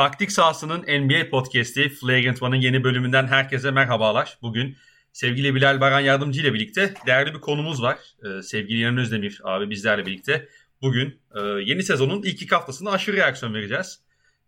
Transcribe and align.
Taktik 0.00 0.32
sahasının 0.32 0.80
NBA 0.80 1.30
podcast'i 1.30 1.88
Flagrant 1.88 2.42
One'ın 2.42 2.60
yeni 2.60 2.84
bölümünden 2.84 3.26
herkese 3.26 3.70
merhabalar. 3.70 4.38
Bugün 4.42 4.76
sevgili 5.12 5.54
Bilal 5.54 5.80
Baran 5.80 6.00
Yardımcı 6.00 6.40
ile 6.40 6.54
birlikte 6.54 6.94
değerli 7.06 7.34
bir 7.34 7.40
konumuz 7.40 7.82
var. 7.82 7.98
Ee, 8.24 8.42
sevgili 8.42 8.78
Yener 8.78 9.00
Özdemir 9.00 9.40
abi 9.44 9.70
bizlerle 9.70 10.06
birlikte 10.06 10.48
bugün 10.82 11.20
e, 11.34 11.40
yeni 11.40 11.82
sezonun 11.82 12.22
ilk 12.22 12.42
iki 12.42 12.54
haftasında 12.54 12.90
aşırı 12.90 13.16
reaksiyon 13.16 13.54
vereceğiz. 13.54 14.00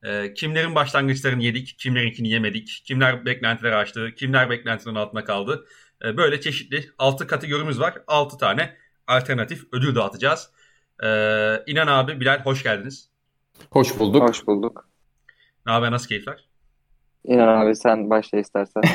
E, 0.03 0.35
kimlerin 0.35 0.75
başlangıçlarını 0.75 1.43
yedik, 1.43 1.79
kimlerinkini 1.79 2.29
yemedik, 2.29 2.83
kimler 2.85 3.25
beklentileri 3.27 3.75
aştı, 3.75 4.15
kimler 4.17 4.51
beklentilerin 4.51 4.97
altında 4.97 5.25
kaldı. 5.25 5.67
E, 6.05 6.17
böyle 6.17 6.41
çeşitli 6.41 6.91
6 6.99 7.27
kategorimiz 7.27 7.81
var. 7.81 7.95
6 8.07 8.39
tane 8.39 8.77
alternatif 9.07 9.65
ödül 9.73 9.95
dağıtacağız. 9.95 10.51
E, 11.03 11.09
İnan 11.67 11.87
abi, 11.87 12.21
Bilal 12.21 12.39
hoş 12.45 12.63
geldiniz. 12.63 13.09
Hoş 13.71 13.99
bulduk. 13.99 14.29
Hoş 14.29 14.47
bulduk. 14.47 14.92
Ne 15.67 15.73
haber, 15.73 15.93
nasıl 15.93 16.09
keyifler? 16.09 16.49
İnan 17.25 17.49
abi 17.49 17.77
sen 17.77 18.11
başla 18.11 18.39
istersen. 18.39 18.83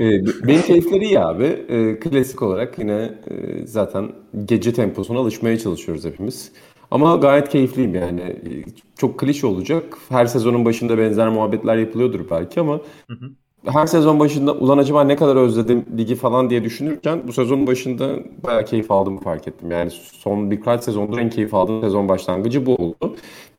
Ee, 0.00 0.26
benim 0.46 0.62
keyifleri 0.62 1.04
iyi 1.04 1.20
abi. 1.20 1.44
Ee, 1.44 1.98
klasik 2.00 2.42
olarak 2.42 2.78
yine 2.78 3.10
e, 3.30 3.66
zaten 3.66 4.12
gece 4.44 4.72
temposuna 4.72 5.18
alışmaya 5.18 5.58
çalışıyoruz 5.58 6.04
hepimiz. 6.04 6.52
Ama 6.90 7.16
gayet 7.16 7.48
keyifliyim 7.48 7.94
yani. 7.94 8.20
Ee, 8.20 8.64
çok 8.98 9.18
klişe 9.18 9.46
olacak. 9.46 9.98
Her 10.08 10.26
sezonun 10.26 10.64
başında 10.64 10.98
benzer 10.98 11.28
muhabbetler 11.28 11.76
yapılıyordur 11.76 12.20
belki 12.30 12.60
ama 12.60 12.74
hı 13.08 13.14
hı. 13.14 13.30
her 13.66 13.86
sezon 13.86 14.20
başında 14.20 14.52
ulan 14.52 14.78
acaba 14.78 15.04
ne 15.04 15.16
kadar 15.16 15.36
özledim 15.36 15.84
ligi 15.98 16.14
falan 16.14 16.50
diye 16.50 16.64
düşünürken 16.64 17.22
bu 17.28 17.32
sezonun 17.32 17.66
başında 17.66 18.16
bayağı 18.44 18.64
keyif 18.64 18.90
aldığımı 18.90 19.20
fark 19.20 19.48
ettim. 19.48 19.70
Yani 19.70 19.90
son 19.90 20.50
birkaç 20.50 20.84
sezondur 20.84 21.18
en 21.18 21.30
keyif 21.30 21.54
aldığım 21.54 21.80
sezon 21.80 22.08
başlangıcı 22.08 22.66
bu 22.66 22.74
oldu. 22.74 23.16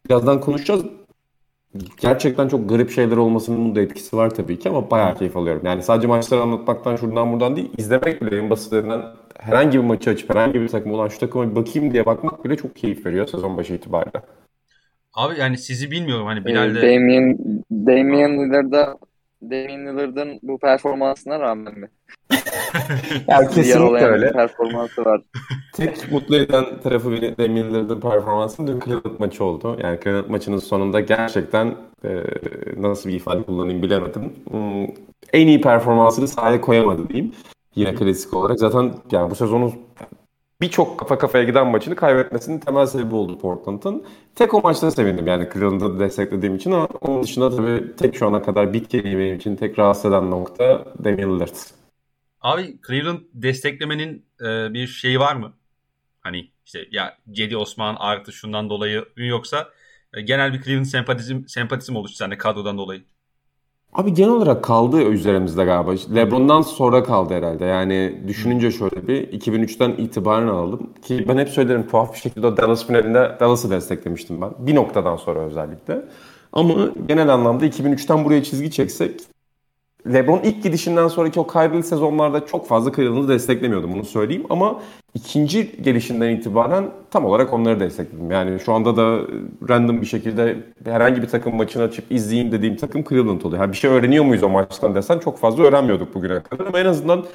Birazdan 0.09 0.41
konuşacağız 0.41 0.85
gerçekten 2.01 2.47
çok 2.47 2.69
garip 2.69 2.91
şeyler 2.91 3.17
olmasının 3.17 3.75
da 3.75 3.81
etkisi 3.81 4.17
var 4.17 4.29
tabii 4.29 4.59
ki 4.59 4.69
ama 4.69 4.91
bayağı 4.91 5.17
keyif 5.17 5.37
alıyorum. 5.37 5.61
Yani 5.65 5.83
sadece 5.83 6.07
maçları 6.07 6.41
anlatmaktan 6.41 6.95
şuradan 6.95 7.31
buradan 7.31 7.55
değil, 7.55 7.71
izlemek 7.77 8.21
bile 8.21 8.37
en 8.37 8.49
basitinden 8.49 9.01
herhangi 9.39 9.77
bir 9.77 9.83
maçı 9.83 10.09
açıp 10.09 10.29
herhangi 10.29 10.61
bir 10.61 10.67
takım 10.67 10.91
olan 10.91 11.07
şu 11.07 11.19
takıma 11.19 11.51
bir 11.51 11.55
bakayım 11.55 11.93
diye 11.93 12.05
bakmak 12.05 12.45
bile 12.45 12.55
çok 12.55 12.75
keyif 12.75 13.05
veriyor 13.05 13.27
sezon 13.27 13.57
başı 13.57 13.73
itibariyle. 13.73 14.21
Abi 15.13 15.39
yani 15.39 15.57
sizi 15.57 15.91
bilmiyorum 15.91 16.25
hani 16.25 16.45
Bilal'de... 16.45 16.79
Ee, 16.79 16.95
Damian, 16.95 17.37
Damian 17.71 18.31
Lillard'a 18.31 18.97
Damian 19.41 19.97
Lillard'ın 19.97 20.39
bu 20.43 20.59
performansına 20.59 21.39
rağmen 21.39 21.79
mi? 21.79 21.89
yani 23.27 23.47
kesinlikle 23.47 24.05
öyle. 24.05 24.31
performansı 24.31 25.05
var. 25.05 25.21
Tek 25.73 26.11
mutlu 26.11 26.35
eden 26.35 26.65
tarafı 26.83 27.11
beni 27.11 27.37
Damian 27.37 27.69
Lillard'ın 27.69 27.99
performansı 27.99 28.67
dün 28.67 28.79
Cleveland 28.79 29.19
maçı 29.19 29.43
oldu. 29.43 29.77
Yani 29.83 29.99
Cleveland 30.03 30.29
maçının 30.29 30.57
sonunda 30.57 30.99
gerçekten 30.99 31.75
e, 32.03 32.23
nasıl 32.77 33.09
bir 33.09 33.15
ifade 33.15 33.43
kullanayım 33.43 33.81
bilemedim. 33.81 34.33
Hmm, 34.51 34.87
en 35.33 35.47
iyi 35.47 35.61
performansını 35.61 36.27
sahaya 36.27 36.61
koyamadı 36.61 37.09
diyeyim. 37.09 37.33
Yine 37.75 37.95
klasik 37.95 38.33
olarak. 38.33 38.59
Zaten 38.59 38.93
yani 39.11 39.31
bu 39.31 39.35
sezonun 39.35 39.73
birçok 40.61 40.99
kafa 40.99 41.17
kafaya 41.17 41.43
giden 41.43 41.67
maçını 41.67 41.95
kaybetmesinin 41.95 42.59
temel 42.59 42.85
sebebi 42.85 43.15
oldu 43.15 43.39
Portland'ın. 43.39 44.03
Tek 44.35 44.53
o 44.53 44.61
maçta 44.61 44.91
sevindim 44.91 45.27
yani 45.27 45.49
Cleveland'ı 45.53 45.99
desteklediğim 45.99 46.55
için 46.55 46.71
ama 46.71 46.87
onun 47.01 47.23
dışında 47.23 47.55
tabii 47.55 47.95
tek 47.95 48.15
şu 48.15 48.27
ana 48.27 48.41
kadar 48.41 48.73
bitki 48.73 49.03
benim 49.03 49.35
için 49.35 49.55
tek 49.55 49.79
rahatsız 49.79 50.05
eden 50.05 50.31
nokta 50.31 50.85
Damian 51.03 51.35
Lillard. 51.35 51.76
Abi 52.47 52.77
Cleveland 52.87 53.19
desteklemenin 53.33 54.25
e, 54.41 54.73
bir 54.73 54.87
şeyi 54.87 55.19
var 55.19 55.35
mı? 55.35 55.53
Hani 56.21 56.49
işte 56.65 56.79
ya 56.91 57.17
Cedi 57.31 57.57
Osman 57.57 57.95
artı 57.99 58.33
şundan 58.33 58.69
dolayı 58.69 59.05
yoksa 59.15 59.69
e, 60.13 60.21
genel 60.21 60.53
bir 60.53 60.61
Cleveland 60.61 60.85
sempatizm, 60.85 61.47
sempatizm 61.47 61.95
oluştu 61.95 62.17
sende 62.17 62.37
kadrodan 62.37 62.77
dolayı. 62.77 63.01
Abi 63.93 64.13
genel 64.13 64.29
olarak 64.29 64.63
kaldı 64.63 65.01
üzerimizde 65.01 65.65
galiba. 65.65 66.15
LeBron'dan 66.15 66.61
sonra 66.61 67.03
kaldı 67.03 67.33
herhalde. 67.33 67.65
Yani 67.65 68.23
düşününce 68.27 68.71
şöyle 68.71 69.07
bir 69.07 69.27
2003'ten 69.27 69.91
itibaren 69.91 70.47
aldım. 70.47 70.93
Ki 71.01 71.25
ben 71.27 71.37
hep 71.37 71.49
söylerim 71.49 71.87
tuhaf 71.87 72.13
bir 72.13 72.19
şekilde 72.19 72.57
Dallas 72.57 72.87
finalinde 72.87 73.37
Dallas'ı 73.39 73.69
desteklemiştim 73.69 74.41
ben. 74.41 74.51
Bir 74.59 74.75
noktadan 74.75 75.15
sonra 75.15 75.39
özellikle. 75.39 76.05
Ama 76.53 76.89
genel 77.07 77.33
anlamda 77.33 77.65
2003'ten 77.65 78.25
buraya 78.25 78.43
çizgi 78.43 78.71
çeksek 78.71 79.21
LeBron 80.13 80.39
ilk 80.43 80.63
gidişinden 80.63 81.07
sonraki 81.07 81.39
o 81.39 81.47
kaybılı 81.47 81.83
sezonlarda 81.83 82.45
çok 82.45 82.67
fazla 82.67 82.91
Cleveland'ı 82.91 83.27
desteklemiyordum 83.27 83.93
bunu 83.93 84.05
söyleyeyim 84.05 84.43
ama 84.49 84.81
ikinci 85.13 85.81
gelişinden 85.81 86.29
itibaren 86.29 86.89
tam 87.11 87.25
olarak 87.25 87.53
onları 87.53 87.79
destekledim. 87.79 88.31
Yani 88.31 88.59
şu 88.59 88.73
anda 88.73 88.97
da 88.97 89.19
random 89.69 90.01
bir 90.01 90.05
şekilde 90.05 90.55
herhangi 90.85 91.21
bir 91.21 91.27
takım 91.27 91.55
maçını 91.55 91.83
açıp 91.83 92.11
izleyeyim 92.11 92.51
dediğim 92.51 92.75
takım 92.75 93.03
Cleveland 93.03 93.41
oluyor. 93.41 93.61
Yani 93.61 93.71
bir 93.71 93.77
şey 93.77 93.89
öğreniyor 93.91 94.25
muyuz 94.25 94.43
o 94.43 94.49
maçtan 94.49 94.95
desen 94.95 95.19
çok 95.19 95.37
fazla 95.37 95.63
öğrenmiyorduk 95.63 96.15
bugüne 96.15 96.43
kadar 96.43 96.65
ama 96.65 96.79
en 96.79 96.85
azından 96.85 97.25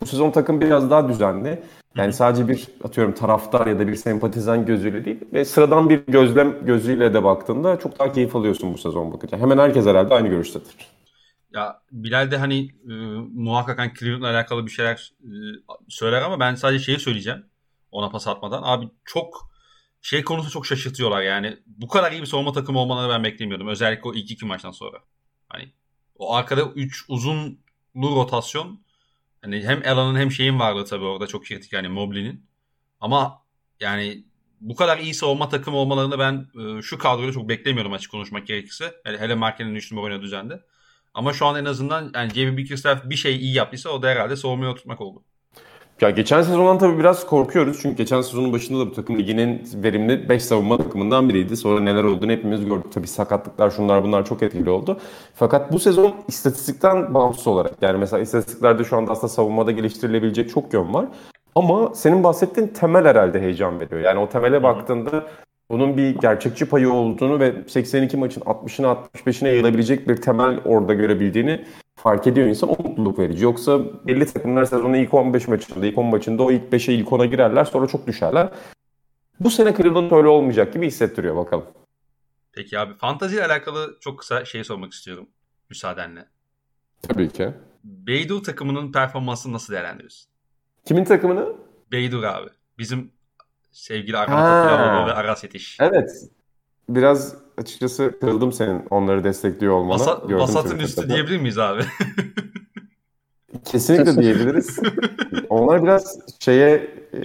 bu 0.00 0.06
sezon 0.06 0.30
takım 0.30 0.60
biraz 0.60 0.90
daha 0.90 1.08
düzenli. 1.08 1.58
Yani 1.96 2.12
sadece 2.12 2.48
bir 2.48 2.68
atıyorum 2.84 3.14
taraftar 3.14 3.66
ya 3.66 3.78
da 3.78 3.88
bir 3.88 3.94
sempatizan 3.94 4.66
gözüyle 4.66 5.04
değil 5.04 5.18
ve 5.32 5.44
sıradan 5.44 5.90
bir 5.90 6.00
gözlem 6.08 6.54
gözüyle 6.66 7.14
de 7.14 7.24
baktığında 7.24 7.78
çok 7.78 7.98
daha 7.98 8.12
keyif 8.12 8.36
alıyorsun 8.36 8.74
bu 8.74 8.78
sezon 8.78 9.12
bakınca. 9.12 9.38
Hemen 9.38 9.58
herkes 9.58 9.86
herhalde 9.86 10.14
aynı 10.14 10.28
görüştedir. 10.28 10.99
Ya 11.52 11.82
Bilal 11.92 12.30
de 12.30 12.36
hani 12.38 12.68
e, 12.90 12.92
muhakkak 13.34 13.78
hani 13.78 13.92
Cleveland'la 13.98 14.30
alakalı 14.30 14.66
bir 14.66 14.70
şeyler 14.70 15.12
e, 15.22 15.30
söyler 15.88 16.22
ama 16.22 16.40
ben 16.40 16.54
sadece 16.54 16.84
şeyi 16.84 16.98
söyleyeceğim 16.98 17.46
ona 17.92 18.10
pas 18.10 18.28
atmadan. 18.28 18.62
Abi 18.62 18.88
çok 19.04 19.50
şey 20.02 20.24
konusu 20.24 20.50
çok 20.50 20.66
şaşırtıyorlar 20.66 21.22
yani. 21.22 21.58
Bu 21.66 21.88
kadar 21.88 22.12
iyi 22.12 22.20
bir 22.20 22.26
savunma 22.26 22.52
takımı 22.52 22.78
olmalarını 22.78 23.12
ben 23.12 23.24
beklemiyordum. 23.24 23.68
Özellikle 23.68 24.08
o 24.08 24.14
ilk 24.14 24.30
iki 24.30 24.46
maçtan 24.46 24.70
sonra. 24.70 24.98
Hani 25.48 25.72
o 26.14 26.34
arkada 26.34 26.62
3 26.62 27.04
uzunlu 27.08 27.56
rotasyon 28.02 28.80
hani 29.42 29.62
hem 29.64 29.82
Allen'ın 29.86 30.16
hem 30.16 30.32
şeyin 30.32 30.58
vardı 30.58 30.84
tabii 30.84 31.04
orada 31.04 31.26
çok 31.26 31.44
kritik 31.44 31.72
yani 31.72 31.88
Mobley'nin. 31.88 32.46
Ama 33.00 33.42
yani 33.80 34.24
bu 34.60 34.76
kadar 34.76 34.98
iyi 34.98 35.14
savunma 35.14 35.48
takımı 35.48 35.76
olmalarını 35.76 36.18
ben 36.18 36.46
e, 36.78 36.82
şu 36.82 36.98
kadroda 36.98 37.32
çok 37.32 37.48
beklemiyordum 37.48 37.92
açık 37.92 38.10
konuşmak 38.10 38.46
gerekirse. 38.46 38.94
Hele, 39.04 39.18
hele 39.18 39.34
Marken'in 39.34 39.74
3 39.74 39.92
numara 39.92 40.06
oynadığı 40.06 40.22
düzende. 40.22 40.60
Ama 41.14 41.32
şu 41.32 41.46
an 41.46 41.56
en 41.56 41.64
azından 41.64 42.10
yani 42.14 42.30
Jamie 42.34 42.56
Bickerstaff 42.56 43.10
bir 43.10 43.16
şey 43.16 43.36
iyi 43.36 43.54
yaptıysa 43.54 43.90
o 43.90 44.02
da 44.02 44.08
herhalde 44.08 44.36
savunmaya 44.36 44.70
oturtmak 44.70 45.00
oldu. 45.00 45.22
Ya 46.00 46.10
geçen 46.10 46.42
sezondan 46.42 46.78
tabii 46.78 46.98
biraz 46.98 47.26
korkuyoruz. 47.26 47.78
Çünkü 47.82 47.96
geçen 47.96 48.20
sezonun 48.20 48.52
başında 48.52 48.78
da 48.78 48.86
bu 48.86 48.92
takım 48.92 49.18
liginin 49.18 49.68
verimli 49.74 50.28
5 50.28 50.44
savunma 50.44 50.76
takımından 50.76 51.28
biriydi. 51.28 51.56
Sonra 51.56 51.80
neler 51.80 52.04
olduğunu 52.04 52.32
hepimiz 52.32 52.64
gördük. 52.64 52.92
Tabii 52.92 53.06
sakatlıklar 53.06 53.70
şunlar 53.70 54.04
bunlar 54.04 54.24
çok 54.24 54.42
etkili 54.42 54.70
oldu. 54.70 55.00
Fakat 55.34 55.72
bu 55.72 55.78
sezon 55.78 56.14
istatistikten 56.28 57.14
bağımsız 57.14 57.46
olarak 57.46 57.82
yani 57.82 57.98
mesela 57.98 58.22
istatistiklerde 58.22 58.84
şu 58.84 58.96
anda 58.96 59.12
aslında 59.12 59.28
savunmada 59.28 59.70
geliştirilebilecek 59.70 60.50
çok 60.50 60.72
yön 60.72 60.94
var. 60.94 61.06
Ama 61.54 61.94
senin 61.94 62.24
bahsettiğin 62.24 62.68
temel 62.68 63.04
herhalde 63.04 63.40
heyecan 63.40 63.80
veriyor. 63.80 64.00
Yani 64.00 64.18
o 64.18 64.28
temele 64.28 64.62
baktığında 64.62 65.26
bunun 65.70 65.96
bir 65.96 66.14
gerçekçi 66.14 66.66
payı 66.66 66.92
olduğunu 66.92 67.40
ve 67.40 67.64
82 67.68 68.16
maçın 68.16 68.40
60'ına 68.40 69.08
65'ine 69.14 69.48
yayılabilecek 69.48 70.08
bir 70.08 70.16
temel 70.16 70.60
orada 70.64 70.94
görebildiğini 70.94 71.66
fark 71.96 72.26
ediyor 72.26 72.46
insan. 72.46 72.70
O 72.70 72.82
mutluluk 72.82 73.18
verici. 73.18 73.44
Yoksa 73.44 73.80
belli 74.06 74.26
takımlar 74.26 74.64
sezonun 74.64 74.94
ilk 74.94 75.14
15 75.14 75.48
maçında, 75.48 75.86
ilk 75.86 75.98
10 75.98 76.06
maçında 76.06 76.42
o 76.42 76.52
ilk 76.52 76.72
5'e 76.72 76.94
ilk 76.94 77.08
10'a 77.08 77.26
girerler 77.26 77.64
sonra 77.64 77.86
çok 77.86 78.06
düşerler. 78.06 78.48
Bu 79.40 79.50
sene 79.50 79.76
Cleveland 79.76 80.10
öyle 80.10 80.28
olmayacak 80.28 80.72
gibi 80.72 80.86
hissettiriyor 80.86 81.36
bakalım. 81.36 81.66
Peki 82.52 82.78
abi 82.78 82.94
fantazi 82.94 83.36
ile 83.36 83.46
alakalı 83.46 83.96
çok 84.00 84.18
kısa 84.18 84.44
şey 84.44 84.64
sormak 84.64 84.92
istiyorum 84.92 85.28
müsaadenle. 85.70 86.26
Tabii 87.02 87.28
ki. 87.28 87.50
Beydur 87.84 88.42
takımının 88.42 88.92
performansını 88.92 89.52
nasıl 89.52 89.72
değerlendiriyorsun? 89.72 90.30
Kimin 90.84 91.04
takımını? 91.04 91.52
Beydur 91.92 92.22
abi. 92.22 92.50
Bizim 92.78 93.12
sevgili 93.72 94.16
Hakan 94.16 94.36
Topaloğlu 94.36 95.06
ve 95.06 95.12
Aras 95.12 95.44
Yetiş. 95.44 95.78
Evet. 95.80 96.10
Biraz 96.88 97.34
açıkçası 97.58 98.18
kırıldım 98.20 98.52
senin 98.52 98.86
onları 98.90 99.24
destekliyor 99.24 99.74
olmana. 99.74 99.98
Basa, 99.98 100.30
basatın 100.30 100.78
üstü 100.78 101.08
diyebilir 101.08 101.38
miyiz 101.38 101.58
abi? 101.58 101.82
Kesinlikle 103.64 104.22
diyebiliriz. 104.22 104.78
Onlar 105.48 105.82
biraz 105.82 106.18
şeye 106.40 106.74
e, 107.14 107.20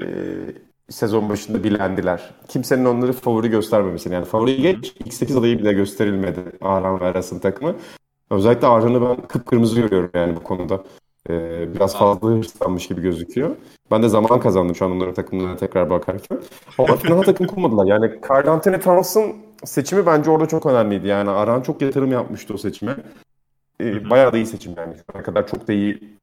sezon 0.90 1.30
başında 1.30 1.64
bilendiler. 1.64 2.30
Kimsenin 2.48 2.86
onları 2.86 3.14
favori 3.14 3.50
göstermemesini. 3.50 4.14
Yani 4.14 4.26
favori 4.26 4.62
geç 4.62 4.94
X8 5.06 5.40
adayı 5.40 5.60
bile 5.60 5.74
gösterilmedi 5.74 6.40
Arhan 6.62 7.00
ve 7.00 7.06
Aras'ın 7.06 7.40
takımı. 7.40 7.76
Özellikle 8.30 8.68
Arhan'ı 8.68 9.02
ben 9.02 9.28
kıpkırmızı 9.28 9.82
görüyorum 9.82 10.12
yani 10.14 10.36
bu 10.36 10.44
konuda. 10.44 10.84
Ee, 11.30 11.74
biraz 11.76 11.98
fazla 11.98 12.30
hırslanmış 12.30 12.88
gibi 12.88 13.02
gözüküyor. 13.02 13.56
Ben 13.92 14.04
de 14.04 14.10
zaman 14.10 14.40
kazandım 14.40 14.76
şu 14.76 14.86
an 14.86 14.92
onların 14.92 15.14
takımlarına 15.14 15.56
tekrar 15.56 15.90
bakarken. 15.90 16.40
Ama 16.78 16.96
final 16.96 17.22
takım 17.26 17.48
kurmadılar. 17.48 17.86
Yani 17.86 18.20
Carl 18.30 18.48
Anthony 18.48 18.80
Towns'ın 18.80 19.36
seçimi 19.64 20.06
bence 20.06 20.32
orada 20.32 20.48
çok 20.48 20.66
önemliydi. 20.66 21.08
Yani 21.08 21.30
Aran 21.30 21.62
çok 21.62 21.82
yatırım 21.82 22.12
yapmıştı 22.12 22.54
o 22.54 22.58
seçime. 22.58 22.96
Ee, 23.82 24.10
bayağı 24.10 24.34
da 24.34 24.38
iyi 24.38 24.46
seçim 24.46 24.74
yani. 24.78 24.96
Şu 24.96 25.04
ana 25.14 25.24
kadar 25.24 25.48
çok 25.48 25.68
da 25.68 25.74
iyi 25.74 26.18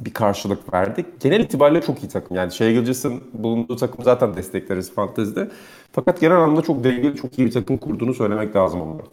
bir 0.00 0.14
karşılık 0.14 0.72
verdik. 0.74 1.20
Genel 1.20 1.40
itibariyle 1.40 1.82
çok 1.82 2.02
iyi 2.04 2.08
takım. 2.08 2.36
Yani 2.36 2.52
Shea 2.52 2.70
Gilgis'in 2.72 3.22
bulunduğu 3.32 3.76
takım 3.76 4.04
zaten 4.04 4.36
destekleriz 4.36 4.94
fantezide. 4.94 5.50
Fakat 5.92 6.20
genel 6.20 6.36
anlamda 6.36 6.62
çok 6.62 6.84
dengeli, 6.84 7.16
çok 7.16 7.38
iyi 7.38 7.46
bir 7.46 7.52
takım 7.52 7.78
kurduğunu 7.78 8.14
söylemek 8.14 8.56
lazım 8.56 8.80
onlara. 8.80 9.06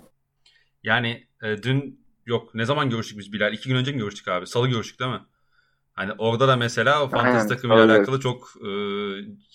Yani 0.83 1.24
e, 1.44 1.63
dün 1.63 2.05
yok 2.25 2.56
ne 2.56 2.66
zaman 2.66 2.89
görüştük 2.89 3.19
biz 3.19 3.33
Bilal? 3.33 3.54
İki 3.54 3.69
gün 3.69 3.75
önce 3.75 3.92
mi 3.92 3.98
görüştük 3.98 4.27
abi? 4.27 4.48
Salı 4.48 4.68
görüştük 4.68 5.00
değil 5.00 5.12
mi? 5.12 5.22
Hani 5.94 6.12
orada 6.18 6.48
da 6.48 6.56
mesela 6.56 7.04
o 7.04 7.07
fantasy 7.07 7.48
takımıyla 7.48 7.86
evet. 7.86 7.98
alakalı 7.98 8.19
çok 8.19 8.54
e, 8.62 8.69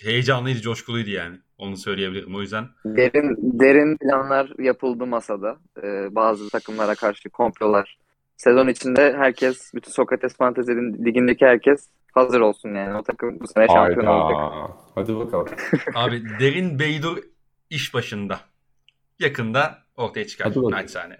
heyecanlıydı, 0.04 0.60
coşkuluydu 0.60 1.10
yani. 1.10 1.38
Onu 1.58 1.76
söyleyebilirim. 1.76 2.34
O 2.34 2.40
yüzden 2.40 2.68
Derin 2.84 3.36
derin 3.60 3.96
planlar 3.96 4.52
yapıldı 4.58 5.06
masada. 5.06 5.56
Ee, 5.82 6.14
bazı 6.14 6.50
takımlara 6.50 6.94
karşı 6.94 7.30
komplolar. 7.30 7.98
Sezon 8.36 8.68
içinde 8.68 9.12
herkes, 9.16 9.74
bütün 9.74 9.92
Sokrates 9.92 10.36
Fantasy 10.36 10.72
Ligi'ndeki 10.72 11.46
herkes 11.46 11.88
hazır 12.12 12.40
olsun 12.40 12.74
yani. 12.74 12.98
O 12.98 13.02
takım 13.02 13.40
bu 13.40 13.46
sene 13.46 13.66
şampiyon 13.66 14.06
olacak. 14.06 14.70
Hadi 14.94 15.16
bakalım. 15.16 15.48
abi 15.94 16.22
Derin 16.40 16.78
Beydur 16.78 17.18
iş 17.70 17.94
başında. 17.94 18.40
Yakında 19.18 19.78
ortaya 20.00 20.26
çıkar. 20.26 20.52
Naçizane. 20.56 21.16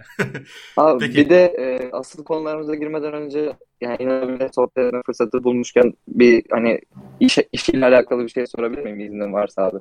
Abi 0.76 0.98
Peki. 1.06 1.16
bir 1.16 1.30
de 1.30 1.44
e, 1.44 1.90
asıl 1.92 2.24
konularımıza 2.24 2.74
girmeden 2.74 3.12
önce 3.12 3.52
yani 3.80 3.96
inanılmaz 4.00 4.54
sohbet 4.54 4.86
etme 4.86 5.02
fırsatı 5.06 5.44
bulmuşken 5.44 5.92
bir 6.08 6.44
hani 6.50 6.80
iş, 7.20 7.38
işiyle 7.52 7.86
alakalı 7.86 8.22
bir 8.22 8.28
şey 8.28 8.46
sorabilir 8.46 8.82
miyim 8.82 9.00
iznin 9.00 9.32
varsa 9.32 9.62
abi? 9.62 9.78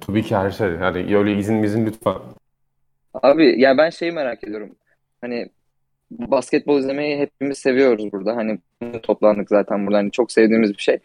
Tabii 0.00 0.22
ki 0.22 0.36
her 0.36 0.50
şey. 0.50 0.76
Hadi 0.76 1.16
öyle 1.16 1.36
izin 1.36 1.62
izin 1.62 1.86
lütfen. 1.86 2.14
Abi 3.14 3.60
ya 3.60 3.78
ben 3.78 3.90
şeyi 3.90 4.12
merak 4.12 4.44
ediyorum. 4.44 4.70
Hani 5.20 5.50
basketbol 6.10 6.78
izlemeyi 6.78 7.18
hepimiz 7.18 7.58
seviyoruz 7.58 8.12
burada. 8.12 8.36
Hani 8.36 8.58
toplandık 9.02 9.48
zaten 9.48 9.86
burada. 9.86 9.98
Hani 9.98 10.10
çok 10.10 10.32
sevdiğimiz 10.32 10.70
bir 10.70 10.82
şey. 10.82 10.98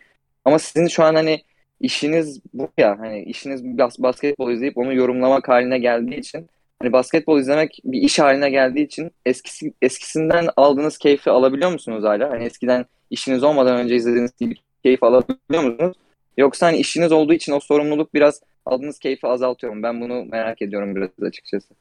Ama 0.46 0.60
sizin 0.60 0.88
şu 0.88 1.04
an 1.04 1.16
hani 1.16 1.42
işiniz 1.80 2.42
bu 2.54 2.70
ya. 2.78 3.00
Hani 3.00 3.24
işiniz 3.24 3.64
bas 3.64 4.00
basketbol 4.00 4.52
izleyip 4.52 4.78
onu 4.78 4.94
yorumlamak 4.94 5.48
haline 5.50 5.80
geldiği 5.80 6.16
için 6.16 6.50
hani 6.82 6.94
basketbol 6.94 7.40
izlemek 7.40 7.80
bir 7.84 8.02
iş 8.02 8.20
haline 8.20 8.50
geldiği 8.50 8.86
için 8.86 9.12
eskisi 9.26 9.74
eskisinden 9.82 10.48
aldığınız 10.58 10.98
keyfi 10.98 11.30
alabiliyor 11.30 11.72
musunuz 11.72 12.04
hala? 12.04 12.30
Hani 12.30 12.44
eskiden 12.44 12.86
işiniz 13.10 13.44
olmadan 13.44 13.78
önce 13.78 13.96
izlediğiniz 13.96 14.32
gibi 14.40 14.56
keyif 14.84 15.04
alabiliyor 15.04 15.64
musunuz? 15.64 15.98
Yoksa 16.38 16.68
hani 16.68 16.78
işiniz 16.78 17.12
olduğu 17.12 17.34
için 17.34 17.52
o 17.54 17.60
sorumluluk 17.60 18.14
biraz 18.14 18.42
aldığınız 18.66 19.00
keyfi 19.00 19.28
azaltıyor 19.28 19.74
mu? 19.74 19.84
Ben 19.84 20.02
bunu 20.02 20.26
merak 20.26 20.62
ediyorum 20.62 20.96
biraz 20.96 21.10
açıkçası. 21.22 21.74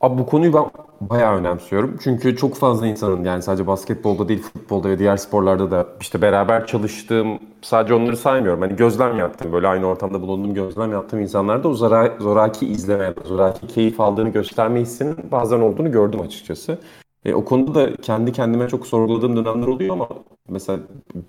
Abi 0.00 0.18
bu 0.18 0.26
konuyu 0.26 0.52
ben 0.52 0.64
bayağı 1.00 1.36
önemsiyorum. 1.36 1.96
Çünkü 2.02 2.36
çok 2.36 2.54
fazla 2.54 2.86
insanın 2.86 3.24
yani 3.24 3.42
sadece 3.42 3.66
basketbolda 3.66 4.28
değil 4.28 4.42
futbolda 4.42 4.88
ve 4.88 4.98
diğer 4.98 5.16
sporlarda 5.16 5.70
da 5.70 5.86
işte 6.00 6.22
beraber 6.22 6.66
çalıştığım 6.66 7.38
sadece 7.62 7.94
onları 7.94 8.16
saymıyorum. 8.16 8.60
Hani 8.60 8.76
gözlem 8.76 9.18
yaptım 9.18 9.52
böyle 9.52 9.68
aynı 9.68 9.86
ortamda 9.86 10.22
bulunduğum 10.22 10.54
gözlem 10.54 10.92
yaptığım 10.92 11.20
insanlarda 11.20 11.68
o 11.68 11.74
zora, 11.74 12.16
zoraki 12.20 12.66
izleme, 12.66 13.14
zoraki 13.24 13.66
keyif 13.66 14.00
aldığını 14.00 14.28
gösterme 14.28 14.80
hissinin 14.80 15.16
bazen 15.32 15.60
olduğunu 15.60 15.92
gördüm 15.92 16.20
açıkçası. 16.20 16.78
E, 17.24 17.34
o 17.34 17.44
konuda 17.44 17.74
da 17.74 17.96
kendi 17.96 18.32
kendime 18.32 18.68
çok 18.68 18.86
sorguladığım 18.86 19.36
dönemler 19.36 19.66
oluyor 19.66 19.94
ama 19.94 20.08
mesela 20.48 20.78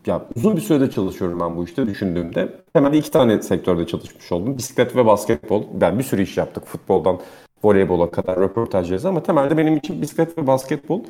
ya 0.05 0.21
uzun 0.35 0.55
bir 0.55 0.61
süredir 0.61 0.91
çalışıyorum 0.91 1.39
ben 1.39 1.57
bu 1.57 1.63
işte 1.63 1.85
düşündüğümde. 1.87 2.63
Hemen 2.73 2.91
iki 2.91 3.11
tane 3.11 3.41
sektörde 3.41 3.87
çalışmış 3.87 4.31
oldum. 4.31 4.57
Bisiklet 4.57 4.95
ve 4.95 5.05
basketbol. 5.05 5.63
Ben 5.73 5.99
bir 5.99 6.03
sürü 6.03 6.21
iş 6.21 6.37
yaptık 6.37 6.65
futboldan 6.65 7.19
voleybola 7.63 8.11
kadar 8.11 8.39
röportaj 8.39 8.91
yazı 8.91 9.09
ama 9.09 9.23
temelde 9.23 9.57
benim 9.57 9.77
için 9.77 10.01
bisiklet 10.01 10.37
ve 10.37 10.47
basketbol. 10.47 11.01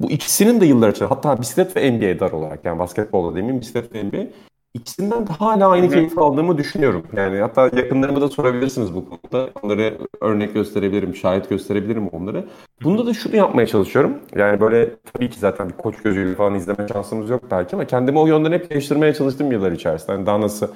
Bu 0.00 0.10
ikisinin 0.10 0.60
de 0.60 0.66
yıllar 0.66 0.88
içinde 0.88 1.08
hatta 1.08 1.40
bisiklet 1.40 1.76
ve 1.76 1.92
NBA 1.92 2.20
dar 2.20 2.32
olarak 2.32 2.64
yani 2.64 2.78
basketbolda 2.78 3.36
demeyeyim 3.36 3.60
bisiklet 3.60 3.94
ve 3.94 4.04
NBA 4.04 4.26
ikisinden 4.74 5.26
de 5.26 5.32
hala 5.32 5.68
aynı 5.68 5.90
keyif 5.90 6.18
aldığımı 6.18 6.58
düşünüyorum. 6.58 7.06
Yani 7.16 7.38
hatta 7.38 7.70
yakınlarıma 7.76 8.20
da 8.20 8.28
sorabilirsiniz 8.28 8.94
bu 8.94 9.04
konuda. 9.04 9.50
Onları 9.62 9.98
örnek 10.20 10.54
gösterebilirim, 10.54 11.16
şahit 11.16 11.48
gösterebilirim 11.48 12.08
onları. 12.08 12.44
Bunda 12.84 13.06
da 13.06 13.14
şunu 13.14 13.36
yapmaya 13.36 13.66
çalışıyorum. 13.66 14.18
Yani 14.36 14.60
böyle 14.60 14.90
tabii 15.12 15.30
ki 15.30 15.38
zaten 15.38 15.68
bir 15.68 15.74
koç 15.74 16.02
gözüyle 16.02 16.34
falan 16.34 16.54
izleme 16.54 16.88
şansımız 16.92 17.30
yok 17.30 17.42
belki 17.50 17.76
ama 17.76 17.84
kendimi 17.84 18.18
o 18.18 18.26
yönden 18.26 18.52
hep 18.52 18.70
geliştirmeye 18.70 19.14
çalıştım 19.14 19.52
yıllar 19.52 19.72
içerisinde. 19.72 20.12
Yani 20.12 20.26
daha 20.26 20.40
nasıl 20.40 20.68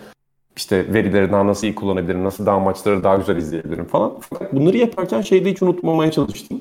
işte 0.56 0.94
verileri 0.94 1.32
daha 1.32 1.46
nasıl 1.46 1.66
iyi 1.66 1.74
kullanabilirim, 1.74 2.24
nasıl 2.24 2.46
daha 2.46 2.58
maçları 2.58 3.04
daha 3.04 3.16
güzel 3.16 3.36
izleyebilirim 3.36 3.84
falan. 3.84 4.12
Fakat 4.20 4.52
bunları 4.52 4.76
yaparken 4.76 5.20
şeyi 5.20 5.44
de 5.44 5.50
hiç 5.50 5.62
unutmamaya 5.62 6.10
çalıştım. 6.10 6.60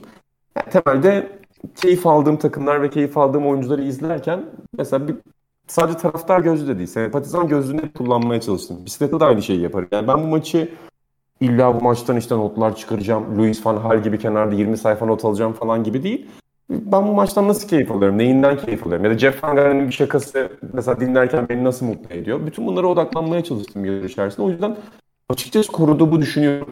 Yani 0.56 0.69
temelde 0.69 1.39
keyif 1.75 2.07
aldığım 2.07 2.38
takımlar 2.38 2.81
ve 2.81 2.89
keyif 2.89 3.18
aldığım 3.18 3.47
oyuncuları 3.47 3.83
izlerken 3.83 4.45
mesela 4.77 5.07
bir 5.07 5.15
sadece 5.68 5.97
taraftar 5.97 6.39
gözü 6.39 6.68
de 6.68 6.77
değil, 6.77 6.88
sempatizan 6.88 7.47
gözünü 7.47 7.94
kullanmaya 7.94 8.42
çalıştım. 8.42 8.77
Bisiklette 8.86 9.19
de 9.19 9.25
aynı 9.25 9.42
şeyi 9.42 9.62
yaparım. 9.62 9.88
Yani 9.92 10.07
ben 10.07 10.24
bu 10.24 10.27
maçı 10.27 10.69
illa 11.41 11.75
bu 11.80 11.83
maçtan 11.83 12.18
işte 12.18 12.36
notlar 12.36 12.75
çıkaracağım. 12.75 13.38
Louis 13.38 13.65
van 13.65 13.81
Gaal 13.81 14.03
gibi 14.03 14.19
kenarda 14.19 14.56
20 14.56 14.77
sayfa 14.77 15.06
not 15.06 15.25
alacağım 15.25 15.53
falan 15.53 15.83
gibi 15.83 16.03
değil. 16.03 16.25
Ben 16.69 17.07
bu 17.07 17.13
maçtan 17.13 17.47
nasıl 17.47 17.67
keyif 17.67 17.91
alıyorum? 17.91 18.17
Neyinden 18.17 18.57
keyif 18.57 18.88
alıyorum? 18.88 19.06
Ya 19.06 19.12
da 19.12 19.17
Jeff 19.17 19.44
Van 19.44 19.56
Gaal'in 19.56 19.88
bir 19.88 19.94
şakası 19.94 20.50
mesela 20.73 21.00
dinlerken 21.00 21.50
beni 21.50 21.63
nasıl 21.63 21.85
mutlu 21.85 22.15
ediyor? 22.15 22.45
Bütün 22.45 22.67
bunlara 22.67 22.88
odaklanmaya 22.88 23.44
çalıştım 23.44 23.85
yıllar 23.85 24.03
içerisinde. 24.03 24.45
O 24.45 24.50
yüzden 24.50 24.77
açıkçası 25.29 25.71
koruduğumu 25.71 26.21
düşünüyorum. 26.21 26.69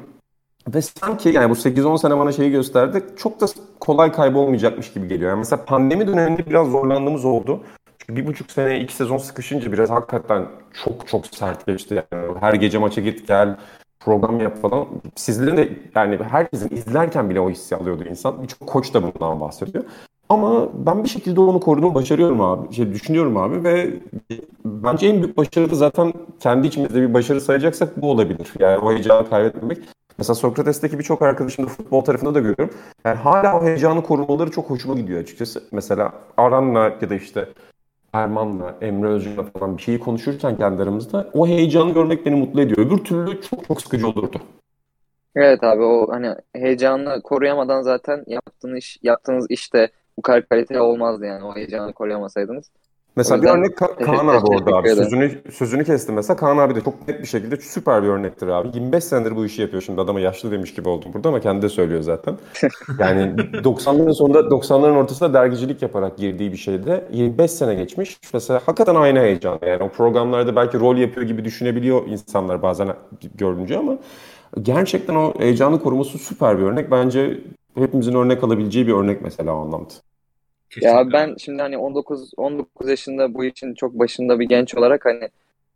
Ve 0.68 0.82
sanki 0.82 1.30
yani 1.30 1.50
bu 1.50 1.54
8-10 1.54 1.98
sene 1.98 2.18
bana 2.18 2.32
şeyi 2.32 2.52
gösterdi. 2.52 3.04
Çok 3.18 3.42
da 3.42 3.46
kolay 3.80 4.12
kaybolmayacakmış 4.12 4.94
gibi 4.94 5.08
geliyor. 5.08 5.30
Yani 5.30 5.40
mesela 5.40 5.66
pandemi 5.66 6.08
döneminde 6.08 6.46
biraz 6.46 6.68
zorlandığımız 6.68 7.26
oldu. 7.26 7.60
Çünkü 7.98 8.22
bir 8.22 8.28
buçuk 8.28 8.52
sene, 8.52 8.80
iki 8.80 8.94
sezon 8.94 9.18
sıkışınca 9.18 9.72
biraz 9.72 9.90
hakikaten 9.90 10.46
çok 10.84 11.08
çok 11.08 11.28
sert 11.28 11.66
geçti. 11.66 12.04
Yani 12.12 12.34
her 12.40 12.54
gece 12.54 12.78
maça 12.78 13.02
git 13.02 13.28
gel, 13.28 13.58
program 14.06 14.40
yap 14.40 14.62
falan. 14.62 14.88
Sizlerin 15.16 15.58
de 15.58 15.70
yani 15.96 16.18
herkesin 16.30 16.76
izlerken 16.76 17.30
bile 17.30 17.40
o 17.40 17.50
hissi 17.50 17.76
alıyordu 17.76 18.04
insan. 18.10 18.44
Birçok 18.44 18.68
koç 18.68 18.94
da 18.94 19.04
bundan 19.04 19.40
bahsediyor. 19.40 19.84
Ama 20.30 20.70
ben 20.74 21.04
bir 21.04 21.10
şekilde 21.10 21.40
onu 21.40 21.60
koruduğumu 21.60 21.96
başarıyorum 21.96 22.42
abi. 22.42 22.74
Şey 22.74 22.94
düşünüyorum 22.94 23.38
abi 23.38 23.64
ve 23.64 23.94
bence 24.66 25.08
en 25.08 25.24
büyük 25.24 25.38
başarı 25.38 25.72
da 25.72 25.76
zaten 25.76 26.14
kendi 26.40 26.68
içimizde 26.68 27.02
bir 27.02 27.14
başarı 27.14 27.42
sayacaksak 27.42 28.02
bu 28.02 28.12
olabilir. 28.12 28.54
Yani 28.60 28.78
o 28.78 28.92
heyecanı 28.92 29.30
kaybetmemek. 29.30 29.78
Mesela 30.18 30.36
Sokrates'teki 30.36 31.00
birçok 31.00 31.22
arkadaşım 31.22 31.66
da 31.66 31.70
futbol 31.70 32.02
tarafında 32.02 32.34
da 32.34 32.40
görüyorum. 32.40 32.70
Yani 33.06 33.18
hala 33.18 33.60
o 33.60 33.64
heyecanı 33.64 34.04
korumaları 34.04 34.52
çok 34.52 34.70
hoşuma 34.70 34.96
gidiyor 34.96 35.22
açıkçası. 35.22 35.64
Mesela 35.72 36.14
Aran'la 36.38 36.92
ya 37.02 37.10
da 37.10 37.16
işte 37.16 37.50
Erman'la, 38.14 38.76
Emre 38.82 39.08
Özcan'la 39.08 39.44
falan 39.44 39.78
bir 39.78 39.82
şeyi 39.82 40.00
konuşurken 40.00 40.58
kendi 40.58 40.84
aramızda 40.84 41.30
o 41.34 41.48
heyecanı 41.48 41.94
görmek 41.94 42.26
beni 42.26 42.36
mutlu 42.36 42.62
ediyor. 42.62 42.78
Öbür 42.88 42.98
türlü 42.98 43.42
çok 43.42 43.68
çok 43.68 43.82
sıkıcı 43.82 44.08
olurdu. 44.08 44.42
Evet 45.36 45.64
abi 45.64 45.84
o 45.84 46.08
hani 46.12 46.36
heyecanı 46.54 47.22
koruyamadan 47.22 47.82
zaten 47.82 48.24
yaptığınız 48.28 48.78
iş, 48.78 48.98
yaptığınız 49.04 49.46
işte 49.50 49.92
bu 50.18 50.22
kadar 50.22 50.50
kaliteli 50.50 50.80
olmazdı 50.80 51.26
yani 51.26 51.44
o 51.46 51.56
heyecanı 51.56 51.94
koruyamasaydınız. 51.94 52.72
Mesela 53.16 53.42
bir 53.42 53.48
örnek 53.48 53.78
Ka- 53.78 54.02
Kaan 54.02 54.28
abi 54.28 54.48
orada 54.48 54.76
abi. 54.76 54.90
Sözünü, 54.90 55.42
sözünü 55.52 55.86
kestim 55.86 56.16
mesela. 56.16 56.38
Kaan 56.38 56.58
abi 56.58 56.76
de 56.76 56.82
çok 56.82 57.08
net 57.08 57.22
bir 57.22 57.28
şekilde 57.28 57.58
süper 57.58 58.04
bir 58.04 58.08
örnektir 58.08 58.48
abi. 58.48 58.68
25 58.74 59.04
senedir 59.04 59.36
bu 59.36 59.46
işi 59.46 59.62
yapıyor 59.62 59.82
şimdi. 59.84 60.02
Adama 60.02 60.20
yaşlı 60.20 60.52
demiş 60.52 60.74
gibi 60.74 60.90
oldum 60.90 61.14
burada 61.14 61.30
ama 61.30 61.40
kendi 61.40 61.62
de 61.62 61.70
söylüyor 61.70 62.02
zaten. 62.02 62.38
Yani 63.00 63.22
90'ların 63.64 64.14
sonunda 64.14 64.52
90'ların 64.52 64.96
ortasında 64.98 65.34
dergicilik 65.34 65.82
yaparak 65.82 66.18
girdiği 66.18 66.52
bir 66.52 66.58
şeyde 66.58 67.08
25 67.12 67.52
sene 67.52 67.76
geçmiş. 67.76 68.18
Mesela 68.34 68.60
hakikaten 68.66 68.96
aynı 68.96 69.20
heyecan. 69.20 69.60
Yani 69.68 69.84
o 69.84 69.90
programlarda 69.90 70.56
belki 70.56 70.80
rol 70.80 70.98
yapıyor 70.98 71.26
gibi 71.28 71.46
düşünebiliyor 71.46 72.08
insanlar 72.08 72.62
bazen 72.62 72.94
görünce 73.36 73.78
ama 73.78 73.98
gerçekten 74.62 75.16
o 75.16 75.34
heyecanı 75.40 75.80
koruması 75.84 76.18
süper 76.18 76.58
bir 76.58 76.64
örnek. 76.64 76.92
Bence 76.92 77.42
hepimizin 77.76 78.14
örnek 78.16 78.44
alabileceği 78.44 78.88
bir 78.88 78.94
örnek 78.94 79.22
mesela 79.22 79.54
o 79.56 79.58
anlamda. 79.66 79.94
Kesinlikle. 80.74 80.98
Ya 80.98 81.12
ben 81.12 81.36
şimdi 81.40 81.62
hani 81.62 81.78
19 81.78 82.32
19 82.38 82.90
yaşında 82.90 83.34
bu 83.34 83.46
işin 83.46 83.74
çok 83.74 84.00
başında 84.00 84.40
bir 84.40 84.46
genç 84.46 84.76
olarak 84.76 85.06
hani 85.06 85.30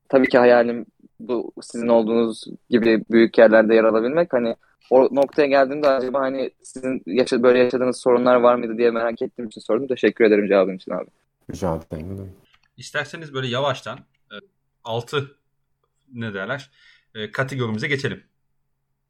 tabii 0.09 0.29
ki 0.29 0.37
hayalim 0.37 0.85
bu 1.19 1.51
sizin 1.61 1.87
olduğunuz 1.87 2.45
gibi 2.69 3.03
büyük 3.11 3.37
yerlerde 3.37 3.75
yer 3.75 3.83
alabilmek. 3.83 4.33
Hani 4.33 4.55
o 4.89 5.07
noktaya 5.11 5.47
geldiğimde 5.47 5.89
acaba 5.89 6.19
hani 6.19 6.51
sizin 6.63 7.03
yaşa 7.05 7.43
böyle 7.43 7.59
yaşadığınız 7.59 7.97
sorunlar 7.97 8.35
var 8.35 8.55
mıydı 8.55 8.77
diye 8.77 8.91
merak 8.91 9.21
ettiğim 9.21 9.47
için 9.47 9.61
sordum. 9.61 9.87
Teşekkür 9.87 10.25
ederim 10.25 10.47
cevabın 10.47 10.75
için 10.75 10.91
abi. 10.91 11.07
Rica 11.51 11.75
ederim. 11.75 12.31
İsterseniz 12.77 13.33
böyle 13.33 13.47
yavaştan 13.47 13.99
6 14.87 15.31
ne 16.13 16.33
derler 16.33 16.69
e, 17.15 17.31
kategorimize 17.31 17.87
geçelim. 17.87 18.23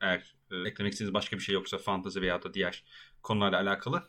Eğer 0.02 0.36
e, 0.52 0.56
eklemek 0.56 0.94
istediğiniz 0.94 1.14
başka 1.14 1.38
bir 1.38 1.42
şey 1.42 1.56
yoksa 1.56 1.78
fantazi 1.78 2.22
veya 2.22 2.44
da 2.44 2.54
diğer 2.54 2.84
konularla 3.24 3.58
alakalı. 3.58 4.04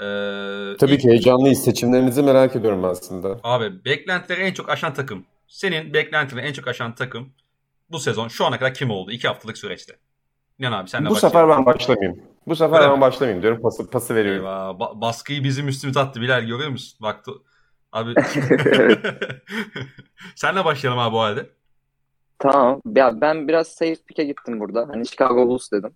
E, 0.00 0.76
Tabii 0.76 0.92
ilk- 0.92 1.00
ki 1.00 1.08
heyecanlıyız. 1.08 1.64
Seçimlerinizi 1.64 2.22
merak 2.22 2.56
ediyorum 2.56 2.84
aslında. 2.84 3.40
Abi 3.44 3.84
beklentileri 3.84 4.40
en 4.40 4.52
çok 4.52 4.68
aşan 4.70 4.94
takım. 4.94 5.24
Senin 5.48 5.94
beklentileri 5.94 6.46
en 6.46 6.52
çok 6.52 6.68
aşan 6.68 6.94
takım 6.94 7.28
bu 7.90 7.98
sezon 7.98 8.28
şu 8.28 8.44
ana 8.44 8.58
kadar 8.58 8.74
kim 8.74 8.90
oldu? 8.90 9.10
2 9.12 9.28
haftalık 9.28 9.58
süreçte. 9.58 9.96
İnan 10.58 10.72
abi 10.72 10.88
senle 10.88 11.08
Bu 11.10 11.14
sefer 11.14 11.48
ben 11.48 11.66
başlamayayım. 11.66 12.22
Bu 12.46 12.56
sefer 12.56 12.76
Öyle 12.78 12.88
ben 12.88 12.94
mi? 12.96 13.00
başlamayayım 13.00 13.42
diyorum. 13.42 13.62
Pası, 13.62 13.90
pası 13.90 14.14
veriyorum. 14.14 14.40
Eyvah, 14.46 14.70
ba- 14.70 15.00
baskıyı 15.00 15.44
bizim 15.44 15.68
üstümüze 15.68 16.00
attı 16.00 16.20
Bilal 16.20 16.40
görüyor 16.40 16.68
musun? 16.70 16.98
Baktı. 17.02 17.32
Abi 17.92 18.14
senle 20.34 20.64
başlayalım 20.64 20.98
abi 21.00 21.12
bu 21.14 21.20
halde. 21.20 21.46
Tamam. 22.38 22.80
Ya 22.96 23.20
ben 23.20 23.48
biraz 23.48 23.68
safe 23.68 23.96
pick'e 24.06 24.24
gittim 24.24 24.60
burada. 24.60 24.88
Hani 24.92 25.06
Chicago 25.06 25.46
Bulls 25.48 25.72
dedim. 25.72 25.90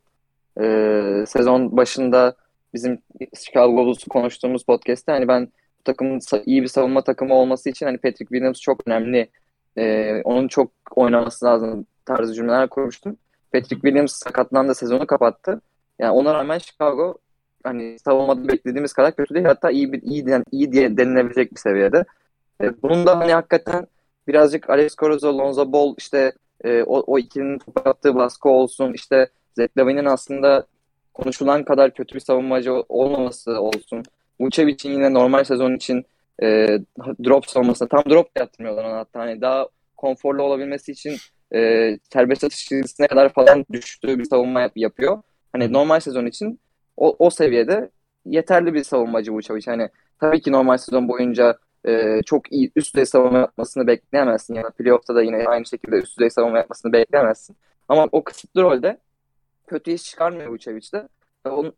Ee, 0.60 1.24
sezon 1.26 1.76
başında 1.76 2.36
bizim 2.74 2.98
Chicago 3.34 3.76
Bulls'u 3.76 4.08
konuştuğumuz 4.08 4.64
podcast'te 4.64 5.12
hani 5.12 5.28
ben 5.28 5.48
bu 5.78 5.82
takımın 5.84 6.20
iyi 6.46 6.62
bir 6.62 6.68
savunma 6.68 7.04
takımı 7.04 7.34
olması 7.34 7.70
için 7.70 7.86
hani 7.86 7.98
Patrick 7.98 8.28
Williams 8.28 8.60
çok 8.60 8.88
önemli. 8.88 9.30
Ee, 9.78 10.22
onun 10.24 10.48
çok 10.48 10.70
oynaması 10.96 11.44
lazım 11.44 11.86
tarzı 12.04 12.34
cümleler 12.34 12.68
kurmuştum. 12.68 13.16
Patrick 13.52 13.80
Williams 13.80 14.12
sakatlandı 14.12 14.74
sezonu 14.74 15.06
kapattı. 15.06 15.60
Yani 15.98 16.10
ona 16.10 16.34
rağmen 16.34 16.58
Chicago 16.58 17.18
hani 17.64 17.98
savunmada 17.98 18.48
beklediğimiz 18.48 18.92
kadar 18.92 19.16
kötü 19.16 19.34
değil. 19.34 19.46
Hatta 19.46 19.70
iyi 19.70 19.92
bir 19.92 20.02
iyi, 20.02 20.42
iyi 20.52 20.72
diye 20.72 20.96
denilebilecek 20.96 21.52
bir 21.52 21.60
seviyede. 21.60 22.04
E, 22.60 22.82
bunun 22.82 23.06
da 23.06 23.18
hani 23.18 23.32
hakikaten 23.32 23.86
birazcık 24.28 24.70
Alex 24.70 24.96
Caruso, 25.00 25.38
Lonzo 25.38 25.72
Ball 25.72 25.94
işte 25.98 26.32
e, 26.64 26.82
o, 26.82 27.00
o 27.00 27.18
ikilinin 27.18 27.58
topa 27.58 27.90
attığı 27.90 28.14
baskı 28.14 28.48
olsun. 28.48 28.92
işte 28.92 29.28
Zach 29.56 29.68
aslında 30.06 30.66
konuşulan 31.14 31.64
kadar 31.64 31.94
kötü 31.94 32.14
bir 32.14 32.20
savunmacı 32.20 32.72
olmaması 32.88 33.60
olsun. 33.60 34.02
Vucevic'in 34.40 34.92
yine 34.92 35.14
normal 35.14 35.44
sezon 35.44 35.74
için 35.74 36.06
e, 36.42 36.46
drop 37.24 37.46
savunmasına 37.46 37.88
tam 37.88 38.02
drop 38.10 38.36
da 38.36 38.40
yaptırmıyorlar 38.40 38.84
ona 38.84 38.98
hatta 38.98 39.20
hani 39.20 39.40
daha 39.40 39.68
konforlu 39.96 40.42
olabilmesi 40.42 40.92
için 40.92 41.16
e, 41.54 41.90
serbest 42.12 42.44
atış 42.44 42.68
kadar 43.10 43.32
falan 43.32 43.64
düştüğü 43.72 44.18
bir 44.18 44.24
savunma 44.24 44.60
yap, 44.60 44.72
yapıyor. 44.76 45.22
Hani 45.52 45.72
normal 45.72 46.00
sezon 46.00 46.26
için 46.26 46.60
o, 46.96 47.16
o 47.18 47.30
seviyede 47.30 47.90
yeterli 48.26 48.74
bir 48.74 48.84
savunmacı 48.84 49.32
Vucevic. 49.32 49.66
Hani 49.66 49.88
tabii 50.20 50.40
ki 50.40 50.52
normal 50.52 50.76
sezon 50.76 51.08
boyunca 51.08 51.58
e, 51.86 52.22
çok 52.26 52.52
iyi 52.52 52.72
üst 52.76 52.94
düzey 52.94 53.06
savunma 53.06 53.38
yapmasını 53.38 53.86
bekleyemezsin. 53.86 54.54
Yani 54.54 54.70
playoff'ta 54.78 55.14
da 55.14 55.22
yine 55.22 55.46
aynı 55.46 55.66
şekilde 55.66 55.96
üst 55.96 56.18
düzey 56.18 56.30
savunma 56.30 56.58
yapmasını 56.58 56.92
bekleyemezsin. 56.92 57.56
Ama 57.88 58.08
o 58.12 58.24
kısıtlı 58.24 58.62
rolde 58.62 58.98
kötü 59.66 59.90
iş 59.90 60.04
çıkarmıyor 60.04 60.52
Vucevic 60.52 60.92
de. 60.92 61.08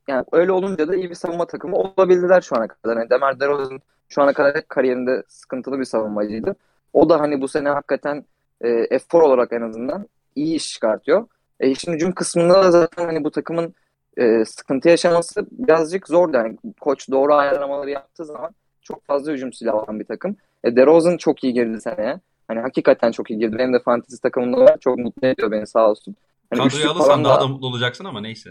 Yani 0.09 0.25
öyle 0.33 0.53
olunca 0.53 0.89
da 0.89 0.97
iyi 0.97 1.11
bir 1.11 1.15
savunma 1.15 1.47
takımı 1.47 1.77
olabildiler 1.77 2.41
şu 2.41 2.57
ana 2.57 2.69
kadar. 2.69 2.97
Yani 2.97 3.11
Demar 3.11 3.41
DeRozan 3.41 3.81
şu 4.09 4.23
ana 4.23 4.33
kadar 4.33 4.69
kariyerinde 4.69 5.23
sıkıntılı 5.29 5.79
bir 5.79 5.85
savunmacıydı. 5.85 6.57
O 6.93 7.09
da 7.09 7.21
hani 7.21 7.41
bu 7.41 7.49
sene 7.49 7.69
hakikaten 7.69 8.25
e, 8.61 8.69
efor 8.69 9.23
olarak 9.23 9.53
en 9.53 9.63
azından 9.63 10.09
iyi 10.35 10.57
iş 10.57 10.73
çıkartıyor. 10.73 11.27
E, 11.61 11.69
işin 11.69 11.93
hücum 11.93 12.13
kısmında 12.13 12.63
da 12.63 12.71
zaten 12.71 13.05
hani 13.05 13.25
bu 13.25 13.31
takımın 13.31 13.75
e, 14.17 14.45
sıkıntı 14.45 14.89
yaşaması 14.89 15.47
birazcık 15.51 16.09
zor. 16.09 16.35
Yani 16.35 16.59
koç 16.81 17.11
doğru 17.11 17.35
ayarlamaları 17.35 17.91
yaptığı 17.91 18.25
zaman 18.25 18.51
çok 18.83 19.05
fazla 19.05 19.33
hücum 19.33 19.53
silahı 19.53 19.77
olan 19.77 20.01
bir 20.01 20.05
takım. 20.05 20.37
E, 20.65 20.77
DeRozan 20.77 21.17
çok 21.17 21.45
iyi 21.45 21.53
girdi 21.53 21.81
seneye. 21.81 22.21
Hani 22.49 22.61
hakikaten 22.61 23.11
çok 23.11 23.31
iyi 23.31 23.39
girdi. 23.39 23.59
Benim 23.59 23.73
de 23.73 23.79
fantasy 23.79 24.17
takımımda. 24.23 24.77
Çok 24.81 24.99
mutlu 24.99 25.27
ediyor 25.27 25.51
beni 25.51 25.67
sağ 25.67 25.91
olsun. 25.91 26.17
Hani 26.51 26.69
Kadroyu 26.69 26.91
alırsan 26.91 27.25
daha 27.25 27.41
da 27.41 27.49
mutlu 27.49 27.67
olacaksın 27.67 28.05
ama 28.05 28.21
neyse. 28.21 28.51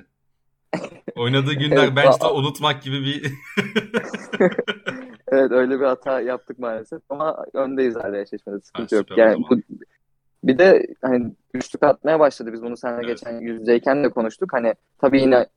Oynadığı 1.15 1.53
günler 1.53 1.83
evet, 1.83 1.95
bench'te 1.95 2.27
unutmak 2.27 2.83
gibi 2.83 3.01
bir... 3.05 3.21
evet 5.31 5.51
öyle 5.51 5.79
bir 5.79 5.85
hata 5.85 6.21
yaptık 6.21 6.59
maalesef 6.59 7.01
ama 7.09 7.45
öndeyiz 7.53 7.95
hala 7.95 8.17
eşleşmede 8.17 8.59
sıkıntı 8.59 8.95
ha, 8.95 8.99
yok. 9.09 9.17
Yani 9.17 9.43
bu, 9.49 9.57
bir 10.43 10.57
de 10.57 10.87
hani 11.01 11.31
üçlük 11.53 11.83
atmaya 11.83 12.19
başladı. 12.19 12.53
Biz 12.53 12.61
bunu 12.61 12.77
seninle 12.77 13.05
evet. 13.05 13.07
geçen 13.07 13.39
yüzdeyken 13.39 14.03
de 14.03 14.09
konuştuk. 14.09 14.53
Hani 14.53 14.73
tabii 15.01 15.21
yine 15.21 15.47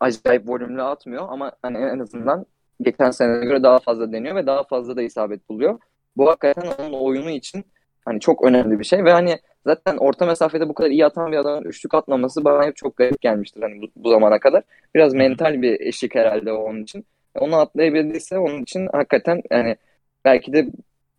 acayip 0.00 0.48
volümlü 0.48 0.82
atmıyor 0.82 1.26
ama 1.28 1.52
hani 1.62 1.78
en 1.78 1.98
azından 1.98 2.46
geçen 2.80 3.10
seneye 3.10 3.44
göre 3.44 3.62
daha 3.62 3.78
fazla 3.78 4.12
deniyor 4.12 4.36
ve 4.36 4.46
daha 4.46 4.64
fazla 4.64 4.96
da 4.96 5.02
isabet 5.02 5.48
buluyor. 5.48 5.78
Bu 6.16 6.28
hakikaten 6.30 6.72
onun 6.78 6.92
oyunu 6.92 7.30
için 7.30 7.64
hani 8.04 8.20
çok 8.20 8.44
önemli 8.44 8.78
bir 8.78 8.84
şey 8.84 9.04
ve 9.04 9.12
hani 9.12 9.38
zaten 9.66 9.96
orta 9.96 10.26
mesafede 10.26 10.68
bu 10.68 10.74
kadar 10.74 10.90
iyi 10.90 11.06
atan 11.06 11.32
bir 11.32 11.36
adamın 11.36 11.64
üçlük 11.64 11.94
atmaması 11.94 12.44
bana 12.44 12.66
hep 12.66 12.76
çok 12.76 12.96
garip 12.96 13.20
gelmiştir 13.20 13.62
hani 13.62 13.82
bu, 13.82 13.86
bu 13.96 14.10
zamana 14.10 14.38
kadar. 14.38 14.62
Biraz 14.94 15.14
mental 15.14 15.62
bir 15.62 15.80
eşik 15.80 16.14
herhalde 16.14 16.52
onun 16.52 16.82
için. 16.82 17.06
Onu 17.34 17.56
atlayabildiyse 17.56 18.38
onun 18.38 18.62
için 18.62 18.88
hakikaten 18.92 19.42
yani 19.50 19.76
belki 20.24 20.52
de 20.52 20.66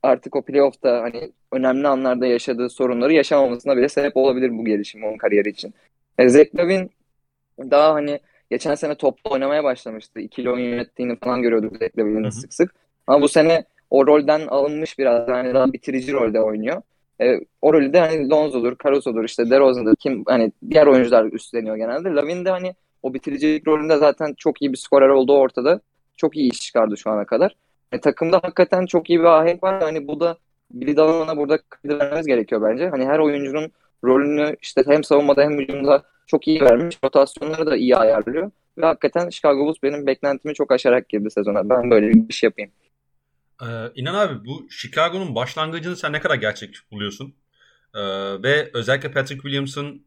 artık 0.03 0.35
o 0.35 0.41
playoff'ta 0.41 1.01
hani 1.01 1.31
önemli 1.51 1.87
anlarda 1.87 2.27
yaşadığı 2.27 2.69
sorunları 2.69 3.13
yaşamamasına 3.13 3.77
bile 3.77 3.89
sebep 3.89 4.17
olabilir 4.17 4.57
bu 4.57 4.65
gelişim 4.65 5.03
onun 5.03 5.17
kariyeri 5.17 5.49
için. 5.49 5.73
E, 6.17 6.29
Zach 6.29 6.55
Lavin 6.55 6.91
daha 7.59 7.93
hani 7.93 8.19
geçen 8.49 8.75
sene 8.75 8.95
toplu 8.95 9.31
oynamaya 9.31 9.63
başlamıştı. 9.63 10.19
İkili 10.19 10.49
oyun 10.49 10.69
yönettiğini 10.69 11.15
falan 11.15 11.41
görüyorduk 11.41 11.77
Zach 11.77 11.97
Lavin'in 11.97 12.29
sık 12.29 12.53
sık. 12.53 12.75
Ama 13.07 13.21
bu 13.21 13.27
sene 13.29 13.63
o 13.89 14.07
rolden 14.07 14.47
alınmış 14.47 14.99
biraz 14.99 15.29
yani 15.29 15.53
daha 15.53 15.73
bitirici 15.73 16.13
rolde 16.13 16.41
oynuyor. 16.41 16.81
E, 17.21 17.39
o 17.61 17.73
rolü 17.73 17.93
de 17.93 17.99
hani 17.99 18.29
Lonzo'dur, 18.29 18.75
Caruso'dur, 18.83 19.23
işte 19.23 19.49
DeRozan'dır 19.49 19.95
kim 19.95 20.23
hani 20.27 20.51
diğer 20.69 20.87
oyuncular 20.87 21.25
üstleniyor 21.25 21.75
genelde. 21.75 22.09
Lavin 22.09 22.45
de 22.45 22.49
hani 22.49 22.73
o 23.03 23.13
bitiricilik 23.13 23.67
rolünde 23.67 23.97
zaten 23.97 24.33
çok 24.37 24.61
iyi 24.61 24.71
bir 24.71 24.77
skorer 24.77 25.09
olduğu 25.09 25.37
ortada. 25.37 25.81
Çok 26.17 26.37
iyi 26.37 26.51
iş 26.51 26.61
çıkardı 26.61 26.97
şu 26.97 27.09
ana 27.09 27.25
kadar. 27.25 27.55
E, 27.91 27.99
takımda 27.99 28.39
hakikaten 28.43 28.85
çok 28.85 29.09
iyi 29.09 29.19
bir 29.19 29.25
ahenk 29.25 29.63
var. 29.63 29.81
Hani 29.81 30.07
bu 30.07 30.19
da 30.19 30.37
Billy 30.71 30.97
Donovan'a 30.97 31.37
burada 31.37 31.57
kredi 31.69 31.99
vermemiz 31.99 32.27
gerekiyor 32.27 32.61
bence. 32.61 32.89
Hani 32.89 33.05
her 33.05 33.19
oyuncunun 33.19 33.71
rolünü 34.03 34.55
işte 34.61 34.83
hem 34.87 35.03
savunmada 35.03 35.43
hem 35.43 35.59
hücumda 35.59 36.03
çok 36.27 36.47
iyi 36.47 36.61
vermiş. 36.61 36.99
Rotasyonları 37.03 37.65
da 37.65 37.75
iyi 37.77 37.97
ayarlıyor. 37.97 38.51
Ve 38.77 38.85
hakikaten 38.85 39.29
Chicago 39.29 39.65
Bulls 39.65 39.77
benim 39.83 40.07
beklentimi 40.07 40.53
çok 40.53 40.71
aşarak 40.71 41.09
girdi 41.09 41.31
sezona. 41.31 41.69
Ben 41.69 41.91
böyle 41.91 42.11
bir 42.11 42.33
şey 42.33 42.47
yapayım. 42.47 42.71
Ee, 43.61 43.65
İnan 43.95 44.13
abi 44.15 44.45
bu 44.45 44.67
Chicago'nun 44.71 45.35
başlangıcını 45.35 45.95
sen 45.97 46.13
ne 46.13 46.19
kadar 46.19 46.35
gerçek 46.35 46.75
buluyorsun? 46.91 47.35
Ee, 47.95 47.99
ve 48.43 48.71
özellikle 48.73 49.11
Patrick 49.11 49.41
Williams'ın 49.41 50.05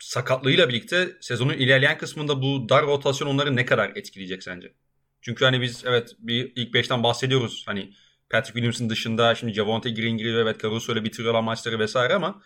sakatlığıyla 0.00 0.68
birlikte 0.68 1.16
sezonun 1.20 1.54
ilerleyen 1.54 1.98
kısmında 1.98 2.42
bu 2.42 2.68
dar 2.68 2.86
rotasyon 2.86 3.28
onları 3.28 3.56
ne 3.56 3.66
kadar 3.66 3.92
etkileyecek 3.96 4.42
sence? 4.42 4.74
Çünkü 5.22 5.44
hani 5.44 5.62
biz 5.62 5.84
evet 5.86 6.16
bir 6.18 6.52
ilk 6.56 6.74
beşten 6.74 7.02
bahsediyoruz. 7.02 7.64
Hani 7.66 7.94
Patrick 8.30 8.52
Williams'ın 8.54 8.90
dışında 8.90 9.34
şimdi 9.34 9.54
Javonte 9.54 9.90
Green 9.90 10.18
giriyor 10.18 10.42
evet 10.42 10.62
Caruso 10.62 10.92
ile 10.92 11.04
bitiriyorlar 11.04 11.42
maçları 11.42 11.78
vesaire 11.78 12.14
ama 12.14 12.42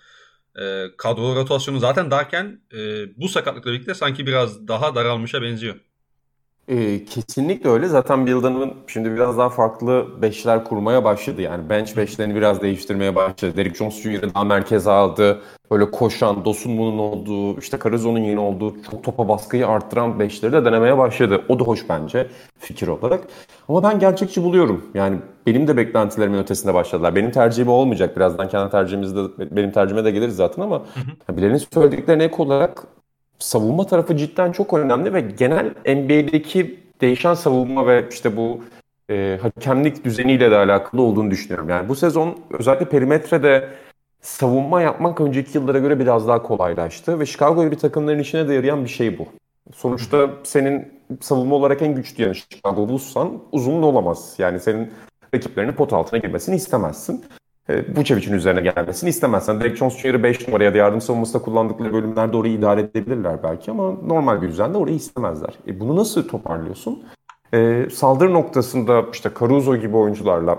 e, 0.61 0.87
kadro 0.99 1.37
rotasyonu 1.37 1.81
zaten 1.81 2.11
darken 2.11 2.63
e, 2.75 2.79
bu 3.21 3.29
sakatlıkla 3.29 3.73
birlikte 3.73 3.95
sanki 3.95 4.27
biraz 4.27 4.69
daha 4.69 4.95
daralmışa 4.95 5.43
benziyor. 5.43 5.81
E, 6.69 7.05
kesinlikle 7.05 7.71
öyle. 7.71 7.89
Zaten 7.89 8.27
Bill 8.27 8.43
Donovan 8.43 8.75
şimdi 8.87 9.11
biraz 9.13 9.39
daha 9.39 9.49
farklı 9.49 10.07
beşler 10.23 10.65
kurmaya 10.65 11.05
başladı. 11.05 11.43
Yani 11.43 11.69
bench 11.71 11.97
beşlerini 11.97 12.35
biraz 12.35 12.63
değiştirmeye 12.63 13.15
başladı. 13.15 13.57
Derrick 13.57 13.79
Jones 13.79 14.03
Jr.'ı 14.03 14.35
daha 14.35 14.45
merkeze 14.45 14.91
aldı. 14.91 15.43
Böyle 15.71 15.91
koşan, 15.91 16.45
Dosunmu'nun 16.45 16.99
olduğu, 16.99 17.59
işte 17.59 17.79
Carizo'nun 17.85 18.19
yeni 18.19 18.41
olduğu 18.41 18.83
çok 18.91 19.05
topa 19.05 19.29
baskıyı 19.29 19.67
arttıran 19.69 20.19
beşleri 20.19 20.53
de 20.53 20.65
denemeye 20.65 20.99
başladı. 20.99 21.45
O 21.49 21.59
da 21.59 21.65
hoş 21.65 21.89
bence 21.89 22.27
fikir 22.59 22.89
olarak. 22.89 23.25
Ama 23.69 23.83
ben 23.83 23.99
gerçekçi 23.99 24.43
buluyorum. 24.43 24.85
Yani 24.95 25.19
benim 25.47 25.69
de 25.69 25.77
beklentilerimin 25.77 26.39
ötesinde 26.39 26.75
başladılar. 26.75 27.15
Benim 27.15 27.31
tercihim 27.31 27.69
olmayacak. 27.69 28.17
Birazdan 28.17 28.49
kendi 28.49 28.71
tercihimizde 28.71 29.21
benim 29.57 29.73
tercihime 29.73 30.05
de 30.05 30.11
geliriz 30.11 30.37
zaten 30.37 30.63
ama 30.63 30.85
hı 31.29 31.37
Bilal'in 31.37 31.57
söylediklerine 31.73 32.25
ek 32.25 32.35
olarak 32.39 32.87
savunma 33.39 33.87
tarafı 33.87 34.17
cidden 34.17 34.53
çok 34.53 34.75
önemli 34.75 35.15
ve 35.15 35.21
genel 35.21 35.67
NBA'deki 35.87 36.81
değişen 37.01 37.35
savunma 37.35 37.87
ve 37.87 38.07
işte 38.11 38.37
bu 38.37 38.61
e, 39.11 39.39
hakemlik 39.43 40.05
düzeniyle 40.05 40.51
de 40.51 40.57
alakalı 40.57 41.03
olduğunu 41.03 41.31
düşünüyorum. 41.31 41.69
Yani 41.69 41.89
bu 41.89 41.97
sezon 41.97 42.39
özellikle 42.59 42.89
perimetrede 42.89 43.69
savunma 44.21 44.83
yapmak 44.83 45.21
önceki 45.21 45.59
yıllara 45.59 45.79
göre 45.79 45.99
biraz 45.99 46.29
daha 46.29 46.43
kolaylaştı 46.43 47.21
ve 47.21 47.27
Chicago 47.27 47.65
gibi 47.65 47.77
takımların 47.77 48.19
içine 48.19 48.49
de 48.49 48.55
yarayan 48.55 48.85
bir 48.85 48.91
şey 48.91 49.19
bu. 49.19 49.27
Sonuçta 49.75 50.31
senin 50.43 50.93
savunma 51.21 51.55
olarak 51.55 51.83
en 51.83 51.95
güçlü 51.95 52.23
yanı 52.23 52.35
Chicago 52.35 52.89
Bulls'san 52.89 53.43
uzun 53.53 53.83
olamaz. 53.83 54.35
Yani 54.39 54.61
senin 54.61 54.93
rakiplerinin 55.35 55.73
pot 55.73 55.93
altına 55.93 56.19
girmesini 56.19 56.57
istemezsin 56.57 57.25
e, 57.69 57.97
Vucevic'in 57.97 58.33
üzerine 58.33 58.61
gelmesini 58.61 59.11
istemezsen. 59.11 59.75
Jones 59.75 59.99
Jr. 59.99 60.23
5 60.23 60.49
numaraya 60.49 60.75
da 60.75 60.79
yardım 60.79 61.01
savunmasında 61.01 61.43
kullandıkları 61.43 61.93
bölümlerde 61.93 62.37
orayı 62.37 62.55
idare 62.55 62.81
edebilirler 62.81 63.43
belki 63.43 63.71
ama 63.71 63.93
normal 64.07 64.43
bir 64.43 64.49
düzende 64.49 64.79
orayı 64.79 64.97
istemezler. 64.97 65.55
E 65.67 65.81
bunu 65.81 65.97
nasıl 65.97 66.29
toparlıyorsun? 66.29 67.03
E, 67.55 67.89
saldırı 67.93 68.33
noktasında 68.35 69.05
işte 69.13 69.31
Caruso 69.41 69.77
gibi 69.77 69.97
oyuncularla, 69.97 70.59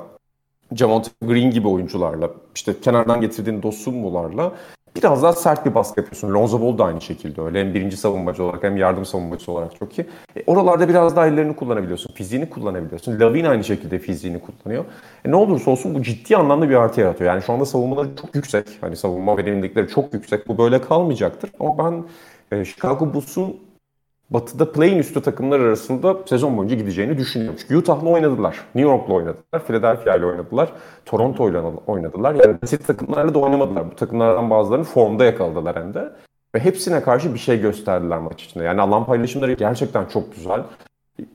Javonte 0.75 1.09
Green 1.21 1.51
gibi 1.51 1.67
oyuncularla, 1.67 2.29
işte 2.55 2.73
kenardan 2.81 3.21
getirdiğin 3.21 3.63
Dosunmu'larla 3.63 4.51
biraz 4.99 5.23
daha 5.23 5.33
sert 5.33 5.65
bir 5.65 5.75
baskı 5.75 5.99
yapıyorsun. 5.99 6.33
Lonzo 6.33 6.61
Ball 6.61 6.77
da 6.77 6.85
aynı 6.85 7.01
şekilde 7.01 7.41
öyle. 7.41 7.59
Hem 7.59 7.73
birinci 7.73 7.97
savunmacı 7.97 8.43
olarak 8.43 8.63
hem 8.63 8.77
yardım 8.77 9.05
savunmacısı 9.05 9.51
olarak 9.51 9.75
çok 9.79 9.99
iyi. 9.99 10.05
E, 10.35 10.43
oralarda 10.47 10.89
biraz 10.89 11.15
daha 11.15 11.27
ellerini 11.27 11.55
kullanabiliyorsun. 11.55 12.13
Fiziğini 12.13 12.49
kullanabiliyorsun. 12.49 13.19
Lavin 13.19 13.45
aynı 13.45 13.63
şekilde 13.63 13.99
fiziğini 13.99 14.39
kullanıyor. 14.39 14.85
E, 15.25 15.31
ne 15.31 15.35
olursa 15.35 15.71
olsun 15.71 15.95
bu 15.95 16.03
ciddi 16.03 16.37
anlamda 16.37 16.69
bir 16.69 16.75
artı 16.75 17.01
yaratıyor. 17.01 17.33
Yani 17.33 17.43
şu 17.43 17.53
anda 17.53 17.65
savunmaları 17.65 18.07
çok 18.21 18.35
yüksek. 18.35 18.65
Hani 18.81 18.95
savunma 18.95 19.37
verimlilikleri 19.37 19.87
çok 19.87 20.13
yüksek. 20.13 20.47
Bu 20.47 20.57
böyle 20.57 20.81
kalmayacaktır. 20.81 21.51
Ama 21.59 21.77
ben 21.77 22.03
e, 22.57 22.65
Chicago 22.65 23.13
Bulls'un 23.13 23.68
Batı'da 24.29 24.71
play-in 24.71 24.97
üstü 24.97 25.21
takımlar 25.21 25.59
arasında 25.59 26.17
sezon 26.25 26.57
boyunca 26.57 26.75
gideceğini 26.75 27.17
düşünüyorum. 27.17 27.59
Çünkü 27.61 27.77
Utah'la 27.77 28.09
oynadılar, 28.09 28.59
New 28.75 28.91
York'la 28.91 29.13
oynadılar, 29.13 29.65
Philadelphia 29.67 30.15
ile 30.15 30.25
oynadılar, 30.25 30.69
Toronto 31.05 31.49
ile 31.49 31.61
oynadılar. 31.87 32.35
Yani 32.35 32.61
basit 32.61 32.87
takımlarla 32.87 33.33
da 33.33 33.39
oynamadılar. 33.39 33.91
Bu 33.91 33.95
takımlardan 33.95 34.49
bazılarını 34.49 34.83
formda 34.83 35.25
yakaladılar 35.25 35.75
hem 35.75 35.93
de. 35.93 36.09
Ve 36.55 36.59
hepsine 36.59 37.01
karşı 37.01 37.33
bir 37.33 37.39
şey 37.39 37.61
gösterdiler 37.61 38.19
maç 38.19 38.43
içinde. 38.43 38.63
Yani 38.63 38.81
alan 38.81 39.05
paylaşımları 39.05 39.53
gerçekten 39.53 40.05
çok 40.05 40.35
güzel. 40.35 40.61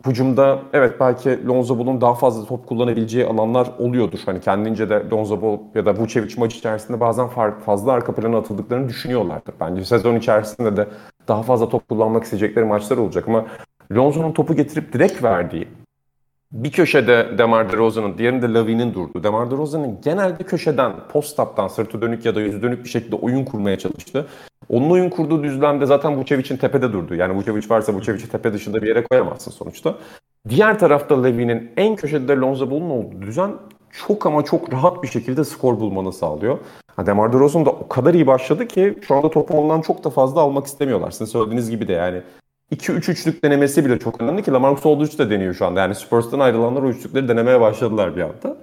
Hücumda 0.07 0.59
evet 0.73 1.01
belki 1.01 1.47
Lonzo 1.47 1.79
Ball'un 1.79 2.01
daha 2.01 2.15
fazla 2.15 2.47
top 2.47 2.67
kullanabileceği 2.67 3.27
alanlar 3.27 3.69
oluyordur. 3.79 4.19
Hani 4.27 4.41
kendince 4.41 4.91
de 4.91 5.03
Lonzo 5.13 5.43
Ball 5.43 5.59
ya 5.75 5.87
da 5.87 5.97
Vucevic 5.97 6.35
maç 6.39 6.55
içerisinde 6.55 7.01
bazen 7.01 7.29
fazla 7.67 7.93
arka 7.93 8.15
plana 8.15 8.39
atıldıklarını 8.39 8.89
düşünüyorlardır. 8.89 9.55
Bence 9.61 9.85
sezon 9.85 10.15
içerisinde 10.15 10.77
de 10.77 10.89
daha 11.29 11.43
fazla 11.43 11.69
top 11.69 11.89
kullanmak 11.89 12.25
isteyecekleri 12.25 12.65
maçlar 12.65 12.97
olacak 12.97 13.29
ama 13.29 13.47
Lonzo'nun 13.93 14.33
topu 14.33 14.57
getirip 14.57 14.93
direkt 14.93 15.23
verdiği 15.23 15.69
bir 16.55 16.71
köşede 16.71 17.39
Demar 17.39 17.73
DeRozan'ın, 17.73 18.19
diğerinde 18.19 18.53
Lavin'in 18.53 18.95
durdu. 18.95 19.23
Demar 19.23 19.51
DeRozan'ın 19.51 20.01
genelde 20.05 20.45
köşeden, 20.45 20.93
post-up'tan 21.13 21.69
sırtı 21.69 22.03
dönük 22.03 22.25
ya 22.25 22.35
da 22.35 22.41
yüzü 22.41 22.63
dönük 22.63 22.85
bir 22.85 22.89
şekilde 22.89 23.17
oyun 23.17 23.45
kurmaya 23.45 23.79
çalıştı. 23.79 24.27
Onun 24.69 24.91
oyun 24.91 25.11
kurduğu 25.11 25.43
düzlemde 25.43 25.87
zaten 25.87 26.17
Vucevic'in 26.17 26.57
tepede 26.57 26.93
durdu. 26.93 27.15
Yani 27.15 27.37
Vucevic 27.37 27.69
varsa 27.69 27.93
Vucevic'i 27.93 28.29
tepe 28.29 28.53
dışında 28.53 28.83
bir 28.83 28.89
yere 28.89 29.05
koyamazsın 29.05 29.51
sonuçta. 29.51 29.95
Diğer 30.49 30.79
tarafta 30.79 31.23
Levin'in 31.23 31.71
en 31.77 31.97
köşede 31.97 32.37
Lonzo 32.37 32.71
Ball'un 32.71 32.91
olduğu 32.91 33.23
düzen 33.23 33.51
çok 33.95 34.27
ama 34.27 34.45
çok 34.45 34.73
rahat 34.73 35.03
bir 35.03 35.09
şekilde 35.09 35.45
skor 35.45 35.81
bulmanı 35.81 36.13
sağlıyor. 36.13 36.59
Demar 37.07 37.33
DeRozan 37.33 37.67
da 37.67 37.71
o 37.71 37.89
kadar 37.89 38.15
iyi 38.15 38.27
başladı 38.27 38.69
ki 38.69 38.99
şu 39.03 39.15
anda 39.15 39.31
topu 39.31 39.59
ondan 39.59 39.81
çok 39.81 40.05
da 40.05 40.11
fazla 40.11 40.41
almak 40.41 40.67
istemiyorlar. 40.67 41.11
Sizin 41.11 41.25
söylediğiniz 41.25 41.71
gibi 41.71 41.89
de 41.89 41.93
yani 41.93 42.23
2-3-3'lük 42.73 43.45
denemesi 43.45 43.85
bile 43.85 43.99
çok 43.99 44.21
önemli 44.21 44.43
ki 44.43 44.51
Lamarcus 44.51 44.87
Aldridge 44.87 45.19
de 45.19 45.31
deniyor 45.31 45.55
şu 45.55 45.67
anda. 45.67 45.81
Yani 45.81 45.95
Spurs'tan 45.95 46.41
ayrılanlar 46.41 46.83
o 46.83 46.89
üçlükleri 46.89 47.29
denemeye 47.29 47.61
başladılar 47.61 48.17
bir 48.17 48.21
anda. 48.21 48.57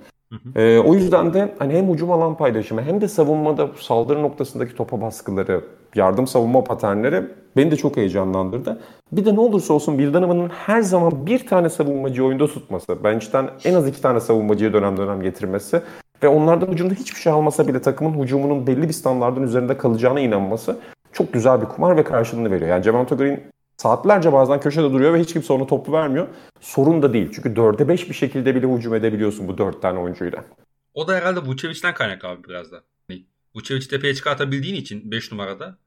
Ee, 0.55 0.79
o 0.79 0.93
yüzden 0.93 1.33
de 1.33 1.55
hani 1.59 1.73
hem 1.73 1.93
hücum 1.93 2.11
alan 2.11 2.37
paylaşımı 2.37 2.81
hem 2.81 3.01
de 3.01 3.07
savunmada 3.07 3.69
saldırı 3.79 4.23
noktasındaki 4.23 4.75
topa 4.75 5.01
baskıları, 5.01 5.65
yardım 5.95 6.27
savunma 6.27 6.63
paternleri 6.63 7.23
beni 7.57 7.71
de 7.71 7.75
çok 7.75 7.97
heyecanlandırdı. 7.97 8.81
Bir 9.11 9.25
de 9.25 9.35
ne 9.35 9.39
olursa 9.39 9.73
olsun 9.73 9.97
Vildanova'nın 9.97 10.49
her 10.49 10.81
zaman 10.81 11.25
bir 11.25 11.47
tane 11.47 11.69
savunmacı 11.69 12.25
oyunda 12.25 12.47
tutması, 12.47 13.03
bench'ten 13.03 13.49
en 13.63 13.73
az 13.73 13.87
iki 13.87 14.01
tane 14.01 14.19
savunmacıyı 14.19 14.73
dönem 14.73 14.97
dönem 14.97 15.21
getirmesi 15.21 15.81
ve 16.23 16.27
onlardan 16.27 16.67
hücumda 16.67 16.93
hiçbir 16.93 17.19
şey 17.19 17.33
almasa 17.33 17.67
bile 17.67 17.81
takımın 17.81 18.23
hücumunun 18.23 18.67
belli 18.67 18.87
bir 18.87 18.93
standartın 18.93 19.43
üzerinde 19.43 19.77
kalacağına 19.77 20.19
inanması 20.19 20.77
çok 21.13 21.33
güzel 21.33 21.61
bir 21.61 21.65
kumar 21.65 21.97
ve 21.97 22.03
karşılığını 22.03 22.51
veriyor. 22.51 22.69
Yani 22.69 22.83
Javante 22.83 23.15
Green 23.15 23.43
Saatlerce 23.81 24.33
bazen 24.33 24.59
köşede 24.59 24.91
duruyor 24.91 25.13
ve 25.13 25.19
hiç 25.19 25.33
kimse 25.33 25.53
ona 25.53 25.67
topu 25.67 25.91
vermiyor. 25.93 26.27
Sorun 26.59 27.01
da 27.01 27.13
değil. 27.13 27.29
Çünkü 27.33 27.49
4'e 27.49 27.87
5 27.87 28.09
bir 28.09 28.13
şekilde 28.13 28.55
bile 28.55 28.67
hücum 28.67 28.95
edebiliyorsun 28.95 29.47
bu 29.47 29.57
4 29.57 29.81
tane 29.81 29.99
oyuncuyla. 29.99 30.45
O 30.93 31.07
da 31.07 31.15
herhalde 31.15 31.39
Vucevic'den 31.39 31.93
kaynak 31.93 32.25
abi 32.25 32.43
biraz 32.43 32.71
da. 32.71 32.83
Hani 33.07 33.25
Vucevic'i 33.55 33.89
tepeye 33.89 34.13
çıkartabildiğin 34.13 34.75
için 34.75 35.11
5 35.11 35.31
numarada. 35.31 35.77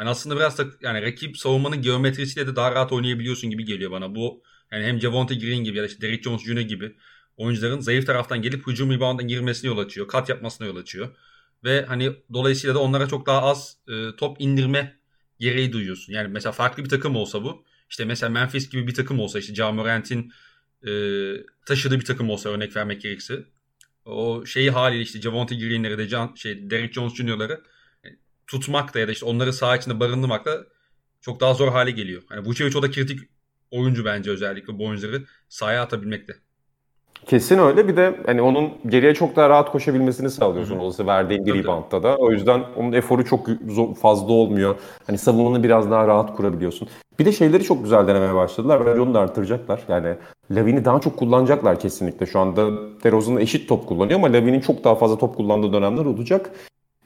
Hani 0.00 0.10
aslında 0.10 0.36
biraz 0.36 0.58
da 0.58 0.64
yani 0.80 1.02
rakip 1.02 1.38
savunmanın 1.38 1.82
geometrisiyle 1.82 2.46
de 2.46 2.56
daha 2.56 2.72
rahat 2.72 2.92
oynayabiliyorsun 2.92 3.50
gibi 3.50 3.64
geliyor 3.64 3.90
bana. 3.90 4.14
Bu 4.14 4.42
yani 4.72 4.84
hem 4.84 5.00
Javonte 5.00 5.34
Green 5.34 5.64
gibi 5.64 5.76
ya 5.76 5.82
da 5.82 5.86
işte 5.86 6.00
Derrick 6.00 6.22
Jones 6.22 6.42
Jr. 6.42 6.60
gibi 6.60 6.96
oyuncuların 7.36 7.80
zayıf 7.80 8.06
taraftan 8.06 8.42
gelip 8.42 8.66
hücum 8.66 8.92
rebound'a 8.92 9.22
girmesine 9.22 9.70
yol 9.70 9.78
açıyor. 9.78 10.08
Kat 10.08 10.28
yapmasına 10.28 10.66
yol 10.66 10.76
açıyor. 10.76 11.08
Ve 11.64 11.84
hani 11.86 12.12
dolayısıyla 12.32 12.74
da 12.74 12.78
onlara 12.78 13.08
çok 13.08 13.26
daha 13.26 13.42
az 13.42 13.76
e, 13.88 14.16
top 14.16 14.36
indirme 14.40 14.96
gereği 15.38 15.72
duyuyorsun. 15.72 16.12
Yani 16.12 16.28
mesela 16.28 16.52
farklı 16.52 16.84
bir 16.84 16.88
takım 16.88 17.16
olsa 17.16 17.44
bu. 17.44 17.64
İşte 17.90 18.04
mesela 18.04 18.30
Memphis 18.30 18.70
gibi 18.70 18.86
bir 18.86 18.94
takım 18.94 19.20
olsa 19.20 19.38
işte 19.38 19.54
Ja 19.54 19.72
Morant'in 19.72 20.32
e, 20.86 20.90
taşıdığı 21.66 22.00
bir 22.00 22.04
takım 22.04 22.30
olsa 22.30 22.48
örnek 22.48 22.76
vermek 22.76 23.02
gerekirse. 23.02 23.44
O 24.04 24.46
şeyi 24.46 24.70
haliyle 24.70 25.02
işte 25.02 25.20
Javonte 25.20 25.54
Green'leri 25.54 25.98
de 25.98 26.08
Can, 26.08 26.34
şey 26.34 26.70
Derrick 26.70 26.92
Jones 26.92 27.14
Jr.'ları 27.14 27.62
tutmak 28.50 28.94
da 28.94 28.98
ya 28.98 29.08
da 29.08 29.12
işte 29.12 29.26
onları 29.26 29.52
saha 29.52 29.76
içinde 29.76 30.00
barındırmak 30.00 30.44
da 30.44 30.58
çok 31.20 31.40
daha 31.40 31.54
zor 31.54 31.68
hale 31.68 31.90
geliyor. 31.90 32.22
Hani 32.28 32.46
Vucevic 32.46 32.78
o 32.78 32.82
da 32.82 32.90
kritik 32.90 33.20
oyuncu 33.70 34.04
bence 34.04 34.30
özellikle 34.30 34.78
bu 34.78 34.86
oyuncuları 34.86 35.24
sahaya 35.48 35.82
atabilmekte. 35.82 36.32
Kesin 37.26 37.58
öyle. 37.58 37.88
Bir 37.88 37.96
de 37.96 38.20
hani 38.26 38.42
onun 38.42 38.70
geriye 38.86 39.14
çok 39.14 39.36
daha 39.36 39.48
rahat 39.48 39.72
koşabilmesini 39.72 40.30
sağlıyorsun 40.30 40.74
Hı-hı. 40.74 40.82
olası 40.82 41.06
verdiğin 41.06 41.46
bir 41.46 41.54
reboundda 41.54 42.02
da. 42.02 42.16
O 42.16 42.30
yüzden 42.30 42.64
onun 42.76 42.92
eforu 42.92 43.24
çok 43.24 43.46
fazla 43.98 44.32
olmuyor. 44.32 44.74
Hani 45.06 45.18
savunmanı 45.18 45.62
biraz 45.62 45.90
daha 45.90 46.06
rahat 46.06 46.36
kurabiliyorsun. 46.36 46.88
Bir 47.18 47.24
de 47.24 47.32
şeyleri 47.32 47.64
çok 47.64 47.82
güzel 47.82 48.06
denemeye 48.06 48.34
başladılar. 48.34 48.86
Bence 48.86 49.00
onu 49.00 49.14
da 49.14 49.20
artıracaklar. 49.20 49.80
Yani 49.88 50.16
Lavin'i 50.50 50.84
daha 50.84 51.00
çok 51.00 51.16
kullanacaklar 51.16 51.80
kesinlikle. 51.80 52.26
Şu 52.26 52.40
anda 52.40 52.70
DeRozan 53.04 53.36
eşit 53.36 53.68
top 53.68 53.86
kullanıyor 53.88 54.18
ama 54.18 54.32
Lavin'in 54.32 54.60
çok 54.60 54.84
daha 54.84 54.94
fazla 54.94 55.18
top 55.18 55.36
kullandığı 55.36 55.72
dönemler 55.72 56.04
olacak. 56.04 56.50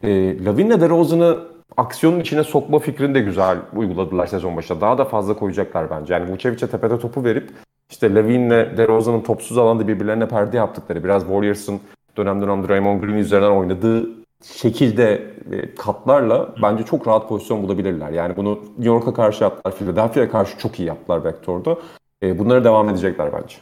E, 0.05 0.45
Lavin'le 0.45 0.81
DeRozan'ı 0.81 1.39
aksiyonun 1.77 2.21
içine 2.21 2.45
sokma 2.45 2.79
fikrini 2.79 3.15
de 3.15 3.21
güzel 3.21 3.59
uyguladılar 3.73 4.27
sezon 4.27 4.57
başında. 4.57 4.81
Daha 4.81 4.99
da 4.99 5.05
fazla 5.05 5.37
koyacaklar 5.37 5.91
bence. 5.91 6.15
Yani 6.15 6.33
Vucevic'e 6.33 6.67
tepede 6.67 6.99
topu 6.99 7.25
verip 7.25 7.51
işte 7.91 8.15
Levin'le 8.15 8.77
DeRozan'ın 8.77 9.21
topsuz 9.21 9.59
alanda 9.59 9.89
birbirlerine 9.89 10.29
perde 10.29 10.57
yaptıkları, 10.57 11.05
biraz 11.05 11.23
Warriors'ın 11.23 11.81
dönem 12.17 12.43
dönem 12.43 12.69
Draymond 12.69 13.01
Green 13.03 13.19
üzerinden 13.19 13.51
oynadığı 13.51 14.09
şekilde 14.45 15.35
e, 15.53 15.75
katlarla 15.75 16.55
bence 16.63 16.85
çok 16.85 17.09
rahat 17.09 17.29
pozisyon 17.29 17.63
bulabilirler. 17.63 18.11
Yani 18.11 18.37
bunu 18.37 18.55
New 18.55 18.85
York'a 18.85 19.15
karşı 19.15 19.45
yaptılar, 19.45 19.77
Philadelphia'ya 19.77 20.31
karşı 20.31 20.59
çok 20.59 20.81
iyi 20.81 20.89
yaptılar 20.89 21.25
Vektor'da. 21.25 21.79
E, 22.23 22.39
bunları 22.39 22.65
devam 22.65 22.89
edecekler 22.89 23.33
bence. 23.33 23.57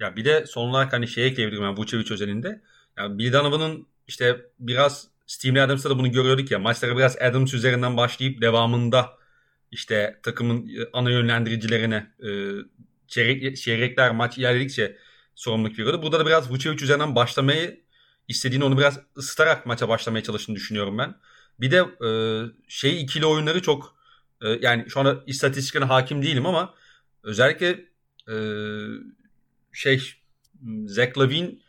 Ya 0.00 0.16
bir 0.16 0.24
de 0.24 0.46
son 0.46 0.68
olarak 0.68 0.92
hani 0.92 1.08
şey 1.08 1.26
ekleyebilirim 1.26 1.64
ben 1.64 1.76
Vucevic 1.76 2.12
özelinde. 2.12 2.60
Yani 2.98 3.18
Bill 3.18 3.32
Donovan'ın 3.32 3.86
işte 4.06 4.36
biraz 4.58 5.13
Steven 5.26 5.54
Adams'ta 5.62 5.90
da 5.90 5.98
bunu 5.98 6.12
görüyorduk 6.12 6.50
ya 6.50 6.58
maçlara 6.58 6.96
biraz 6.96 7.16
Adams 7.16 7.54
üzerinden 7.54 7.96
başlayıp 7.96 8.40
devamında 8.40 9.18
işte 9.70 10.20
takımın 10.22 10.68
e, 10.68 10.88
ana 10.92 11.10
yönlendiricilerine 11.10 12.06
e, 12.26 12.28
çeyrek, 13.08 13.56
çeyrekler 13.56 14.10
maç 14.10 14.38
ilerledikçe 14.38 14.96
sorumluluk 15.34 15.78
veriyordu. 15.78 16.02
Burada 16.02 16.20
da 16.20 16.26
biraz 16.26 16.50
Vucevic 16.50 16.84
üzerinden 16.84 17.14
başlamayı 17.14 17.80
istediğini 18.28 18.64
onu 18.64 18.78
biraz 18.78 19.00
ısıtarak 19.16 19.66
maça 19.66 19.88
başlamaya 19.88 20.22
çalıştığını 20.22 20.56
düşünüyorum 20.56 20.98
ben. 20.98 21.14
Bir 21.60 21.70
de 21.70 21.76
e, 22.06 22.10
şey 22.68 23.02
ikili 23.02 23.26
oyunları 23.26 23.62
çok 23.62 23.96
e, 24.42 24.48
yani 24.48 24.90
şu 24.90 25.00
anda 25.00 25.22
istatistiklerine 25.26 25.88
hakim 25.88 26.22
değilim 26.22 26.46
ama 26.46 26.74
özellikle 27.22 27.84
e, 28.28 28.36
şey 29.72 30.14
Zach 30.86 31.18
Lavin 31.18 31.63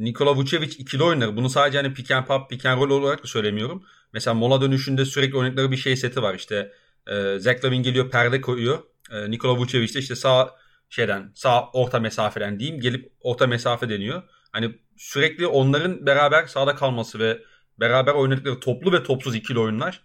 Nikola 0.00 0.36
Vucevic 0.36 0.76
ikili 0.78 1.02
oyunları. 1.02 1.36
Bunu 1.36 1.50
sadece 1.50 1.78
hani 1.78 1.94
pick 1.94 2.10
and 2.10 2.26
pop, 2.26 2.50
pick 2.50 2.66
and 2.66 2.80
roll 2.80 2.90
olarak 2.90 3.22
da 3.22 3.26
söylemiyorum. 3.26 3.84
Mesela 4.12 4.34
mola 4.34 4.60
dönüşünde 4.60 5.04
sürekli 5.04 5.36
oynadıkları 5.36 5.70
bir 5.70 5.76
şey 5.76 5.96
seti 5.96 6.22
var. 6.22 6.34
İşte 6.34 6.72
e, 7.06 7.38
Zach 7.38 7.64
Lavin 7.64 7.82
geliyor 7.82 8.10
perde 8.10 8.40
koyuyor. 8.40 8.78
E, 9.10 9.30
Nikola 9.30 9.56
Vucevic 9.56 9.94
de 9.94 9.98
işte 9.98 10.16
sağ 10.16 10.50
şeyden 10.90 11.32
sağ 11.34 11.70
orta 11.70 12.00
mesafeden 12.00 12.58
diyeyim 12.58 12.80
gelip 12.80 13.12
orta 13.20 13.46
mesafe 13.46 13.88
deniyor. 13.88 14.22
Hani 14.52 14.78
sürekli 14.96 15.46
onların 15.46 16.06
beraber 16.06 16.46
sahada 16.46 16.74
kalması 16.74 17.18
ve 17.18 17.42
beraber 17.80 18.12
oynadıkları 18.12 18.60
toplu 18.60 18.92
ve 18.92 19.02
topsuz 19.02 19.34
ikili 19.34 19.58
oyunlar 19.58 20.00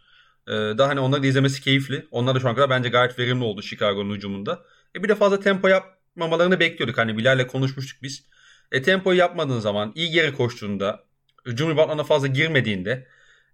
e, 0.48 0.52
da 0.52 0.88
hani 0.88 1.00
onları 1.00 1.28
izlemesi 1.28 1.62
keyifli. 1.62 2.08
Onlar 2.12 2.36
da 2.36 2.40
şu 2.40 2.50
an 2.50 2.56
kadar 2.56 2.70
bence 2.70 2.90
gayet 2.90 3.20
verimli 3.20 3.44
oldu 3.44 3.62
Chicago'nun 3.62 4.16
hücumunda. 4.16 4.66
E 4.96 5.04
bir 5.04 5.10
de 5.10 5.16
fazla 5.16 5.40
tempo 5.40 5.68
yapmamalarını 5.68 6.60
bekliyorduk. 6.60 6.98
Hani 6.98 7.18
Bilal'le 7.18 7.48
konuşmuştuk 7.48 8.04
biz. 8.04 8.24
E 8.72 8.82
tempoyu 8.82 9.18
yapmadığın 9.18 9.60
zaman, 9.60 9.92
iyi 9.96 10.12
geri 10.12 10.34
koştuğunda, 10.34 11.04
hücum 11.46 11.70
reboundlarına 11.70 12.04
fazla 12.04 12.28
girmediğinde, 12.28 13.08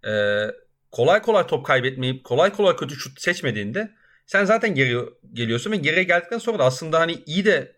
e, 0.07 0.11
kolay 0.91 1.21
kolay 1.21 1.47
top 1.47 1.65
kaybetmeyip 1.65 2.23
kolay 2.23 2.53
kolay 2.53 2.75
kötü 2.75 2.95
şut 2.95 3.21
seçmediğinde 3.21 3.91
sen 4.25 4.45
zaten 4.45 4.75
geri 4.75 4.97
geliyorsun 5.33 5.71
ve 5.71 5.75
geriye 5.75 6.03
geldikten 6.03 6.37
sonra 6.37 6.59
da 6.59 6.63
aslında 6.65 6.99
hani 6.99 7.23
iyi 7.25 7.45
de 7.45 7.75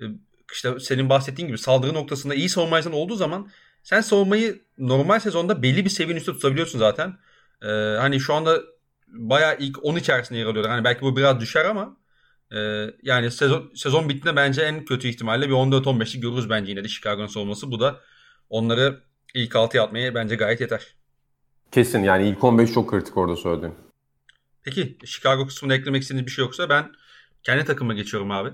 e, 0.00 0.04
işte 0.52 0.80
senin 0.80 1.08
bahsettiğin 1.08 1.48
gibi 1.48 1.58
saldırı 1.58 1.94
noktasında 1.94 2.34
iyi 2.34 2.48
savunmaysan 2.48 2.92
olduğu 2.92 3.16
zaman 3.16 3.50
sen 3.82 4.00
savunmayı 4.00 4.60
normal 4.78 5.20
sezonda 5.20 5.62
belli 5.62 5.84
bir 5.84 5.90
seviyenin 5.90 6.20
üstünde 6.20 6.36
tutabiliyorsun 6.36 6.78
zaten. 6.78 7.18
Ee, 7.62 7.66
hani 7.98 8.20
şu 8.20 8.34
anda 8.34 8.60
bayağı 9.08 9.56
ilk 9.58 9.84
10 9.84 9.96
içerisinde 9.96 10.38
yer 10.38 10.46
alıyorlar. 10.46 10.72
Hani 10.72 10.84
belki 10.84 11.00
bu 11.00 11.16
biraz 11.16 11.40
düşer 11.40 11.64
ama 11.64 11.96
e, 12.52 12.90
yani 13.02 13.30
sezon, 13.30 13.70
sezon 13.74 14.08
bittiğinde 14.08 14.36
bence 14.36 14.62
en 14.62 14.84
kötü 14.84 15.08
ihtimalle 15.08 15.48
bir 15.48 15.54
14-15'lik 15.54 16.22
görürüz 16.22 16.50
bence 16.50 16.70
yine 16.70 16.84
de 16.84 16.88
Chicago'nun 16.88 17.26
savunması. 17.26 17.70
Bu 17.70 17.80
da 17.80 18.00
onları 18.50 19.00
ilk 19.34 19.52
6'ya 19.52 19.82
atmaya 19.82 20.14
bence 20.14 20.36
gayet 20.36 20.60
yeter. 20.60 20.94
Kesin 21.72 22.02
yani 22.02 22.28
ilk 22.28 22.44
15 22.44 22.72
çok 22.72 22.90
kritik 22.90 23.16
orada 23.16 23.36
söylediğin. 23.36 23.74
Peki 24.62 24.98
Chicago 25.04 25.46
kısmında 25.46 25.74
eklemek 25.74 26.02
istediğiniz 26.02 26.26
bir 26.26 26.32
şey 26.32 26.44
yoksa 26.44 26.68
ben 26.68 26.92
kendi 27.42 27.64
takımıma 27.64 27.94
geçiyorum 27.94 28.30
abi. 28.30 28.50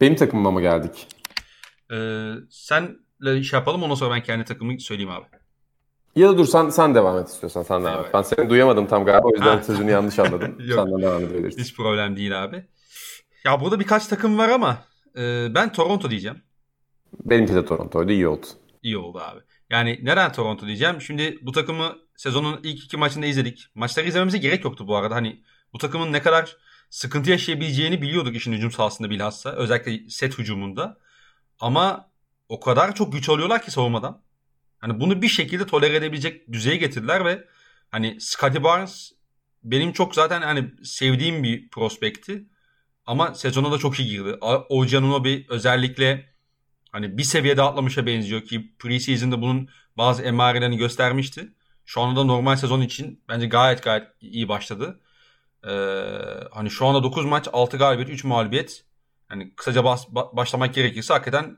Benim 0.00 0.16
takımıma 0.16 0.50
mı 0.50 0.60
geldik? 0.60 1.06
Ee, 1.92 2.32
senle 2.50 3.38
iş 3.38 3.52
yapalım 3.52 3.82
ondan 3.82 3.94
sonra 3.94 4.14
ben 4.14 4.22
kendi 4.22 4.44
takımımı 4.44 4.80
söyleyeyim 4.80 5.10
abi. 5.10 5.24
Ya 6.16 6.28
da 6.28 6.38
dur 6.38 6.46
sen, 6.46 6.70
sen 6.70 6.94
devam 6.94 7.18
et 7.18 7.28
istiyorsan 7.28 7.62
sen 7.62 7.84
devam 7.84 8.04
et. 8.04 8.10
Ben 8.14 8.22
seni 8.22 8.50
duyamadım 8.50 8.86
tam 8.86 9.04
galiba 9.04 9.28
o 9.28 9.32
yüzden 9.32 9.62
sözünü 9.62 9.90
yanlış 9.90 10.18
anladım. 10.18 10.56
Yok, 10.66 10.78
Senden 10.84 11.02
devam 11.02 11.22
edebilirsin. 11.22 11.62
Hiç 11.62 11.76
problem 11.76 12.16
değil 12.16 12.44
abi. 12.44 12.64
Ya 13.44 13.60
burada 13.60 13.80
birkaç 13.80 14.06
takım 14.06 14.38
var 14.38 14.48
ama 14.48 14.84
e, 15.16 15.54
ben 15.54 15.72
Toronto 15.72 16.10
diyeceğim. 16.10 16.42
Benimki 17.24 17.54
de 17.54 17.64
Toronto'ydu 17.64 18.12
iyi 18.12 18.28
oldu. 18.28 18.46
İyi 18.82 18.98
oldu 18.98 19.18
abi. 19.18 19.40
Yani 19.70 20.00
neden 20.02 20.32
Toronto 20.32 20.66
diyeceğim? 20.66 21.00
Şimdi 21.00 21.38
bu 21.42 21.52
takımı 21.52 21.98
sezonun 22.16 22.60
ilk 22.62 22.84
iki 22.84 22.96
maçında 22.96 23.26
izledik. 23.26 23.66
Maçları 23.74 24.08
izlememize 24.08 24.38
gerek 24.38 24.64
yoktu 24.64 24.88
bu 24.88 24.96
arada. 24.96 25.14
Hani 25.14 25.42
bu 25.72 25.78
takımın 25.78 26.12
ne 26.12 26.22
kadar 26.22 26.56
sıkıntı 26.90 27.30
yaşayabileceğini 27.30 28.02
biliyorduk 28.02 28.36
işin 28.36 28.52
hücum 28.52 28.72
sahasında 28.72 29.10
bilhassa. 29.10 29.52
Özellikle 29.52 30.10
set 30.10 30.38
hücumunda. 30.38 30.98
Ama 31.60 32.10
o 32.48 32.60
kadar 32.60 32.94
çok 32.94 33.12
güç 33.12 33.28
alıyorlar 33.28 33.62
ki 33.62 33.70
savunmadan. 33.70 34.22
Hani 34.78 35.00
bunu 35.00 35.22
bir 35.22 35.28
şekilde 35.28 35.66
tolere 35.66 35.96
edebilecek 35.96 36.52
düzeye 36.52 36.76
getirdiler 36.76 37.24
ve 37.24 37.44
hani 37.90 38.20
Scotty 38.20 38.62
Barnes 38.62 39.12
benim 39.64 39.92
çok 39.92 40.14
zaten 40.14 40.42
hani 40.42 40.70
sevdiğim 40.84 41.42
bir 41.42 41.68
prospekti. 41.68 42.44
Ama 43.06 43.34
sezona 43.34 43.72
da 43.72 43.78
çok 43.78 44.00
iyi 44.00 44.08
girdi. 44.08 44.38
Ocanuno 44.68 45.24
bir 45.24 45.48
özellikle 45.48 46.24
hani 46.92 47.18
bir 47.18 47.22
seviyede 47.22 47.62
atlamışa 47.62 48.06
benziyor 48.06 48.42
ki 48.42 48.72
preseason'da 48.78 49.42
bunun 49.42 49.68
bazı 49.96 50.22
emarelerini 50.22 50.76
göstermişti. 50.76 51.52
Şu 51.84 52.00
anda 52.00 52.20
da 52.20 52.24
normal 52.24 52.56
sezon 52.56 52.80
için 52.80 53.20
bence 53.28 53.46
gayet 53.46 53.82
gayet 53.82 54.06
iyi 54.20 54.48
başladı. 54.48 55.00
Ee, 55.64 55.70
hani 56.50 56.70
şu 56.70 56.86
anda 56.86 57.02
9 57.02 57.24
maç 57.24 57.48
6 57.52 57.76
galibiyet 57.76 58.10
3 58.10 58.24
mağlubiyet. 58.24 58.84
Hani 59.28 59.54
kısaca 59.54 59.84
bas, 59.84 60.06
başlamak 60.32 60.74
gerekirse 60.74 61.14
hakikaten 61.14 61.56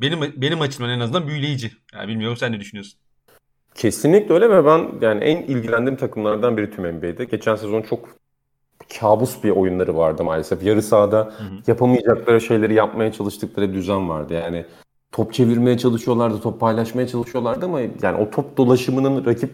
benim 0.00 0.20
benim 0.36 0.60
açımdan 0.60 0.90
en 0.90 1.00
azından 1.00 1.28
büyüleyici. 1.28 1.72
Yani 1.94 2.08
bilmiyorum 2.08 2.36
sen 2.36 2.52
ne 2.52 2.60
düşünüyorsun? 2.60 3.00
Kesinlikle 3.74 4.34
öyle 4.34 4.50
ve 4.50 4.64
ben 4.64 4.88
yani 5.00 5.24
en 5.24 5.42
ilgilendiğim 5.42 5.96
takımlardan 5.96 6.56
biri 6.56 6.70
tüm 6.70 6.96
NBA'de. 6.96 7.24
Geçen 7.24 7.56
sezon 7.56 7.82
çok 7.82 8.17
kabus 9.00 9.44
bir 9.44 9.50
oyunları 9.50 9.96
vardı 9.96 10.24
maalesef. 10.24 10.62
Yarı 10.62 10.82
sahada 10.82 11.18
hı 11.18 11.24
hı. 11.24 11.54
yapamayacakları 11.66 12.40
şeyleri 12.40 12.74
yapmaya 12.74 13.12
çalıştıkları 13.12 13.68
bir 13.68 13.74
düzen 13.74 14.08
vardı. 14.08 14.34
Yani 14.34 14.64
top 15.12 15.32
çevirmeye 15.32 15.78
çalışıyorlardı, 15.78 16.40
top 16.40 16.60
paylaşmaya 16.60 17.08
çalışıyorlardı 17.08 17.66
ama 17.66 17.80
yani 17.80 18.18
o 18.20 18.30
top 18.30 18.56
dolaşımının 18.56 19.26
rakip 19.26 19.50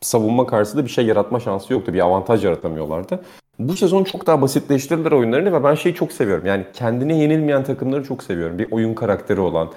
savunma 0.00 0.46
karşısında 0.46 0.84
bir 0.84 0.90
şey 0.90 1.06
yaratma 1.06 1.40
şansı 1.40 1.72
yoktu. 1.72 1.94
Bir 1.94 2.00
avantaj 2.00 2.44
yaratamıyorlardı. 2.44 3.20
Bu 3.58 3.76
sezon 3.76 4.04
çok 4.04 4.26
daha 4.26 4.42
basitleştirdiler 4.42 5.12
oyunlarını 5.12 5.52
ve 5.52 5.64
ben 5.64 5.74
şeyi 5.74 5.94
çok 5.94 6.12
seviyorum. 6.12 6.46
Yani 6.46 6.64
kendine 6.72 7.18
yenilmeyen 7.18 7.64
takımları 7.64 8.04
çok 8.04 8.22
seviyorum. 8.22 8.58
Bir 8.58 8.72
oyun 8.72 8.94
karakteri 8.94 9.40
olan, 9.40 9.68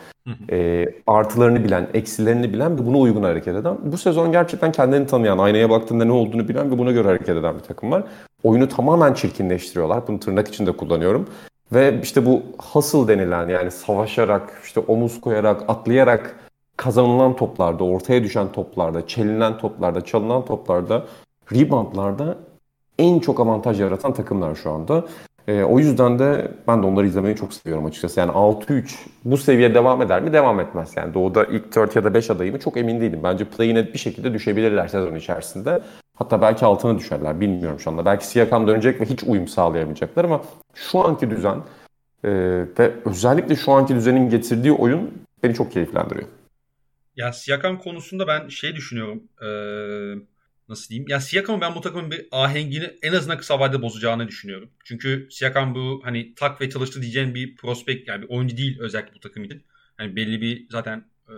e, 0.51 0.85
artılarını 1.07 1.63
bilen, 1.63 1.87
eksilerini 1.93 2.53
bilen 2.53 2.79
ve 2.79 2.85
buna 2.85 2.97
uygun 2.97 3.23
hareket 3.23 3.55
eden. 3.55 3.77
Bu 3.83 3.97
sezon 3.97 4.31
gerçekten 4.31 4.71
kendini 4.71 5.07
tanıyan, 5.07 5.37
aynaya 5.37 5.69
baktığında 5.69 6.05
ne 6.05 6.11
olduğunu 6.11 6.47
bilen 6.47 6.71
ve 6.71 6.77
buna 6.77 6.91
göre 6.91 7.07
hareket 7.07 7.29
eden 7.29 7.55
bir 7.55 7.63
takım 7.63 7.91
var. 7.91 8.03
Oyunu 8.43 8.69
tamamen 8.69 9.13
çirkinleştiriyorlar. 9.13 10.07
Bunu 10.07 10.19
tırnak 10.19 10.47
içinde 10.47 10.71
kullanıyorum. 10.71 11.27
Ve 11.73 11.99
işte 12.03 12.25
bu 12.25 12.41
hustle 12.57 13.07
denilen 13.07 13.49
yani 13.49 13.71
savaşarak, 13.71 14.61
işte 14.63 14.79
omuz 14.79 15.21
koyarak, 15.21 15.61
atlayarak 15.67 16.39
kazanılan 16.77 17.35
toplarda, 17.35 17.83
ortaya 17.83 18.23
düşen 18.23 18.51
toplarda, 18.51 19.07
çelinen 19.07 19.57
toplarda, 19.57 20.05
çalınan 20.05 20.45
toplarda, 20.45 21.05
reboundlarda 21.53 22.37
en 22.99 23.19
çok 23.19 23.39
avantaj 23.39 23.81
yaratan 23.81 24.13
takımlar 24.13 24.55
şu 24.55 24.71
anda. 24.71 25.05
E, 25.47 25.63
o 25.63 25.79
yüzden 25.79 26.19
de 26.19 26.51
ben 26.67 26.83
de 26.83 26.87
onları 26.87 27.07
izlemeyi 27.07 27.35
çok 27.35 27.53
seviyorum 27.53 27.85
açıkçası. 27.85 28.19
Yani 28.19 28.31
6-3 28.31 28.95
bu 29.25 29.37
seviye 29.37 29.73
devam 29.73 30.01
eder 30.01 30.21
mi? 30.21 30.33
Devam 30.33 30.59
etmez. 30.59 30.91
Yani 30.97 31.13
Doğu'da 31.13 31.45
ilk 31.45 31.75
4 31.75 31.95
ya 31.95 32.03
da 32.03 32.13
5 32.13 32.29
adayı 32.29 32.51
mı 32.51 32.59
çok 32.59 32.77
emin 32.77 33.01
değilim. 33.01 33.19
Bence 33.23 33.45
play-in'e 33.45 33.93
bir 33.93 33.99
şekilde 33.99 34.33
düşebilirler 34.33 34.87
sezon 34.87 35.15
içerisinde. 35.15 35.81
Hatta 36.17 36.41
belki 36.41 36.65
altına 36.65 36.97
düşerler. 36.97 37.41
Bilmiyorum 37.41 37.79
şu 37.79 37.89
anda. 37.89 38.05
Belki 38.05 38.27
Siakam 38.27 38.67
dönecek 38.67 39.01
ve 39.01 39.05
hiç 39.05 39.23
uyum 39.23 39.47
sağlayamayacaklar 39.47 40.25
ama 40.25 40.41
şu 40.73 40.99
anki 40.99 41.29
düzen 41.29 41.57
e, 42.23 42.29
ve 42.79 42.91
özellikle 43.05 43.55
şu 43.55 43.71
anki 43.71 43.95
düzenin 43.95 44.29
getirdiği 44.29 44.71
oyun 44.71 45.11
beni 45.43 45.53
çok 45.53 45.71
keyiflendiriyor. 45.71 46.27
Ya 47.15 47.33
Siakam 47.33 47.77
konusunda 47.77 48.27
ben 48.27 48.47
şey 48.47 48.75
düşünüyorum. 48.75 49.23
Ee, 49.41 49.47
nasıl 50.69 50.89
diyeyim? 50.89 51.09
Ya 51.09 51.19
Siakam'ın 51.21 51.61
ben 51.61 51.75
bu 51.75 51.81
takımın 51.81 52.11
bir 52.11 52.27
ahengini 52.31 52.93
en 53.01 53.13
azından 53.13 53.37
kısa 53.37 53.59
vadede 53.59 53.81
bozacağını 53.81 54.27
düşünüyorum. 54.27 54.69
Çünkü 54.85 55.27
Siakam 55.31 55.75
bu 55.75 56.01
hani 56.03 56.35
tak 56.35 56.61
ve 56.61 56.69
çalıştı 56.69 57.01
diyeceğin 57.01 57.35
bir 57.35 57.55
prospekt 57.55 58.07
yani 58.07 58.21
bir 58.21 58.29
oyuncu 58.29 58.57
değil 58.57 58.79
özellikle 58.79 59.15
bu 59.15 59.19
takım 59.19 59.43
için. 59.43 59.63
Hani 59.97 60.15
belli 60.15 60.41
bir 60.41 60.67
zaten 60.69 61.05
e, 61.29 61.33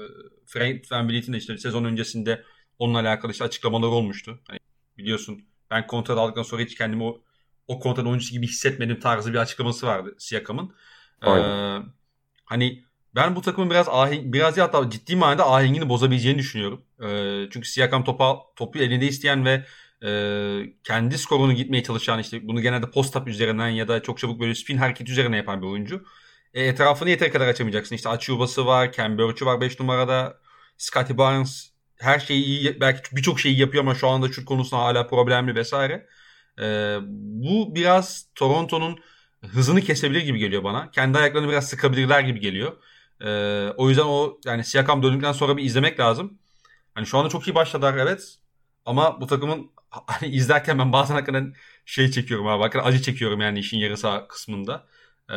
Frank 0.45 0.91
Van 0.91 1.09
Vliet'in 1.09 1.33
de 1.33 1.37
işte 1.37 1.57
sezon 1.57 1.85
öncesinde 1.85 2.43
onunla 2.79 2.99
alakalı 2.99 3.31
işte 3.31 3.43
açıklamalar 3.43 3.87
olmuştu. 3.87 4.39
Hani 4.47 4.59
biliyorsun 4.97 5.45
ben 5.71 5.87
kontrat 5.87 6.17
aldıktan 6.17 6.43
sonra 6.43 6.61
hiç 6.61 6.75
kendimi 6.75 7.03
o, 7.03 7.21
o 7.67 7.79
kontrat 7.79 8.05
oyuncusu 8.05 8.31
gibi 8.31 8.47
hissetmedim 8.47 8.99
tarzı 8.99 9.33
bir 9.33 9.37
açıklaması 9.37 9.87
vardı 9.87 10.15
Siakam'ın. 10.17 10.73
Ee, 11.25 11.29
hani 12.45 12.84
ben 13.15 13.35
bu 13.35 13.41
takımın 13.41 13.69
biraz 13.69 13.89
aheng, 13.89 14.33
biraz 14.33 14.57
ya 14.57 14.63
hatta 14.63 14.89
ciddi 14.89 15.15
manada 15.15 15.51
ahengini 15.51 15.89
bozabileceğini 15.89 16.39
düşünüyorum. 16.39 16.85
E, 17.01 17.49
çünkü 17.51 17.69
Siakam 17.69 18.03
topa, 18.03 18.39
topu 18.55 18.79
elinde 18.79 19.07
isteyen 19.07 19.45
ve 19.45 19.65
e, 20.05 20.09
kendi 20.83 21.17
skorunu 21.17 21.53
gitmeye 21.53 21.83
çalışan 21.83 22.19
işte 22.19 22.47
bunu 22.47 22.61
genelde 22.61 22.91
post-up 22.91 23.27
üzerinden 23.27 23.69
ya 23.69 23.87
da 23.87 24.01
çok 24.01 24.17
çabuk 24.17 24.39
böyle 24.39 24.55
spin 24.55 24.77
hareket 24.77 25.09
üzerine 25.09 25.37
yapan 25.37 25.61
bir 25.61 25.67
oyuncu. 25.67 26.05
E, 26.53 26.63
etrafını 26.63 27.09
yeter 27.09 27.31
kadar 27.31 27.47
açamayacaksın. 27.47 27.95
İşte 27.95 28.09
Açıyubası 28.09 28.65
var, 28.65 28.91
Burch'u 29.17 29.45
var 29.45 29.61
5 29.61 29.79
numarada. 29.79 30.39
Scotty 30.77 31.13
Barnes 31.17 31.71
her 31.99 32.19
şeyi 32.19 32.45
iyi, 32.45 32.81
belki 32.81 33.15
birçok 33.15 33.39
şeyi 33.39 33.59
yapıyor 33.59 33.83
ama 33.83 33.95
şu 33.95 34.07
anda 34.07 34.27
şut 34.27 34.45
konusunda 34.45 34.83
hala 34.83 35.07
problemli 35.07 35.55
vesaire. 35.55 36.07
E, 36.61 36.97
bu 37.11 37.75
biraz 37.75 38.25
Toronto'nun 38.35 38.99
hızını 39.41 39.81
kesebilir 39.81 40.21
gibi 40.21 40.39
geliyor 40.39 40.63
bana. 40.63 40.91
Kendi 40.91 41.17
ayaklarını 41.17 41.49
biraz 41.49 41.69
sıkabilirler 41.69 42.21
gibi 42.21 42.39
geliyor. 42.39 42.77
Ee, 43.21 43.69
o 43.77 43.89
yüzden 43.89 44.03
o 44.03 44.39
yani 44.45 44.63
Siakam 44.63 45.03
döndükten 45.03 45.31
sonra 45.31 45.57
bir 45.57 45.63
izlemek 45.63 45.99
lazım. 45.99 46.39
Hani 46.95 47.05
şu 47.07 47.17
anda 47.17 47.29
çok 47.29 47.47
iyi 47.47 47.55
başladılar 47.55 47.97
evet. 47.97 48.37
Ama 48.85 49.21
bu 49.21 49.27
takımın 49.27 49.71
hani 49.89 50.31
izlerken 50.35 50.79
ben 50.79 50.93
bazen 50.93 51.15
hakikaten 51.15 51.53
şey 51.85 52.11
çekiyorum 52.11 52.47
abi. 52.47 52.61
Hakikaten 52.61 52.89
acı 52.89 53.01
çekiyorum 53.01 53.41
yani 53.41 53.59
işin 53.59 53.77
yarısı 53.77 54.25
kısmında. 54.29 54.87
Ee, 55.31 55.35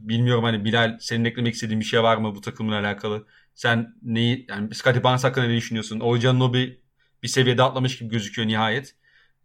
bilmiyorum 0.00 0.44
hani 0.44 0.64
Bilal 0.64 0.98
senin 1.00 1.24
eklemek 1.24 1.54
istediğin 1.54 1.80
bir 1.80 1.84
şey 1.84 2.02
var 2.02 2.16
mı 2.16 2.34
bu 2.34 2.40
takımla 2.40 2.78
alakalı? 2.80 3.26
Sen 3.54 3.94
neyi 4.02 4.46
yani 4.48 4.74
Scottie 4.74 5.04
Barnes 5.04 5.24
hakkında 5.24 5.46
ne 5.46 5.56
düşünüyorsun? 5.56 6.00
Oğuzcan 6.00 6.40
o 6.40 6.52
bir, 6.54 6.80
bir 7.22 7.28
seviyede 7.28 7.62
atlamış 7.62 7.98
gibi 7.98 8.10
gözüküyor 8.10 8.48
nihayet. 8.48 8.96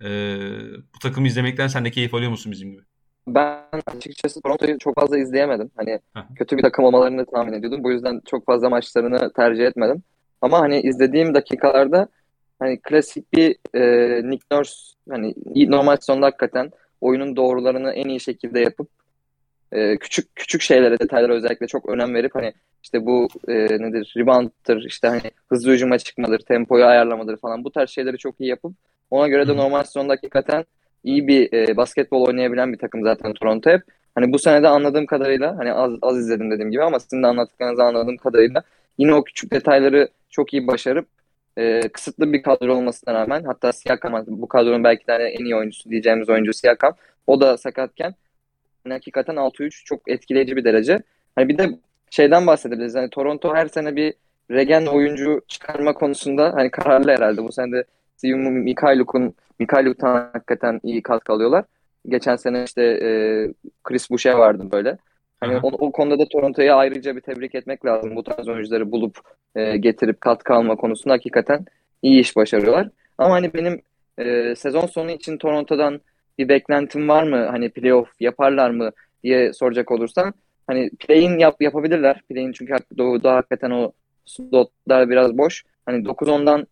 Ee, 0.01 0.37
bu 0.95 0.99
takımı 0.99 1.27
izlemekten 1.27 1.67
sen 1.67 1.85
de 1.85 1.91
keyif 1.91 2.13
alıyor 2.13 2.31
musun 2.31 2.51
bizim 2.51 2.71
gibi? 2.71 2.81
Ben 3.27 3.63
açıkçası 3.85 4.41
Toronto'yu 4.41 4.77
çok 4.79 4.95
fazla 4.95 5.17
izleyemedim. 5.17 5.71
Hani 5.75 5.99
kötü 6.35 6.57
bir 6.57 6.63
takım 6.63 6.85
olmalarını 6.85 7.25
tahmin 7.25 7.53
ediyordum. 7.53 7.83
Bu 7.83 7.91
yüzden 7.91 8.21
çok 8.25 8.45
fazla 8.45 8.69
maçlarını 8.69 9.33
tercih 9.33 9.65
etmedim. 9.65 10.03
Ama 10.41 10.59
hani 10.59 10.81
izlediğim 10.81 11.35
dakikalarda 11.35 12.07
hani 12.59 12.79
klasik 12.81 13.33
bir 13.33 13.55
e, 13.73 14.29
Nick 14.29 14.45
Nurse 14.51 14.95
hani 15.09 15.35
normal 15.71 15.97
sonunda 16.01 16.25
hakikaten 16.25 16.71
oyunun 17.01 17.35
doğrularını 17.35 17.91
en 17.91 18.09
iyi 18.09 18.19
şekilde 18.19 18.59
yapıp 18.59 18.89
e, 19.71 19.97
küçük 19.97 20.35
küçük 20.35 20.61
şeylere 20.61 20.99
detaylara 20.99 21.33
özellikle 21.33 21.67
çok 21.67 21.89
önem 21.89 22.13
verip 22.13 22.35
hani 22.35 22.53
işte 22.83 23.05
bu 23.05 23.27
e, 23.47 23.53
nedir 23.53 24.13
rebound'tır 24.17 24.85
işte 24.85 25.07
hani 25.07 25.21
hızlı 25.49 25.71
hücuma 25.71 25.97
çıkmadır 25.97 26.39
tempoyu 26.39 26.85
ayarlamadır 26.85 27.37
falan 27.37 27.63
bu 27.63 27.71
tarz 27.71 27.89
şeyleri 27.89 28.17
çok 28.17 28.41
iyi 28.41 28.49
yapıp 28.49 28.73
ona 29.11 29.27
göre 29.27 29.47
de 29.47 29.57
normal 29.57 29.83
sonunda 29.83 30.13
hakikaten 30.13 30.65
iyi 31.03 31.27
bir 31.27 31.53
e, 31.53 31.77
basketbol 31.77 32.27
oynayabilen 32.27 32.73
bir 32.73 32.77
takım 32.77 33.03
zaten 33.03 33.33
Toronto 33.33 33.69
hep. 33.69 33.81
Hani 34.15 34.33
bu 34.33 34.39
senede 34.39 34.67
anladığım 34.67 35.05
kadarıyla 35.05 35.57
hani 35.57 35.73
az, 35.73 35.93
az 36.01 36.17
izledim 36.17 36.51
dediğim 36.51 36.71
gibi 36.71 36.83
ama 36.83 36.99
sizin 36.99 37.23
de 37.23 37.27
anlattıklarınızı 37.27 37.83
anladığım 37.83 38.17
kadarıyla 38.17 38.63
yine 38.97 39.13
o 39.13 39.23
küçük 39.23 39.51
detayları 39.53 40.09
çok 40.29 40.53
iyi 40.53 40.67
başarıp 40.67 41.07
e, 41.57 41.89
kısıtlı 41.89 42.33
bir 42.33 42.43
kadro 42.43 42.75
olmasına 42.75 43.13
rağmen 43.13 43.43
hatta 43.43 43.73
Siakam 43.73 44.25
bu 44.27 44.47
kadronun 44.47 44.83
belki 44.83 45.07
de 45.07 45.11
hani 45.11 45.23
en 45.23 45.45
iyi 45.45 45.55
oyuncusu 45.55 45.89
diyeceğimiz 45.89 46.29
oyuncu 46.29 46.53
Siakam 46.53 46.95
o 47.27 47.41
da 47.41 47.57
sakatken 47.57 48.15
hani 48.83 48.93
hakikaten 48.93 49.35
6-3 49.35 49.85
çok 49.85 50.09
etkileyici 50.11 50.55
bir 50.55 50.63
derece. 50.63 50.99
Hani 51.35 51.49
bir 51.49 51.57
de 51.57 51.69
şeyden 52.09 52.47
bahsedebiliriz. 52.47 52.95
Hani 52.95 53.09
Toronto 53.09 53.55
her 53.55 53.67
sene 53.67 53.95
bir 53.95 54.13
regen 54.51 54.85
oyuncu 54.85 55.41
çıkarma 55.47 55.93
konusunda 55.93 56.53
hani 56.55 56.71
kararlı 56.71 57.11
herhalde. 57.11 57.43
Bu 57.43 57.51
sene 57.51 57.71
de 57.71 57.83
Siumu 58.17 58.51
Mikhailuk'un 58.51 59.35
Mikhailuk'tan 59.61 60.29
hakikaten 60.33 60.79
iyi 60.83 61.01
katkı 61.01 61.33
alıyorlar. 61.33 61.65
Geçen 62.07 62.35
sene 62.35 62.63
işte 62.63 62.83
e, 62.83 63.09
Chris 63.83 64.09
Boucher 64.09 64.33
vardı 64.33 64.67
böyle. 64.71 64.97
Hani 65.39 65.57
o, 65.57 65.67
o 65.67 65.91
konuda 65.91 66.19
da 66.19 66.27
Toronto'ya 66.27 66.75
ayrıca 66.75 67.15
bir 67.15 67.21
tebrik 67.21 67.55
etmek 67.55 67.85
lazım. 67.85 68.15
Bu 68.15 68.23
tarz 68.23 68.47
oyuncuları 68.47 68.91
bulup 68.91 69.17
e, 69.55 69.77
getirip 69.77 70.21
katkı 70.21 70.53
alma 70.53 70.75
konusunda 70.75 71.13
hakikaten 71.13 71.65
iyi 72.01 72.21
iş 72.21 72.35
başarıyorlar. 72.35 72.89
Ama 73.17 73.33
hani 73.33 73.53
benim 73.53 73.81
e, 74.17 74.55
sezon 74.55 74.85
sonu 74.85 75.11
için 75.11 75.37
Toronto'dan 75.37 76.01
bir 76.37 76.49
beklentim 76.49 77.09
var 77.09 77.23
mı? 77.23 77.47
Hani 77.51 77.69
playoff 77.69 78.09
yaparlar 78.19 78.69
mı 78.69 78.91
diye 79.23 79.53
soracak 79.53 79.91
olursan 79.91 80.33
hani 80.67 80.89
play-in 80.89 81.39
yap, 81.39 81.61
yapabilirler. 81.61 82.21
Play-in 82.29 82.51
çünkü 82.51 82.73
doğuda 82.97 83.35
hakikaten 83.35 83.71
o 83.71 83.91
slotlar 84.25 85.09
biraz 85.09 85.37
boş. 85.37 85.63
Hani 85.85 86.03
9-10'dan 86.05 86.67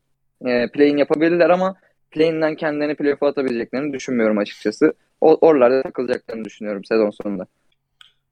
e, 0.46 0.68
play-in 0.68 0.98
yapabilirler 0.98 1.50
ama 1.50 1.76
play-in'den 2.12 2.56
kendilerini 2.56 2.96
playoff'a 2.96 3.28
atabileceklerini 3.28 3.94
düşünmüyorum 3.94 4.38
açıkçası. 4.38 4.94
O, 5.22 5.48
oralarda 5.48 5.84
takılacaklarını 5.84 6.46
düşünüyorum 6.46 6.84
sezon 6.86 7.10
sonunda. 7.24 7.48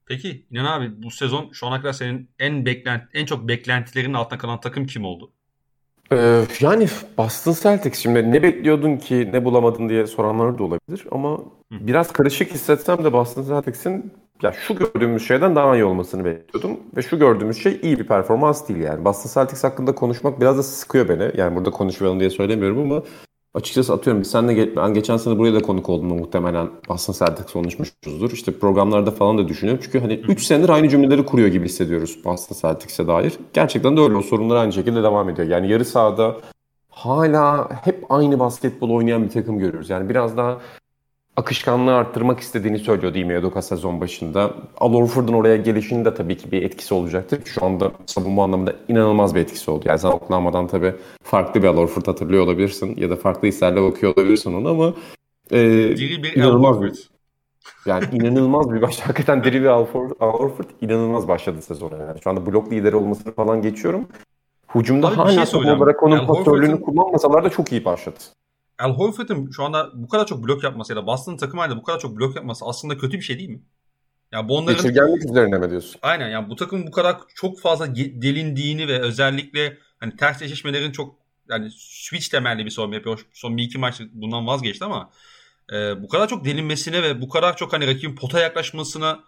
Peki 0.05 0.45
İnan 0.51 0.65
abi 0.65 1.03
bu 1.03 1.11
sezon 1.11 1.49
şu 1.51 1.67
ana 1.67 1.81
kadar 1.81 1.93
senin 1.93 2.29
en 2.39 2.65
beklent 2.65 3.03
en 3.13 3.25
çok 3.25 3.47
beklentilerin 3.47 4.13
altına 4.13 4.39
kalan 4.39 4.59
takım 4.59 4.85
kim 4.85 5.05
oldu? 5.05 5.31
Ee, 6.11 6.43
yani 6.59 6.87
Boston 7.17 7.55
Celtics 7.63 7.99
şimdi 7.99 8.31
ne 8.31 8.43
bekliyordun 8.43 8.97
ki 8.97 9.29
ne 9.33 9.45
bulamadın 9.45 9.89
diye 9.89 10.07
soranlar 10.07 10.57
da 10.57 10.63
olabilir 10.63 11.03
ama 11.11 11.39
biraz 11.71 12.11
karışık 12.13 12.51
hissetsem 12.51 13.03
de 13.03 13.13
Boston 13.13 13.43
Celtics'in 13.43 14.13
ya 14.41 14.51
şu 14.51 14.75
gördüğümüz 14.75 15.27
şeyden 15.27 15.55
daha 15.55 15.75
iyi 15.75 15.83
olmasını 15.83 16.25
bekliyordum 16.25 16.79
ve 16.97 17.01
şu 17.01 17.19
gördüğümüz 17.19 17.63
şey 17.63 17.79
iyi 17.83 17.99
bir 17.99 18.07
performans 18.07 18.69
değil 18.69 18.79
yani. 18.79 19.05
Boston 19.05 19.41
Celtics 19.41 19.63
hakkında 19.63 19.95
konuşmak 19.95 20.41
biraz 20.41 20.57
da 20.57 20.63
sıkıyor 20.63 21.09
beni. 21.09 21.31
Yani 21.37 21.55
burada 21.55 21.71
konuşmayalım 21.71 22.19
diye 22.19 22.29
söylemiyorum 22.29 22.79
ama 22.79 23.03
açıkçası 23.57 23.93
atıyorum 23.93 24.21
biz 24.21 24.31
senle 24.31 24.75
ben 24.75 24.93
geçen 24.93 25.17
sene 25.17 25.37
buraya 25.37 25.53
da 25.53 25.61
konuk 25.61 25.89
olduğumda 25.89 26.13
muhtemelen 26.13 26.69
Boston 26.89 27.13
Celtics 27.13 27.53
konuşmuşuzdur. 27.53 28.31
İşte 28.31 28.51
programlarda 28.59 29.11
falan 29.11 29.37
da 29.37 29.47
düşünüyorum. 29.47 29.83
Çünkü 29.85 29.99
hani 29.99 30.13
3 30.13 30.43
senedir 30.43 30.69
aynı 30.69 30.89
cümleleri 30.89 31.25
kuruyor 31.25 31.47
gibi 31.47 31.65
hissediyoruz 31.65 32.19
Boston 32.25 32.55
Celtics'e 32.61 33.07
dair. 33.07 33.33
Gerçekten 33.53 33.97
de 33.97 34.01
öyle. 34.01 34.15
O 34.15 34.21
sorunlar 34.21 34.55
aynı 34.55 34.73
şekilde 34.73 35.03
devam 35.03 35.29
ediyor. 35.29 35.47
Yani 35.47 35.71
yarı 35.71 35.85
sahada 35.85 36.35
hala 36.89 37.69
hep 37.85 38.05
aynı 38.09 38.39
basketbol 38.39 38.89
oynayan 38.89 39.23
bir 39.23 39.29
takım 39.29 39.59
görüyoruz. 39.59 39.89
Yani 39.89 40.09
biraz 40.09 40.37
daha 40.37 40.57
akışkanlığı 41.37 41.95
arttırmak 41.95 42.39
istediğini 42.39 42.79
söylüyordu 42.79 43.17
Ime 43.17 43.39
Udoka 43.39 43.61
sezon 43.61 44.01
başında. 44.01 44.53
Al 44.77 44.93
Horford'un 44.93 45.33
oraya 45.33 45.57
gelişinin 45.57 46.05
de 46.05 46.13
tabii 46.13 46.37
ki 46.37 46.51
bir 46.51 46.61
etkisi 46.61 46.93
olacaktır. 46.93 47.41
Şu 47.45 47.65
anda 47.65 47.91
savunma 48.05 48.43
anlamında 48.43 48.75
inanılmaz 48.87 49.35
bir 49.35 49.39
etkisi 49.39 49.71
oldu. 49.71 49.85
Yani 49.87 49.99
sen 49.99 50.09
Oklahoma'dan 50.09 50.67
tabii 50.67 50.93
farklı 51.23 51.63
bir 51.63 51.67
Al 51.67 51.77
Horford 51.77 52.07
hatırlıyor 52.07 52.43
olabilirsin 52.43 52.95
ya 52.97 53.09
da 53.09 53.15
farklı 53.15 53.47
hislerle 53.47 53.81
bakıyor 53.81 54.13
olabilirsin 54.17 54.53
onu 54.53 54.69
ama 54.69 54.93
e, 55.51 55.89
bir 55.89 56.35
inanılmaz 56.35 56.81
bir 56.81 57.09
yani 57.85 58.05
inanılmaz 58.11 58.71
bir 58.73 58.81
baş. 58.81 58.99
Hakikaten 58.99 59.43
diri 59.43 59.61
bir 59.61 59.67
Al 59.67 59.85
Horford, 59.85 60.11
Al 60.19 60.31
Horford 60.31 60.69
inanılmaz 60.81 61.27
başladı 61.27 61.61
sezona. 61.61 61.97
Yani 61.97 62.21
şu 62.23 62.29
anda 62.29 62.45
blok 62.45 62.71
lideri 62.71 62.95
olmasını 62.95 63.33
falan 63.33 63.61
geçiyorum. 63.61 64.07
Hucumda 64.67 65.11
bir 65.11 65.15
hala 65.15 65.45
şey 65.45 65.59
olarak 65.59 66.03
onun 66.03 66.27
pasörlüğünü 66.27 66.81
kullanmasalar 66.81 67.43
da 67.43 67.49
çok 67.49 67.71
iyi 67.71 67.85
başladı. 67.85 68.19
Al 68.79 68.93
Horford'un 68.93 69.51
şu 69.51 69.63
anda 69.63 69.91
bu 69.93 70.07
kadar 70.07 70.25
çok 70.25 70.43
blok 70.43 70.63
yapması 70.63 70.93
ya 70.93 70.97
da 70.97 71.07
Boston 71.07 71.37
takım 71.37 71.59
halinde 71.59 71.77
bu 71.77 71.83
kadar 71.83 71.99
çok 71.99 72.17
blok 72.17 72.35
yapması 72.35 72.65
aslında 72.65 72.97
kötü 72.97 73.17
bir 73.17 73.23
şey 73.23 73.39
değil 73.39 73.49
mi? 73.49 73.61
Ya 74.31 74.49
bu 74.49 74.57
onların 74.57 74.75
Geçirgenlik 74.75 75.25
üzerine 75.25 75.57
mi 75.57 75.69
diyorsun? 75.69 75.99
aynen 76.01 76.29
yani 76.29 76.49
bu 76.49 76.55
takım 76.55 76.87
bu 76.87 76.91
kadar 76.91 77.17
çok 77.35 77.59
fazla 77.59 77.95
delindiğini 77.95 78.87
ve 78.87 78.99
özellikle 78.99 79.77
hani 79.99 80.15
ters 80.15 80.41
eşleşmelerin 80.41 80.91
çok 80.91 81.15
yani 81.49 81.71
switch 81.71 82.27
temelli 82.29 82.65
bir 82.65 82.69
savunma 82.71 82.95
yapıyor. 82.95 83.25
Son 83.33 83.57
bir 83.57 83.63
iki 83.63 83.77
maç 83.77 84.01
bundan 84.13 84.47
vazgeçti 84.47 84.85
ama 84.85 85.09
e, 85.73 86.03
bu 86.03 86.07
kadar 86.07 86.27
çok 86.27 86.45
delinmesine 86.45 87.03
ve 87.03 87.21
bu 87.21 87.29
kadar 87.29 87.57
çok 87.57 87.73
hani 87.73 87.87
rakibin 87.87 88.15
pota 88.15 88.39
yaklaşmasına 88.39 89.19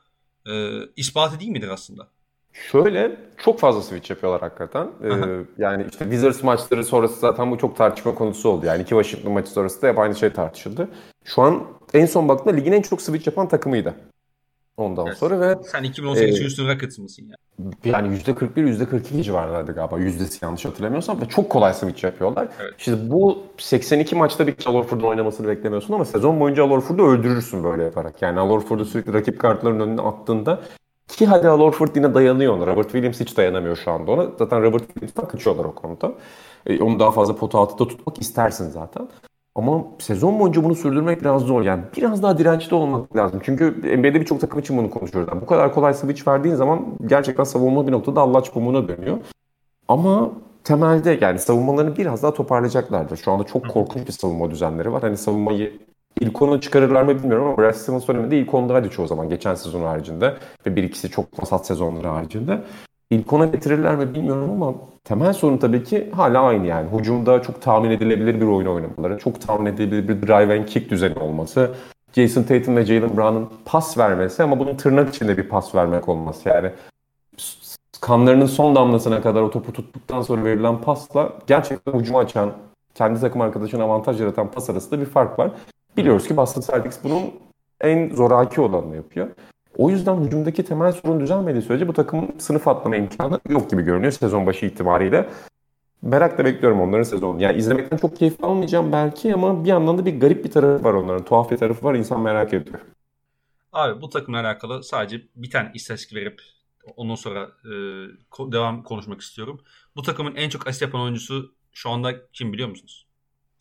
e, 0.47 0.79
ispatı 0.95 1.39
değil 1.39 1.51
midir 1.51 1.67
aslında? 1.67 2.07
Şöyle 2.53 3.17
çok 3.37 3.59
fazla 3.59 3.81
switch 3.81 4.09
yapıyorlar 4.09 4.41
hakikaten. 4.41 4.87
Ee, 5.03 5.11
Aha. 5.11 5.25
yani 5.57 5.85
işte 5.91 6.05
Wizards 6.05 6.43
maçları 6.43 6.83
sonrası 6.83 7.19
zaten 7.19 7.51
bu 7.51 7.57
çok 7.57 7.75
tartışma 7.77 8.15
konusu 8.15 8.49
oldu. 8.49 8.65
Yani 8.65 8.81
iki 8.81 8.89
Washington 8.89 9.31
maçı 9.31 9.49
sonrası 9.51 9.81
da 9.81 9.87
hep 9.87 9.99
aynı 9.99 10.15
şey 10.15 10.29
tartışıldı. 10.29 10.87
Şu 11.25 11.41
an 11.41 11.63
en 11.93 12.05
son 12.05 12.27
baktığımda 12.29 12.55
ligin 12.55 12.71
en 12.71 12.81
çok 12.81 13.01
switch 13.01 13.27
yapan 13.27 13.47
takımıydı. 13.47 13.93
Ondan 14.77 15.07
Evet. 15.07 15.17
sonra 15.17 15.39
ve 15.41 15.55
Sen 15.63 15.83
2018 15.83 16.39
Ee, 16.39 16.43
Houston 16.43 16.67
Rockets 16.67 16.97
mısın 16.99 17.25
ya? 17.29 17.35
yani 17.85 18.17
%41, 18.17 18.67
%42 18.67 19.23
civarlardı 19.23 19.71
galiba. 19.75 19.99
Yüzdesi 19.99 20.45
yanlış 20.45 20.65
hatırlamıyorsam 20.65 21.21
ve 21.21 21.25
çok 21.25 21.49
kolay 21.49 21.73
switch 21.73 22.03
yapıyorlar. 22.03 22.47
Evet. 22.61 22.73
Şimdi 22.77 23.11
bu 23.11 23.43
82 23.57 24.15
maçta 24.15 24.47
bir 24.47 24.55
Al 24.65 24.73
Horford'un 24.73 25.03
oynamasını 25.03 25.47
beklemiyorsun 25.47 25.93
ama 25.93 26.05
sezon 26.05 26.39
boyunca 26.39 26.63
Al 26.63 26.69
Horford'u 26.69 27.07
öldürürsün 27.07 27.63
böyle 27.63 27.83
yaparak. 27.83 28.21
Yani 28.21 28.39
Al 28.39 28.49
Horford'u 28.49 28.85
sürekli 28.85 29.13
rakip 29.13 29.39
kartların 29.39 29.79
önüne 29.79 30.01
attığında 30.01 30.59
ki 31.19 31.25
hadi 31.25 31.47
Al 31.47 31.59
Horford 31.59 31.95
yine 31.95 32.13
dayanıyor 32.13 32.57
ona. 32.57 32.67
Robert 32.67 32.91
Williams 32.91 33.19
hiç 33.19 33.37
dayanamıyor 33.37 33.75
şu 33.75 33.91
anda 33.91 34.11
ona. 34.11 34.27
Zaten 34.39 34.63
Robert 34.63 34.87
Williams'tan 34.87 35.27
kaçıyorlar 35.27 35.65
o 35.65 35.75
konuda. 35.75 36.11
E, 36.65 36.81
onu 36.81 36.99
daha 36.99 37.11
fazla 37.11 37.35
pota 37.35 37.59
altında 37.59 37.87
tutmak 37.87 38.21
istersin 38.21 38.69
zaten. 38.69 39.07
Ama 39.55 39.83
sezon 39.99 40.39
boyunca 40.39 40.63
bunu 40.63 40.75
sürdürmek 40.75 41.21
biraz 41.21 41.41
zor. 41.41 41.61
Yani 41.61 41.83
biraz 41.97 42.23
daha 42.23 42.37
dirençli 42.37 42.75
olmak 42.75 43.15
lazım. 43.15 43.39
Çünkü 43.43 43.65
NBA'de 43.97 44.13
birçok 44.13 44.41
takım 44.41 44.59
için 44.59 44.77
bunu 44.77 44.89
konuşuyoruz. 44.89 45.41
Bu 45.41 45.45
kadar 45.45 45.73
kolay 45.73 45.93
switch 45.93 46.27
verdiğin 46.27 46.55
zaman 46.55 46.85
gerçekten 47.05 47.43
savunma 47.43 47.87
bir 47.87 47.91
noktada 47.91 48.21
Allah 48.21 48.43
çubuğuna 48.43 48.87
dönüyor. 48.87 49.17
Ama 49.87 50.31
temelde 50.63 51.17
yani 51.21 51.39
savunmalarını 51.39 51.97
biraz 51.97 52.23
daha 52.23 52.33
toparlayacaklardır. 52.33 53.17
Şu 53.17 53.31
anda 53.31 53.43
çok 53.43 53.69
korkunç 53.69 54.07
bir 54.07 54.11
savunma 54.11 54.51
düzenleri 54.51 54.91
var. 54.91 55.01
Hani 55.01 55.17
savunmayı 55.17 55.79
ilk 56.19 56.41
ona 56.41 56.61
çıkarırlar 56.61 57.03
mı 57.03 57.19
bilmiyorum 57.19 57.47
ama 57.47 57.57
Brad 57.57 57.73
Stevens 57.73 58.07
döneminde 58.07 58.37
ilk 58.37 58.53
ondaydı 58.53 58.89
çoğu 58.89 59.07
zaman. 59.07 59.29
Geçen 59.29 59.55
sezon 59.55 59.81
haricinde 59.81 60.35
ve 60.65 60.75
bir 60.75 60.83
ikisi 60.83 61.09
çok 61.09 61.41
vasat 61.41 61.65
sezonları 61.65 62.07
haricinde. 62.07 62.61
İlk 63.09 63.33
ona 63.33 63.45
getirirler 63.45 63.95
mi 63.95 64.13
bilmiyorum 64.13 64.51
ama 64.51 64.73
temel 65.03 65.33
sorun 65.33 65.57
tabii 65.57 65.83
ki 65.83 66.11
hala 66.15 66.41
aynı 66.41 66.67
yani. 66.67 66.89
Hucumda 66.89 67.41
çok 67.41 67.61
tahmin 67.61 67.89
edilebilir 67.91 68.41
bir 68.41 68.45
oyun 68.45 68.67
oynamaları, 68.67 69.17
çok 69.17 69.41
tahmin 69.41 69.65
edilebilir 69.65 70.07
bir 70.07 70.27
drive 70.27 70.59
and 70.59 70.65
kick 70.65 70.89
düzeni 70.89 71.19
olması, 71.19 71.71
Jason 72.13 72.43
Tatum 72.43 72.75
ve 72.75 72.85
Jalen 72.85 73.17
Brown'un 73.17 73.49
pas 73.65 73.97
vermesi 73.97 74.43
ama 74.43 74.59
bunun 74.59 74.75
tırnak 74.75 75.15
içinde 75.15 75.37
bir 75.37 75.49
pas 75.49 75.75
vermek 75.75 76.09
olması 76.09 76.49
yani. 76.49 76.71
Kanlarının 78.01 78.45
son 78.45 78.75
damlasına 78.75 79.21
kadar 79.21 79.41
o 79.41 79.51
topu 79.51 79.73
tuttuktan 79.73 80.21
sonra 80.21 80.43
verilen 80.43 80.81
pasla 80.81 81.33
gerçekten 81.47 81.99
hücumu 81.99 82.19
açan, 82.19 82.51
kendi 82.95 83.19
takım 83.19 83.41
arkadaşına 83.41 83.83
avantaj 83.83 84.21
yaratan 84.21 84.51
pas 84.51 84.69
arasında 84.69 84.99
bir 85.01 85.05
fark 85.05 85.39
var. 85.39 85.51
Biliyoruz 85.97 86.27
ki 86.27 86.37
Boston 86.37 86.61
Celtics 86.61 86.97
bunun 87.03 87.33
en 87.81 88.15
zoraki 88.15 88.61
olanını 88.61 88.95
yapıyor. 88.95 89.27
O 89.77 89.89
yüzden 89.89 90.15
hücumdaki 90.15 90.63
temel 90.63 90.91
sorun 90.91 91.19
düzelmediği 91.19 91.61
sürece 91.61 91.87
bu 91.87 91.93
takımın 91.93 92.29
sınıf 92.37 92.67
atlama 92.67 92.95
imkanı 92.95 93.39
yok 93.49 93.71
gibi 93.71 93.81
görünüyor 93.81 94.11
sezon 94.11 94.45
başı 94.45 94.65
itibariyle. 94.65 95.29
Merakla 96.01 96.45
bekliyorum 96.45 96.81
onların 96.81 97.03
sezonunu. 97.03 97.43
Yani 97.43 97.57
izlemekten 97.57 97.97
çok 97.97 98.17
keyif 98.17 98.43
almayacağım 98.43 98.91
belki 98.91 99.33
ama 99.33 99.63
bir 99.63 99.69
yandan 99.69 99.97
da 99.97 100.05
bir 100.05 100.19
garip 100.19 100.45
bir 100.45 100.51
tarafı 100.51 100.83
var 100.83 100.93
onların. 100.93 101.25
Tuhaf 101.25 101.51
bir 101.51 101.57
tarafı 101.57 101.85
var. 101.85 101.93
İnsan 101.93 102.21
merak 102.21 102.53
ediyor. 102.53 102.79
Abi 103.73 104.01
bu 104.01 104.09
takımla 104.09 104.39
alakalı 104.39 104.83
sadece 104.83 105.21
bir 105.35 105.49
tane 105.49 105.71
istatistik 105.73 106.15
verip 106.17 106.41
ondan 106.95 107.15
sonra 107.15 107.49
e, 107.65 107.71
devam 108.51 108.83
konuşmak 108.83 109.21
istiyorum. 109.21 109.61
Bu 109.95 110.01
takımın 110.01 110.35
en 110.35 110.49
çok 110.49 110.67
asist 110.67 110.81
yapan 110.81 111.01
oyuncusu 111.01 111.53
şu 111.71 111.89
anda 111.89 112.27
kim 112.33 112.53
biliyor 112.53 112.69
musunuz? 112.69 113.08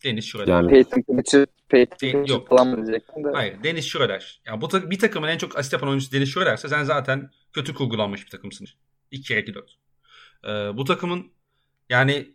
Deniz 0.05 0.25
Şurada. 0.25 0.51
Yani 0.51 0.71
Peyton 0.71 1.03
Pritchard, 1.03 1.47
Peyton 1.69 2.25
yok. 2.25 2.49
falan 2.49 2.69
mı 2.69 2.77
diyecektim 2.77 3.25
de. 3.25 3.29
Hayır 3.35 3.63
Deniz 3.65 3.85
Şurada. 3.87 4.19
Yani 4.47 4.61
bu 4.61 4.69
ta- 4.69 4.91
bir 4.91 4.99
takımın 4.99 5.29
en 5.29 5.39
çok 5.39 5.59
asist 5.59 5.73
yapan 5.73 5.89
oyuncusu 5.89 6.13
Deniz 6.13 6.29
Şurada'ysa 6.29 6.69
sen 6.69 6.85
zaten 6.85 7.31
kötü 7.53 7.75
kurgulanmış 7.75 8.25
bir 8.25 8.31
takımsın. 8.31 8.69
2 9.11 9.29
kere 9.29 9.41
2 9.41 9.55
4. 9.55 9.77
Ee, 10.45 10.49
bu 10.49 10.85
takımın 10.85 11.33
yani 11.89 12.35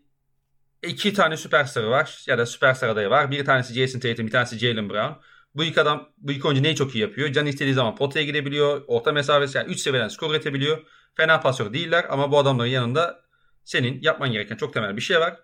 iki 0.87 1.13
tane 1.13 1.37
süperstarı 1.37 1.89
var 1.89 2.23
ya 2.27 2.37
da 2.37 2.45
süperstar 2.45 2.89
adayı 2.89 3.09
var. 3.09 3.31
Bir 3.31 3.45
tanesi 3.45 3.73
Jason 3.73 3.99
Tatum, 3.99 4.27
bir 4.27 4.31
tanesi 4.31 4.57
Jalen 4.57 4.89
Brown. 4.89 5.13
Bu 5.55 5.63
iki 5.63 5.81
adam, 5.81 6.09
bu 6.17 6.31
iki 6.31 6.47
oyuncu 6.47 6.63
neyi 6.63 6.75
çok 6.75 6.95
iyi 6.95 6.99
yapıyor? 6.99 7.31
Can 7.31 7.45
istediği 7.45 7.73
zaman 7.73 7.95
potaya 7.95 8.25
gidebiliyor. 8.25 8.83
Orta 8.87 9.11
mesafesi 9.11 9.57
yani 9.57 9.71
3 9.71 9.79
seviyeden 9.79 10.07
skor 10.07 10.31
üretebiliyor. 10.31 10.85
Fena 11.15 11.39
pasör 11.39 11.73
değiller 11.73 12.05
ama 12.09 12.31
bu 12.31 12.37
adamların 12.37 12.69
yanında 12.69 13.23
senin 13.63 14.01
yapman 14.01 14.31
gereken 14.31 14.55
çok 14.55 14.73
temel 14.73 14.95
bir 14.95 15.01
şey 15.01 15.19
var. 15.19 15.39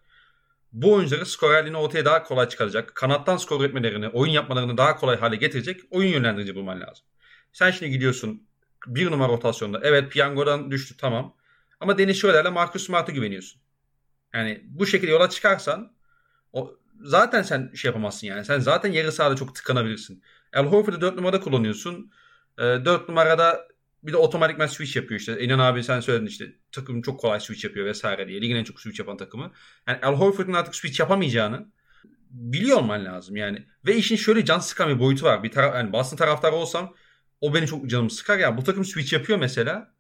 Bu 0.71 0.93
oyuncuları 0.93 1.25
skorerliğini 1.25 1.77
ortaya 1.77 2.05
daha 2.05 2.23
kolay 2.23 2.49
çıkaracak. 2.49 2.95
Kanattan 2.95 3.37
skor 3.37 3.61
üretmelerini, 3.61 4.07
oyun 4.07 4.31
yapmalarını 4.31 4.77
daha 4.77 4.95
kolay 4.95 5.17
hale 5.17 5.35
getirecek 5.35 5.81
oyun 5.91 6.09
yönlendirici 6.09 6.55
bulman 6.55 6.81
lazım. 6.81 7.05
Sen 7.53 7.71
şimdi 7.71 7.91
gidiyorsun 7.91 8.43
bir 8.87 9.11
numara 9.11 9.31
rotasyonda. 9.31 9.79
Evet 9.83 10.11
piyangodan 10.11 10.71
düştü 10.71 10.97
tamam. 10.97 11.35
Ama 11.79 11.97
Dennis 11.97 12.21
Schroeder'le 12.21 12.51
Marcus 12.51 12.85
Smart'a 12.85 13.11
güveniyorsun. 13.11 13.61
Yani 14.33 14.61
bu 14.65 14.85
şekilde 14.85 15.11
yola 15.11 15.29
çıkarsan 15.29 15.93
o, 16.53 16.75
zaten 17.01 17.41
sen 17.41 17.71
şey 17.75 17.89
yapamazsın 17.89 18.27
yani. 18.27 18.45
Sen 18.45 18.59
zaten 18.59 18.91
yarı 18.91 19.11
sahada 19.11 19.35
çok 19.35 19.55
tıkanabilirsin. 19.55 20.23
Al 20.53 20.65
Horford'u 20.65 21.01
4 21.01 21.15
numarada 21.15 21.39
kullanıyorsun. 21.39 22.11
E, 22.57 22.61
4 22.61 23.09
numarada 23.09 23.67
bir 24.03 24.13
de 24.13 24.17
otomatikman 24.17 24.67
switch 24.67 24.95
yapıyor 24.95 25.19
işte. 25.19 25.41
İnan 25.41 25.59
abi 25.59 25.83
sen 25.83 25.99
söyledin 25.99 26.25
işte 26.25 26.45
takım 26.71 27.01
çok 27.01 27.19
kolay 27.19 27.39
switch 27.39 27.65
yapıyor 27.65 27.85
vesaire 27.85 28.27
diye. 28.27 28.41
Ligin 28.41 28.55
en 28.55 28.63
çok 28.63 28.79
switch 28.79 28.99
yapan 28.99 29.17
takımı. 29.17 29.51
Yani 29.87 29.99
Al 30.01 30.15
Horford'un 30.15 30.53
artık 30.53 30.75
switch 30.75 30.99
yapamayacağını 30.99 31.67
biliyor 32.29 32.77
olman 32.77 33.05
lazım 33.05 33.35
yani. 33.35 33.65
Ve 33.85 33.95
işin 33.95 34.15
şöyle 34.15 34.45
can 34.45 34.59
sıkan 34.59 34.89
bir 34.89 34.99
boyutu 34.99 35.25
var. 35.25 35.43
Bir 35.43 35.51
taraf, 35.51 35.75
yani 35.75 35.93
Boston 35.93 36.17
taraftarı 36.17 36.55
olsam 36.55 36.93
o 37.41 37.53
beni 37.53 37.67
çok 37.67 37.89
canımı 37.89 38.09
sıkar. 38.09 38.39
Yani 38.39 38.57
bu 38.57 38.63
takım 38.63 38.85
switch 38.85 39.13
yapıyor 39.13 39.39
mesela. 39.39 39.93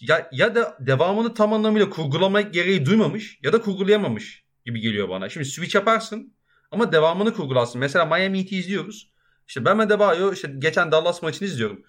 Ya, 0.00 0.28
ya 0.32 0.54
da 0.54 0.76
devamını 0.80 1.34
tam 1.34 1.52
anlamıyla 1.52 1.90
kurgulama 1.90 2.40
gereği 2.40 2.86
duymamış 2.86 3.38
ya 3.42 3.52
da 3.52 3.60
kurgulayamamış 3.60 4.44
gibi 4.64 4.80
geliyor 4.80 5.08
bana. 5.08 5.28
Şimdi 5.28 5.46
switch 5.46 5.74
yaparsın 5.74 6.34
ama 6.70 6.92
devamını 6.92 7.34
kurgularsın. 7.34 7.80
Mesela 7.80 8.06
Miami 8.06 8.38
Heat'i 8.38 8.56
izliyoruz. 8.56 9.12
İşte 9.48 9.64
ben 9.64 9.78
Adebayo 9.78 10.32
işte 10.32 10.54
geçen 10.58 10.92
Dallas 10.92 11.22
maçını 11.22 11.48
izliyorum. 11.48 11.84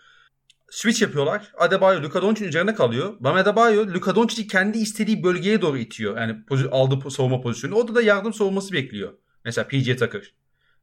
Switch 0.74 1.02
yapıyorlar. 1.02 1.52
Adebayo 1.58 2.04
Luka 2.04 2.22
Doncic'in 2.22 2.50
üzerine 2.50 2.76
kalıyor. 2.76 3.16
Bam 3.20 3.36
Adebayo 3.36 3.88
Luka 3.88 4.16
Doncic'i 4.16 4.48
kendi 4.48 4.78
istediği 4.78 5.24
bölgeye 5.24 5.62
doğru 5.62 5.78
itiyor. 5.78 6.18
Yani 6.18 6.36
aldığı 6.72 7.12
savunma 7.12 7.42
pozisyonu. 7.42 7.76
Orada 7.76 7.96
da 7.96 8.02
yardım 8.02 8.34
savunması 8.34 8.74
bekliyor. 8.74 9.14
Mesela 9.46 9.68
PJ 9.68 9.86
Tucker. 9.86 10.34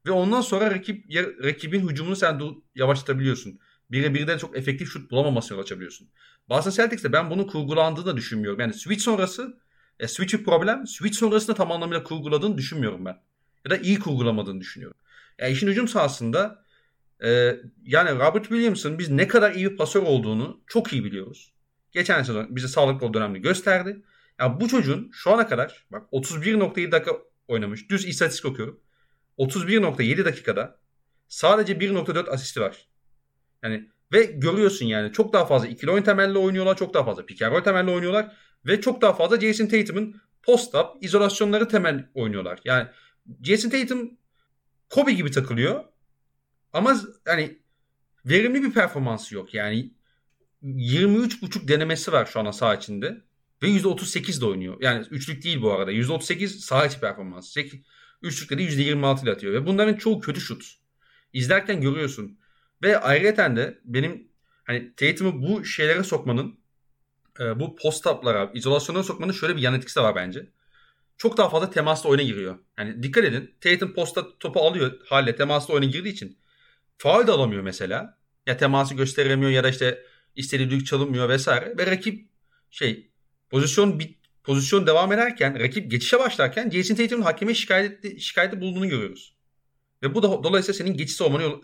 Ve 0.06 0.10
ondan 0.10 0.40
sonra 0.40 0.70
rakip 0.70 1.04
rakibin 1.44 1.88
hücumunu 1.88 2.16
sen 2.16 2.40
yavaşlatabiliyorsun. 2.74 3.60
Bire 3.90 4.14
birde 4.14 4.38
çok 4.38 4.58
efektif 4.58 4.92
şut 4.92 5.10
bulamamasına 5.10 5.56
yol 5.56 5.62
açabiliyorsun. 5.62 6.08
Boston 6.48 6.70
Celtics'te 6.70 7.12
ben 7.12 7.30
bunu 7.30 7.46
kurgulandığını 7.46 8.16
düşünmüyorum. 8.16 8.60
Yani 8.60 8.74
switch 8.74 9.02
sonrası 9.02 9.58
E, 10.00 10.08
switch 10.08 10.34
bir 10.34 10.44
problem. 10.44 10.86
Switch 10.86 11.18
sonrasında 11.18 11.56
tam 11.56 11.72
anlamıyla 11.72 12.02
kurguladığını 12.02 12.58
düşünmüyorum 12.58 13.04
ben. 13.04 13.16
Ya 13.64 13.70
da 13.70 13.76
iyi 13.76 13.98
kurgulamadığını 13.98 14.60
düşünüyorum. 14.60 14.98
Yani 15.38 15.52
işin 15.52 15.68
hücum 15.68 15.88
sahasında 15.88 16.59
e, 17.24 17.56
yani 17.84 18.10
Robert 18.10 18.42
Williams'ın 18.42 18.98
biz 18.98 19.10
ne 19.10 19.28
kadar 19.28 19.52
iyi 19.52 19.70
bir 19.70 19.76
pasör 19.76 20.02
olduğunu 20.02 20.60
çok 20.66 20.92
iyi 20.92 21.04
biliyoruz. 21.04 21.52
Geçen 21.92 22.22
sezon 22.22 22.56
bize 22.56 22.68
sağlıklı 22.68 23.14
dönemde 23.14 23.38
gösterdi. 23.38 23.88
Ya 23.88 24.46
yani 24.46 24.60
bu 24.60 24.68
çocuğun 24.68 25.10
şu 25.12 25.30
ana 25.30 25.48
kadar 25.48 25.86
bak 25.90 26.12
31.7 26.12 26.92
dakika 26.92 27.12
oynamış. 27.48 27.90
Düz 27.90 28.08
istatistik 28.08 28.44
okuyorum. 28.44 28.80
31.7 29.38 30.24
dakikada 30.24 30.78
sadece 31.28 31.72
1.4 31.72 32.30
asisti 32.30 32.60
var. 32.60 32.88
Yani 33.62 33.88
ve 34.12 34.22
görüyorsun 34.22 34.86
yani 34.86 35.12
çok 35.12 35.32
daha 35.32 35.46
fazla 35.46 35.68
ikili 35.68 35.90
oyun 35.90 36.02
temelli 36.02 36.38
oynuyorlar. 36.38 36.76
Çok 36.76 36.94
daha 36.94 37.04
fazla 37.04 37.26
pick 37.26 37.42
and 37.42 37.52
roll 37.52 37.60
temelli 37.60 37.90
oynuyorlar. 37.90 38.36
Ve 38.66 38.80
çok 38.80 39.02
daha 39.02 39.12
fazla 39.12 39.40
Jason 39.40 39.66
Tatum'un 39.66 40.20
post-up 40.42 40.86
izolasyonları 41.00 41.68
temel 41.68 42.08
oynuyorlar. 42.14 42.60
Yani 42.64 42.88
Jason 43.42 43.70
Tatum 43.70 44.10
Kobe 44.90 45.12
gibi 45.12 45.30
takılıyor. 45.30 45.84
Ama 46.72 47.00
hani 47.24 47.58
verimli 48.24 48.62
bir 48.62 48.72
performansı 48.72 49.34
yok. 49.34 49.54
Yani 49.54 49.94
23.5 50.62 51.68
denemesi 51.68 52.12
var 52.12 52.26
şu 52.26 52.40
an 52.40 52.50
saha 52.50 52.74
içinde. 52.74 53.20
Ve 53.62 53.66
%38 53.66 54.40
de 54.40 54.46
oynuyor. 54.46 54.76
Yani 54.80 55.06
üçlük 55.10 55.44
değil 55.44 55.62
bu 55.62 55.72
arada. 55.72 55.92
%38 55.92 56.46
saha 56.46 56.86
içi 56.86 57.00
performansı. 57.00 57.60
Üçlükleri 58.22 58.62
%26 58.62 59.24
ile 59.24 59.30
atıyor. 59.30 59.52
Ve 59.52 59.66
bunların 59.66 59.94
çoğu 59.94 60.20
kötü 60.20 60.40
şut. 60.40 60.74
İzlerken 61.32 61.80
görüyorsun. 61.80 62.38
Ve 62.82 62.98
ayrıca 62.98 63.56
de 63.56 63.80
benim 63.84 64.28
hani 64.64 64.94
Tatum'u 64.94 65.42
bu 65.42 65.64
şeylere 65.64 66.04
sokmanın 66.04 66.58
e, 67.40 67.60
bu 67.60 67.76
post-up'lara, 67.76 68.50
izolasyona 68.54 69.02
sokmanın 69.02 69.32
şöyle 69.32 69.56
bir 69.56 69.62
yan 69.62 69.74
etkisi 69.74 69.96
de 69.96 70.02
var 70.02 70.14
bence. 70.14 70.50
Çok 71.16 71.36
daha 71.36 71.48
fazla 71.48 71.70
temasla 71.70 72.08
oyuna 72.08 72.22
giriyor. 72.22 72.58
Yani 72.78 73.02
dikkat 73.02 73.24
edin. 73.24 73.54
Tatum 73.60 73.94
posta 73.94 74.38
topu 74.38 74.60
alıyor 74.60 74.92
hale 75.06 75.36
temasla 75.36 75.74
oyuna 75.74 75.86
girdiği 75.86 76.08
için. 76.08 76.38
Faul 77.00 77.26
da 77.26 77.32
alamıyor 77.32 77.62
mesela. 77.62 78.18
Ya 78.46 78.56
teması 78.56 78.94
gösteremiyor 78.94 79.50
ya 79.50 79.64
da 79.64 79.68
işte 79.68 80.04
istediği 80.36 80.70
düdük 80.70 80.86
çalınmıyor 80.86 81.28
vesaire. 81.28 81.74
Ve 81.78 81.86
rakip 81.86 82.28
şey 82.70 83.10
pozisyon 83.50 83.98
bir 83.98 84.18
pozisyon 84.44 84.86
devam 84.86 85.12
ederken 85.12 85.60
rakip 85.60 85.90
geçişe 85.90 86.18
başlarken 86.18 86.70
Jason 86.70 86.94
Tatum'un 86.94 87.22
hakeme 87.22 87.54
şikayet 87.54 88.20
şikayeti 88.20 88.60
bulduğunu 88.60 88.88
görüyoruz. 88.88 89.36
Ve 90.02 90.14
bu 90.14 90.22
da 90.22 90.44
dolayısıyla 90.44 90.78
senin 90.78 90.96
geçiş 90.96 91.16
savunmanı 91.16 91.42
yol, 91.42 91.62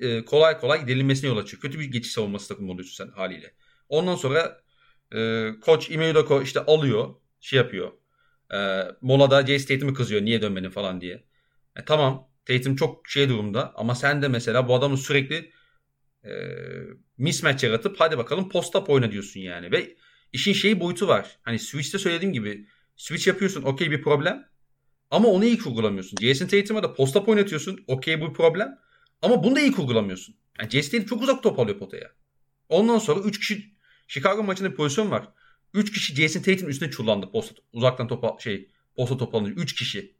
e, 0.00 0.24
kolay 0.24 0.60
kolay 0.60 0.88
delinmesine 0.88 1.30
yol 1.30 1.36
açıyor. 1.36 1.60
Kötü 1.60 1.78
bir 1.80 1.84
geçiş 1.84 2.12
savunması 2.12 2.48
takımı 2.48 2.72
oluyorsun 2.72 3.04
sen 3.04 3.12
haliyle. 3.12 3.54
Ondan 3.88 4.16
sonra 4.16 4.60
e, 5.14 5.50
koç 5.60 5.90
Ime 5.90 6.10
Udoka 6.10 6.42
işte 6.42 6.60
alıyor, 6.60 7.14
şey 7.40 7.56
yapıyor. 7.56 7.92
E, 8.54 8.86
molada 9.00 9.46
Jason 9.46 9.74
Tatum'u 9.74 9.94
kızıyor 9.94 10.22
niye 10.22 10.42
dönmedin 10.42 10.70
falan 10.70 11.00
diye. 11.00 11.24
E, 11.76 11.84
tamam 11.84 12.31
Tatum 12.44 12.76
çok 12.76 13.08
şey 13.08 13.28
durumda 13.28 13.72
ama 13.76 13.94
sen 13.94 14.22
de 14.22 14.28
mesela 14.28 14.68
bu 14.68 14.74
adamı 14.74 14.98
sürekli 14.98 15.52
e, 16.24 16.30
mismatch 17.18 17.64
yaratıp 17.64 18.00
hadi 18.00 18.18
bakalım 18.18 18.48
post-up 18.48 18.88
oyna 18.90 19.12
diyorsun 19.12 19.40
yani. 19.40 19.72
Ve 19.72 19.96
işin 20.32 20.52
şeyi 20.52 20.80
boyutu 20.80 21.08
var. 21.08 21.38
Hani 21.42 21.58
Switch'te 21.58 21.98
söylediğim 21.98 22.32
gibi 22.32 22.66
Switch 22.96 23.26
yapıyorsun 23.26 23.62
okey 23.62 23.90
bir 23.90 24.02
problem. 24.02 24.48
Ama 25.10 25.28
onu 25.28 25.44
iyi 25.44 25.58
kurgulamıyorsun. 25.58 26.18
Jason 26.20 26.46
Tatum'a 26.46 26.82
da 26.82 26.94
post-up 26.94 27.28
oynatıyorsun. 27.28 27.84
Okey 27.86 28.20
bu 28.20 28.32
problem. 28.32 28.78
Ama 29.22 29.44
bunu 29.44 29.56
da 29.56 29.60
iyi 29.60 29.72
kurgulamıyorsun. 29.72 30.34
Yani 30.58 30.70
Jason 30.70 30.90
Tatum 30.90 31.06
çok 31.06 31.22
uzak 31.22 31.42
top 31.42 31.58
alıyor 31.58 31.78
potaya. 31.78 32.10
Ondan 32.68 32.98
sonra 32.98 33.20
3 33.20 33.38
kişi 33.38 33.74
Chicago 34.08 34.42
maçında 34.42 34.70
bir 34.70 34.76
pozisyon 34.76 35.10
var. 35.10 35.28
3 35.74 35.92
kişi 35.92 36.14
Jason 36.14 36.42
Tatum 36.42 36.68
üstüne 36.68 36.90
çullandı. 36.90 37.30
Posta, 37.30 37.54
uzaktan 37.72 38.08
topa 38.08 38.36
şey 38.40 38.70
posta 38.96 39.16
top 39.16 39.34
alınca 39.34 39.62
3 39.62 39.74
kişi. 39.74 40.16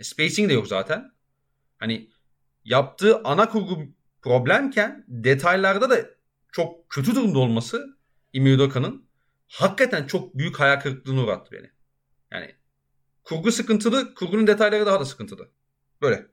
E, 0.00 0.04
spacing 0.04 0.50
de 0.50 0.52
yok 0.52 0.66
zaten. 0.66 1.15
Hani 1.78 2.08
yaptığı 2.64 3.20
ana 3.24 3.48
kurgu 3.48 3.78
problemken 4.22 5.04
detaylarda 5.08 5.90
da 5.90 5.96
çok 6.52 6.90
kötü 6.90 7.14
durumda 7.14 7.38
olması 7.38 7.96
Ime 8.32 8.54
Udoka'nın 8.54 9.04
hakikaten 9.48 10.06
çok 10.06 10.34
büyük 10.38 10.60
hayal 10.60 10.80
kırıklığına 10.80 11.22
uğrattı 11.22 11.52
beni. 11.52 11.70
Yani 12.30 12.52
kurgu 13.24 13.52
sıkıntılı, 13.52 14.14
kurgunun 14.14 14.46
detayları 14.46 14.86
daha 14.86 15.00
da 15.00 15.04
sıkıntılı. 15.04 15.48
Böyle. 16.02 16.26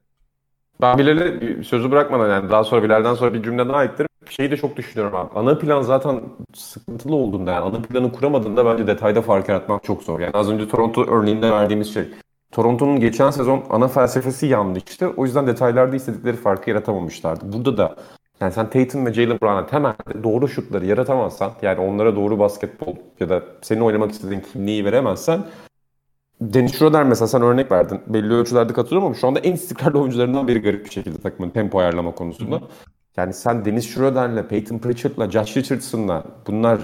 Ben 0.81 0.97
Bilal'e 0.97 1.63
sözü 1.63 1.91
bırakmadan 1.91 2.29
yani 2.29 2.49
daha 2.49 2.63
sonra 2.63 2.83
Bilal'den 2.83 3.13
sonra 3.13 3.33
bir 3.33 3.43
cümle 3.43 3.69
daha 3.69 3.83
eklerim. 3.83 4.07
Şeyi 4.29 4.51
de 4.51 4.57
çok 4.57 4.77
düşünüyorum 4.77 5.15
abi. 5.15 5.39
Ana 5.39 5.57
plan 5.57 5.81
zaten 5.81 6.23
sıkıntılı 6.53 7.15
olduğunda 7.15 7.51
yani 7.51 7.63
ana 7.63 7.81
planı 7.81 8.11
kuramadığında 8.11 8.65
bence 8.65 8.87
detayda 8.87 9.21
fark 9.21 9.49
yaratmak 9.49 9.83
çok 9.83 10.03
zor. 10.03 10.19
Yani 10.19 10.33
az 10.33 10.51
önce 10.51 10.67
Toronto 10.67 11.05
örneğinde 11.05 11.51
verdiğimiz 11.51 11.93
şey. 11.93 12.03
Toronto'nun 12.53 12.99
geçen 12.99 13.31
sezon 13.31 13.63
ana 13.69 13.87
felsefesi 13.87 14.45
yanlıştı. 14.45 15.13
O 15.17 15.25
yüzden 15.25 15.47
detaylarda 15.47 15.95
istedikleri 15.95 16.37
farkı 16.37 16.69
yaratamamışlardı. 16.69 17.53
Burada 17.53 17.77
da 17.77 17.95
yani 18.41 18.51
sen 18.51 18.69
Tatum 18.69 19.05
ve 19.05 19.13
Jalen 19.13 19.39
Brown'a 19.41 19.65
temelde 19.65 20.23
doğru 20.23 20.47
şutları 20.47 20.85
yaratamazsan 20.85 21.51
yani 21.61 21.79
onlara 21.79 22.15
doğru 22.15 22.39
basketbol 22.39 22.95
ya 23.19 23.29
da 23.29 23.43
senin 23.61 23.81
oynamak 23.81 24.11
istediğin 24.11 24.41
kimliği 24.41 24.85
veremezsen 24.85 25.43
Dennis 26.41 26.77
Schroeder 26.77 27.03
mesela 27.03 27.27
sen 27.27 27.41
örnek 27.41 27.71
verdin. 27.71 28.01
Belli 28.07 28.33
ölçülerde 28.33 28.73
katılıyorum 28.73 29.05
ama 29.05 29.15
şu 29.15 29.27
anda 29.27 29.39
en 29.39 29.53
istikrarlı 29.53 29.99
oyuncularından 29.99 30.47
biri 30.47 30.61
garip 30.61 30.85
bir 30.85 30.89
şekilde 30.91 31.17
takımın 31.17 31.49
tempo 31.49 31.79
ayarlama 31.79 32.11
konusunda. 32.11 32.61
Yani 33.17 33.33
sen 33.33 33.65
Dennis 33.65 33.95
Schroeder'le, 33.95 34.47
Peyton 34.47 34.77
Pritchard'la, 34.77 35.31
Josh 35.31 35.57
Richardson'la 35.57 36.23
bunlar 36.47 36.79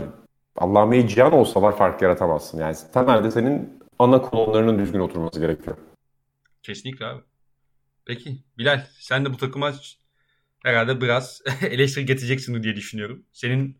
Allah'ım 0.58 1.08
cihan 1.08 1.34
olsalar 1.34 1.77
fark 1.77 2.01
yaratamazsın. 2.01 2.60
Yani 2.60 2.75
temelde 2.93 3.32
senin 3.32 3.79
ana 4.00 4.22
kolonlarının 4.22 4.80
düzgün 4.80 5.00
oturması 5.00 5.40
gerekiyor. 5.40 5.78
Kesinlikle 6.64 7.06
abi. 7.06 7.22
Peki 8.06 8.38
Bilal 8.58 8.82
sen 9.00 9.26
de 9.26 9.34
bu 9.34 9.38
takıma 9.38 9.74
herhalde 10.64 11.02
biraz 11.02 11.42
eleştiri 11.70 12.06
getireceksin 12.06 12.64
diye 12.64 12.76
düşünüyorum. 12.76 13.24
Senin 13.32 13.78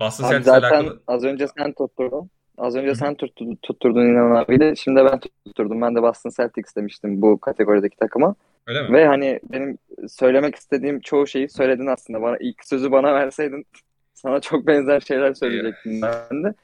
Boston 0.00 0.28
Celtics'le 0.28 0.48
alakalı... 0.48 1.02
az 1.06 1.24
önce 1.24 1.46
sen 1.58 1.72
tutturdun. 1.72 2.30
Az 2.58 2.76
önce 2.76 2.94
sen 2.94 3.14
tutturdun, 3.14 3.58
tutturdun 3.62 4.00
İnan 4.00 4.34
abiyle. 4.34 4.76
Şimdi 4.76 5.00
ben 5.04 5.20
tutturdum. 5.46 5.80
Ben 5.82 5.94
de 5.94 6.02
Boston 6.02 6.30
Celtics 6.36 6.76
demiştim 6.76 7.22
bu 7.22 7.40
kategorideki 7.40 7.96
takıma. 7.96 8.34
Öyle 8.66 8.82
mi? 8.82 8.92
Ve 8.92 9.06
hani 9.06 9.40
benim 9.52 9.78
söylemek 10.08 10.54
istediğim 10.54 11.00
çoğu 11.00 11.26
şeyi 11.26 11.48
söyledin 11.48 11.86
aslında. 11.86 12.22
Bana 12.22 12.36
ilk 12.40 12.64
sözü 12.64 12.92
bana 12.92 13.14
verseydin 13.14 13.66
sana 14.14 14.40
çok 14.40 14.66
benzer 14.66 15.00
şeyler 15.00 15.34
söyleyecektim 15.34 16.02
ben 16.02 16.44
de. 16.44 16.54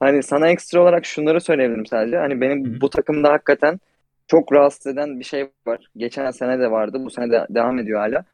Hani 0.00 0.22
sana 0.22 0.48
ekstra 0.48 0.82
olarak 0.82 1.06
şunları 1.06 1.40
söyleyebilirim 1.40 1.86
sadece. 1.86 2.16
Hani 2.16 2.40
benim 2.40 2.64
Hı-hı. 2.64 2.80
bu 2.80 2.90
takımda 2.90 3.32
hakikaten 3.32 3.80
çok 4.26 4.52
rahatsız 4.52 4.86
eden 4.86 5.20
bir 5.20 5.24
şey 5.24 5.50
var. 5.66 5.86
Geçen 5.96 6.30
sene 6.30 6.58
de 6.60 6.70
vardı. 6.70 6.98
Bu 7.04 7.10
sene 7.10 7.30
de 7.30 7.46
devam 7.50 7.78
ediyor 7.78 8.00
hala. 8.00 8.24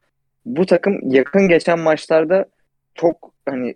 Bu 0.47 0.67
takım 0.67 0.99
yakın 1.03 1.49
geçen 1.49 1.79
maçlarda 1.79 2.47
çok 2.95 3.33
hani 3.49 3.75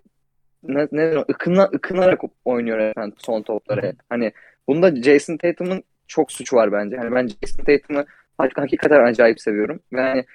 ne, 0.63 0.87
ne 0.91 1.17
ıkına, 1.17 1.63
ıkınarak 1.63 2.21
oynuyor 2.45 2.77
efendim 2.79 3.15
son 3.17 3.41
topları. 3.41 3.93
Hani 4.09 4.31
bunda 4.67 4.95
Jason 4.95 5.37
Tatum'un 5.37 5.83
çok 6.07 6.31
suçu 6.31 6.55
var 6.55 6.71
bence. 6.71 6.97
Hani 6.97 7.15
ben 7.15 7.27
Jason 7.27 7.63
Tatum'u 7.63 8.05
hakikaten 8.37 9.03
acayip 9.03 9.41
seviyorum. 9.41 9.79
Ve 9.93 10.01
hani 10.01 10.25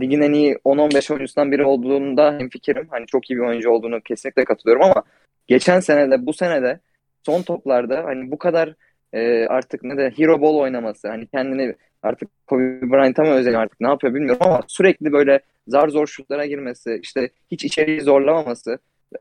ligin 0.00 0.20
en 0.20 0.32
iyi 0.32 0.54
10-15 0.54 1.12
oyuncusundan 1.12 1.52
biri 1.52 1.64
olduğunda 1.64 2.32
hemfikirim. 2.38 2.86
Hani 2.90 3.06
çok 3.06 3.30
iyi 3.30 3.36
bir 3.36 3.44
oyuncu 3.44 3.70
olduğunu 3.70 4.00
kesinlikle 4.00 4.44
katılıyorum 4.44 4.82
ama 4.82 5.02
geçen 5.46 5.80
sene 5.80 6.10
de 6.10 6.26
bu 6.26 6.32
sene 6.32 6.62
de 6.62 6.80
son 7.26 7.42
toplarda 7.42 8.04
hani 8.04 8.30
bu 8.30 8.38
kadar 8.38 8.74
e, 9.12 9.46
artık 9.46 9.82
ne 9.84 9.96
de 9.96 10.12
hero 10.16 10.40
ball 10.40 10.54
oynaması 10.54 11.08
hani 11.08 11.26
kendini 11.26 11.74
artık 12.02 12.46
Kobe 12.46 12.82
Bryant'a 12.82 13.22
mı 13.22 13.30
özel 13.30 13.58
artık 13.60 13.80
ne 13.80 13.88
yapıyor 13.88 14.14
bilmiyorum 14.14 14.42
ama 14.46 14.60
sürekli 14.66 15.12
böyle 15.12 15.40
zar 15.68 15.88
zor 15.88 16.06
şutlara 16.06 16.46
girmesi 16.46 17.00
işte 17.02 17.30
hiç 17.50 17.64
içeriği 17.64 18.00
zorlamaması 18.00 18.78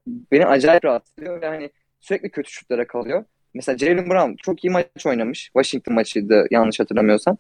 beni 0.08 0.46
acayip 0.46 0.86
rahatsız 0.86 1.14
ediyor 1.20 1.42
ve 1.42 1.48
hani 1.48 1.70
sürekli 2.00 2.30
kötü 2.30 2.52
şutlara 2.52 2.88
kalıyor. 2.88 3.26
Mesela 3.54 3.78
Jalen 3.78 4.10
Brown 4.10 4.36
çok 4.36 4.64
iyi 4.64 4.70
maç 4.70 5.06
oynamış. 5.06 5.44
Washington 5.44 5.94
maçıydı 5.94 6.48
yanlış 6.52 6.80
hatırlamıyorsam. 6.80 7.38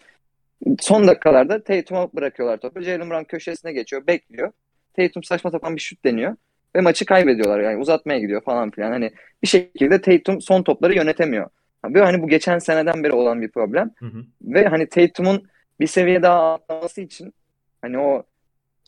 Son 0.80 1.08
dakikalarda 1.08 1.64
Tatum'a 1.64 2.14
bırakıyorlar 2.14 2.58
topu. 2.58 2.82
Jalen 2.82 3.10
Brown 3.10 3.24
köşesine 3.24 3.74
geçiyor, 3.74 4.08
bekliyor. 4.08 4.52
Tatum 4.98 5.24
saçma 5.24 5.52
sapan 5.52 5.76
bir 5.76 5.82
şut 5.82 6.06
deniyor 6.06 6.36
ve 6.76 6.82
maçı 6.82 7.06
kaybediyorlar 7.06 7.60
yani 7.60 7.82
uzatmaya 7.82 8.20
gidiyor 8.20 8.42
falan 8.42 8.72
filan. 8.72 8.92
Hani 8.92 9.12
bir 9.44 9.48
şekilde 9.48 10.02
Tatum 10.02 10.42
son 10.42 10.64
topları 10.64 10.96
yönetemiyor. 10.96 11.50
Ve 11.86 12.02
hani 12.02 12.22
bu 12.22 12.28
geçen 12.28 12.60
seneden 12.60 13.04
beri 13.04 13.14
olan 13.14 13.42
bir 13.42 13.52
problem. 13.52 13.92
Hı 14.00 14.06
hı. 14.06 14.24
Ve 14.42 14.68
hani 14.68 14.90
Tatum'un 14.90 15.48
bir 15.80 15.88
seviye 15.88 16.22
daha 16.22 16.54
atlaması 16.54 17.02
için 17.02 17.34
hani 17.82 18.00
o 18.00 18.24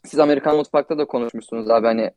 siz 0.05 0.19
Amerikan 0.19 0.55
mutfakta 0.55 0.97
da 0.97 1.05
konuşmuşsunuz 1.05 1.69
abi 1.69 1.87
hani 1.87 2.11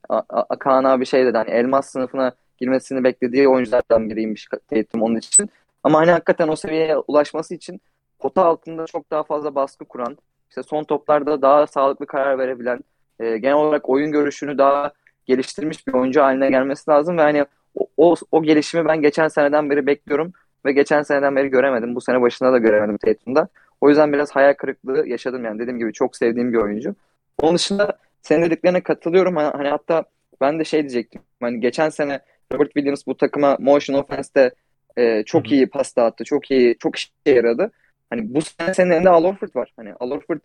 Kaan 0.59 0.85
abi 0.85 1.07
şey 1.07 1.27
dedi 1.27 1.37
hani 1.37 1.51
elmas 1.51 1.91
sınıfına 1.91 2.33
girmesini 2.59 3.05
beklediği 3.05 3.49
oyunculardan 3.49 4.11
biriymiş 4.11 4.49
Tatum 4.71 5.03
onun 5.03 5.17
için. 5.17 5.51
Ama 5.83 5.99
hani 5.99 6.11
hakikaten 6.11 6.49
o 6.49 6.57
seviyeye 6.57 6.97
ulaşması 6.97 7.55
için 7.55 7.81
pota 8.19 8.45
altında 8.45 8.87
çok 8.87 9.11
daha 9.11 9.23
fazla 9.23 9.55
baskı 9.55 9.85
kuran, 9.85 10.19
işte 10.49 10.63
son 10.63 10.85
toplarda 10.85 11.43
daha 11.43 11.67
sağlıklı 11.67 12.07
karar 12.07 12.39
verebilen, 12.39 12.81
e, 13.21 13.39
genel 13.39 13.57
olarak 13.57 13.89
oyun 13.89 14.13
görüşünü 14.13 14.59
daha 14.59 14.93
geliştirmiş 15.29 15.87
bir 15.87 15.93
oyuncu 15.93 16.21
haline 16.21 16.51
gelmesi 16.51 16.91
lazım 16.91 17.19
ve 17.19 17.23
hani 17.23 17.45
o, 17.75 17.87
o, 17.97 18.15
o 18.33 18.43
gelişimi 18.43 18.85
ben 18.89 19.03
geçen 19.03 19.29
seneden 19.29 19.71
beri 19.71 19.87
bekliyorum. 19.87 20.33
Ve 20.67 20.73
geçen 20.73 21.03
seneden 21.03 21.37
beri 21.37 21.49
göremedim. 21.49 21.95
Bu 21.95 22.01
sene 22.01 22.21
başında 22.21 22.53
da 22.53 22.59
göremedim 22.59 22.99
Tatum'da. 22.99 23.49
O 23.81 23.89
yüzden 23.89 24.13
biraz 24.13 24.31
hayal 24.31 24.55
kırıklığı 24.55 25.09
yaşadım 25.09 25.45
yani. 25.45 25.59
Dediğim 25.59 25.79
gibi 25.79 25.93
çok 25.93 26.17
sevdiğim 26.17 26.53
bir 26.53 26.59
oyuncu. 26.59 26.95
Onun 27.43 27.55
dışında 27.55 27.99
senin 28.23 28.43
dediklerine 28.43 28.81
katılıyorum. 28.81 29.37
Hani, 29.37 29.57
hani 29.57 29.69
hatta 29.69 30.05
ben 30.41 30.59
de 30.59 30.65
şey 30.65 30.81
diyecektim. 30.81 31.21
Hani 31.41 31.61
geçen 31.61 31.89
sene 31.89 32.21
Robert 32.53 32.73
Williams 32.73 33.07
bu 33.07 33.17
takıma 33.17 33.57
motion 33.61 33.99
offense'te 33.99 34.51
e, 34.97 35.23
çok 35.25 35.47
Hı-hı. 35.47 35.55
iyi 35.55 35.67
pas 35.67 35.97
dağıttı. 35.97 36.25
Çok 36.25 36.51
iyi, 36.51 36.79
çok 36.79 36.97
işe 36.97 37.11
yaradı. 37.27 37.71
Hani 38.11 38.35
bu 38.35 38.43
sene 38.43 38.75
senin 38.75 38.91
elinde 38.91 39.11
Al 39.11 39.25
Horford 39.25 39.55
var. 39.55 39.73
Hani 39.77 39.95
Al 40.01 40.11
Horford 40.11 40.41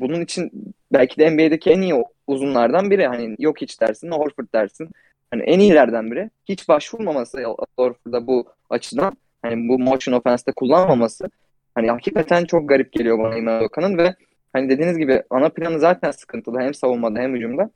bunun 0.00 0.20
için 0.20 0.74
belki 0.92 1.16
de 1.18 1.30
NBA'deki 1.30 1.70
en 1.70 1.80
iyi 1.80 1.94
uzunlardan 2.26 2.90
biri. 2.90 3.06
Hani 3.06 3.36
yok 3.38 3.60
hiç 3.60 3.80
dersin, 3.80 4.10
Horford 4.10 4.46
dersin. 4.54 4.88
Hani 5.30 5.42
en 5.42 5.58
iyilerden 5.58 6.10
biri. 6.10 6.30
Hiç 6.48 6.68
başvurmaması 6.68 7.44
Horford'a 7.76 8.26
bu 8.26 8.46
açıdan. 8.70 9.16
Hani 9.42 9.68
bu 9.68 9.78
motion 9.78 10.14
offense'te 10.14 10.52
kullanmaması. 10.52 11.30
Hani 11.74 11.90
hakikaten 11.90 12.44
çok 12.44 12.68
garip 12.68 12.92
geliyor 12.92 13.18
bana 13.18 13.36
İman 13.36 13.64
Okan'ın 13.64 13.98
ve 13.98 14.14
hani 14.52 14.68
dediğiniz 14.70 14.98
gibi 14.98 15.22
ana 15.30 15.48
planı 15.48 15.78
zaten 15.78 16.10
sıkıntılı. 16.10 16.60
Hem 16.60 16.74
savunmada 16.74 17.18
hem 17.18 17.34
hücumda. 17.34 17.70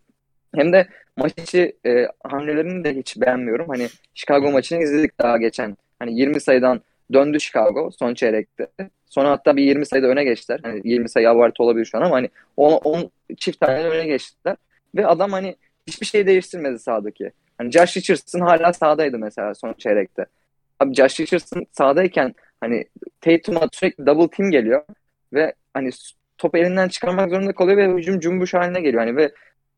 Hem 0.54 0.72
de 0.72 0.86
maç 1.16 1.32
içi 1.38 1.76
e, 1.86 2.06
hamlelerini 2.24 2.84
de 2.84 2.94
hiç 2.94 3.20
beğenmiyorum. 3.20 3.68
Hani 3.68 3.88
Chicago 4.14 4.50
maçını 4.50 4.82
izledik 4.82 5.18
daha 5.20 5.38
geçen. 5.38 5.76
Hani 5.98 6.20
20 6.20 6.40
sayıdan 6.40 6.80
döndü 7.12 7.40
Chicago 7.40 7.90
son 7.98 8.14
çeyrekte. 8.14 8.68
Sonra 9.12 9.30
hatta 9.30 9.56
bir 9.56 9.62
20 9.62 9.86
sayıda 9.86 10.06
öne 10.06 10.24
geçtiler. 10.24 10.60
Hani 10.62 10.80
20 10.84 11.08
sayı 11.08 11.30
abartı 11.30 11.62
olabilir 11.62 11.84
şu 11.84 11.98
an 11.98 12.02
ama 12.02 12.16
hani 12.16 12.28
10, 12.56 12.72
10 12.72 13.10
çift 13.36 13.60
tane 13.60 13.84
öne 13.84 14.06
geçtiler. 14.06 14.56
Ve 14.96 15.06
adam 15.06 15.32
hani 15.32 15.56
hiçbir 15.86 16.06
şey 16.06 16.26
değiştirmedi 16.26 16.78
sahadaki. 16.78 17.32
Hani 17.58 17.70
Josh 17.70 17.96
Richardson 17.96 18.40
hala 18.40 18.72
sahadaydı 18.72 19.18
mesela 19.18 19.54
son 19.54 19.72
çeyrekte. 19.72 20.26
Abi 20.80 20.94
Josh 20.94 21.20
Richardson 21.20 21.66
sahadayken 21.72 22.34
hani 22.60 22.84
Tatum'a 23.20 23.68
sürekli 23.72 24.06
double 24.06 24.36
team 24.36 24.50
geliyor 24.50 24.82
ve 25.32 25.54
hani 25.74 25.90
top 26.38 26.54
elinden 26.54 26.88
çıkarmak 26.88 27.30
zorunda 27.30 27.52
kalıyor 27.52 27.78
ve 27.78 27.88
hücum 27.88 28.20
cumbuş 28.20 28.54
haline 28.54 28.80
geliyor. 28.80 29.02
Hani 29.02 29.16
ve 29.16 29.32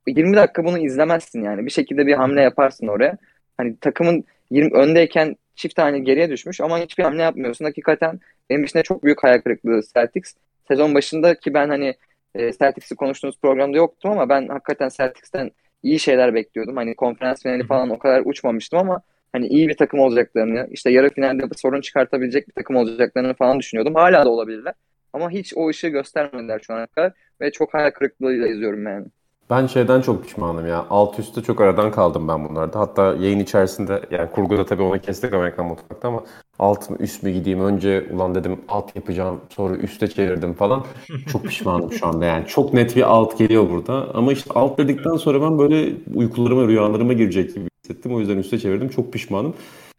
20 0.06 0.36
dakika 0.36 0.64
bunu 0.64 0.78
izlemezsin 0.78 1.42
yani. 1.42 1.66
Bir 1.66 1.70
şekilde 1.70 2.06
bir 2.06 2.14
hamle 2.14 2.40
yaparsın 2.40 2.86
oraya. 2.86 3.16
Hani 3.56 3.76
takımın 3.80 4.24
20 4.50 4.72
öndeyken 4.72 5.36
çift 5.54 5.76
tane 5.76 5.98
geriye 5.98 6.30
düşmüş 6.30 6.60
ama 6.60 6.78
hiçbir 6.78 7.04
hamle 7.04 7.22
yapmıyorsun. 7.22 7.64
Hakikaten 7.64 8.20
benim 8.50 8.64
için 8.64 8.78
de 8.78 8.82
çok 8.82 9.04
büyük 9.04 9.22
hayal 9.22 9.40
kırıklığı 9.40 9.80
Celtics. 9.94 10.34
Sezon 10.68 10.94
başında 10.94 11.34
ki 11.34 11.54
ben 11.54 11.68
hani 11.68 11.94
e, 12.34 12.52
Celtics'i 12.52 12.96
konuştuğumuz 12.96 13.38
programda 13.42 13.76
yoktum 13.76 14.10
ama 14.10 14.28
ben 14.28 14.48
hakikaten 14.48 14.88
Celtics'ten 14.88 15.50
iyi 15.82 15.98
şeyler 15.98 16.34
bekliyordum. 16.34 16.76
Hani 16.76 16.94
konferans 16.94 17.42
finali 17.42 17.66
falan 17.66 17.90
o 17.90 17.98
kadar 17.98 18.22
uçmamıştım 18.24 18.78
ama 18.78 19.02
hani 19.32 19.46
iyi 19.46 19.68
bir 19.68 19.76
takım 19.76 20.00
olacaklarını, 20.00 20.68
işte 20.70 20.90
yarı 20.90 21.10
finalde 21.10 21.42
sorun 21.56 21.80
çıkartabilecek 21.80 22.48
bir 22.48 22.52
takım 22.52 22.76
olacaklarını 22.76 23.34
falan 23.34 23.58
düşünüyordum. 23.58 23.94
Hala 23.94 24.24
da 24.24 24.28
olabilirler. 24.28 24.74
Ama 25.12 25.30
hiç 25.30 25.52
o 25.56 25.68
ışığı 25.68 25.88
göstermediler 25.88 26.60
şu 26.66 26.74
ana 26.74 26.86
kadar 26.86 27.12
ve 27.40 27.52
çok 27.52 27.74
hayal 27.74 27.90
kırıklığıyla 27.90 28.48
izliyorum 28.48 28.86
yani. 28.86 29.06
Ben 29.50 29.66
şeyden 29.66 30.00
çok 30.00 30.24
pişmanım 30.24 30.66
ya. 30.66 30.86
Alt 30.90 31.18
üstte 31.18 31.42
çok 31.42 31.60
aradan 31.60 31.90
kaldım 31.92 32.28
ben 32.28 32.48
bunlarda. 32.48 32.80
Hatta 32.80 33.14
yayın 33.14 33.38
içerisinde 33.38 34.02
yani 34.10 34.30
kurguda 34.30 34.66
tabii 34.66 34.82
onu 34.82 35.00
kestik 35.00 35.34
Amerikan 35.34 35.66
mutfakta 35.66 36.08
ama 36.08 36.24
alt 36.58 36.90
mı 36.90 36.96
üst 37.00 37.22
mü 37.22 37.30
gideyim 37.30 37.60
önce 37.64 38.06
ulan 38.12 38.34
dedim 38.34 38.60
alt 38.68 38.96
yapacağım 38.96 39.40
sonra 39.50 39.76
üste 39.76 40.08
çevirdim 40.08 40.54
falan. 40.54 40.84
Çok 41.32 41.44
pişmanım 41.44 41.92
şu 41.92 42.06
anda 42.06 42.24
yani. 42.24 42.46
Çok 42.46 42.74
net 42.74 42.96
bir 42.96 43.02
alt 43.02 43.38
geliyor 43.38 43.70
burada. 43.70 44.14
Ama 44.14 44.32
işte 44.32 44.50
alt 44.54 44.78
dedikten 44.78 45.16
sonra 45.16 45.42
ben 45.42 45.58
böyle 45.58 45.92
uykularıma 46.14 46.66
rüyalarıma 46.68 47.12
girecek 47.12 47.54
gibi 47.54 47.68
hissettim. 47.84 48.14
O 48.14 48.20
yüzden 48.20 48.36
üste 48.36 48.58
çevirdim. 48.58 48.88
Çok 48.88 49.12
pişmanım. 49.12 49.54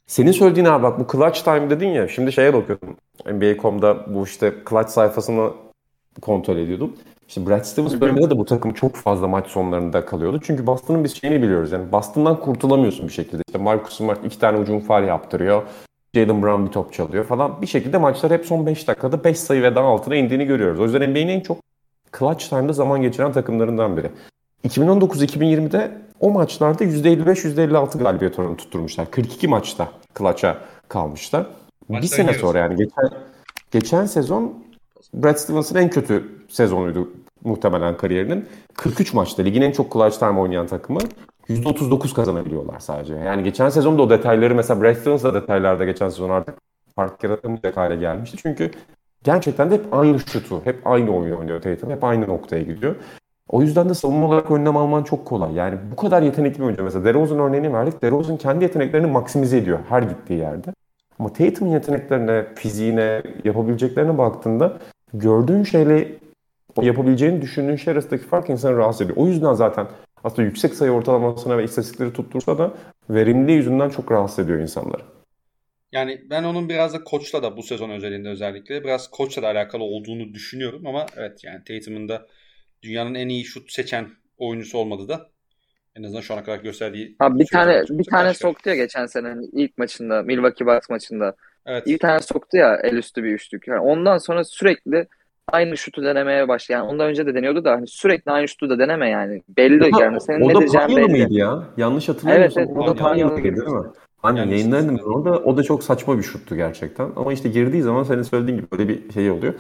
Senin 0.07 0.31
söylediğin 0.31 0.65
abi 0.65 0.83
bak 0.83 0.99
bu 0.99 1.17
clutch 1.17 1.43
time 1.43 1.69
dedin 1.69 1.87
ya. 1.89 2.07
Şimdi 2.07 2.31
şeye 2.31 2.53
bakıyordum. 2.53 2.95
NBA.com'da 3.25 4.15
bu 4.15 4.23
işte 4.23 4.53
clutch 4.69 4.89
sayfasını 4.89 5.51
kontrol 6.21 6.57
ediyordum. 6.57 6.93
İşte 7.27 7.47
Brad 7.47 7.63
Stevens 7.63 8.01
döneminde 8.01 8.29
de 8.29 8.37
bu 8.37 8.45
takım 8.45 8.73
çok 8.73 8.95
fazla 8.95 9.27
maç 9.27 9.47
sonlarında 9.47 10.05
kalıyordu. 10.05 10.39
Çünkü 10.43 10.67
Boston'ın 10.67 11.03
biz 11.03 11.21
şeyini 11.21 11.41
biliyoruz. 11.41 11.71
Yani 11.71 11.91
Boston'dan 11.91 12.39
kurtulamıyorsun 12.39 13.07
bir 13.07 13.13
şekilde. 13.13 13.41
İşte 13.47 13.59
Marcus 13.59 13.97
Smart 13.97 14.25
iki 14.25 14.39
tane 14.39 14.57
ucum 14.57 14.79
faal 14.79 15.07
yaptırıyor. 15.07 15.63
Jalen 16.15 16.43
Brown 16.43 16.65
bir 16.65 16.71
top 16.71 16.93
çalıyor 16.93 17.25
falan. 17.25 17.61
Bir 17.61 17.67
şekilde 17.67 17.97
maçlar 17.97 18.31
hep 18.31 18.45
son 18.45 18.65
5 18.65 18.87
dakikada 18.87 19.23
5 19.23 19.39
sayı 19.39 19.63
ve 19.63 19.75
daha 19.75 19.85
altına 19.85 20.15
indiğini 20.15 20.45
görüyoruz. 20.45 20.79
O 20.79 20.83
yüzden 20.83 21.11
NBA'nin 21.11 21.27
en 21.27 21.39
çok 21.39 21.57
clutch 22.19 22.49
time'da 22.49 22.73
zaman 22.73 23.01
geçiren 23.01 23.31
takımlarından 23.31 23.97
biri. 23.97 24.11
2019-2020'de 24.67 25.91
o 26.19 26.31
maçlarda 26.31 26.83
%55-%56 26.83 27.97
galibiyet 27.97 28.39
oranı 28.39 28.57
tutturmuşlar. 28.57 29.11
42 29.11 29.47
maçta 29.47 29.87
clutch'a 30.17 30.57
kalmışlar. 30.87 31.47
Maçlar 31.89 32.01
bir 32.01 32.07
sene 32.07 32.33
sonra 32.33 32.59
yani 32.59 32.75
geçen 32.75 33.09
geçen 33.71 34.05
sezon 34.05 34.64
Brad 35.23 35.35
Stevens'ın 35.35 35.75
en 35.75 35.89
kötü 35.89 36.23
sezonuydu 36.49 37.09
muhtemelen 37.43 37.97
kariyerinin. 37.97 38.45
43 38.73 39.13
maçta 39.13 39.43
ligin 39.43 39.61
en 39.61 39.71
çok 39.71 39.93
clutch 39.93 40.19
time 40.19 40.39
oynayan 40.39 40.67
takımı 40.67 40.99
%39 41.49 42.13
kazanabiliyorlar 42.13 42.79
sadece. 42.79 43.15
Yani 43.15 43.43
geçen 43.43 43.69
sezonda 43.69 44.01
o 44.01 44.09
detayları 44.09 44.55
mesela 44.55 44.81
Brad 44.81 44.95
Stevens 44.95 45.23
da 45.23 45.33
detaylarda 45.33 45.85
geçen 45.85 46.09
sezon 46.09 46.29
artık 46.29 46.55
fark 46.95 47.23
yaratamayacak 47.23 47.77
hale 47.77 47.95
gelmişti. 47.95 48.37
Çünkü 48.41 48.71
gerçekten 49.23 49.71
de 49.71 49.75
hep 49.75 49.93
aynı 49.93 50.19
şutu, 50.19 50.61
hep 50.63 50.87
aynı 50.87 51.17
oyunu 51.17 51.39
oynuyor 51.39 51.61
Tatum, 51.61 51.89
hep 51.89 52.03
aynı 52.03 52.27
noktaya 52.27 52.61
gidiyor. 52.63 52.95
O 53.49 53.61
yüzden 53.61 53.89
de 53.89 53.93
savunma 53.93 54.27
olarak 54.27 54.51
önlem 54.51 54.77
alman 54.77 55.03
çok 55.03 55.25
kolay. 55.25 55.53
Yani 55.53 55.77
bu 55.91 55.95
kadar 55.95 56.21
yetenekli 56.21 56.59
bir 56.59 56.65
oyuncu. 56.65 56.83
Mesela 56.83 57.05
DeRozan 57.05 57.39
örneğini 57.39 57.73
verdik. 57.73 58.01
DeRozan 58.01 58.37
kendi 58.37 58.63
yeteneklerini 58.63 59.07
maksimize 59.07 59.57
ediyor 59.57 59.79
her 59.89 60.03
gittiği 60.03 60.39
yerde. 60.39 60.73
Ama 61.19 61.33
Tatum'un 61.33 61.71
yeteneklerine, 61.71 62.45
fiziğine, 62.55 63.21
yapabileceklerine 63.43 64.17
baktığında 64.17 64.77
gördüğün 65.19 65.63
şeyle 65.63 66.11
yapabileceğini 66.81 67.41
düşündüğün 67.41 67.75
şey 67.75 67.93
arasındaki 67.93 68.23
fark 68.23 68.49
insanı 68.49 68.77
rahatsız 68.77 69.01
ediyor. 69.01 69.17
O 69.17 69.27
yüzden 69.27 69.53
zaten 69.53 69.87
aslında 70.23 70.41
yüksek 70.41 70.73
sayı 70.73 70.91
ortalamasına 70.91 71.57
ve 71.57 71.63
istatistikleri 71.63 72.13
tuttursa 72.13 72.57
da 72.57 72.73
verimliliği 73.09 73.57
yüzünden 73.57 73.89
çok 73.89 74.11
rahatsız 74.11 74.39
ediyor 74.39 74.59
insanları. 74.59 75.03
Yani 75.91 76.21
ben 76.29 76.43
onun 76.43 76.69
biraz 76.69 76.93
da 76.93 77.03
koçla 77.03 77.43
da 77.43 77.57
bu 77.57 77.63
sezon 77.63 77.89
özelinde 77.89 78.29
özellikle 78.29 78.83
biraz 78.83 79.09
koçla 79.11 79.41
da 79.41 79.47
alakalı 79.47 79.83
olduğunu 79.83 80.33
düşünüyorum 80.33 80.87
ama 80.87 81.05
evet 81.17 81.43
yani 81.43 81.63
Tatum'un 81.63 82.09
da 82.09 82.27
dünyanın 82.83 83.15
en 83.15 83.29
iyi 83.29 83.45
şut 83.45 83.71
seçen 83.71 84.07
oyuncusu 84.37 84.77
olmadı 84.77 85.07
da 85.07 85.29
en 85.95 86.03
azından 86.03 86.21
şu 86.21 86.33
ana 86.33 86.43
kadar 86.43 86.59
gösterdiği. 86.59 87.15
Abi 87.19 87.39
bir 87.39 87.47
tane 87.47 87.83
bir 87.89 88.03
tane 88.03 88.33
soktu 88.33 88.69
ya 88.69 88.75
geçen 88.75 89.05
sene 89.05 89.27
hani 89.27 89.45
ilk 89.45 89.77
maçında 89.77 90.21
Milwaukee 90.21 90.65
Bucks 90.65 90.89
maçında. 90.89 91.35
Evet. 91.65 91.85
Bir 91.85 91.99
tane 91.99 92.19
soktu 92.19 92.57
ya 92.57 92.79
el 92.83 92.93
üstü 92.93 93.23
bir 93.23 93.31
üçlük. 93.31 93.67
Yani 93.67 93.79
ondan 93.79 94.17
sonra 94.17 94.43
sürekli 94.43 95.07
aynı 95.51 95.77
şutu 95.77 96.03
denemeye 96.03 96.47
başladı. 96.47 96.73
Yani 96.73 96.89
ondan 96.89 97.09
önce 97.09 97.25
de 97.25 97.35
deniyordu 97.35 97.63
da 97.63 97.71
hani 97.71 97.87
sürekli 97.87 98.31
aynı 98.31 98.47
şutu 98.47 98.69
da 98.69 98.79
deneme 98.79 99.09
yani. 99.09 99.41
Belli 99.57 99.89
Ama 99.93 100.03
yani. 100.03 100.21
Senin 100.21 100.41
o 100.41 100.49
ne 100.49 100.59
diyeceğin 100.59 100.87
belli. 100.87 101.11
mıydı 101.11 101.33
ya? 101.33 101.63
Yanlış 101.77 102.09
hatırlamıyorsam 102.09 102.63
evet, 102.63 102.71
evet, 102.75 102.83
o 102.83 102.87
da 102.87 102.93
Panyalı'ydı 102.93 103.43
değil 103.43 103.67
mi? 103.67 103.87
Hani 104.17 104.39
yani 104.39 104.51
yayınlardım 104.51 104.99
orada 105.05 105.39
o 105.39 105.57
da 105.57 105.63
çok 105.63 105.83
saçma 105.83 106.17
bir 106.17 106.23
şuttu 106.23 106.55
gerçekten. 106.55 107.09
Ama 107.15 107.33
işte 107.33 107.49
girdiği 107.49 107.81
zaman 107.81 108.03
senin 108.03 108.23
söylediğin 108.23 108.57
gibi 108.57 108.67
böyle 108.71 108.87
bir 108.87 109.13
şey 109.13 109.31
oluyor. 109.31 109.53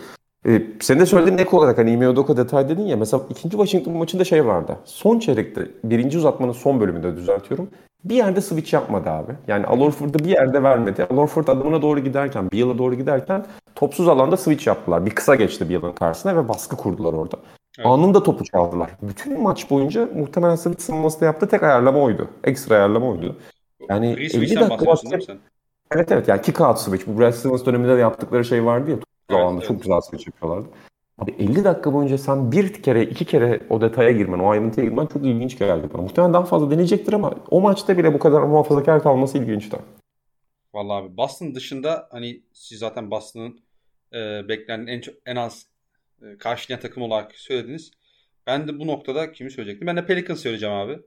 Ee, 0.47 0.61
senin 0.79 0.99
de 0.99 1.05
söylediğin 1.05 1.37
ek 1.37 1.49
olarak 1.57 1.77
hani 1.77 1.91
Ime 1.91 2.09
Udoka 2.09 2.37
detay 2.37 2.69
dedin 2.69 2.83
ya 2.83 2.97
mesela 2.97 3.23
ikinci 3.29 3.57
Washington 3.57 3.93
maçında 3.93 4.23
şey 4.23 4.45
vardı. 4.45 4.77
Son 4.85 5.19
çeyrekte 5.19 5.67
birinci 5.83 6.17
uzatmanın 6.17 6.51
son 6.51 6.79
bölümünde 6.79 7.15
düzeltiyorum. 7.15 7.69
Bir 8.05 8.15
yerde 8.15 8.41
switch 8.41 8.73
yapmadı 8.73 9.09
abi. 9.09 9.31
Yani 9.47 9.65
Al 9.65 9.79
Horford'u 9.79 10.19
bir 10.19 10.29
yerde 10.29 10.63
vermedi. 10.63 11.07
Al 11.11 11.17
Horford 11.17 11.47
doğru 11.81 11.99
giderken, 11.99 12.51
bir 12.51 12.57
yıla 12.57 12.77
doğru 12.77 12.95
giderken 12.95 13.45
topsuz 13.75 14.07
alanda 14.07 14.37
switch 14.37 14.67
yaptılar. 14.67 15.05
Bir 15.05 15.11
kısa 15.11 15.35
geçti 15.35 15.69
bir 15.69 15.73
yılın 15.73 15.91
karşısına 15.91 16.35
ve 16.35 16.49
baskı 16.49 16.77
kurdular 16.77 17.13
orada. 17.13 17.37
Evet. 17.77 17.87
Anında 17.87 18.23
topu 18.23 18.43
çaldılar. 18.43 18.89
Bütün 19.01 19.43
maç 19.43 19.69
boyunca 19.69 20.09
muhtemelen 20.15 20.55
switch 20.55 20.81
savunmasında 20.81 21.25
yaptığı 21.25 21.47
tek 21.47 21.63
ayarlama 21.63 21.99
oydu. 21.99 22.27
Ekstra 22.43 22.75
ayarlama 22.75 23.09
oydu. 23.09 23.35
Yani 23.89 24.07
50 24.07 24.55
dakika 24.55 24.85
basket... 24.85 25.29
Evet 25.91 26.11
evet 26.11 26.27
yani 26.27 26.41
kick 26.41 26.61
out 26.61 26.79
switch. 26.79 27.07
Bu 27.07 27.19
Brad 27.19 27.31
Stevens 27.31 27.65
döneminde 27.65 27.97
de 27.97 28.01
yaptıkları 28.01 28.45
şey 28.45 28.65
vardı 28.65 28.91
ya. 28.91 28.97
Evet, 29.29 29.41
alanda 29.41 29.57
evet. 29.57 29.67
çok 29.67 29.81
güzel 29.81 30.01
switch 30.01 30.27
yapıyorlardı. 30.27 30.67
Abi 31.17 31.31
50 31.39 31.63
dakika 31.63 31.93
boyunca 31.93 32.17
sen 32.17 32.51
bir 32.51 32.73
kere, 32.73 33.03
iki 33.03 33.25
kere 33.25 33.59
o 33.69 33.81
detaya 33.81 34.11
girmen, 34.11 34.39
o 34.39 34.49
ayrıntıya 34.49 34.85
girmen 34.85 35.05
çok 35.05 35.25
ilginç 35.25 35.57
geldi 35.57 35.89
bana. 35.93 36.01
Muhtemelen 36.01 36.33
daha 36.33 36.45
fazla 36.45 36.71
deneyecektir 36.71 37.13
ama 37.13 37.35
o 37.51 37.61
maçta 37.61 37.97
bile 37.97 38.13
bu 38.13 38.19
kadar 38.19 38.41
muhafazakar 38.41 39.03
kalması 39.03 39.37
ilginçti. 39.37 39.77
Vallahi 40.73 41.03
abi 41.03 41.17
Boston 41.17 41.55
dışında 41.55 42.07
hani 42.11 42.43
siz 42.53 42.79
zaten 42.79 43.11
Boston'ın 43.11 43.59
e, 44.13 44.49
beklenen 44.49 44.87
en 44.87 45.01
çok 45.01 45.15
en 45.25 45.35
az 45.35 45.67
e, 46.21 46.37
karşılayan 46.37 46.81
takım 46.81 47.03
olarak 47.03 47.35
söylediniz. 47.35 47.91
Ben 48.47 48.67
de 48.67 48.79
bu 48.79 48.87
noktada 48.87 49.31
kimi 49.31 49.51
söyleyecektim? 49.51 49.87
Ben 49.87 49.97
de 49.97 50.05
Pelicans 50.05 50.39
söyleyeceğim 50.39 50.75
abi. 50.75 50.99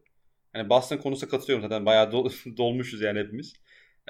Hani 0.53 0.69
Boston 0.71 0.97
konusunda 0.97 1.31
katılıyorum 1.31 1.63
zaten. 1.63 1.87
Bayağı 1.87 2.11
do- 2.13 2.57
dolmuşuz 2.57 3.01
yani 3.01 3.19
hepimiz. 3.19 3.53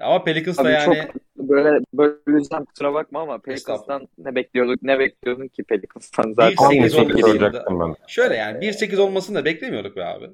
Ama 0.01 0.24
Pelicans 0.24 0.59
da 0.59 0.70
yani 0.70 0.84
çok 0.84 1.14
böyle 1.36 1.84
böleceğim 1.94 2.64
kusura 2.64 2.94
bakma 2.94 3.20
ama 3.20 3.38
Pelicans'tan 3.38 4.09
ne 4.18 4.34
bekliyorduk 4.34 4.82
ne 4.82 4.99
bekliyordun 4.99 5.49
ki 5.49 5.62
Pelicans'tan 5.62 6.32
zaten. 6.32 6.55
1-8 6.55 7.01
olmasını 7.01 7.96
şöyle 8.07 8.34
yani 8.34 8.64
1-8 8.64 9.01
olmasını 9.01 9.36
da 9.36 9.44
beklemiyorduk 9.44 9.96
be 9.96 10.05
abi. 10.05 10.26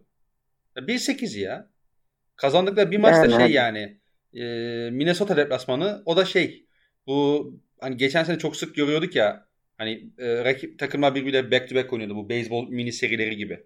1-8 0.76 1.38
ya. 1.38 1.68
Kazandıkları 2.36 2.90
bir 2.90 2.98
maçta 2.98 3.26
yani. 3.26 3.36
şey 3.36 3.52
yani 3.52 3.98
e, 4.34 4.44
Minnesota 4.90 5.36
deplasmanı 5.36 6.02
o 6.06 6.16
da 6.16 6.24
şey 6.24 6.66
Bu 7.06 7.50
hani 7.80 7.96
geçen 7.96 8.24
sene 8.24 8.38
çok 8.38 8.56
sık 8.56 8.74
görüyorduk 8.74 9.16
ya 9.16 9.46
hani 9.78 10.10
e, 10.18 10.44
rakip 10.44 10.78
takımlar 10.78 11.14
birbiriyle 11.14 11.50
back 11.50 11.68
to 11.68 11.74
back 11.74 11.92
oynuyordu 11.92 12.16
bu 12.16 12.28
beyzbol 12.28 12.68
mini 12.68 12.92
serileri 12.92 13.36
gibi. 13.36 13.64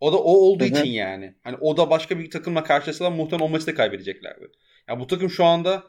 O 0.00 0.12
da 0.12 0.16
o 0.16 0.32
olduğu 0.32 0.64
Hı-hı. 0.64 0.72
için 0.72 0.90
yani. 0.90 1.34
Hani 1.42 1.56
o 1.60 1.76
da 1.76 1.90
başka 1.90 2.18
bir 2.18 2.30
takımla 2.30 2.64
karşılaşsalar 2.64 3.12
muhtemelen 3.12 3.46
o 3.46 3.48
maçı 3.48 3.66
da 3.66 3.74
kaybedeceklerdi. 3.74 4.50
Ya 4.88 5.00
bu 5.00 5.06
takım 5.06 5.30
şu 5.30 5.44
anda 5.44 5.84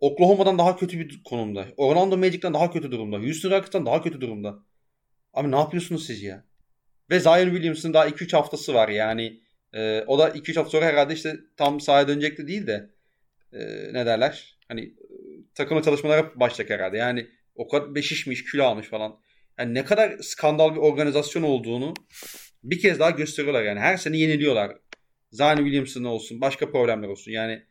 Oklahoma'dan 0.00 0.58
daha 0.58 0.76
kötü 0.76 0.98
bir 0.98 1.22
konumda. 1.24 1.66
Orlando 1.76 2.16
Magic'ten 2.16 2.54
daha 2.54 2.70
kötü 2.70 2.90
durumda. 2.90 3.18
Houston 3.18 3.50
Rockets'tan 3.50 3.86
daha 3.86 4.02
kötü 4.02 4.20
durumda. 4.20 4.58
Abi 5.32 5.50
ne 5.50 5.56
yapıyorsunuz 5.56 6.06
siz 6.06 6.22
ya? 6.22 6.44
Ve 7.10 7.20
Zion 7.20 7.50
Williams'ın 7.50 7.94
daha 7.94 8.08
2-3 8.08 8.36
haftası 8.36 8.74
var 8.74 8.88
yani. 8.88 9.40
E, 9.72 10.04
o 10.06 10.18
da 10.18 10.28
2-3 10.28 10.56
hafta 10.56 10.70
sonra 10.70 10.86
herhalde 10.86 11.14
işte 11.14 11.36
tam 11.56 11.80
sahaya 11.80 12.08
dönecek 12.08 12.38
de 12.38 12.48
değil 12.48 12.66
de 12.66 12.90
e, 13.52 13.58
ne 13.92 14.06
derler? 14.06 14.58
Hani 14.68 14.80
e, 14.80 14.94
takımla 15.54 15.82
çalışmalara 15.82 16.40
başlayacak 16.40 16.78
herhalde. 16.78 16.96
Yani 16.96 17.26
o 17.54 17.68
kadar 17.68 17.94
beşişmiş, 17.94 18.50
kilo 18.50 18.64
almış 18.64 18.86
falan. 18.86 19.16
Yani 19.58 19.74
ne 19.74 19.84
kadar 19.84 20.18
skandal 20.18 20.74
bir 20.74 20.80
organizasyon 20.80 21.42
olduğunu 21.42 21.94
bir 22.64 22.80
kez 22.80 22.98
daha 22.98 23.10
gösteriyorlar 23.10 23.62
yani. 23.62 23.80
Her 23.80 23.96
sene 23.96 24.16
yeniliyorlar. 24.16 24.76
Zion 25.30 25.56
Williamson 25.56 26.04
olsun, 26.04 26.40
başka 26.40 26.70
problemler 26.70 27.08
olsun. 27.08 27.32
Yani 27.32 27.62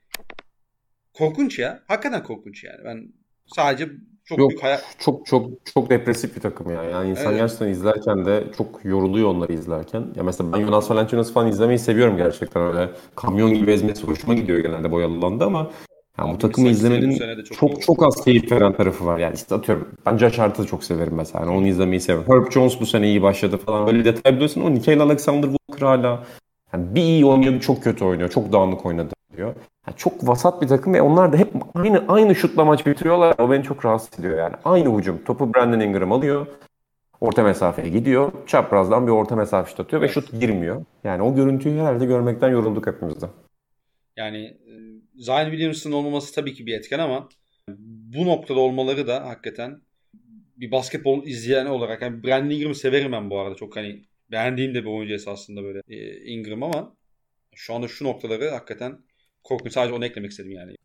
korkunç 1.17 1.59
ya. 1.59 1.79
Hakikaten 1.87 2.23
korkunç 2.23 2.63
yani. 2.63 2.79
Ben 2.85 3.07
sadece 3.45 3.89
çok 4.25 4.39
Yok, 4.39 4.49
büyük 4.49 4.63
hayal... 4.63 4.79
çok 4.99 5.25
çok 5.25 5.51
çok 5.73 5.89
depresif 5.89 6.35
bir 6.35 6.41
takım 6.41 6.71
ya. 6.71 6.83
Yani 6.83 7.09
insan 7.09 7.25
evet. 7.25 7.39
gerçekten 7.39 7.67
izlerken 7.67 8.25
de 8.25 8.43
çok 8.57 8.85
yoruluyor 8.85 9.29
onları 9.29 9.53
izlerken. 9.53 10.05
Ya 10.15 10.23
mesela 10.23 10.53
ben 10.53 10.61
Jonas 10.61 10.91
Valanciunas 10.91 11.33
falan 11.33 11.47
izlemeyi 11.47 11.79
seviyorum 11.79 12.17
gerçekten 12.17 12.63
öyle. 12.63 12.89
Kamyon 13.15 13.53
gibi 13.53 13.71
ezmesi 13.71 14.07
hoşuma 14.07 14.33
gidiyor 14.33 14.59
genelde 14.59 14.91
boyalı 14.91 15.17
alanda 15.17 15.45
ama 15.45 15.71
yani 16.19 16.33
bu 16.33 16.37
takımı 16.37 16.67
izlemenin 16.67 17.17
çok 17.43 17.57
çok, 17.57 17.81
çok 17.81 18.05
az 18.05 18.23
keyif 18.23 18.51
veren 18.51 18.73
tarafı 18.73 19.05
var. 19.05 19.19
Yani 19.19 19.35
işte 19.35 19.55
atıyorum 19.55 19.89
ben 20.05 20.17
Josh 20.17 20.39
Hart'ı 20.39 20.65
çok 20.65 20.83
severim 20.83 21.13
mesela. 21.15 21.45
Yani 21.45 21.57
onu 21.57 21.67
izlemeyi 21.67 22.01
seviyorum. 22.01 22.33
Herb 22.33 22.51
Jones 22.51 22.79
bu 22.79 22.85
sene 22.85 23.07
iyi 23.07 23.21
başladı 23.21 23.57
falan. 23.57 23.87
Böyle 23.87 24.05
detay 24.05 24.33
biliyorsun. 24.33 24.61
O 24.61 24.73
Nickel 24.73 24.99
Alexander 24.99 25.47
Walker 25.47 25.87
hala 25.87 26.23
yani 26.73 26.95
bir 26.95 27.01
iyi 27.01 27.25
oynuyor 27.25 27.53
bir 27.53 27.59
çok 27.59 27.83
kötü 27.83 28.05
oynuyor. 28.05 28.29
Çok 28.29 28.53
dağınık 28.53 28.85
oynadı 28.85 29.14
diyor. 29.37 29.55
Yani 29.87 29.97
çok 29.97 30.27
vasat 30.27 30.61
bir 30.61 30.67
takım 30.67 30.93
ve 30.93 31.01
onlar 31.01 31.33
da 31.33 31.37
hep 31.37 31.53
aynı 31.75 32.05
aynı 32.07 32.35
şutla 32.35 32.65
maç 32.65 32.85
bitiriyorlar. 32.85 33.35
O 33.39 33.51
beni 33.51 33.63
çok 33.63 33.85
rahatsız 33.85 34.19
ediyor 34.19 34.37
yani. 34.37 34.55
Aynı 34.65 34.97
hücum. 34.97 35.23
Topu 35.23 35.53
Brandon 35.53 35.79
Ingram 35.79 36.11
alıyor. 36.11 36.47
Orta 37.21 37.43
mesafeye 37.43 37.89
gidiyor. 37.89 38.31
Çaprazdan 38.47 39.07
bir 39.07 39.11
orta 39.11 39.35
mesafe 39.35 39.69
şut 39.69 39.79
atıyor 39.79 40.01
ve 40.01 40.07
şut 40.07 40.31
girmiyor. 40.39 40.85
Yani 41.03 41.21
o 41.21 41.35
görüntüyü 41.35 41.79
herhalde 41.79 42.05
görmekten 42.05 42.49
yorulduk 42.49 42.87
hepimiz 42.87 43.21
de. 43.21 43.25
Yani 44.17 44.37
e, 44.45 44.73
Zion 45.15 45.49
Williams'ın 45.49 45.91
olmaması 45.91 46.35
tabii 46.35 46.53
ki 46.53 46.65
bir 46.65 46.77
etken 46.77 46.99
ama 46.99 47.29
bu 48.13 48.25
noktada 48.25 48.59
olmaları 48.59 49.07
da 49.07 49.27
hakikaten 49.27 49.81
bir 50.57 50.71
basketbol 50.71 51.25
izleyen 51.25 51.65
olarak 51.65 52.01
yani 52.01 52.23
Brandon 52.23 52.49
Ingram'ı 52.49 52.75
severim 52.75 53.11
ben 53.11 53.29
bu 53.29 53.39
arada. 53.39 53.55
Çok 53.55 53.75
hani 53.75 54.05
beğendiğim 54.31 54.75
de 54.75 54.81
bir 54.81 54.89
oyuncu 54.89 55.13
esasında 55.13 55.63
böyle 55.63 55.81
e, 55.89 56.25
Ingram 56.25 56.63
ama 56.63 56.95
şu 57.55 57.73
anda 57.73 57.87
şu 57.87 58.05
noktaları 58.05 58.49
hakikaten 58.49 58.97
korkunç. 59.45 59.73
Sadece 59.73 59.93
onu 59.93 60.05
eklemek 60.05 60.31
istedim 60.31 60.51
yani. 60.51 60.75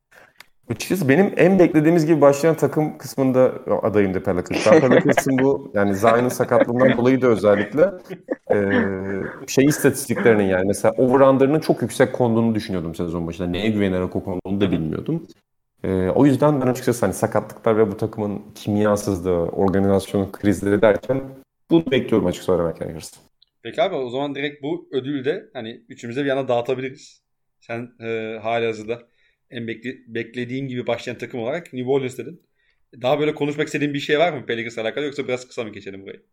Açıkçası 0.71 1.09
benim 1.09 1.33
en 1.37 1.59
beklediğimiz 1.59 2.07
gibi 2.07 2.21
başlayan 2.21 2.57
takım 2.57 2.99
kısmında 2.99 3.53
adayımdı 3.83 4.23
Pelicans. 4.23 4.67
Ben 4.67 4.81
Pelicans'ın 4.81 5.39
bu 5.39 5.73
yani 5.75 5.95
Zion'ın 5.95 6.29
sakatlığından 6.29 6.97
dolayı 6.97 7.23
da 7.23 7.27
özellikle 7.27 7.91
e, 8.53 8.57
şey 9.47 9.65
istatistiklerinin 9.65 10.45
yani 10.45 10.67
mesela 10.67 10.95
over 10.99 11.61
çok 11.61 11.83
yüksek 11.83 12.13
konduğunu 12.13 12.55
düşünüyordum 12.55 12.95
sezon 12.95 13.27
başında. 13.27 13.49
Neye 13.49 13.69
güvenerek 13.69 14.17
o 14.17 14.25
konduğunu 14.25 14.61
da 14.61 14.73
bilmiyordum. 14.73 15.27
E, 15.85 16.09
o 16.09 16.27
yüzden 16.27 16.61
ben 16.61 16.67
açıkçası 16.67 17.07
hani 17.07 17.15
sakatlıklar 17.15 17.79
ve 17.79 17.93
bu 17.93 17.97
takımın 17.97 18.43
kimyasızlığı, 18.55 19.43
organizasyonun 19.43 20.33
krizleri 20.33 20.83
derken 20.83 21.21
bunu 21.71 21.91
bekliyorum 21.91 22.27
açık 22.27 22.43
söylemek 22.43 22.81
gerekirse. 22.81 23.17
Peki 23.63 23.83
abi 23.83 23.95
o 23.95 24.11
zaman 24.11 24.35
direkt 24.35 24.63
bu 24.63 24.89
ödülü 24.93 25.25
de 25.25 25.51
hani 25.53 25.85
üçümüze 25.89 26.21
bir 26.21 26.29
yana 26.29 26.49
dağıtabiliriz. 26.49 27.20
Sen 27.71 27.95
e, 28.01 28.39
hali 28.43 28.67
hazırda 28.67 29.09
en 29.51 29.69
bekle, 29.69 29.97
beklediğim 30.07 30.69
gibi 30.69 30.87
başlayan 30.87 31.19
takım 31.19 31.41
olarak 31.41 31.73
New 31.73 31.91
Orleans 31.91 32.19
dedin. 32.19 32.43
Daha 33.03 33.21
böyle 33.21 33.35
konuşmak 33.35 33.67
istediğin 33.67 33.95
bir 33.95 34.01
şey 34.01 34.19
var 34.19 34.33
mı 34.33 34.47
Pelicans'la 34.47 34.83
alakalı 34.83 35.05
yoksa 35.05 35.29
biraz 35.29 35.49
kısa 35.49 35.65
mı 35.65 35.73
geçelim 35.73 36.03
burayı? 36.03 36.27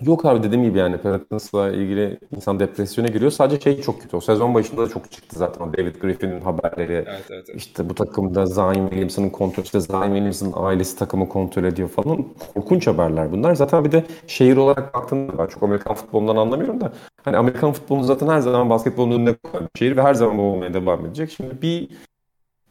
Yok 0.00 0.24
abi 0.24 0.42
dediğim 0.42 0.64
gibi 0.64 0.78
yani 0.78 0.98
Pelicans'la 0.98 1.70
ilgili 1.70 2.18
insan 2.36 2.60
depresyona 2.60 3.08
giriyor. 3.08 3.30
Sadece 3.30 3.60
şey 3.60 3.82
çok 3.82 4.02
kötü. 4.02 4.16
O 4.16 4.20
sezon 4.20 4.54
başında 4.54 4.82
da 4.82 4.88
çok 4.88 5.10
çıktı 5.10 5.38
zaten 5.38 5.72
David 5.72 5.94
Griffin'in 5.96 6.40
haberleri. 6.40 6.92
Evet, 6.92 7.08
evet, 7.08 7.30
evet. 7.30 7.56
İşte 7.56 7.88
bu 7.90 7.94
takımda 7.94 8.46
Zion 8.46 8.74
Williamson'ın 8.74 9.30
kontrol, 9.30 9.62
işte 9.62 9.80
Zion 9.80 10.02
Williamson'ın 10.02 10.52
ailesi 10.56 10.98
takımı 10.98 11.28
kontrol 11.28 11.64
ediyor 11.64 11.88
falan. 11.88 12.26
Korkunç 12.54 12.86
haberler 12.86 13.32
bunlar. 13.32 13.54
Zaten 13.54 13.84
bir 13.84 13.92
de 13.92 14.04
şehir 14.26 14.56
olarak 14.56 14.94
baktığında 14.94 15.38
ben 15.38 15.46
çok 15.46 15.62
Amerikan 15.62 15.94
futbolundan 15.94 16.36
anlamıyorum 16.36 16.80
da 16.80 16.92
hani 17.24 17.36
Amerikan 17.36 17.72
futbolunu 17.72 18.04
zaten 18.04 18.28
her 18.28 18.40
zaman 18.40 18.70
basketbolun 18.70 19.10
önünde 19.10 19.34
koyan 19.34 19.68
bir 19.74 19.78
şehir 19.78 19.96
ve 19.96 20.02
her 20.02 20.14
zaman 20.14 20.38
bu 20.38 20.42
olmaya 20.42 20.74
devam 20.74 21.06
edecek. 21.06 21.30
Şimdi 21.30 21.62
bir 21.62 21.88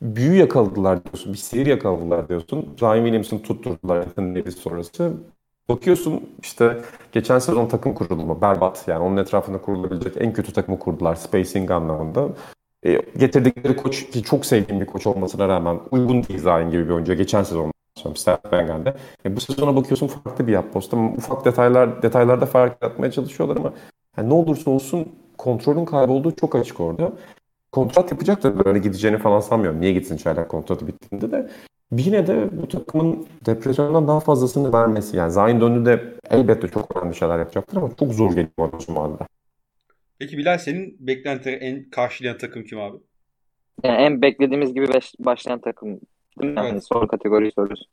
büyü 0.02 0.36
yakaladılar 0.36 1.06
diyorsun, 1.06 1.34
bir 1.34 1.38
sihir 1.38 1.66
yakaladılar 1.66 2.30
diyorsun. 2.30 2.76
Zion 2.80 2.96
Williamson'ı 2.96 3.42
tutturdular 3.42 3.98
Anthony 3.98 4.36
Davis 4.36 4.58
sonrası. 4.58 5.14
Bakıyorsun 5.72 6.30
işte 6.42 6.82
geçen 7.12 7.40
sezon 7.40 7.68
takım 7.68 7.94
kurulumu 7.94 8.42
berbat. 8.42 8.88
Yani 8.88 9.04
onun 9.04 9.18
etrafında 9.18 9.62
kurulabilecek 9.62 10.14
en 10.18 10.34
kötü 10.34 10.54
takımı 10.54 10.80
kurdular 10.80 11.16
spacing 11.16 11.72
anlamında. 11.72 12.30
E, 12.86 13.02
getirdikleri 13.18 13.76
koç 13.76 14.10
ki 14.10 14.24
çok 14.24 14.46
sevdiğim 14.46 14.82
bir 14.82 14.86
koç 14.86 15.08
olmasına 15.08 15.48
rağmen 15.48 15.80
uygun 15.92 16.24
değil 16.24 16.40
Zayn 16.40 16.72
gibi 16.72 16.86
bir 16.86 16.90
oyuncu. 16.90 17.14
Geçen 17.14 17.44
sezon 17.44 17.72
Steph 18.16 18.52
Bengel'de. 18.52 18.96
E, 19.26 19.36
bu 19.36 19.40
sezona 19.40 19.76
bakıyorsun 19.76 20.08
farklı 20.08 20.48
bir 20.48 20.52
yapbost 20.52 20.94
ama 20.94 21.10
ufak 21.12 21.46
detaylar 21.46 22.02
detaylarda 22.04 22.46
fark 22.46 22.84
yaratmaya 22.84 23.12
çalışıyorlar 23.12 23.58
ama 23.58 23.74
yani 24.18 24.30
ne 24.30 24.34
olursa 24.34 24.72
olsun 24.72 25.08
kontrolün 25.38 25.86
kaybolduğu 25.86 26.36
çok 26.36 26.56
açık 26.56 26.80
orada. 26.80 27.12
Kontrat 27.72 28.12
yapacak 28.12 28.44
da 28.44 28.66
böyle 28.66 28.80
gideceğini 28.80 29.18
falan 29.18 29.40
sanmıyorum. 29.40 29.82
Niye 29.82 29.94
gitsin 29.94 30.18
Çaylak 30.18 30.50
kontratı 30.50 30.88
bittiğinde 30.88 31.32
de. 31.32 31.50
Yine 31.92 32.28
de 32.28 32.50
bu 32.52 32.68
takımın 32.68 33.28
depresyondan 33.46 34.08
daha 34.08 34.20
fazlasını 34.20 34.74
vermesi. 34.74 35.18
Yani 35.18 35.32
Zayn 35.32 35.62
döndü 35.62 35.86
de 35.86 36.14
elbette 36.30 36.68
çok 36.68 36.98
önemli 36.98 37.16
şeyler 37.16 37.40
yapacaktır 37.40 37.78
ama 37.78 37.90
çok 38.00 38.14
zor 38.14 38.30
geliyor 38.30 38.50
bana 38.60 38.80
şu 38.80 39.00
anda. 39.00 39.28
Peki 40.20 40.38
Bilal 40.38 40.58
senin 40.58 40.98
beklentileri 41.00 41.56
en 41.56 41.90
karşılayan 41.90 42.38
takım 42.38 42.64
kim 42.64 42.80
abi? 42.80 42.98
Yani 43.84 43.98
en 43.98 44.22
beklediğimiz 44.22 44.74
gibi 44.74 44.88
başlayan 45.20 45.60
takım 45.60 45.90
değil 46.42 46.54
mi? 46.54 46.60
Evet. 46.60 46.70
Yani 46.70 46.82
soru 46.82 47.08
kategoriyi 47.08 47.52
soruyorsun. 47.52 47.88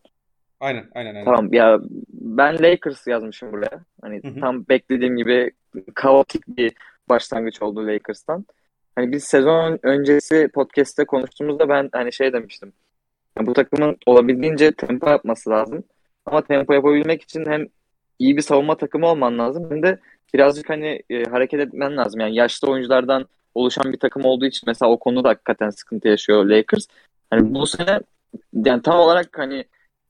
Aynen, 0.60 0.84
aynen, 0.94 1.14
aynen. 1.14 1.24
Tamam 1.24 1.52
ya 1.52 1.80
ben 2.10 2.62
Lakers 2.62 3.06
yazmışım 3.06 3.52
buraya. 3.52 3.84
Hani 4.02 4.22
Hı-hı. 4.24 4.40
tam 4.40 4.68
beklediğim 4.68 5.16
gibi 5.16 5.50
kaotik 5.94 6.48
bir 6.48 6.72
başlangıç 7.08 7.62
oldu 7.62 7.86
Lakers'tan. 7.86 8.46
Hani 8.96 9.12
biz 9.12 9.24
sezon 9.24 9.78
öncesi 9.82 10.48
podcast'te 10.54 11.04
konuştuğumuzda 11.04 11.68
ben 11.68 11.88
hani 11.92 12.12
şey 12.12 12.32
demiştim. 12.32 12.72
Yani 13.38 13.46
bu 13.46 13.52
takımın 13.52 13.96
olabildiğince 14.06 14.72
tempo 14.72 15.10
yapması 15.10 15.50
lazım. 15.50 15.84
Ama 16.26 16.42
tempo 16.42 16.72
yapabilmek 16.74 17.22
için 17.22 17.46
hem 17.46 17.66
iyi 18.18 18.36
bir 18.36 18.42
savunma 18.42 18.76
takımı 18.76 19.06
olman 19.06 19.38
lazım 19.38 19.70
hem 19.70 19.82
de 19.82 19.98
birazcık 20.34 20.70
hani 20.70 21.02
e, 21.10 21.24
hareket 21.24 21.60
etmen 21.60 21.96
lazım. 21.96 22.20
Yani 22.20 22.34
yaşlı 22.34 22.68
oyunculardan 22.68 23.26
oluşan 23.54 23.92
bir 23.92 23.98
takım 23.98 24.24
olduğu 24.24 24.46
için 24.46 24.64
mesela 24.66 24.92
o 24.92 24.98
konuda 24.98 25.28
hakikaten 25.28 25.70
sıkıntı 25.70 26.08
yaşıyor 26.08 26.44
Lakers. 26.44 26.86
Hani 27.30 27.54
bu 27.54 27.66
sene 27.66 28.00
yani 28.64 28.82
tam 28.82 29.00
olarak 29.00 29.38
hani 29.38 29.64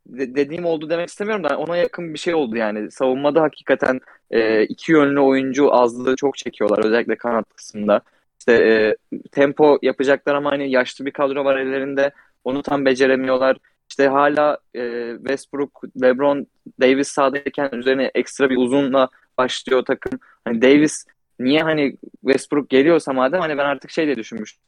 de, 0.07 0.35
dediğim 0.35 0.65
oldu 0.65 0.91
demek 0.91 1.09
istemiyorum 1.09 1.45
da 1.45 1.59
ona 1.59 1.77
yakın 1.77 2.15
bir 2.15 2.19
şey 2.19 2.35
oldu 2.35 2.57
yani. 2.57 2.91
Savunmada 2.91 3.43
hakikaten 3.43 4.01
e, 4.31 4.63
iki 4.63 4.93
yönlü 4.93 5.21
oyuncu 5.21 5.75
azlığı 5.75 6.17
çok 6.17 6.37
çekiyorlar 6.37 6.85
özellikle 6.85 7.17
kanat 7.17 7.55
kısmında. 7.57 8.01
İşte 8.39 8.53
e, 8.53 8.97
tempo 9.33 9.79
yapacaklar 9.83 10.35
ama 10.35 10.51
hani 10.53 10.71
yaşlı 10.71 11.07
bir 11.07 11.11
kadro 11.11 11.45
var 11.45 11.57
ellerinde. 11.57 12.13
Onu 12.49 12.63
tam 12.63 12.85
beceremiyorlar. 12.85 13.57
İşte 13.91 14.09
hala 14.09 14.59
e, 14.77 15.13
Westbrook, 15.17 15.83
LeBron, 16.03 16.47
Davis 16.81 17.09
sahadayken 17.09 17.71
üzerine 17.73 18.11
ekstra 18.15 18.51
bir 18.51 18.57
uzunla 18.57 19.09
başlıyor 19.39 19.85
takım. 19.85 20.21
Hani 20.45 20.63
Davis 20.63 21.07
niye 21.39 21.63
hani 21.63 21.97
Westbrook 22.21 22.71
geliyorsa 22.71 23.13
madem 23.13 23.41
hani 23.41 23.59
ben 23.59 23.65
artık 23.65 23.91
şey 23.91 24.09
de 24.09 24.17
düşünmüştüm. 24.17 24.63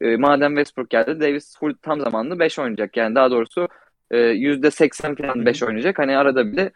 E, 0.00 0.16
madem 0.16 0.50
Westbrook 0.56 0.90
geldi 0.90 1.20
Davis 1.20 1.58
full 1.58 1.74
tam 1.82 2.00
zamanlı 2.00 2.38
5 2.38 2.58
oynayacak. 2.58 2.96
Yani 2.96 3.14
daha 3.14 3.30
doğrusu 3.30 3.68
e, 4.10 4.16
%80 4.16 5.16
falan 5.22 5.46
5 5.46 5.62
oynayacak. 5.62 5.98
Hani 5.98 6.16
arada 6.16 6.52
bile 6.52 6.72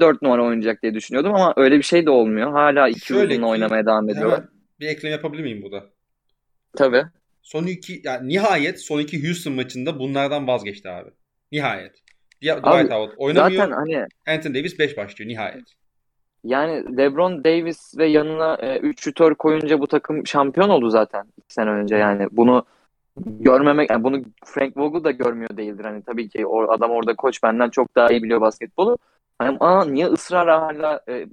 4 0.00 0.22
numara 0.22 0.44
oynayacak 0.44 0.82
diye 0.82 0.94
düşünüyordum 0.94 1.34
ama 1.34 1.54
öyle 1.56 1.78
bir 1.78 1.82
şey 1.82 2.06
de 2.06 2.10
olmuyor. 2.10 2.52
Hala 2.52 2.88
iki 2.88 3.14
uzunla 3.14 3.46
oynamaya 3.46 3.86
devam 3.86 4.08
ediyorlar. 4.08 4.44
bir 4.80 4.88
eklem 4.88 5.12
yapabilir 5.12 5.42
miyim 5.42 5.62
burada? 5.62 5.84
Tabii. 6.76 7.04
Son 7.46 7.66
iki 7.66 8.00
yani 8.04 8.28
nihayet 8.28 8.80
son 8.80 8.98
iki 8.98 9.26
Houston 9.26 9.52
maçında 9.52 9.98
bunlardan 9.98 10.46
vazgeçti 10.46 10.90
abi. 10.90 11.10
Nihayet. 11.52 12.02
Ya, 12.40 12.58
Dwight 12.58 12.90
Howard 12.92 13.12
oynamıyor. 13.16 13.62
Zaten 13.62 13.76
hani 13.76 14.06
Anthony 14.26 14.54
Davis 14.54 14.78
5 14.78 14.96
başlıyor 14.96 15.30
nihayet. 15.30 15.64
Yani 16.44 16.96
LeBron 16.96 17.44
Davis 17.44 17.98
ve 17.98 18.06
yanına 18.06 18.78
3 18.82 18.98
e, 18.98 19.02
şutör 19.02 19.34
koyunca 19.34 19.80
bu 19.80 19.86
takım 19.86 20.26
şampiyon 20.26 20.68
oldu 20.68 20.90
zaten 20.90 21.24
2 21.36 21.54
sene 21.54 21.70
önce 21.70 21.96
yani. 21.96 22.26
Bunu 22.32 22.66
görmemek 23.16 23.90
yani 23.90 24.04
bunu 24.04 24.22
Frank 24.44 24.76
Vogel 24.76 25.04
da 25.04 25.10
görmüyor 25.10 25.56
değildir. 25.56 25.84
Hani 25.84 26.02
tabii 26.02 26.28
ki 26.28 26.46
o 26.46 26.70
adam 26.72 26.90
orada 26.90 27.16
koç 27.16 27.42
benden 27.42 27.70
çok 27.70 27.96
daha 27.96 28.08
iyi 28.08 28.22
biliyor 28.22 28.40
basketbolu. 28.40 28.98
Hani 29.38 29.56
ama 29.60 29.84
niye 29.84 30.06
ısrarla 30.06 30.62
hala 30.62 31.00
e, 31.08 31.26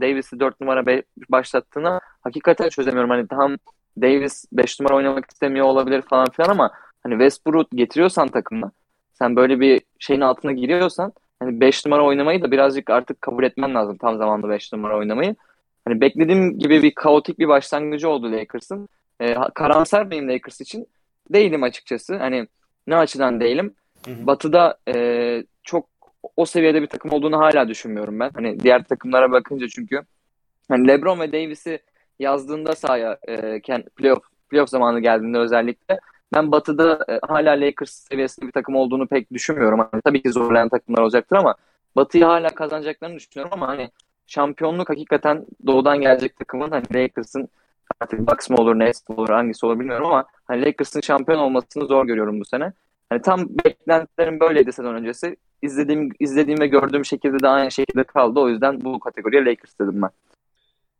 Davis'i 0.00 0.40
4 0.40 0.60
numara 0.60 0.86
be, 0.86 1.02
başlattığına 1.28 2.00
hakikaten 2.20 2.68
çözemiyorum. 2.68 3.10
Hani 3.10 3.28
tam 3.28 3.56
Davis 4.00 4.44
5 4.52 4.80
numara 4.80 4.96
oynamak 4.96 5.30
istemiyor 5.30 5.66
olabilir 5.66 6.02
falan 6.02 6.30
filan 6.30 6.48
ama 6.48 6.70
hani 7.02 7.12
Westbrook 7.12 7.70
getiriyorsan 7.70 8.28
takımına 8.28 8.70
sen 9.12 9.36
böyle 9.36 9.60
bir 9.60 9.80
şeyin 9.98 10.20
altına 10.20 10.52
giriyorsan 10.52 11.12
hani 11.40 11.60
5 11.60 11.86
numara 11.86 12.04
oynamayı 12.04 12.42
da 12.42 12.50
birazcık 12.50 12.90
artık 12.90 13.22
kabul 13.22 13.44
etmen 13.44 13.74
lazım 13.74 13.96
tam 13.96 14.16
zamanlı 14.16 14.48
5 14.48 14.72
numara 14.72 14.98
oynamayı. 14.98 15.36
Hani 15.84 16.00
beklediğim 16.00 16.58
gibi 16.58 16.82
bir 16.82 16.94
kaotik 16.94 17.38
bir 17.38 17.48
başlangıcı 17.48 18.08
oldu 18.08 18.32
Lakers'ın. 18.32 18.88
Ee, 19.20 19.36
karamsar 19.54 20.10
benim 20.10 20.28
Lakers 20.28 20.60
için 20.60 20.86
değilim 21.32 21.62
açıkçası. 21.62 22.16
Hani 22.16 22.46
ne 22.86 22.96
açıdan 22.96 23.40
değilim. 23.40 23.74
Hı 24.06 24.10
hı. 24.10 24.26
Batı'da 24.26 24.78
e, 24.88 25.44
çok 25.62 25.86
o 26.36 26.46
seviyede 26.46 26.82
bir 26.82 26.86
takım 26.86 27.12
olduğunu 27.12 27.38
hala 27.38 27.68
düşünmüyorum 27.68 28.20
ben. 28.20 28.30
Hani 28.34 28.60
diğer 28.60 28.84
takımlara 28.84 29.32
bakınca 29.32 29.68
çünkü 29.68 30.02
hani 30.68 30.88
LeBron 30.88 31.20
ve 31.20 31.32
Davis'i 31.32 31.78
yazdığında 32.22 32.74
sahaya 32.74 33.18
e, 33.28 33.60
playoff 33.96 34.22
playoff 34.50 34.70
zamanı 34.70 35.00
geldiğinde 35.00 35.38
özellikle 35.38 36.00
ben 36.34 36.52
Batı'da 36.52 37.04
e, 37.08 37.18
hala 37.28 37.50
Lakers 37.50 37.90
seviyesinde 37.90 38.46
bir 38.46 38.52
takım 38.52 38.76
olduğunu 38.76 39.06
pek 39.06 39.32
düşünmüyorum. 39.32 39.78
Hani, 39.78 40.02
tabii 40.02 40.22
ki 40.22 40.32
zorlayan 40.32 40.68
takımlar 40.68 41.02
olacaktır 41.02 41.36
ama 41.36 41.54
Batı'yı 41.96 42.24
hala 42.24 42.48
kazanacaklarını 42.48 43.16
düşünüyorum 43.16 43.52
ama 43.52 43.68
hani 43.68 43.90
şampiyonluk 44.26 44.90
hakikaten 44.90 45.46
doğudan 45.66 46.00
gelecek 46.00 46.36
takımın 46.36 46.70
hani 46.70 46.84
Lakers'ın 46.94 47.48
artık 48.00 48.30
Bucks 48.30 48.50
mı 48.50 48.56
olur, 48.56 48.78
Nets 48.78 49.02
olur, 49.08 49.28
hangisi 49.28 49.66
olur 49.66 49.80
bilmiyorum 49.80 50.06
ama 50.06 50.24
hani 50.44 50.64
Lakers'ın 50.64 51.00
şampiyon 51.00 51.38
olmasını 51.38 51.86
zor 51.86 52.06
görüyorum 52.06 52.40
bu 52.40 52.44
sene. 52.44 52.72
Hani 53.10 53.22
tam 53.22 53.48
beklentilerim 53.64 54.40
böyleydi 54.40 54.72
sezon 54.72 54.94
öncesi. 54.94 55.36
İzlediğim, 55.62 56.08
izlediğim 56.20 56.60
ve 56.60 56.66
gördüğüm 56.66 57.04
şekilde 57.04 57.42
de 57.42 57.48
aynı 57.48 57.70
şekilde 57.70 58.04
kaldı. 58.04 58.40
O 58.40 58.48
yüzden 58.48 58.84
bu 58.84 59.00
kategoriye 59.00 59.44
Lakers 59.44 59.78
dedim 59.80 60.02
ben. 60.02 60.10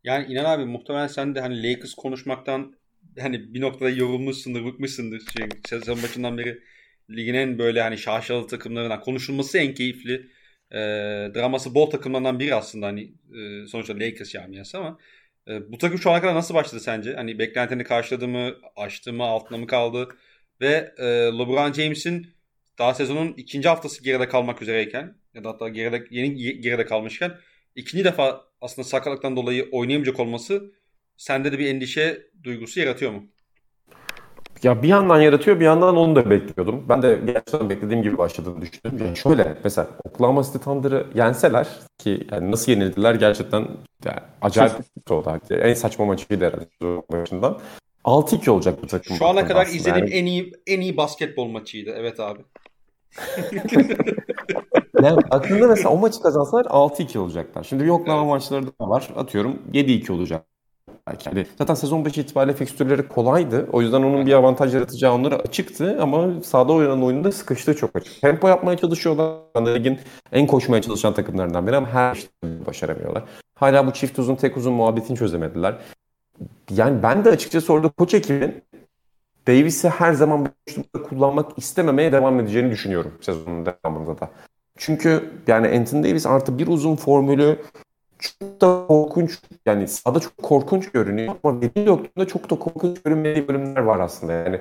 Yani 0.05 0.33
inan 0.33 0.45
abi 0.45 0.65
muhtemelen 0.65 1.07
sen 1.07 1.35
de 1.35 1.41
hani 1.41 1.63
Lakers 1.63 1.95
konuşmaktan 1.95 2.75
hani 3.21 3.55
bir 3.55 3.61
noktada 3.61 3.91
yorulmuşsundur, 3.91 4.65
bıkmışsındır. 4.65 5.23
Çünkü 5.37 5.59
sezon 5.69 6.03
başından 6.03 6.39
beri 6.39 6.63
ligin 7.11 7.35
en 7.35 7.59
böyle 7.59 7.83
hani 7.83 7.99
şaşalı 7.99 8.47
takımlarından 8.47 9.01
konuşulması 9.01 9.59
en 9.59 9.75
keyifli 9.75 10.31
e, 10.71 10.79
draması 11.35 11.75
bol 11.75 11.91
takımlarından 11.91 12.39
biri 12.41 12.55
aslında 12.55 12.87
hani 12.87 13.03
e, 13.39 13.67
sonuçta 13.67 13.95
Lakers 13.95 14.31
camiası 14.31 14.79
ama 14.79 14.99
e, 15.49 15.73
bu 15.73 15.79
takım 15.79 15.99
şu 15.99 16.11
ana 16.11 16.21
kadar 16.21 16.35
nasıl 16.35 16.55
başladı 16.55 16.81
sence? 16.81 17.15
Hani 17.15 17.39
beklentini 17.39 17.85
karşıladı 17.85 18.29
mı, 18.29 18.55
aştı 18.77 19.13
mı, 19.13 19.25
altına 19.25 19.59
mı 19.59 19.67
kaldı? 19.67 20.09
Ve 20.61 20.95
e, 20.99 21.05
LeBron 21.07 21.73
James'in 21.73 22.35
daha 22.79 22.95
sezonun 22.95 23.35
ikinci 23.37 23.69
haftası 23.69 24.05
geride 24.05 24.29
kalmak 24.29 24.63
üzereyken 24.63 25.17
ya 25.35 25.45
da 25.45 25.49
hatta 25.49 25.69
geride, 25.69 26.05
yeni 26.11 26.61
geride 26.61 26.87
kalmışken 26.87 27.33
ikinci 27.77 28.05
defa 28.05 28.52
aslında 28.63 28.89
sakatlıktan 28.89 29.37
dolayı 29.37 29.69
oynayamayacak 29.73 30.21
olması 30.21 30.73
sende 31.17 31.53
de 31.53 31.59
bir 31.59 31.67
endişe 31.67 32.27
duygusu 32.45 32.81
yaratıyor 32.81 33.13
mu? 33.13 33.23
Ya 34.63 34.83
bir 34.83 34.89
yandan 34.89 35.21
yaratıyor 35.21 35.61
bir 35.61 35.65
yandan 35.65 35.97
onu 35.97 36.17
da 36.17 36.31
bekliyordum. 36.31 36.85
Ben 36.89 37.03
de 37.03 37.19
gerçekten 37.27 37.71
beklediğim 37.71 38.03
gibi 38.03 38.19
başladığını 38.19 38.61
düşündüm. 38.61 39.07
Yani 39.07 39.17
şöyle 39.17 39.57
mesela 39.65 39.89
Oklahoma 40.05 40.43
City 40.43 40.59
Thunder'ı 40.59 41.07
yenseler 41.15 41.69
ki 41.99 42.27
yani 42.31 42.51
nasıl 42.51 42.73
yenildiler 42.73 43.15
gerçekten 43.15 43.69
yani 44.05 44.21
acayip 44.43 44.73
oldu. 45.11 45.41
En 45.51 45.75
saçma 45.75 46.05
maçıydı 46.05 46.45
herhalde 46.45 47.03
başından. 47.13 47.61
6-2 48.05 48.51
olacak 48.51 48.83
bu 48.83 48.87
takım. 48.87 49.17
Şu 49.17 49.27
ana 49.27 49.47
kadar 49.47 49.67
izlediğim 49.67 50.07
yani. 50.07 50.15
en 50.15 50.27
iyi 50.27 50.53
en 50.67 50.81
iyi 50.81 50.97
basketbol 50.97 51.47
maçıydı. 51.47 51.91
Evet 51.97 52.21
abi. 52.21 52.41
yani 55.07 55.19
aklında 55.31 55.67
mesela 55.67 55.91
o 55.91 55.99
maçı 55.99 56.23
kazansalar 56.23 56.65
6-2 56.65 57.19
olacaklar. 57.19 57.65
Şimdi 57.65 57.85
bir 57.85 57.91
evet. 57.91 58.27
maçları 58.27 58.67
da 58.67 58.73
var. 58.81 59.09
Atıyorum 59.17 59.59
7-2 59.73 60.13
olacak. 60.13 60.47
Yani 61.27 61.47
zaten 61.59 61.75
sezon 61.75 62.05
başı 62.05 62.21
itibariyle 62.21 62.57
fikstürleri 62.57 63.09
kolaydı. 63.09 63.69
O 63.73 63.83
yüzden 63.83 64.03
onun 64.03 64.27
bir 64.27 64.33
avantaj 64.33 64.75
yaratacağı 64.75 65.15
onlara 65.15 65.35
açıktı 65.35 65.99
ama 66.01 66.43
sahada 66.43 66.73
oynanan 66.73 67.03
oyunda 67.03 67.33
sıkıştığı 67.33 67.77
çok 67.77 67.97
açık. 67.97 68.21
Tempo 68.21 68.49
yapmaya 68.49 68.77
çalışıyorlar. 68.77 69.37
Ligin 69.57 69.99
en 70.33 70.47
koşmaya 70.47 70.83
çalışan 70.83 71.15
takımlarından 71.15 71.67
biri 71.67 71.77
ama 71.77 71.89
her 71.89 72.15
şeyi 72.15 72.67
başaramıyorlar. 72.67 73.25
Hala 73.55 73.87
bu 73.87 73.93
çift 73.93 74.19
uzun 74.19 74.35
tek 74.35 74.57
uzun 74.57 74.73
muhabbetini 74.73 75.17
çözemediler. 75.17 75.79
Yani 76.71 77.03
ben 77.03 77.25
de 77.25 77.31
açıkçası 77.31 77.73
orada 77.73 77.89
koç 77.89 78.15
ekibin 78.15 78.63
Davis'i 79.47 79.89
her 79.89 80.13
zaman 80.13 80.49
boşlukta 80.69 81.03
kullanmak 81.03 81.59
istememeye 81.59 82.13
devam 82.13 82.41
edeceğini 82.41 82.71
düşünüyorum 82.71 83.13
sezonun 83.21 83.67
devamında 83.67 84.21
da. 84.21 84.31
Çünkü 84.85 85.31
yani 85.47 85.69
Anthony 85.69 86.05
Davis 86.05 86.27
artı 86.27 86.59
bir 86.59 86.67
uzun 86.67 86.97
formülü 86.97 87.59
çok 88.19 88.61
da 88.61 88.87
korkunç 88.89 89.39
yani 89.67 89.89
sahada 89.89 90.21
çok 90.21 90.39
korkunç 90.43 90.91
görünüyor 90.91 91.35
ama 91.45 91.61
verim 91.61 91.87
yokluğunda 91.87 92.27
çok 92.27 92.51
da 92.51 92.59
korkunç 92.59 93.03
görünmediği 93.03 93.49
bölümler 93.49 93.83
var 93.83 94.01
aslında 94.01 94.33
yani. 94.33 94.61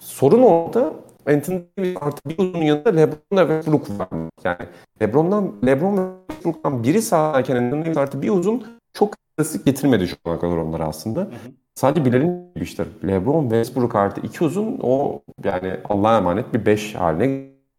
Sorun 0.00 0.42
orada 0.42 0.94
Anthony 1.26 1.62
Davis 1.78 1.96
artı 2.00 2.28
bir 2.28 2.38
uzun 2.38 2.62
yanında 2.62 2.90
LeBron 2.90 3.36
ve 3.36 3.40
Westbrook 3.40 4.00
var. 4.00 4.08
Yani 4.44 4.68
LeBron'dan 5.02 5.52
LeBron 5.66 5.96
ve 5.98 6.10
Westbrook'tan 6.28 6.82
biri 6.82 7.02
sahadayken 7.02 7.56
Anthony 7.56 7.84
Davis 7.84 7.96
artı 7.96 8.22
bir 8.22 8.30
uzun 8.30 8.66
çok 8.92 9.14
klasik 9.36 9.64
getirmedi 9.66 10.08
şu 10.08 10.16
ana 10.24 10.38
kadar 10.38 10.56
onları 10.56 10.84
aslında. 10.84 11.20
Hı 11.20 11.24
hı. 11.24 11.28
Sadece 11.74 12.04
Bilal'in 12.04 12.52
işte 12.56 12.84
LeBron, 13.06 13.42
Westbrook 13.42 13.94
artı 13.94 14.20
iki 14.20 14.44
uzun 14.44 14.78
o 14.82 15.22
yani 15.44 15.76
Allah'a 15.88 16.16
emanet 16.16 16.54
bir 16.54 16.66
beş 16.66 16.94
haline 16.94 17.26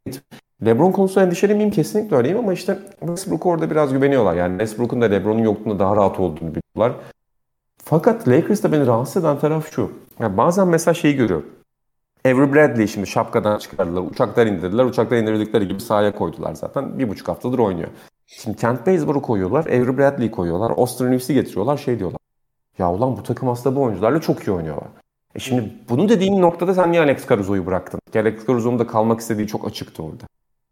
getirdi. 0.06 0.45
LeBron 0.66 0.92
konusunda 0.92 1.26
endişeli 1.26 1.56
miyim? 1.56 1.72
Kesinlikle 1.72 2.16
öyleyim 2.16 2.38
ama 2.38 2.54
işte 2.54 2.80
Westbrook'a 3.00 3.50
orada 3.50 3.72
biraz 3.72 3.94
güveniyorlar. 3.94 4.36
Yani 4.36 4.52
Westbrook'un 4.52 5.02
da 5.02 5.06
LeBron'un 5.06 5.44
yokluğunda 5.44 5.80
daha 5.80 5.96
rahat 5.96 6.20
olduğunu 6.20 6.56
biliyorlar. 6.56 7.02
Fakat 7.84 8.28
Lakers'ta 8.28 8.72
beni 8.72 8.88
rahatsız 8.88 9.24
eden 9.24 9.40
taraf 9.40 9.72
şu. 9.72 9.92
Yani 10.20 10.38
bazen 10.38 10.68
mesela 10.68 10.94
şeyi 10.94 11.16
görüyorum. 11.16 11.46
Avery 12.26 12.54
Bradley 12.54 12.88
şimdi 12.88 13.08
şapkadan 13.08 13.58
çıkardılar. 13.58 14.02
Uçaktan 14.02 14.48
indirdiler. 14.48 14.86
Uçaktan 14.86 15.18
indirdikleri 15.18 15.68
gibi 15.68 15.80
sahaya 15.80 16.16
koydular 16.16 16.54
zaten. 16.54 17.00
Bir 17.00 17.10
buçuk 17.10 17.28
haftadır 17.28 17.60
oynuyor. 17.60 17.88
Şimdi 18.28 18.58
Kent 18.58 18.88
Bazemore'u 18.88 19.22
koyuyorlar. 19.22 19.66
Avery 19.66 19.98
Bradley'i 19.98 20.32
koyuyorlar. 20.32 20.72
Austin 20.78 21.06
Reeves'i 21.06 21.34
getiriyorlar. 21.34 21.78
Şey 21.78 22.00
diyorlar. 22.00 22.20
Ya 22.78 22.92
ulan 22.92 23.18
bu 23.18 23.24
takım 23.24 23.50
aslında 23.50 23.76
bu 23.76 23.82
oyuncularla 23.82 24.22
çok 24.22 24.48
iyi 24.48 24.52
oynuyorlar. 24.52 24.88
E 25.36 25.40
şimdi 25.40 25.74
bunu 25.90 26.10
dediğin 26.10 26.42
noktada 26.42 26.74
sen 26.74 26.92
niye 26.92 27.02
Alex 27.02 27.30
Caruso'yu 27.30 27.66
bıraktın? 27.66 28.00
Alex 28.16 28.48
Caruso'nun 28.48 28.80
da 28.80 28.88
kalmak 28.88 29.20
istediği 29.20 29.48
çok 29.48 29.68
açıktı 29.68 30.04
orada. 30.04 30.24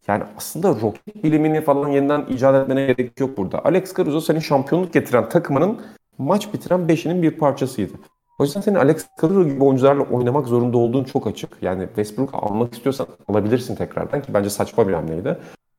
Yani 0.07 0.23
aslında 0.37 0.69
roket 0.69 1.23
bilimini 1.23 1.61
falan 1.61 1.89
yeniden 1.89 2.25
icat 2.25 2.55
etmene 2.55 2.85
gerek 2.85 3.19
yok 3.19 3.37
burada. 3.37 3.65
Alex 3.65 3.95
Caruso 3.97 4.21
senin 4.21 4.39
şampiyonluk 4.39 4.93
getiren 4.93 5.29
takımının 5.29 5.81
maç 6.17 6.53
bitiren 6.53 6.87
beşinin 6.87 7.21
bir 7.21 7.31
parçasıydı. 7.31 7.93
O 8.39 8.43
yüzden 8.43 8.61
senin 8.61 8.75
Alex 8.75 9.05
Caruso 9.21 9.45
gibi 9.45 9.63
oyuncularla 9.63 10.03
oynamak 10.03 10.47
zorunda 10.47 10.77
olduğun 10.77 11.03
çok 11.03 11.27
açık. 11.27 11.49
Yani 11.61 11.85
Westbrook 11.87 12.33
almak 12.33 12.73
istiyorsan 12.73 13.07
alabilirsin 13.27 13.75
tekrardan 13.75 14.21
ki 14.21 14.33
bence 14.33 14.49
saçma 14.49 14.87
bir 14.87 14.93
hamleydi. 14.93 15.37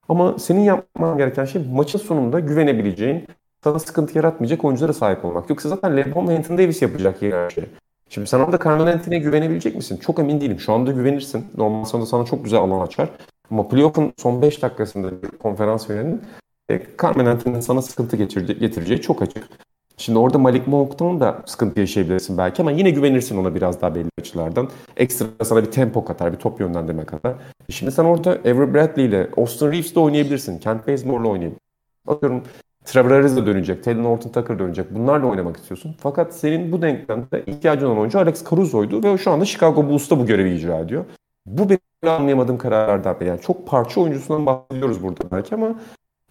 Ama 0.09 0.39
senin 0.39 0.61
yapman 0.61 1.19
gereken 1.19 1.45
şey 1.45 1.63
maçın 1.73 1.99
sonunda 1.99 2.41
güvenebileceğin, 2.41 3.27
sana 3.65 3.79
sıkıntı 3.79 4.19
yaratmayacak 4.19 4.65
oyunculara 4.65 4.93
sahip 4.93 5.25
olmak. 5.25 5.51
Yoksa 5.51 5.69
zaten 5.69 5.97
LeBron 5.97 6.29
ve 6.29 6.37
Anthony 6.37 6.59
Davis 6.59 6.83
yapacak 6.83 7.23
yeni 7.23 7.53
şeyi. 7.53 7.67
Şimdi 8.09 8.27
sen 8.27 8.41
orada 8.41 8.59
Carmelo 8.65 8.91
Anthony'ye 8.91 9.23
güvenebilecek 9.23 9.77
misin? 9.77 9.97
Çok 9.97 10.19
emin 10.19 10.41
değilim. 10.41 10.61
Şu 10.61 10.73
anda 10.73 10.93
güvenirsin. 10.93 11.45
Normal 11.57 11.85
sonunda 11.85 12.07
sana 12.07 12.25
çok 12.25 12.45
güzel 12.45 12.61
alan 12.61 12.87
açar. 12.87 13.09
Ama 13.55 13.69
playoff'un 13.69 14.13
son 14.17 14.43
5 14.43 14.63
dakikasında 14.63 15.11
konferans 15.43 15.91
verenin 15.91 16.23
e, 16.71 16.83
Carmen 17.03 17.27
Anthony'nin 17.27 17.61
sana 17.61 17.83
sıkıntı 17.83 18.17
getireceği, 18.17 18.59
getireceği 18.59 19.01
çok 19.01 19.23
açık. 19.23 19.49
Şimdi 19.97 20.19
orada 20.19 20.39
Malik 20.39 20.67
Monk'tan 20.67 21.21
da 21.21 21.43
sıkıntı 21.47 21.81
yaşayabilirsin 21.81 22.39
belki 22.39 22.63
ama 22.63 22.71
yine 22.71 22.91
güvenirsin 22.91 23.37
ona 23.37 23.55
biraz 23.55 23.83
daha 23.83 23.95
belli 23.95 24.09
açılardan. 24.19 24.69
Ekstra 24.97 25.27
sana 25.45 25.63
bir 25.63 25.71
tempo 25.71 26.05
katar, 26.05 26.33
bir 26.33 26.39
top 26.39 26.61
yönlendirme 26.61 27.05
katar. 27.05 27.33
E 27.69 27.73
şimdi 27.73 27.93
sen 27.93 28.05
orada 28.05 28.31
Avery 28.31 28.75
Bradley 28.75 29.07
ile 29.07 29.29
Austin 29.37 29.73
Reeves 29.73 29.95
de 29.95 30.01
oynayabilirsin. 30.01 30.59
Kent 30.59 30.89
Bazemore'la 30.89 31.29
oynayabilirsin. 31.29 31.61
Atıyorum 32.07 32.43
Trevor 32.85 33.11
Ariza 33.11 33.47
dönecek, 33.47 33.85
Taylor 33.85 34.03
Norton 34.03 34.31
Tucker 34.31 34.59
dönecek. 34.59 34.95
Bunlarla 34.95 35.27
oynamak 35.27 35.57
istiyorsun. 35.57 35.97
Fakat 35.99 36.35
senin 36.35 36.73
bu 36.73 36.83
denklemde 36.83 37.43
ihtiyacın 37.47 37.87
olan 37.87 37.99
oyuncu 37.99 38.19
Alex 38.19 38.51
Caruso'ydu 38.51 39.03
ve 39.03 39.19
şu 39.19 39.31
anda 39.31 39.45
Chicago 39.45 39.89
Bulls'ta 39.89 40.19
bu 40.19 40.27
görevi 40.27 40.55
icra 40.55 40.79
ediyor. 40.79 41.05
Bu 41.47 41.69
benim 41.69 41.81
anlayamadığım 42.07 42.59
kararlardan 42.59 43.21
biri. 43.21 43.29
Yani 43.29 43.41
çok 43.41 43.67
parça 43.69 44.01
oyuncusundan 44.01 44.47
bahsediyoruz 44.47 45.03
burada 45.03 45.31
belki 45.31 45.55
ama 45.55 45.81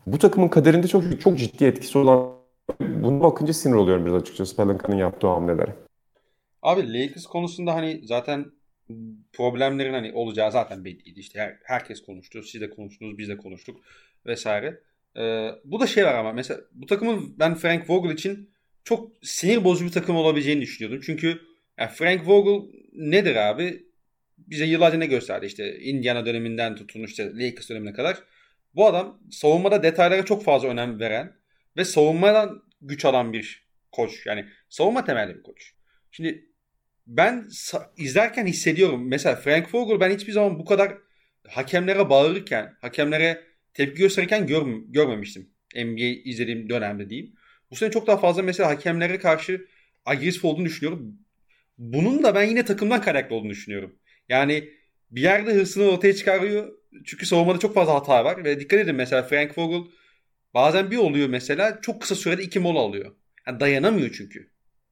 bu 0.08 0.18
takımın 0.18 0.48
kaderinde 0.48 0.88
çok 0.88 1.22
çok 1.22 1.38
ciddi 1.38 1.66
etkisi 1.66 1.98
olan 1.98 2.34
bunu 2.80 3.22
bakınca 3.22 3.54
sinir 3.54 3.76
oluyorum 3.76 4.06
biraz 4.06 4.22
açıkçası 4.22 4.56
Pelican'ın 4.56 4.98
yaptığı 4.98 5.28
hamlelere. 5.28 5.76
Abi 6.62 6.94
Lakers 6.94 7.26
konusunda 7.26 7.74
hani 7.74 8.02
zaten 8.04 8.46
problemlerin 9.34 9.94
hani 9.94 10.12
olacağı 10.14 10.52
zaten 10.52 10.86
belliydi. 10.86 11.20
İşte 11.20 11.40
her, 11.40 11.58
herkes 11.64 12.02
konuştu. 12.02 12.44
Siz 12.44 12.62
de 12.62 12.70
konuştunuz, 12.70 13.18
biz 13.18 13.30
de 13.30 13.38
konuştuk 13.38 13.82
vesaire. 14.26 14.80
Ee, 15.18 15.50
bu 15.66 15.80
da 15.80 15.88
şey 15.88 16.06
var 16.06 16.16
ama 16.16 16.34
mesela 16.34 16.60
bu 16.72 16.86
takımın 16.86 17.36
ben 17.40 17.56
Frank 17.56 17.90
Vogel 17.90 18.12
için 18.12 18.50
çok 18.84 19.12
sinir 19.22 19.64
bozucu 19.64 19.86
bir 19.86 19.92
takım 19.92 20.16
olabileceğini 20.16 20.62
düşünüyordum. 20.62 21.02
Çünkü 21.06 21.42
yani 21.78 21.90
Frank 21.90 22.28
Vogel 22.28 22.70
nedir 22.94 23.36
abi? 23.36 23.86
Bize 24.48 24.66
yıllarca 24.66 24.98
ne 24.98 25.06
gösterdi 25.06 25.46
işte 25.46 25.80
Indiana 25.80 26.26
döneminden 26.26 26.76
tutun 26.76 27.04
işte 27.04 27.32
Lakers 27.36 27.70
dönemine 27.70 27.94
kadar. 27.94 28.18
Bu 28.76 28.88
adam 28.88 29.20
savunmada 29.32 29.84
detaylara 29.84 30.26
çok 30.26 30.44
fazla 30.44 30.68
önem 30.68 31.00
veren 31.00 31.36
ve 31.78 31.86
savunmadan 31.86 32.64
güç 32.82 33.06
alan 33.06 33.34
bir 33.34 33.68
koç. 33.92 34.26
Yani 34.26 34.46
savunma 34.70 35.06
temelli 35.06 35.36
bir 35.36 35.44
koç. 35.44 35.74
Şimdi 36.12 36.46
ben 37.08 37.48
izlerken 37.98 38.46
hissediyorum. 38.46 39.08
Mesela 39.08 39.36
Frank 39.36 39.76
Vogel 39.76 40.00
ben 40.00 40.16
hiçbir 40.16 40.32
zaman 40.32 40.60
bu 40.60 40.66
kadar 40.66 40.98
hakemlere 41.48 42.10
bağırırken, 42.10 42.74
hakemlere 42.82 43.44
tepki 43.74 43.98
gösterirken 43.98 44.48
gör, 44.48 44.66
görmemiştim. 44.88 45.50
NBA 45.76 46.04
izlediğim 46.24 46.70
dönemde 46.70 47.10
diyeyim. 47.10 47.36
Bu 47.72 47.76
sene 47.76 47.92
çok 47.92 48.08
daha 48.08 48.18
fazla 48.18 48.44
mesela 48.44 48.70
hakemlere 48.70 49.20
karşı 49.20 49.68
agresif 50.06 50.46
olduğunu 50.46 50.66
düşünüyorum. 50.66 51.20
Bunun 51.78 52.24
da 52.24 52.36
ben 52.36 52.44
yine 52.44 52.66
takımdan 52.66 53.02
kaynaklı 53.02 53.36
olduğunu 53.36 53.50
düşünüyorum. 53.50 54.00
Yani 54.34 54.70
bir 55.12 55.22
yerde 55.22 55.54
hırsını 55.54 55.84
ortaya 55.84 56.16
çıkarıyor. 56.16 56.74
Çünkü 57.06 57.26
savunmada 57.26 57.60
çok 57.60 57.74
fazla 57.74 57.94
hata 57.94 58.26
var. 58.26 58.44
Ve 58.44 58.60
dikkat 58.60 58.80
edin 58.80 58.96
mesela 58.96 59.24
Frank 59.24 59.58
Vogel 59.58 59.92
bazen 60.54 60.92
bir 60.92 60.98
oluyor 60.98 61.28
mesela 61.28 61.80
çok 61.82 62.02
kısa 62.02 62.16
sürede 62.16 62.44
iki 62.44 62.60
mola 62.60 62.80
alıyor. 62.80 63.16
Yani 63.48 63.60
dayanamıyor 63.60 64.12
çünkü. 64.18 64.50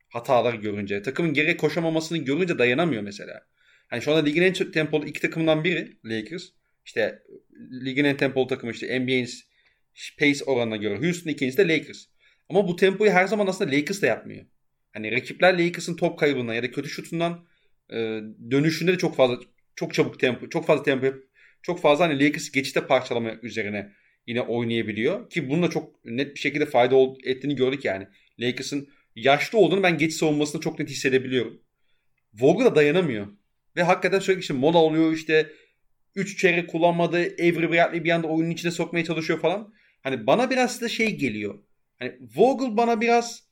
Hataları 0.09 0.55
görünce. 0.55 1.01
Takımın 1.01 1.33
geri 1.33 1.57
koşamamasını 1.57 2.17
görünce 2.17 2.57
dayanamıyor 2.57 3.01
mesela. 3.01 3.47
Hani 3.87 4.01
şu 4.01 4.11
anda 4.11 4.23
ligin 4.23 4.41
en 4.41 4.53
tempolu 4.53 5.05
iki 5.07 5.21
takımından 5.21 5.63
biri 5.63 5.97
Lakers. 6.05 6.43
İşte 6.85 7.23
ligin 7.85 8.05
en 8.05 8.17
tempolu 8.17 8.47
takımı 8.47 8.71
işte 8.71 8.99
NBA'nin 8.99 9.29
pace 10.19 10.43
oranına 10.43 10.77
göre. 10.77 10.97
Houston 10.97 11.31
ikincisi 11.31 11.57
de 11.57 11.67
Lakers. 11.67 12.05
Ama 12.49 12.67
bu 12.67 12.75
tempoyu 12.75 13.11
her 13.11 13.27
zaman 13.27 13.47
aslında 13.47 13.75
Lakers 13.75 14.01
da 14.01 14.05
yapmıyor. 14.05 14.45
Hani 14.93 15.11
rakipler 15.11 15.59
Lakers'ın 15.59 15.95
top 15.95 16.19
kaybından 16.19 16.53
ya 16.53 16.63
da 16.63 16.71
kötü 16.71 16.89
şutundan 16.89 17.50
e, 17.91 18.21
dönüşünde 18.51 18.93
de 18.93 18.97
çok 18.97 19.15
fazla 19.15 19.39
çok 19.75 19.93
çabuk 19.93 20.19
tempo, 20.19 20.49
çok 20.49 20.65
fazla 20.65 20.83
tempo 20.83 21.07
çok 21.61 21.81
fazla 21.81 22.05
hani 22.05 22.25
Lakers 22.25 22.51
geçişte 22.51 22.87
parçalama 22.87 23.31
üzerine 23.41 23.91
yine 24.27 24.41
oynayabiliyor. 24.41 25.29
Ki 25.29 25.49
bununla 25.49 25.69
çok 25.69 26.05
net 26.05 26.35
bir 26.35 26.39
şekilde 26.39 26.65
fayda 26.65 26.95
ettiğini 27.23 27.55
gördük 27.55 27.85
yani. 27.85 28.07
Lakers'ın 28.39 28.89
yaşlı 29.15 29.57
olduğunu 29.57 29.83
ben 29.83 29.97
geç 29.97 30.13
savunmasını 30.13 30.61
çok 30.61 30.79
net 30.79 30.89
hissedebiliyorum. 30.89 31.61
Vogel 32.33 32.65
da 32.65 32.75
dayanamıyor. 32.75 33.27
Ve 33.75 33.83
hakikaten 33.83 34.19
sürekli 34.19 34.41
işte 34.41 34.53
mola 34.53 34.77
oluyor 34.77 35.13
işte 35.13 35.51
3 36.15 36.39
çeyrek 36.39 36.69
kullanmadı. 36.69 37.17
Avery 37.17 37.71
Bradley 37.71 38.03
bir 38.03 38.09
anda 38.09 38.27
oyunun 38.27 38.51
içine 38.51 38.71
sokmaya 38.71 39.05
çalışıyor 39.05 39.39
falan. 39.39 39.73
Hani 40.03 40.27
bana 40.27 40.49
biraz 40.49 40.81
da 40.81 40.89
şey 40.89 41.15
geliyor. 41.15 41.59
Hani 41.99 42.17
Vogel 42.35 42.77
bana 42.77 43.01
biraz 43.01 43.43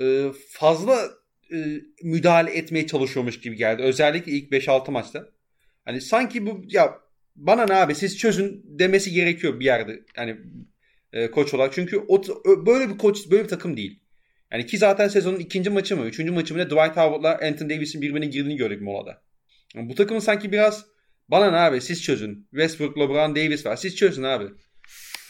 e, 0.00 0.32
fazla 0.50 1.10
e, 1.52 1.80
müdahale 2.02 2.50
etmeye 2.50 2.86
çalışıyormuş 2.86 3.40
gibi 3.40 3.56
geldi. 3.56 3.82
Özellikle 3.82 4.32
ilk 4.32 4.52
5-6 4.52 4.90
maçta. 4.90 5.28
Hani 5.84 6.00
sanki 6.00 6.46
bu 6.46 6.62
ya 6.66 6.98
bana 7.36 7.66
ne 7.66 7.74
abi 7.74 7.94
siz 7.94 8.18
çözün 8.18 8.64
demesi 8.64 9.12
gerekiyor 9.12 9.60
bir 9.60 9.64
yerde. 9.64 10.00
Hani 10.16 10.36
e, 11.12 11.30
koç 11.30 11.54
olarak. 11.54 11.72
Çünkü 11.72 11.98
o, 12.08 12.22
böyle 12.66 12.88
bir 12.88 12.98
koç 12.98 13.30
böyle 13.30 13.44
bir 13.44 13.48
takım 13.48 13.76
değil. 13.76 14.00
Yani 14.52 14.66
ki 14.66 14.78
zaten 14.78 15.08
sezonun 15.08 15.38
ikinci 15.38 15.70
maçı 15.70 15.96
mı, 15.96 16.06
üçüncü 16.06 16.32
maçı 16.32 16.54
mı 16.54 16.60
ne 16.60 16.66
Dwight 16.66 16.96
Howard'la 16.96 17.38
Anthony 17.42 17.70
Davis'in 17.70 18.02
birbirine 18.02 18.26
girdiğini 18.26 18.56
gördük 18.56 18.82
molada. 18.82 19.22
Yani 19.74 19.88
bu 19.88 19.94
takımın 19.94 20.20
sanki 20.20 20.52
biraz 20.52 20.86
bana 21.28 21.50
ne 21.50 21.56
abi 21.56 21.80
siz 21.80 22.02
çözün. 22.02 22.48
Westbrook, 22.50 22.98
LeBron, 22.98 23.36
Davis 23.36 23.66
var. 23.66 23.76
Siz 23.76 23.96
çözün 23.96 24.22
abi. 24.22 24.44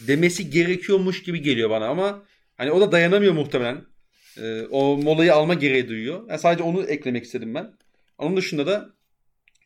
Demesi 0.09 0.51
gerekiyormuş 0.51 1.23
gibi 1.23 1.43
geliyor 1.43 1.71
bana 1.71 1.87
ama 1.87 2.23
hani 2.57 2.71
o 2.71 2.81
da 2.81 2.93
dayanamıyor 2.93 3.33
muhtemelen. 3.33 3.85
Ee, 4.39 4.63
o 4.71 4.97
molayı 4.97 5.35
alma 5.35 5.55
gereği 5.55 5.89
duyuyor. 5.89 6.29
Yani 6.29 6.39
sadece 6.39 6.63
onu 6.63 6.83
eklemek 6.83 7.25
istedim 7.25 7.55
ben. 7.55 7.73
Onun 8.19 8.37
dışında 8.37 8.67
da 8.67 8.91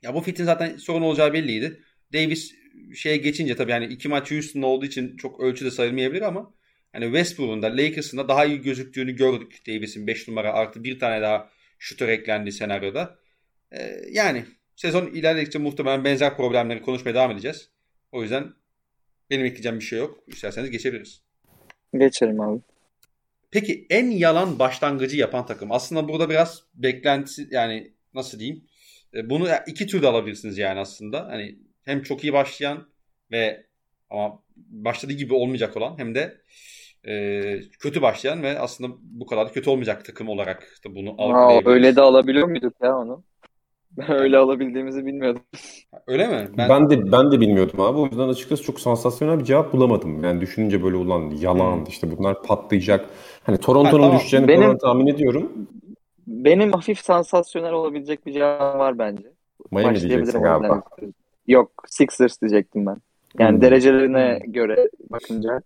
ya 0.02 0.14
bu 0.14 0.20
fitin 0.20 0.44
zaten 0.44 0.76
sorun 0.76 1.02
olacağı 1.02 1.32
belliydi. 1.32 1.80
Davis 2.12 2.54
şeye 2.94 3.16
geçince 3.16 3.56
tabii 3.56 3.70
yani 3.70 3.86
iki 3.86 4.08
maç 4.08 4.30
Houston'da 4.30 4.66
olduğu 4.66 4.86
için 4.86 5.16
çok 5.16 5.40
ölçüde 5.40 5.70
sayılmayabilir 5.70 6.22
ama 6.22 6.54
hani 6.92 7.04
Westbrook'un 7.04 7.62
da 7.62 7.66
Lakers'ın 7.66 8.18
da 8.18 8.28
daha 8.28 8.44
iyi 8.44 8.62
gözüktüğünü 8.62 9.16
gördük. 9.16 9.62
Davis'in 9.66 10.06
5 10.06 10.28
numara 10.28 10.52
artı 10.52 10.84
bir 10.84 10.98
tane 10.98 11.22
daha 11.22 11.50
şutör 11.78 12.08
eklendiği 12.08 12.52
senaryoda. 12.52 13.18
Ee, 13.72 13.96
yani 14.10 14.44
sezon 14.76 15.06
ilerledikçe 15.06 15.58
muhtemelen 15.58 16.04
benzer 16.04 16.36
problemleri 16.36 16.82
konuşmaya 16.82 17.14
devam 17.14 17.30
edeceğiz. 17.30 17.70
O 18.12 18.22
yüzden 18.22 18.52
benim 19.30 19.44
ekleyeceğim 19.44 19.78
bir 19.78 19.84
şey 19.84 19.98
yok. 19.98 20.24
İsterseniz 20.26 20.70
geçebiliriz. 20.70 21.22
Geçelim 21.98 22.40
abi. 22.40 22.60
Peki 23.50 23.86
en 23.90 24.10
yalan 24.10 24.58
başlangıcı 24.58 25.16
yapan 25.16 25.46
takım. 25.46 25.72
Aslında 25.72 26.08
burada 26.08 26.30
biraz 26.30 26.62
beklenti 26.74 27.48
yani 27.50 27.92
nasıl 28.14 28.38
diyeyim? 28.38 28.64
E, 29.14 29.30
bunu 29.30 29.48
iki 29.66 29.86
türde 29.86 30.06
alabilirsiniz 30.06 30.58
yani 30.58 30.80
aslında. 30.80 31.26
Hani 31.28 31.58
hem 31.84 32.02
çok 32.02 32.24
iyi 32.24 32.32
başlayan 32.32 32.88
ve 33.30 33.66
ama 34.10 34.42
başladığı 34.56 35.12
gibi 35.12 35.34
olmayacak 35.34 35.76
olan 35.76 35.98
hem 35.98 36.14
de 36.14 36.40
e, 37.06 37.60
kötü 37.78 38.02
başlayan 38.02 38.42
ve 38.42 38.58
aslında 38.58 38.96
bu 39.02 39.26
kadar 39.26 39.52
kötü 39.52 39.70
olmayacak 39.70 40.04
takım 40.04 40.28
olarak 40.28 40.78
da 40.86 40.94
bunu 40.94 41.14
algılayabiliriz. 41.18 41.66
Öyle 41.66 41.96
de 41.96 42.00
alabiliyor 42.00 42.48
muyduk 42.48 42.74
ya 42.82 42.96
onu? 42.96 43.24
Ben 43.98 44.10
öyle 44.12 44.38
alabildiğimizi 44.38 45.06
bilmiyordum. 45.06 45.42
Öyle 46.06 46.26
mi? 46.26 46.48
Ben... 46.58 46.68
ben 46.68 46.90
de 46.90 47.12
ben 47.12 47.32
de 47.32 47.40
bilmiyordum 47.40 47.80
abi. 47.80 47.98
O 47.98 48.06
yüzden 48.06 48.28
açıkçası 48.28 48.62
çok 48.62 48.80
sansasyonel 48.80 49.38
bir 49.38 49.44
cevap 49.44 49.72
bulamadım. 49.72 50.24
Yani 50.24 50.40
düşününce 50.40 50.82
böyle 50.82 50.96
ulan 50.96 51.30
yalan 51.30 51.76
hmm. 51.76 51.84
işte 51.84 52.18
bunlar 52.18 52.42
patlayacak. 52.42 53.06
Hani 53.42 53.58
Toronto'nun 53.58 54.02
tamam. 54.02 54.18
düşeceğini 54.18 54.48
benim, 54.48 54.62
falan 54.62 54.78
tahmin 54.78 55.06
ediyorum. 55.06 55.68
Benim 56.26 56.72
hafif 56.72 56.98
sansasyonel 56.98 57.72
olabilecek 57.72 58.26
bir 58.26 58.32
cevap 58.32 58.78
var 58.78 58.98
bence. 58.98 59.32
Miami 59.70 60.00
diyeceksin 60.00 60.42
galiba. 60.42 60.82
Yok 61.46 61.70
Sixers 61.86 62.40
diyecektim 62.40 62.86
ben. 62.86 62.96
Yani 63.38 63.54
hmm. 63.54 63.62
derecelerine 63.62 64.40
göre 64.46 64.88
bakınca. 65.10 65.62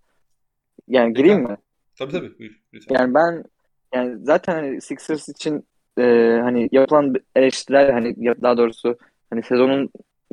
Yani 0.87 1.13
gireyim 1.13 1.41
mi? 1.41 1.57
Tabii 1.99 2.11
tabii. 2.11 2.39
Buyur, 2.39 2.51
Yani 2.89 3.13
ben 3.13 3.43
yani 3.93 4.17
zaten 4.23 4.53
hani 4.53 4.81
Sixers 4.81 5.29
için 5.29 5.65
e, 5.97 6.03
hani 6.43 6.69
yapılan 6.71 7.15
eleştiriler 7.35 7.89
hani 7.89 8.15
daha 8.41 8.57
doğrusu 8.57 8.97
hani 9.29 9.43
sezonun 9.43 9.89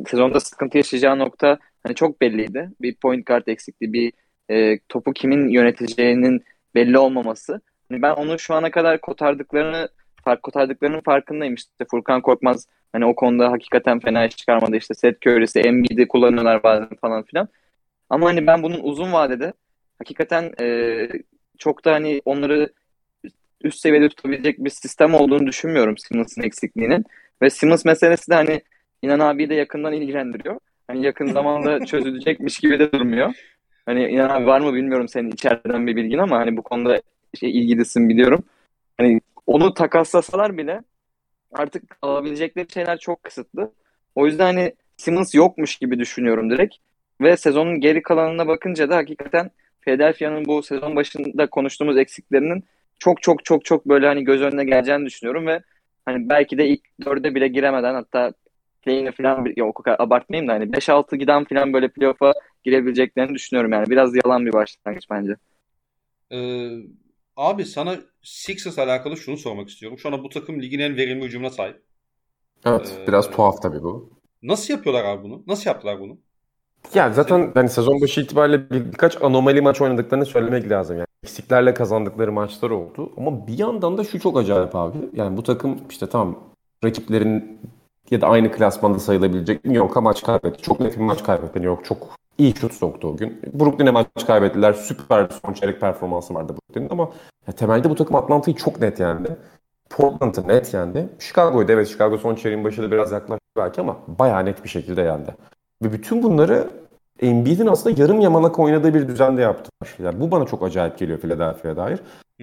sezonda 0.07 0.41
sıkıntı 0.41 0.77
yaşayacağı 0.77 1.19
nokta 1.19 1.59
hani 1.83 1.95
çok 1.95 2.21
belliydi. 2.21 2.71
Bir 2.81 2.95
point 2.97 3.27
guard 3.27 3.47
eksikliği, 3.47 3.93
bir 3.93 4.13
e, 4.51 4.79
topu 4.89 5.13
kimin 5.13 5.49
yöneteceğinin 5.49 6.45
belli 6.75 6.99
olmaması. 6.99 7.61
Hani 7.89 8.03
ben 8.03 8.13
onu 8.13 8.39
şu 8.39 8.55
ana 8.55 8.71
kadar 8.71 9.01
kotardıklarını 9.01 9.89
fark 10.25 10.43
kotardıklarının 10.43 11.01
farkındayım. 11.01 11.55
İşte 11.55 11.85
Furkan 11.91 12.23
Korkmaz 12.23 12.67
hani 12.93 13.07
o 13.07 13.15
konuda 13.15 13.51
hakikaten 13.51 14.01
fena 14.01 14.27
iş 14.27 14.37
çıkarmadı. 14.37 14.77
İşte 14.77 14.95
Seth 14.95 15.27
Curry'si, 15.27 15.61
Embiid'i 15.61 16.09
kullanıyorlar 16.09 16.63
bazen 16.63 16.89
falan 17.01 17.23
filan. 17.23 17.49
Ama 18.11 18.27
hani 18.29 18.47
ben 18.47 18.63
bunun 18.63 18.81
uzun 18.83 19.13
vadede 19.13 19.53
hakikaten 19.99 20.53
e, 20.61 21.09
çok 21.59 21.85
da 21.85 21.93
hani 21.93 22.23
onları 22.25 22.73
üst 23.65 23.81
seviyede 23.81 24.09
tutabilecek 24.09 24.59
bir 24.59 24.71
sistem 24.71 25.15
olduğunu 25.15 25.47
düşünmüyorum 25.47 25.99
Simmons'ın 25.99 26.43
eksikliğinin. 26.43 27.05
Ve 27.43 27.51
Simmons 27.51 27.85
meselesi 27.85 28.31
de 28.31 28.35
hani 28.35 28.63
İnan 29.03 29.21
abi 29.21 29.49
de 29.49 29.55
yakından 29.55 29.93
ilgilendiriyor. 29.93 30.59
Hani 30.87 31.05
yakın 31.05 31.27
zamanda 31.33 31.87
çözülecekmiş 31.87 32.59
gibi 32.59 32.79
de 32.79 32.93
durmuyor. 32.93 33.35
Hani 33.87 34.09
İnan 34.09 34.29
abi 34.29 34.47
var 34.47 34.61
mı 34.61 34.75
bilmiyorum 34.75 35.09
senin 35.09 35.31
içeriden 35.31 35.87
bir 35.87 35.97
bilgin 35.97 36.19
ama 36.19 36.39
hani 36.39 36.57
bu 36.57 36.63
konuda 36.63 37.03
şey 37.41 37.51
ilgilisin 37.51 38.09
biliyorum. 38.09 38.45
Hani 38.99 39.21
onu 39.47 39.75
takaslasalar 39.75 40.59
bile 40.59 40.81
artık 41.53 41.97
alabilecekleri 42.03 42.73
şeyler 42.73 42.99
çok 42.99 43.23
kısıtlı. 43.23 43.73
O 44.15 44.27
yüzden 44.27 44.45
hani 44.45 44.73
Simmons 44.97 45.35
yokmuş 45.35 45.77
gibi 45.77 45.99
düşünüyorum 45.99 46.51
direkt. 46.51 46.75
Ve 47.21 47.37
sezonun 47.37 47.81
geri 47.81 48.03
kalanına 48.03 48.47
bakınca 48.47 48.91
da 48.91 48.97
hakikaten 48.97 49.51
Philadelphia'nın 49.81 50.45
bu 50.45 50.63
sezon 50.63 50.97
başında 50.97 51.47
konuştuğumuz 51.47 51.99
eksiklerinin 51.99 52.65
çok 53.03 53.23
çok 53.23 53.45
çok 53.45 53.65
çok 53.65 53.89
böyle 53.89 54.07
hani 54.07 54.25
göz 54.25 54.43
önüne 54.43 54.65
geleceğini 54.65 55.07
düşünüyorum 55.07 55.47
ve 55.47 55.63
hani 56.05 56.29
belki 56.29 56.59
de 56.59 56.69
ilk 56.69 56.81
dörde 57.05 57.35
bile 57.35 57.49
giremeden 57.49 57.95
hatta 57.95 58.33
play'ine 58.83 59.13
falan 59.13 59.47
ya 59.57 59.65
o 59.67 59.73
kadar 59.73 59.97
abartmayayım 59.99 60.49
da 60.49 60.53
hani 60.53 60.65
5-6 60.65 61.17
giden 61.17 61.45
falan 61.45 61.73
böyle 61.73 61.89
playoff'a 61.89 62.33
girebileceklerini 62.65 63.35
düşünüyorum 63.35 63.73
yani. 63.73 63.91
Biraz 63.91 64.17
yalan 64.17 64.47
bir 64.47 64.53
başlangıç 64.53 65.11
bence. 65.11 65.37
Ee, 66.33 66.71
abi 67.37 67.65
sana 67.65 67.97
Sixers 68.23 68.79
alakalı 68.79 69.17
şunu 69.17 69.37
sormak 69.37 69.69
istiyorum. 69.69 69.99
Şu 69.99 70.09
anda 70.09 70.25
bu 70.25 70.29
takım 70.29 70.63
ligin 70.63 70.79
en 70.79 70.97
verimli 70.97 71.25
hücumuna 71.25 71.51
sahip. 71.51 71.83
Evet 72.65 72.99
ee, 73.03 73.07
biraz 73.07 73.31
tuhaf 73.31 73.63
tabii 73.63 73.83
bu. 73.83 74.11
Nasıl 74.43 74.75
yapıyorlar 74.75 75.05
abi 75.05 75.23
bunu? 75.23 75.43
Nasıl 75.47 75.71
yaptılar 75.71 76.01
bunu? 76.01 76.19
Ya 76.95 77.13
zaten 77.13 77.51
hani 77.55 77.69
sezon 77.69 78.01
başı 78.01 78.21
itibariyle 78.21 78.71
bir, 78.71 78.93
birkaç 78.93 79.23
anomali 79.23 79.61
maç 79.61 79.81
oynadıklarını 79.81 80.27
söylemek 80.27 80.71
lazım. 80.71 80.97
Yani 80.97 81.07
eksiklerle 81.25 81.75
kazandıkları 81.75 82.33
maçlar 82.33 82.71
oldu. 82.71 83.13
Ama 83.17 83.47
bir 83.47 83.59
yandan 83.59 83.99
da 83.99 84.05
şu 84.05 84.21
çok 84.21 84.39
acayip 84.39 84.77
abi. 84.77 84.99
Yani 85.13 85.37
bu 85.37 85.43
takım 85.43 85.79
işte 85.91 86.07
tam 86.07 86.39
rakiplerin 86.85 87.61
ya 88.11 88.21
da 88.21 88.27
aynı 88.27 88.53
klasmanda 88.53 88.99
sayılabilecek 88.99 89.65
New 89.65 89.79
York'a 89.79 90.01
maç 90.01 90.23
kaybetti. 90.23 90.63
Çok 90.63 90.81
net 90.81 90.97
bir 90.97 91.03
maç 91.03 91.23
kaybetti 91.25 91.55
New 91.55 91.67
York. 91.67 91.85
Çok 91.85 92.09
iyi 92.39 92.55
şut 92.57 92.73
soktu 92.73 93.09
o 93.09 93.17
gün. 93.17 93.41
Brooklyn'e 93.55 93.91
maç 93.91 94.07
kaybettiler. 94.27 94.73
Süper 94.73 95.29
son 95.45 95.53
çeyrek 95.53 95.81
performansı 95.81 96.35
vardı 96.35 96.53
Brooklyn'in 96.53 96.91
ama 96.91 97.11
temelde 97.57 97.91
bu 97.91 97.95
takım 97.95 98.17
Atlanta'yı 98.17 98.57
çok 98.57 98.81
net 98.81 99.01
yendi. 99.01 99.37
Portland'ı 99.91 100.49
net 100.49 100.75
yendi. 100.75 101.09
Chicago'yu 101.19 101.69
da 101.69 101.73
evet 101.73 101.89
Chicago 101.89 102.19
son 102.19 102.35
çeyreğin 102.35 102.65
başında 102.65 102.91
biraz 102.91 103.13
yaklaştı 103.13 103.45
belki 103.57 103.81
ama 103.81 103.97
bayağı 104.09 104.45
net 104.45 104.65
bir 104.65 104.69
şekilde 104.69 105.03
yendi. 105.03 105.35
Ve 105.83 105.93
bütün 105.93 106.23
bunları 106.23 106.69
Embiid'in 107.21 107.67
aslında 107.67 108.03
yarım 108.03 108.21
yamalak 108.21 108.59
oynadığı 108.59 108.95
bir 108.95 109.09
düzende 109.09 109.41
yaptılar. 109.41 109.97
Yani 110.05 110.21
bu 110.21 110.31
bana 110.31 110.47
çok 110.47 110.63
acayip 110.63 110.99
geliyor 110.99 111.19
Philadelphia'ya 111.19 111.77
dair. 111.77 112.01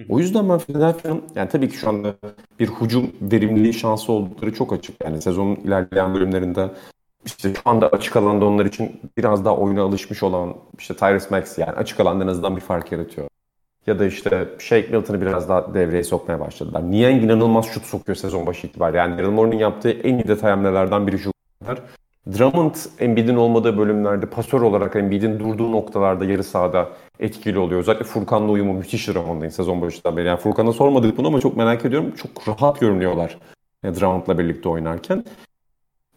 O 0.08 0.18
yüzden 0.18 0.48
ben 0.48 0.58
Philadelphia'nın 0.58 1.22
yani 1.34 1.48
tabii 1.48 1.68
ki 1.68 1.76
şu 1.76 1.88
anda 1.88 2.14
bir 2.58 2.68
hücum 2.68 3.10
verimliliği 3.22 3.74
şansı 3.74 4.12
oldukları 4.12 4.54
çok 4.54 4.72
açık. 4.72 5.04
Yani 5.04 5.22
sezonun 5.22 5.56
ilerleyen 5.56 6.14
bölümlerinde 6.14 6.70
işte 7.24 7.54
şu 7.54 7.60
anda 7.64 7.88
açık 7.88 8.16
alanda 8.16 8.44
onlar 8.44 8.66
için 8.66 9.00
biraz 9.18 9.44
daha 9.44 9.56
oyuna 9.56 9.82
alışmış 9.82 10.22
olan 10.22 10.54
işte 10.78 10.96
Tyrese 10.96 11.30
Max 11.30 11.58
yani 11.58 11.72
açık 11.72 12.00
alanda 12.00 12.24
en 12.24 12.28
azından 12.28 12.56
bir 12.56 12.60
fark 12.60 12.92
yaratıyor. 12.92 13.28
Ya 13.86 13.98
da 13.98 14.06
işte 14.06 14.48
Shake 14.58 14.88
Milton'ı 14.96 15.20
biraz 15.20 15.48
daha 15.48 15.74
devreye 15.74 16.04
sokmaya 16.04 16.40
başladılar. 16.40 16.90
Niang 16.90 17.24
inanılmaz 17.24 17.66
şut 17.66 17.84
sokuyor 17.84 18.16
sezon 18.16 18.46
başı 18.46 18.66
itibariyle. 18.66 18.98
Yani 18.98 19.18
Daryl 19.18 19.30
Morey'nin 19.30 19.58
yaptığı 19.58 19.90
en 19.90 20.14
iyi 20.14 20.28
detay 20.28 20.50
hamlelerden 20.50 21.06
biri 21.06 21.18
şu. 21.18 21.32
Drummond 22.26 22.74
Embiid'in 22.98 23.36
olmadığı 23.36 23.78
bölümlerde 23.78 24.26
pasör 24.26 24.60
olarak 24.60 24.96
Embiid'in 24.96 25.38
durduğu 25.38 25.72
noktalarda 25.72 26.24
yarı 26.24 26.44
sahada 26.44 26.88
etkili 27.20 27.58
oluyor. 27.58 27.80
Özellikle 27.80 28.04
Furkan'la 28.04 28.50
uyumu 28.52 28.72
müthiş 28.72 29.08
Drummond'ın 29.08 29.48
sezon 29.48 29.80
başından 29.80 30.16
beri. 30.16 30.26
Yani 30.26 30.40
Furkan'a 30.40 30.72
sormadık 30.72 31.18
bunu 31.18 31.26
ama 31.26 31.40
çok 31.40 31.56
merak 31.56 31.84
ediyorum. 31.84 32.14
Çok 32.16 32.48
rahat 32.48 32.80
görünüyorlar 32.80 33.38
Drummond'la 33.84 34.38
birlikte 34.38 34.68
oynarken. 34.68 35.24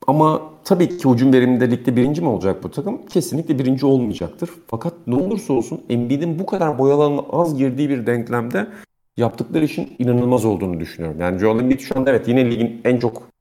Ama 0.07 0.41
tabii 0.63 0.97
ki 0.97 1.09
hücum 1.09 1.33
veriminde 1.33 1.71
ligde 1.71 1.95
birinci 1.95 2.21
mi 2.21 2.27
olacak 2.27 2.63
bu 2.63 2.71
takım? 2.71 3.05
Kesinlikle 3.05 3.59
birinci 3.59 3.85
olmayacaktır. 3.85 4.49
Fakat 4.67 4.93
ne 5.07 5.15
olursa 5.15 5.53
olsun 5.53 5.81
Embiid'in 5.89 6.39
bu 6.39 6.45
kadar 6.45 6.79
boyalanın 6.79 7.21
az 7.31 7.57
girdiği 7.57 7.89
bir 7.89 8.05
denklemde 8.05 8.67
yaptıkları 9.17 9.65
işin 9.65 9.95
inanılmaz 9.99 10.45
olduğunu 10.45 10.79
düşünüyorum. 10.79 11.19
Yani 11.21 11.39
Joel 11.39 11.59
Embiid 11.59 11.79
şu 11.79 11.97
anda 11.97 12.09
evet 12.09 12.27
yine 12.27 12.51
ligin 12.51 12.81
en 12.85 12.97
çok 12.97 13.32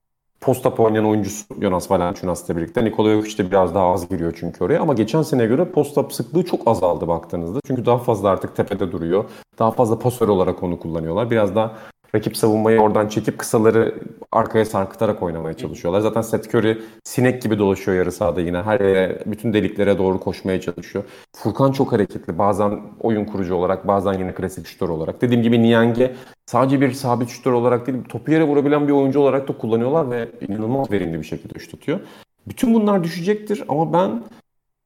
post-up 0.42 0.80
oynayan 0.80 1.04
oyuncusu 1.04 1.44
Jonas 1.60 1.90
Valanciunas'la 1.90 2.56
birlikte. 2.56 2.84
Nikola 2.84 3.12
Jokic 3.12 3.38
de 3.38 3.50
biraz 3.50 3.74
daha 3.74 3.92
az 3.92 4.08
giriyor 4.08 4.36
çünkü 4.40 4.64
oraya 4.64 4.80
ama 4.80 4.94
geçen 4.94 5.22
seneye 5.22 5.48
göre 5.48 5.64
post-up 5.64 6.12
sıklığı 6.12 6.44
çok 6.44 6.68
azaldı 6.68 7.08
baktığınızda. 7.08 7.60
Çünkü 7.66 7.86
daha 7.86 7.98
fazla 7.98 8.28
artık 8.28 8.56
tepede 8.56 8.92
duruyor. 8.92 9.24
Daha 9.58 9.70
fazla 9.70 9.98
pasör 9.98 10.28
olarak 10.28 10.62
onu 10.62 10.78
kullanıyorlar. 10.78 11.30
Biraz 11.30 11.54
daha 11.54 11.72
rakip 12.14 12.36
savunmayı 12.36 12.80
oradan 12.80 13.08
çekip 13.08 13.38
kısaları 13.38 13.94
arkaya 14.32 14.64
sarkıtarak 14.64 15.22
oynamaya 15.22 15.54
çalışıyorlar. 15.54 16.00
Zaten 16.00 16.22
Seth 16.22 16.54
Curry 16.54 16.82
sinek 17.04 17.42
gibi 17.42 17.58
dolaşıyor 17.58 17.96
yarı 17.96 18.12
sahada 18.12 18.40
yine. 18.40 18.62
Her 18.62 18.80
yere, 18.80 19.22
bütün 19.26 19.52
deliklere 19.52 19.98
doğru 19.98 20.20
koşmaya 20.20 20.60
çalışıyor. 20.60 21.04
Furkan 21.36 21.72
çok 21.72 21.92
hareketli. 21.92 22.38
Bazen 22.38 22.80
oyun 23.00 23.24
kurucu 23.24 23.54
olarak, 23.54 23.88
bazen 23.88 24.12
yine 24.12 24.34
klasik 24.34 24.66
şutör 24.66 24.88
olarak. 24.88 25.22
Dediğim 25.22 25.42
gibi 25.42 25.62
Niang'e 25.62 26.14
sadece 26.46 26.80
bir 26.80 26.92
sabit 26.92 27.28
şutör 27.28 27.52
olarak 27.52 27.86
değil, 27.86 27.98
topu 28.08 28.32
yere 28.32 28.44
vurabilen 28.44 28.88
bir 28.88 28.92
oyuncu 28.92 29.20
olarak 29.20 29.48
da 29.48 29.58
kullanıyorlar 29.58 30.10
ve 30.10 30.28
inanılmaz 30.48 30.90
verimli 30.90 31.18
bir 31.18 31.26
şekilde 31.26 31.58
şut 31.58 31.74
atıyor. 31.74 32.00
Bütün 32.46 32.74
bunlar 32.74 33.04
düşecektir 33.04 33.64
ama 33.68 33.92
ben 33.92 34.22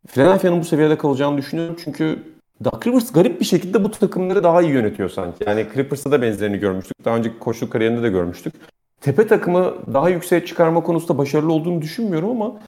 Philadelphia'nın 0.07 0.61
bu 0.61 0.65
seviyede 0.65 0.99
kalacağını 0.99 1.39
düşünüyorum. 1.39 1.77
Çünkü 1.85 2.36
Doug 2.65 2.87
Rivers 2.87 3.13
garip 3.13 3.41
bir 3.41 3.45
şekilde 3.45 3.85
bu 3.85 3.91
takımları 3.91 4.45
daha 4.45 4.63
iyi 4.63 4.71
yönetiyor 4.71 5.09
sanki. 5.09 5.45
Yani 5.47 5.67
Clippers'ta 5.75 6.11
da 6.11 6.23
benzerini 6.23 6.59
görmüştük. 6.59 7.05
Daha 7.05 7.17
önceki 7.17 7.39
koçluk 7.39 7.73
kariyerinde 7.73 8.03
de 8.03 8.09
görmüştük. 8.09 8.55
Tepe 9.01 9.27
takımı 9.27 9.75
daha 9.95 10.09
yükseğe 10.09 10.45
çıkarma 10.45 10.83
konusunda 10.83 11.19
başarılı 11.19 11.53
olduğunu 11.53 11.83
düşünmüyorum 11.83 12.31
ama 12.31 12.61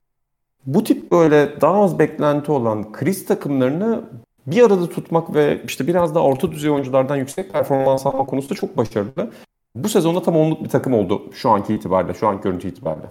bu 0.67 0.85
tip 0.85 1.13
böyle 1.13 1.61
daha 1.61 1.83
az 1.83 1.99
beklenti 1.99 2.53
olan 2.53 2.93
kriz 2.93 3.27
takımlarını 3.27 4.05
bir 4.47 4.63
arada 4.63 4.89
tutmak 4.89 5.35
ve 5.35 5.63
işte 5.67 5.87
biraz 5.87 6.15
daha 6.15 6.25
orta 6.25 6.53
düzey 6.53 6.71
oyunculardan 6.71 7.17
yüksek 7.17 7.53
performans 7.53 8.07
alma 8.07 8.27
konusunda 8.27 8.55
çok 8.55 8.77
başarılı. 8.77 9.31
Bu 9.75 9.89
sezonda 9.89 10.23
tam 10.23 10.37
onluk 10.37 10.65
bir 10.65 10.69
takım 10.69 10.95
oldu 10.95 11.31
şu 11.33 11.51
anki 11.51 11.75
itibariyle, 11.75 12.15
şu 12.15 12.29
anki 12.29 12.43
görüntü 12.43 12.69
itibariyle. 12.69 13.07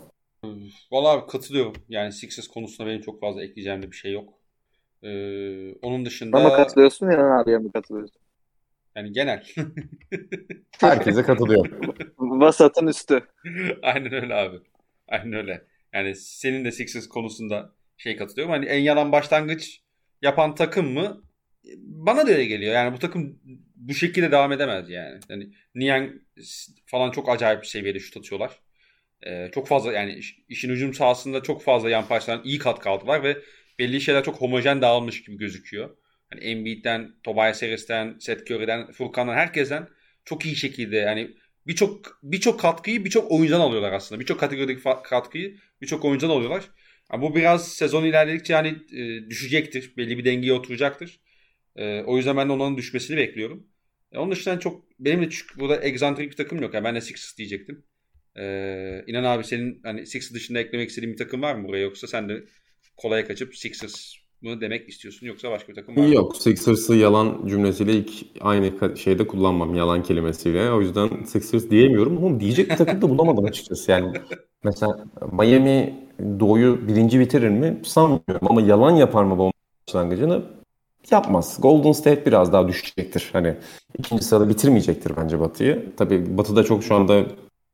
Valla 0.92 1.28
katılıyorum. 1.28 1.74
Yani 1.90 2.14
Sixers 2.14 2.48
konusunda 2.48 2.90
benim 2.90 3.02
çok 3.02 3.22
fazla 3.22 3.44
ekleyeceğim 3.44 3.82
de 3.82 3.92
bir 3.92 3.96
şey 3.96 4.14
yok. 4.14 4.30
Ee, 5.04 5.74
onun 5.82 6.06
dışında... 6.06 6.38
Ama 6.38 6.56
katılıyorsun 6.56 7.12
ya 7.12 7.40
abiye 7.40 7.58
mi 7.58 7.72
katılıyorsun? 7.72 8.22
Yani 8.96 9.12
genel. 9.12 9.44
Herkese 10.80 11.24
katılıyor. 11.24 11.70
Vasatın 12.18 12.88
üstü. 12.88 13.22
Aynen 13.82 14.14
öyle 14.14 14.36
abi. 14.36 14.58
Aynen 15.08 15.34
öyle. 15.34 15.66
Yani 15.94 16.16
senin 16.16 16.66
de 16.66 16.72
Sixers 16.72 17.08
konusunda 17.08 17.74
şey 17.98 18.16
katılıyorum. 18.18 18.52
Hani 18.54 18.66
en 18.66 18.80
yalan 18.80 19.12
başlangıç 19.12 19.82
yapan 20.22 20.56
takım 20.56 20.94
mı? 20.94 21.24
Bana 21.78 22.28
da 22.28 22.32
öyle 22.32 22.46
geliyor. 22.46 22.74
Yani 22.74 22.94
bu 22.94 23.00
takım 23.00 23.40
bu 23.76 23.94
şekilde 23.94 24.32
devam 24.32 24.52
edemez 24.52 24.90
yani. 24.90 25.20
Yani 25.30 25.50
Niang 25.76 26.12
falan 26.86 27.12
çok 27.12 27.30
acayip 27.30 27.62
bir 27.62 27.68
seviyede 27.68 28.00
şut 28.00 28.18
atıyorlar. 28.18 28.60
Ee, 29.26 29.52
çok 29.54 29.68
fazla 29.68 29.94
yani 29.94 30.20
işin 30.50 30.70
hücum 30.70 30.94
sahasında 30.94 31.44
çok 31.44 31.64
fazla 31.64 31.90
yan 31.90 32.08
parçadan 32.08 32.42
iyi 32.44 32.60
katkı 32.60 32.90
aldılar 32.90 33.24
ve 33.24 33.38
belli 33.80 34.02
şeyler 34.02 34.24
çok 34.24 34.42
homojen 34.42 34.82
dağılmış 34.82 35.24
gibi 35.24 35.38
gözüküyor. 35.38 35.98
Hani 36.30 36.42
Embiid'den, 36.42 37.12
Tobias 37.24 37.62
Harris'ten, 37.62 38.18
Seth 38.20 38.52
Curry'den, 38.52 38.92
Furkan'dan 38.92 39.34
herkesten 39.34 39.88
çok 40.26 40.46
iyi 40.46 40.56
şekilde 40.56 40.96
yani 40.96 41.32
birçok 41.68 42.20
birçok 42.24 42.60
katkıyı 42.60 43.06
birçok 43.06 43.32
oyuncudan 43.32 43.60
alıyorlar 43.60 43.94
aslında. 43.94 44.22
Birçok 44.22 44.40
kategorideki 44.40 44.82
katkıyı 45.04 45.58
birçok 45.82 46.06
oyuncudan 46.06 46.34
alıyorlar. 46.34 46.64
Yani 47.12 47.22
bu 47.22 47.36
biraz 47.36 47.74
sezon 47.74 48.06
ilerledikçe 48.06 48.54
yani 48.54 48.68
e, 48.94 49.30
düşecektir. 49.30 49.94
Belli 49.98 50.18
bir 50.18 50.26
dengeye 50.26 50.54
oturacaktır. 50.54 51.20
E, 51.76 52.02
o 52.02 52.18
yüzden 52.18 52.38
ben 52.38 52.50
de 52.50 52.54
onların 52.54 52.78
düşmesini 52.78 53.18
bekliyorum. 53.18 53.68
E, 54.12 54.18
onun 54.18 54.32
dışında 54.32 54.60
çok 54.60 54.84
benim 55.00 55.22
de 55.22 55.30
çünkü 55.30 55.60
burada 55.60 55.84
egzantrik 55.86 56.32
bir 56.32 56.36
takım 56.36 56.62
yok. 56.62 56.74
Yani 56.74 56.84
ben 56.84 56.96
de 56.96 57.02
Sixers 57.02 57.38
diyecektim. 57.38 57.84
E, 58.36 58.44
İnan 59.08 59.24
abi 59.24 59.44
senin 59.44 59.80
hani 59.84 60.06
Sixers 60.08 60.34
dışında 60.34 60.60
eklemek 60.60 60.90
istediğin 60.90 61.14
bir 61.14 61.18
takım 61.18 61.42
var 61.42 61.56
mı 61.56 61.68
buraya 61.68 61.82
yoksa 61.82 62.08
sen 62.08 62.30
de 62.30 62.44
kolaya 62.98 63.28
kaçıp 63.28 63.56
Sixers 63.56 64.14
mı 64.42 64.62
demek 64.62 64.90
istiyorsun 64.90 65.28
yoksa 65.28 65.52
başka 65.52 65.70
bir 65.70 65.76
takım 65.76 65.96
var 65.96 66.02
mı? 66.02 66.14
Yok 66.14 66.38
Sixers'ı 66.38 66.96
yalan 66.96 67.48
cümlesiyle 67.48 67.94
ilk 67.94 68.12
aynı 68.42 68.98
şeyde 68.98 69.28
kullanmam 69.28 69.76
yalan 69.76 70.04
kelimesiyle. 70.04 70.72
O 70.72 70.82
yüzden 70.82 71.24
Sixers 71.24 71.70
diyemiyorum 71.70 72.26
ama 72.26 72.40
diyecek 72.40 72.70
bir 72.70 72.76
takım 72.76 73.02
da 73.02 73.10
bulamadım 73.10 73.46
açıkçası. 73.46 73.92
Yani 73.92 74.18
mesela 74.64 75.06
Miami 75.32 76.08
Doğu'yu 76.40 76.88
birinci 76.88 77.20
bitirir 77.20 77.50
mi 77.50 77.82
sanmıyorum 77.86 78.48
ama 78.50 78.62
yalan 78.62 78.92
yapar 78.92 79.24
mı 79.24 79.38
bu 79.38 79.52
başlangıcını 79.88 80.42
yapmaz. 81.12 81.58
Golden 81.62 81.92
State 81.92 82.26
biraz 82.26 82.54
daha 82.54 82.68
düşecektir. 82.68 83.30
Hani 83.34 83.56
ikinci 84.00 84.24
sırada 84.24 84.50
bitirmeyecektir 84.50 85.12
bence 85.18 85.40
Batı'yı. 85.40 85.86
Tabii 85.98 86.38
Batı'da 86.38 86.64
çok 86.64 86.84
şu 86.84 86.96
anda 86.96 87.26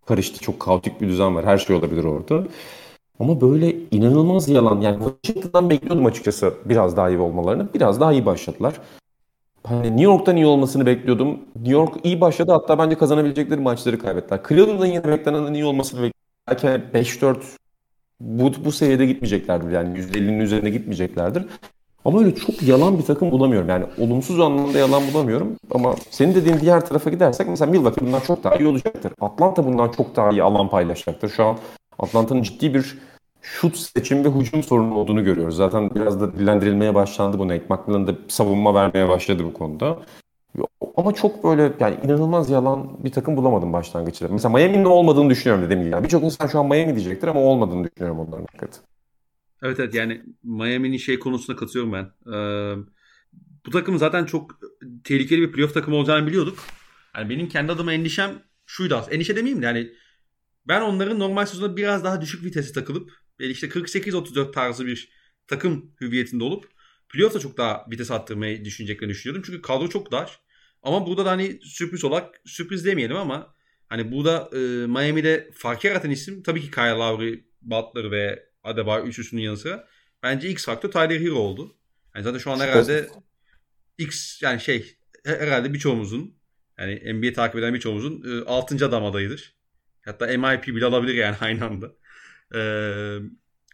karıştı. 0.06 0.40
Çok 0.40 0.60
kaotik 0.60 1.02
bir 1.02 1.08
düzen 1.08 1.36
var. 1.36 1.46
Her 1.46 1.58
şey 1.58 1.76
olabilir 1.76 2.04
orada. 2.04 2.48
Ama 3.20 3.42
böyle 3.42 3.76
inanılmaz 3.92 4.50
yalan. 4.50 4.82
Yani 4.82 4.98
Washington'dan 5.04 5.70
bekliyordum 5.70 6.06
açıkçası 6.06 6.54
biraz 6.66 6.98
daha 6.98 7.10
iyi 7.10 7.20
olmalarını. 7.20 7.68
Biraz 7.74 8.00
daha 8.00 8.14
iyi 8.14 8.26
başladılar. 8.26 8.74
Hani 9.64 9.88
New 9.88 10.04
York'tan 10.04 10.36
iyi 10.36 10.46
olmasını 10.46 10.86
bekliyordum. 10.86 11.40
New 11.56 11.72
York 11.72 11.94
iyi 12.04 12.22
başladı 12.22 12.52
hatta 12.52 12.78
bence 12.78 12.96
kazanabilecekleri 12.98 13.62
maçları 13.62 14.00
kaybettiler. 14.00 14.40
Cleveland'ın 14.50 14.86
yine 14.86 15.04
beklenenden 15.04 15.54
iyi 15.54 15.66
olmasını 15.66 16.00
bekliyordum. 16.02 16.14
Belki 16.48 16.68
5-4 16.68 17.38
bu, 18.20 18.52
bu 18.66 18.72
seviyede 18.72 19.06
gitmeyeceklerdir. 19.06 19.72
Yani 19.72 20.00
%50'nin 20.00 20.40
üzerine 20.40 20.70
gitmeyeceklerdir. 20.70 21.46
Ama 22.06 22.20
öyle 22.20 22.36
çok 22.36 22.64
yalan 22.64 22.98
bir 22.98 23.04
takım 23.04 23.32
bulamıyorum. 23.32 23.70
Yani 23.70 23.86
olumsuz 24.00 24.40
anlamda 24.40 24.78
yalan 24.78 25.04
bulamıyorum. 25.14 25.56
Ama 25.72 25.96
senin 26.10 26.36
dediğin 26.36 26.60
diğer 26.60 26.86
tarafa 26.86 27.10
gidersek 27.10 27.48
mesela 27.48 27.72
Milwaukee 27.72 28.06
bundan 28.06 28.20
çok 28.20 28.44
daha 28.44 28.56
iyi 28.56 28.68
olacaktır. 28.68 29.12
Atlanta 29.22 29.66
bundan 29.66 29.90
çok 29.90 30.16
daha 30.16 30.30
iyi 30.30 30.44
alan 30.44 30.70
paylaşacaktır. 30.70 31.30
Şu 31.30 31.46
an 31.46 31.58
Atlanta'nın 32.00 32.42
ciddi 32.42 32.74
bir 32.74 32.98
şut 33.42 33.78
seçim 33.78 34.24
ve 34.24 34.30
hücum 34.30 34.64
sorunu 34.64 34.96
olduğunu 34.96 35.24
görüyoruz. 35.24 35.56
Zaten 35.56 35.96
biraz 35.96 36.22
da 36.22 36.34
dilendirilmeye 36.34 36.96
başlandı 36.96 37.40
bu 37.40 37.48
Nate 37.48 37.66
McMillan 37.70 38.08
da 38.08 38.16
savunma 38.28 38.74
vermeye 38.74 39.10
başladı 39.10 39.44
bu 39.44 39.54
konuda. 39.54 40.00
Ama 40.98 41.14
çok 41.14 41.44
böyle 41.44 41.74
yani 41.80 41.98
inanılmaz 42.04 42.50
yalan 42.50 43.04
bir 43.04 43.12
takım 43.12 43.38
bulamadım 43.38 43.74
başlangıçta. 43.74 44.28
Mesela 44.28 44.54
Miami'nin 44.58 44.86
olmadığını 44.86 45.30
düşünüyorum 45.30 45.66
dediğim 45.66 45.82
gibi. 45.82 45.92
Yani 45.92 46.04
Birçok 46.04 46.24
insan 46.24 46.48
şu 46.48 46.60
an 46.60 46.66
Miami 46.66 46.96
diyecektir 46.96 47.28
ama 47.28 47.40
olmadığını 47.40 47.90
düşünüyorum 47.90 48.20
onların 48.20 48.46
hakikaten. 48.46 48.84
Evet 49.64 49.80
evet 49.80 49.94
yani 49.94 50.22
Miami'nin 50.44 50.98
şey 50.98 51.20
konusunda 51.20 51.60
katıyorum 51.60 51.94
ben. 51.94 52.34
Ee, 52.34 52.76
bu 53.66 53.72
takım 53.72 53.98
zaten 53.98 54.26
çok 54.26 54.60
tehlikeli 55.04 55.42
bir 55.42 55.52
playoff 55.52 55.74
takımı 55.74 55.98
olacağını 55.98 56.28
biliyorduk. 56.28 56.58
Yani 57.18 57.30
benim 57.30 57.50
kendi 57.50 57.72
adıma 57.72 57.94
endişem 57.94 58.32
şuydu 58.66 58.96
aslında. 58.96 59.16
Endişe 59.16 59.36
demeyeyim 59.36 59.62
de 59.62 59.66
yani 59.66 59.90
ben 60.68 60.82
onların 60.82 61.20
normal 61.20 61.46
sezonda 61.46 61.78
biraz 61.78 62.04
daha 62.04 62.22
düşük 62.22 62.44
vitesi 62.44 62.74
takılıp 62.74 63.12
işte 63.40 63.68
48-34 63.68 64.52
tarzı 64.52 64.86
bir 64.86 65.10
takım 65.48 65.92
hüviyetinde 66.02 66.44
olup 66.44 66.70
playoff'ta 67.10 67.40
çok 67.40 67.58
daha 67.58 67.86
vites 67.92 68.12
attırmayı 68.12 68.66
düşüneceklerini 68.66 69.14
düşünüyordum. 69.14 69.44
Çünkü 69.46 69.62
kadro 69.62 69.90
çok 69.90 70.12
dar. 70.12 70.40
Ama 70.84 71.08
burada 71.08 71.26
da 71.26 71.32
hani 71.32 71.60
sürpriz 71.64 72.04
olarak 72.04 72.42
sürpriz 72.46 72.86
demeyelim 72.86 73.16
ama 73.16 73.54
hani 73.90 74.12
burada 74.12 74.50
e, 74.54 74.58
Miami'de 74.88 75.50
fark 75.54 75.84
yaratan 75.84 76.12
isim 76.12 76.44
tabii 76.44 76.62
ki 76.62 76.72
Kyle 76.72 76.90
Lowry, 76.90 77.46
Butler 77.62 78.12
ve 78.12 78.46
Adebayo 78.64 79.06
üçlüsünün 79.06 79.42
yanı 79.42 79.58
sıra 79.58 79.88
bence 80.24 80.50
X 80.50 80.66
faktör 80.66 80.92
Tyler 80.92 81.22
Hero 81.22 81.36
oldu. 81.36 81.76
Yani 82.16 82.24
zaten 82.24 82.40
şu 82.40 82.52
an 82.52 82.60
herhalde 82.60 83.10
X 83.98 84.42
yani 84.42 84.62
şey 84.62 84.98
herhalde 85.26 85.74
birçoğumuzun 85.74 86.38
Yani 86.78 87.14
NBA 87.14 87.34
takip 87.34 87.56
eden 87.60 87.74
birçoğumuzun 87.74 88.42
e, 88.42 88.46
6. 88.46 88.86
adam 88.86 89.06
adayıdır. 89.06 89.56
Hatta 90.06 90.26
MIP 90.26 90.68
bile 90.68 90.86
alabilir 90.86 91.14
yani 91.14 91.36
aynı 91.42 91.66
anda. 91.66 91.92
Ee, 92.56 93.18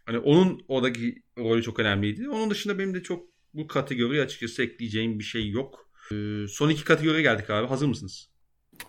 hani 0.06 0.20
onun 0.20 0.62
oradaki 0.68 1.24
rolü 1.38 1.64
çok 1.64 1.80
önemliydi. 1.80 2.30
Onun 2.30 2.50
dışında 2.50 2.80
benim 2.80 2.94
de 2.94 3.04
çok 3.04 3.26
bu 3.54 3.68
kategoriye 3.68 4.24
açıkçası 4.24 4.64
ekleyeceğim 4.64 5.20
bir 5.20 5.24
şey 5.24 5.50
yok. 5.50 5.90
Ee, 6.12 6.46
son 6.50 6.70
iki 6.70 6.84
kategoriye 6.84 7.22
geldik 7.22 7.50
abi. 7.50 7.68
Hazır 7.68 7.88
mısınız? 7.88 8.30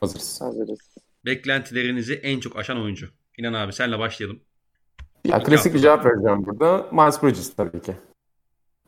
Hazırız. 0.00 0.40
Hazırız. 0.40 0.94
Beklentilerinizi 1.24 2.14
en 2.14 2.40
çok 2.40 2.56
aşan 2.58 2.80
oyuncu. 2.82 3.08
İnan 3.38 3.52
abi 3.52 3.72
senle 3.72 3.98
başlayalım. 3.98 4.40
Ya 5.24 5.42
klasik 5.42 5.74
bir 5.74 5.78
cevap 5.78 6.06
vereceğim 6.06 6.46
burada. 6.46 6.88
Miles 6.92 7.22
Bridges 7.22 7.56
tabii 7.56 7.82
ki. 7.82 7.96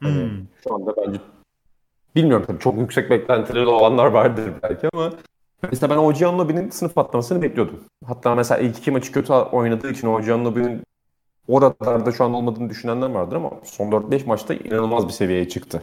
Hani 0.00 0.22
Hmm. 0.22 0.46
Şu 0.64 0.74
anda 0.74 0.94
bence 0.96 1.20
bilmiyorum 2.16 2.44
tabii 2.46 2.59
çok 2.59 2.78
yüksek 2.78 3.11
beklentileri 3.11 3.66
olanlar 3.66 4.07
vardır 4.07 4.53
belki 4.62 4.88
ama 4.92 5.12
mesela 5.70 5.90
ben 5.90 6.00
OG 6.00 6.22
Anunoby'nin 6.22 6.70
sınıf 6.70 6.98
atlamasını 6.98 7.42
bekliyordum. 7.42 7.80
Hatta 8.06 8.34
mesela 8.34 8.60
ilk 8.60 8.78
iki 8.78 8.90
maçı 8.90 9.12
kötü 9.12 9.32
oynadığı 9.32 9.90
için 9.90 10.08
OG 10.08 10.28
Anunoby'nin 10.28 10.82
oralarda 11.48 12.12
şu 12.12 12.24
an 12.24 12.34
olmadığını 12.34 12.70
düşünenler 12.70 13.10
vardır 13.10 13.36
ama 13.36 13.50
son 13.64 13.90
4-5 13.90 14.26
maçta 14.26 14.54
inanılmaz 14.54 15.08
bir 15.08 15.12
seviyeye 15.12 15.48
çıktı. 15.48 15.82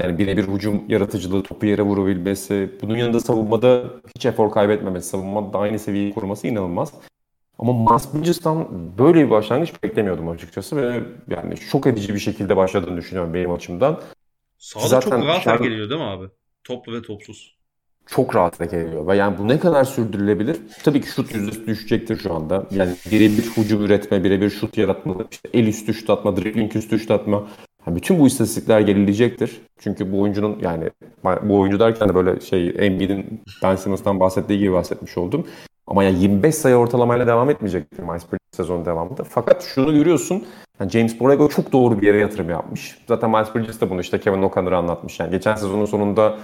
Yani 0.00 0.18
birebir 0.18 0.48
hücum 0.48 0.82
yaratıcılığı, 0.88 1.42
topu 1.42 1.66
yere 1.66 1.82
vurabilmesi, 1.82 2.70
bunun 2.82 2.96
yanında 2.96 3.20
savunmada 3.20 3.84
hiç 4.16 4.26
efor 4.26 4.50
kaybetmemesi, 4.50 5.08
savunmada 5.08 5.58
aynı 5.58 5.78
seviyeyi 5.78 6.14
koruması 6.14 6.46
inanılmaz. 6.46 6.92
Ama 7.58 7.98
Bridges'tan 8.14 8.68
böyle 8.98 9.24
bir 9.24 9.30
başlangıç 9.30 9.82
beklemiyordum 9.82 10.28
açıkçası 10.28 10.76
ve 10.76 11.02
yani 11.28 11.56
şok 11.56 11.86
edici 11.86 12.14
bir 12.14 12.18
şekilde 12.18 12.56
başladığını 12.56 12.96
düşünüyorum 12.96 13.34
benim 13.34 13.52
açımdan. 13.52 14.00
Sağda 14.58 14.86
Zaten 14.86 15.10
çok 15.10 15.28
rahat 15.28 15.46
an- 15.46 15.62
geliyor 15.62 15.90
değil 15.90 16.00
mi 16.00 16.06
abi? 16.06 16.26
Toplu 16.64 16.92
ve 16.92 17.02
topsuz. 17.02 17.55
Çok 18.06 18.34
rahat 18.34 18.60
hareket 18.60 18.88
ediyor. 18.88 19.06
Ve 19.06 19.16
yani 19.16 19.38
bu 19.38 19.48
ne 19.48 19.58
kadar 19.58 19.84
sürdürülebilir? 19.84 20.56
Tabii 20.84 21.00
ki 21.00 21.08
şut 21.08 21.34
yüzdesi 21.34 21.66
düşecektir 21.66 22.16
şu 22.16 22.34
anda. 22.34 22.66
Yani 22.70 22.94
birebir 23.10 23.42
hücum 23.56 23.84
üretme, 23.84 24.24
birebir 24.24 24.50
şut 24.50 24.78
yaratma, 24.78 25.14
işte 25.30 25.48
el 25.52 25.66
üstü 25.66 25.94
şut 25.94 26.10
atma, 26.10 26.36
dribbling 26.36 26.76
üstü 26.76 26.98
şut 26.98 27.10
atma. 27.10 27.48
Yani 27.86 27.96
bütün 27.96 28.18
bu 28.18 28.26
istatistikler 28.26 28.80
gerileyecektir. 28.80 29.60
Çünkü 29.78 30.12
bu 30.12 30.20
oyuncunun 30.20 30.58
yani 30.62 30.90
bu 31.42 31.58
oyuncu 31.58 31.80
derken 31.80 32.08
de 32.08 32.14
böyle 32.14 32.40
şey 32.40 32.74
Embiid'in 32.78 33.42
Ben 33.62 33.76
Simmons'tan 33.76 34.20
bahsettiği 34.20 34.58
gibi 34.58 34.72
bahsetmiş 34.72 35.18
oldum. 35.18 35.46
Ama 35.86 36.04
ya 36.04 36.10
25 36.10 36.54
sayı 36.54 36.76
ortalamayla 36.76 37.26
devam 37.26 37.50
etmeyecektir 37.50 38.02
Miles 38.02 38.22
Bridges 38.22 38.56
sezon 38.56 38.84
devamında. 38.84 39.24
Fakat 39.24 39.62
şunu 39.62 39.94
görüyorsun. 39.94 40.44
Yani 40.80 40.90
James 40.90 41.20
Borrego 41.20 41.48
çok 41.48 41.72
doğru 41.72 42.00
bir 42.00 42.06
yere 42.06 42.18
yatırım 42.18 42.50
yapmış. 42.50 42.98
Zaten 43.08 43.30
Miles 43.30 43.54
Bridges 43.54 43.80
de 43.80 43.90
bunu 43.90 44.00
işte 44.00 44.20
Kevin 44.20 44.42
O'Connor'a 44.42 44.78
anlatmış. 44.78 45.20
Yani 45.20 45.30
geçen 45.30 45.54
sezonun 45.54 45.86
sonunda 45.86 46.36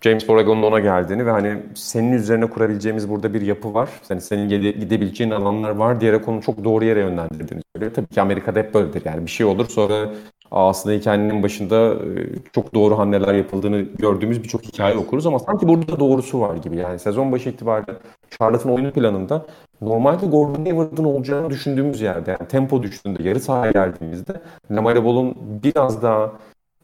James 0.00 0.28
Borrego'nun 0.28 0.62
ona 0.62 0.78
geldiğini 0.78 1.26
ve 1.26 1.30
hani 1.30 1.62
senin 1.74 2.12
üzerine 2.12 2.46
kurabileceğimiz 2.46 3.10
burada 3.10 3.34
bir 3.34 3.42
yapı 3.42 3.74
var. 3.74 3.88
Yani 4.10 4.20
senin 4.20 4.48
gide- 4.48 4.78
gidebileceğin 4.78 5.30
alanlar 5.30 5.70
var 5.70 6.00
diyerek 6.00 6.28
onu 6.28 6.42
çok 6.42 6.64
doğru 6.64 6.84
yere 6.84 7.00
yönlendirdiğini 7.00 7.62
söylüyor. 7.76 7.94
Tabii 7.94 8.06
ki 8.06 8.20
Amerika'da 8.20 8.58
hep 8.58 8.74
böyledir. 8.74 9.02
Yani 9.04 9.26
bir 9.26 9.30
şey 9.30 9.46
olur 9.46 9.68
sonra 9.68 10.10
aslında 10.50 10.94
hikayenin 10.96 11.42
başında 11.42 11.94
e, 11.94 12.28
çok 12.52 12.74
doğru 12.74 12.98
hamleler 12.98 13.34
yapıldığını 13.34 13.80
gördüğümüz 13.80 14.42
birçok 14.42 14.62
hikaye 14.64 14.96
okuruz 14.96 15.26
ama 15.26 15.38
sanki 15.38 15.68
burada 15.68 16.00
doğrusu 16.00 16.40
var 16.40 16.56
gibi. 16.56 16.76
Yani 16.76 16.98
sezon 16.98 17.32
başı 17.32 17.48
itibariyle 17.48 17.98
Charlotte'ın 18.38 18.72
oyun 18.72 18.90
planında 18.90 19.46
normalde 19.80 20.26
Gordon 20.26 20.64
Hayward'ın 20.64 21.04
olacağını 21.04 21.50
düşündüğümüz 21.50 22.00
yerde 22.00 22.30
yani 22.30 22.48
tempo 22.48 22.82
düştüğünde 22.82 23.22
yarı 23.22 23.40
sahaya 23.40 23.72
geldiğimizde 23.72 24.40
Lamar 24.70 25.04
Ball'un 25.04 25.34
biraz 25.62 26.02
daha 26.02 26.32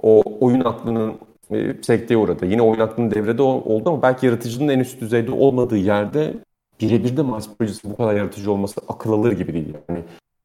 o 0.03 0.23
oyun 0.41 0.61
aklının 0.65 1.15
e, 1.51 1.83
sekteye 1.83 2.19
uğradı. 2.19 2.47
Yine 2.47 2.63
oyun 2.63 2.81
aklının 2.81 3.11
devrede 3.11 3.43
ol- 3.43 3.63
oldu 3.65 3.89
ama 3.91 4.03
belki 4.03 4.27
yaratıcının 4.27 4.69
en 4.69 4.79
üst 4.79 5.01
düzeyde 5.01 5.33
olmadığı 5.33 5.77
yerde 5.77 6.35
birebir 6.81 7.17
de 7.17 7.23
Miles 7.23 7.49
Bridges'in 7.61 7.91
bu 7.91 7.97
kadar 7.97 8.15
yaratıcı 8.15 8.53
olması 8.53 8.81
akıl 8.89 9.13
alır 9.13 9.33
gibi 9.33 9.53
değil. 9.53 9.75
Yani 9.89 10.01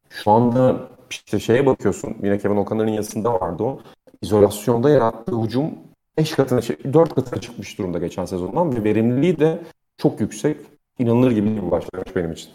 şu 0.10 0.32
anda 0.32 0.88
işte 1.10 1.39
şeye 1.39 1.66
bakıyorsun 1.66 2.16
yine 2.24 2.38
Kevin 2.38 2.56
O'Connor'ın 2.58 2.91
yazısında 2.91 3.34
vardı 3.34 3.64
o. 3.64 3.80
İzolasyonda 4.22 4.89
yarattığı 4.89 5.41
hücum 5.41 5.72
5 6.18 6.32
katına, 6.32 6.62
4 6.93 7.16
katına 7.16 7.41
çıkmış 7.41 7.78
durumda 7.78 8.00
geçen 8.00 8.26
sezondan 8.26 8.76
ve 8.76 8.84
verimliliği 8.84 9.39
de 9.39 9.60
çok 9.97 10.22
yüksek. 10.22 10.58
İnanılır 11.00 11.32
gibi 11.32 11.56
bir 11.58 11.72
başlangıç 11.72 12.16
benim 12.16 12.32
için. 12.32 12.50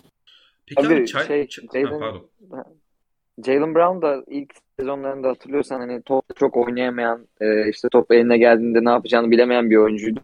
Peki 0.66 0.86
Abi 0.86 0.94
abi, 0.94 1.06
çay... 1.06 1.26
şey, 1.26 1.42
Ç- 1.42 1.72
Jalen- 1.72 1.92
Ha, 1.92 1.98
pardon. 1.98 2.22
Jalen 3.46 3.74
Brown 3.74 4.02
da 4.02 4.24
ilk 4.26 4.54
sezonlarında 4.78 5.28
hatırlıyorsan 5.28 5.80
hani 5.80 6.02
top 6.02 6.36
çok 6.36 6.56
oynayamayan, 6.56 7.26
e, 7.40 7.70
işte 7.70 7.88
top 7.88 8.12
eline 8.12 8.38
geldiğinde 8.38 8.84
ne 8.84 8.90
yapacağını 8.90 9.30
bilemeyen 9.30 9.70
bir 9.70 9.76
oyuncuydu. 9.76 10.20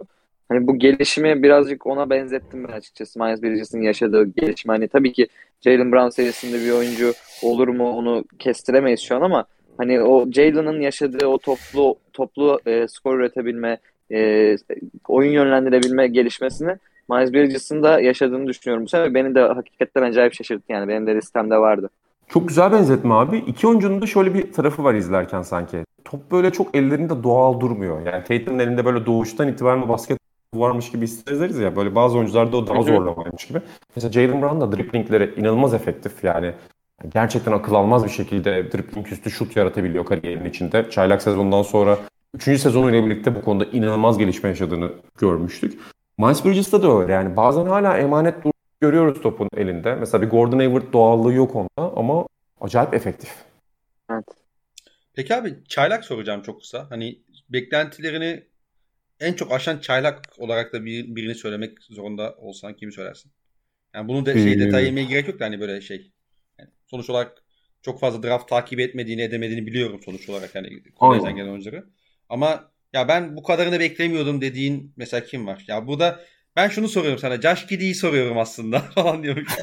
Hani 0.48 0.66
bu 0.66 0.78
gelişimi 0.78 1.42
birazcık 1.42 1.86
ona 1.86 2.10
benzettim 2.10 2.64
ben 2.68 2.72
açıkçası. 2.72 3.18
Miles 3.18 3.42
Bridges'in 3.42 3.82
yaşadığı 3.82 4.24
gelişimi. 4.24 4.72
Hani 4.72 4.88
tabii 4.88 5.12
ki 5.12 5.28
Jalen 5.60 5.92
Brown 5.92 6.08
seviyesinde 6.08 6.56
bir 6.66 6.70
oyuncu 6.70 7.12
olur 7.42 7.68
mu 7.68 7.90
onu 7.90 8.24
kestiremeyiz 8.38 9.00
şu 9.00 9.16
an 9.16 9.20
ama 9.20 9.44
hani 9.78 10.00
o 10.02 10.30
Jalen'ın 10.32 10.80
yaşadığı 10.80 11.26
o 11.26 11.38
toplu 11.38 11.96
toplu 12.12 12.60
e, 12.66 12.88
skor 12.88 13.18
üretebilme, 13.18 13.78
e, 14.12 14.56
oyun 15.08 15.32
yönlendirebilme 15.32 16.08
gelişmesini 16.08 16.76
Miles 17.10 17.32
Bridges'in 17.32 17.82
de 17.82 17.88
yaşadığını 17.88 18.46
düşünüyorum 18.46 18.84
bu 18.84 18.88
sene. 18.88 19.02
ve 19.02 19.14
Beni 19.14 19.34
de 19.34 19.40
hakikaten 19.40 20.02
acayip 20.02 20.34
şaşırttı 20.34 20.72
yani. 20.72 20.88
Benim 20.88 21.06
de 21.06 21.14
listemde 21.14 21.56
vardı. 21.56 21.90
Çok 22.32 22.48
güzel 22.48 22.72
benzetme 22.72 23.14
abi. 23.14 23.38
İki 23.38 23.66
oyuncunun 23.66 24.02
da 24.02 24.06
şöyle 24.06 24.34
bir 24.34 24.52
tarafı 24.52 24.84
var 24.84 24.94
izlerken 24.94 25.42
sanki. 25.42 25.84
Top 26.04 26.32
böyle 26.32 26.50
çok 26.52 26.76
ellerinde 26.76 27.22
doğal 27.22 27.60
durmuyor. 27.60 28.06
Yani 28.06 28.24
Tatum'un 28.24 28.58
elinde 28.58 28.84
böyle 28.84 29.06
doğuştan 29.06 29.48
itibaren 29.48 29.88
basket 29.88 30.18
varmış 30.54 30.90
gibi 30.90 31.04
hissederiz 31.04 31.58
ya. 31.58 31.76
Böyle 31.76 31.94
bazı 31.94 32.18
oyuncularda 32.18 32.56
o 32.56 32.66
daha 32.66 32.82
zorlamaymış 32.82 33.46
gibi. 33.46 33.60
Mesela 33.96 34.12
Jalen 34.12 34.42
Brown 34.42 34.60
da 34.60 34.72
driplingleri 34.72 35.34
inanılmaz 35.40 35.74
efektif. 35.74 36.24
Yani 36.24 36.52
gerçekten 37.14 37.52
akıl 37.52 37.74
almaz 37.74 38.04
bir 38.04 38.10
şekilde 38.10 38.72
dribbling 38.72 39.12
üstü 39.12 39.30
şut 39.30 39.56
yaratabiliyor 39.56 40.04
kariyerin 40.04 40.44
içinde. 40.44 40.90
Çaylak 40.90 41.22
sezondan 41.22 41.62
sonra 41.62 41.98
3. 42.34 42.44
sezonuyla 42.44 43.04
birlikte 43.04 43.34
bu 43.34 43.42
konuda 43.44 43.64
inanılmaz 43.64 44.18
gelişme 44.18 44.48
yaşadığını 44.48 44.92
görmüştük. 45.18 45.80
Miles 46.18 46.44
Bridges'ta 46.44 46.82
da 46.82 46.98
öyle. 47.00 47.12
Yani 47.12 47.36
bazen 47.36 47.66
hala 47.66 47.98
emanet 47.98 48.44
dur 48.44 48.50
görüyoruz 48.80 49.22
topun 49.22 49.48
elinde. 49.56 49.94
Mesela 49.94 50.22
bir 50.22 50.28
Gordon 50.28 50.58
Hayward 50.58 50.92
doğallığı 50.92 51.32
yok 51.32 51.56
onda 51.56 51.96
ama 51.96 52.26
acayip 52.60 52.94
efektif. 52.94 53.30
Evet. 54.10 54.24
Peki 55.14 55.34
abi 55.34 55.54
çaylak 55.68 56.04
soracağım 56.04 56.42
çok 56.42 56.60
kısa. 56.60 56.86
Hani 56.90 57.18
beklentilerini 57.48 58.44
en 59.20 59.32
çok 59.32 59.52
aşan 59.52 59.78
çaylak 59.78 60.20
olarak 60.38 60.72
da 60.72 60.84
bir, 60.84 61.16
birini 61.16 61.34
söylemek 61.34 61.82
zorunda 61.82 62.34
olsan 62.34 62.74
kimi 62.74 62.92
söylersin? 62.92 63.32
Yani 63.94 64.08
bunu 64.08 64.26
da 64.26 64.32
şey 64.34 64.52
Ee, 64.52 64.58
detay 64.60 64.84
yemeye 64.84 65.06
gerek 65.06 65.28
yok 65.28 65.40
da 65.40 65.44
hani 65.44 65.60
böyle 65.60 65.80
şey. 65.80 66.12
Yani 66.58 66.70
sonuç 66.86 67.10
olarak 67.10 67.42
çok 67.82 68.00
fazla 68.00 68.22
draft 68.22 68.48
takip 68.48 68.80
etmediğini 68.80 69.22
edemediğini 69.22 69.66
biliyorum 69.66 70.00
sonuç 70.04 70.28
olarak 70.28 70.54
yani 70.54 70.82
kolejden 70.94 71.36
gelen 71.36 71.48
oyuncuları. 71.48 71.84
Ama 72.28 72.70
ya 72.92 73.08
ben 73.08 73.36
bu 73.36 73.42
kadarını 73.42 73.80
beklemiyordum 73.80 74.40
dediğin 74.40 74.92
mesela 74.96 75.24
kim 75.24 75.46
var? 75.46 75.64
Ya 75.68 75.86
burada 75.86 76.20
ben 76.56 76.68
şunu 76.68 76.88
soruyorum 76.88 77.18
sana. 77.18 77.40
Josh 77.40 77.66
Giddey'i 77.66 77.94
soruyorum 77.94 78.38
aslında 78.38 78.78
falan 78.94 79.22
diyormuş. 79.22 79.56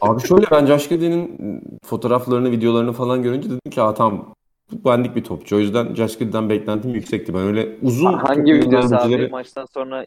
Abi 0.00 0.26
şöyle 0.26 0.46
ben 0.50 0.66
Josh 0.66 0.88
Giddey'nin 0.88 1.60
fotoğraflarını, 1.84 2.50
videolarını 2.50 2.92
falan 2.92 3.22
görünce 3.22 3.50
dedim 3.50 3.70
ki 3.70 3.82
Aa, 3.82 3.94
tamam 3.94 4.34
bu 4.72 4.90
benlik 4.90 5.16
bir 5.16 5.24
topçu. 5.24 5.56
O 5.56 5.58
yüzden 5.58 5.94
Josh 5.94 6.18
Giddey'den 6.18 6.50
beklentim 6.50 6.94
yüksekti. 6.94 7.34
Ben 7.34 7.40
öyle 7.40 7.68
uzun 7.82 8.12
Hangi 8.12 8.54
videosu 8.54 8.96
abi? 8.96 9.28
Maçtan 9.28 9.66
sonra 9.74 10.06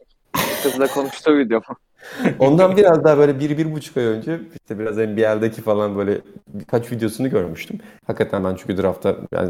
kızla 0.64 0.88
konuştuğu 0.88 1.38
video 1.38 1.58
mu? 1.60 1.76
Ondan 2.40 2.78
biraz 2.78 3.04
daha 3.04 3.18
böyle 3.18 3.40
bir, 3.40 3.58
bir 3.58 3.74
buçuk 3.74 3.98
ay 3.98 4.04
önce 4.04 4.40
işte 4.62 4.80
biraz 4.80 4.98
NBL'deki 4.98 5.62
falan 5.62 5.98
böyle 5.98 6.22
birkaç 6.48 6.92
videosunu 6.92 7.30
görmüştüm. 7.30 7.80
Hakikaten 8.08 8.44
ben 8.44 8.56
çünkü 8.56 8.78
drafta 8.78 9.16
yani 9.32 9.50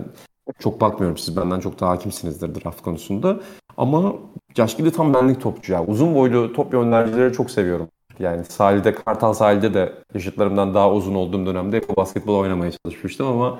çok 0.59 0.81
bakmıyorum. 0.81 1.17
Siz 1.17 1.37
benden 1.37 1.59
çok 1.59 1.79
daha 1.79 1.89
hakimsinizdir 1.89 2.55
draft 2.55 2.81
konusunda. 2.81 3.39
Ama 3.77 4.13
Giddey 4.55 4.91
tam 4.91 5.13
benlik 5.13 5.41
topçu 5.41 5.73
ya. 5.73 5.85
Uzun 5.85 6.15
boylu 6.15 6.53
top 6.53 6.73
yönlercileri 6.73 7.33
çok 7.33 7.51
seviyorum. 7.51 7.87
Yani 8.19 8.45
sahilde, 8.45 8.95
Kartal 8.95 9.33
sahilde 9.33 9.73
de 9.73 9.93
yaşıtlarımdan 10.13 10.73
daha 10.73 10.91
uzun 10.91 11.15
olduğum 11.15 11.45
dönemde 11.45 11.77
hep 11.77 11.97
basketbol 11.97 12.39
oynamaya 12.39 12.71
çalışmıştım 12.71 13.27
ama 13.27 13.59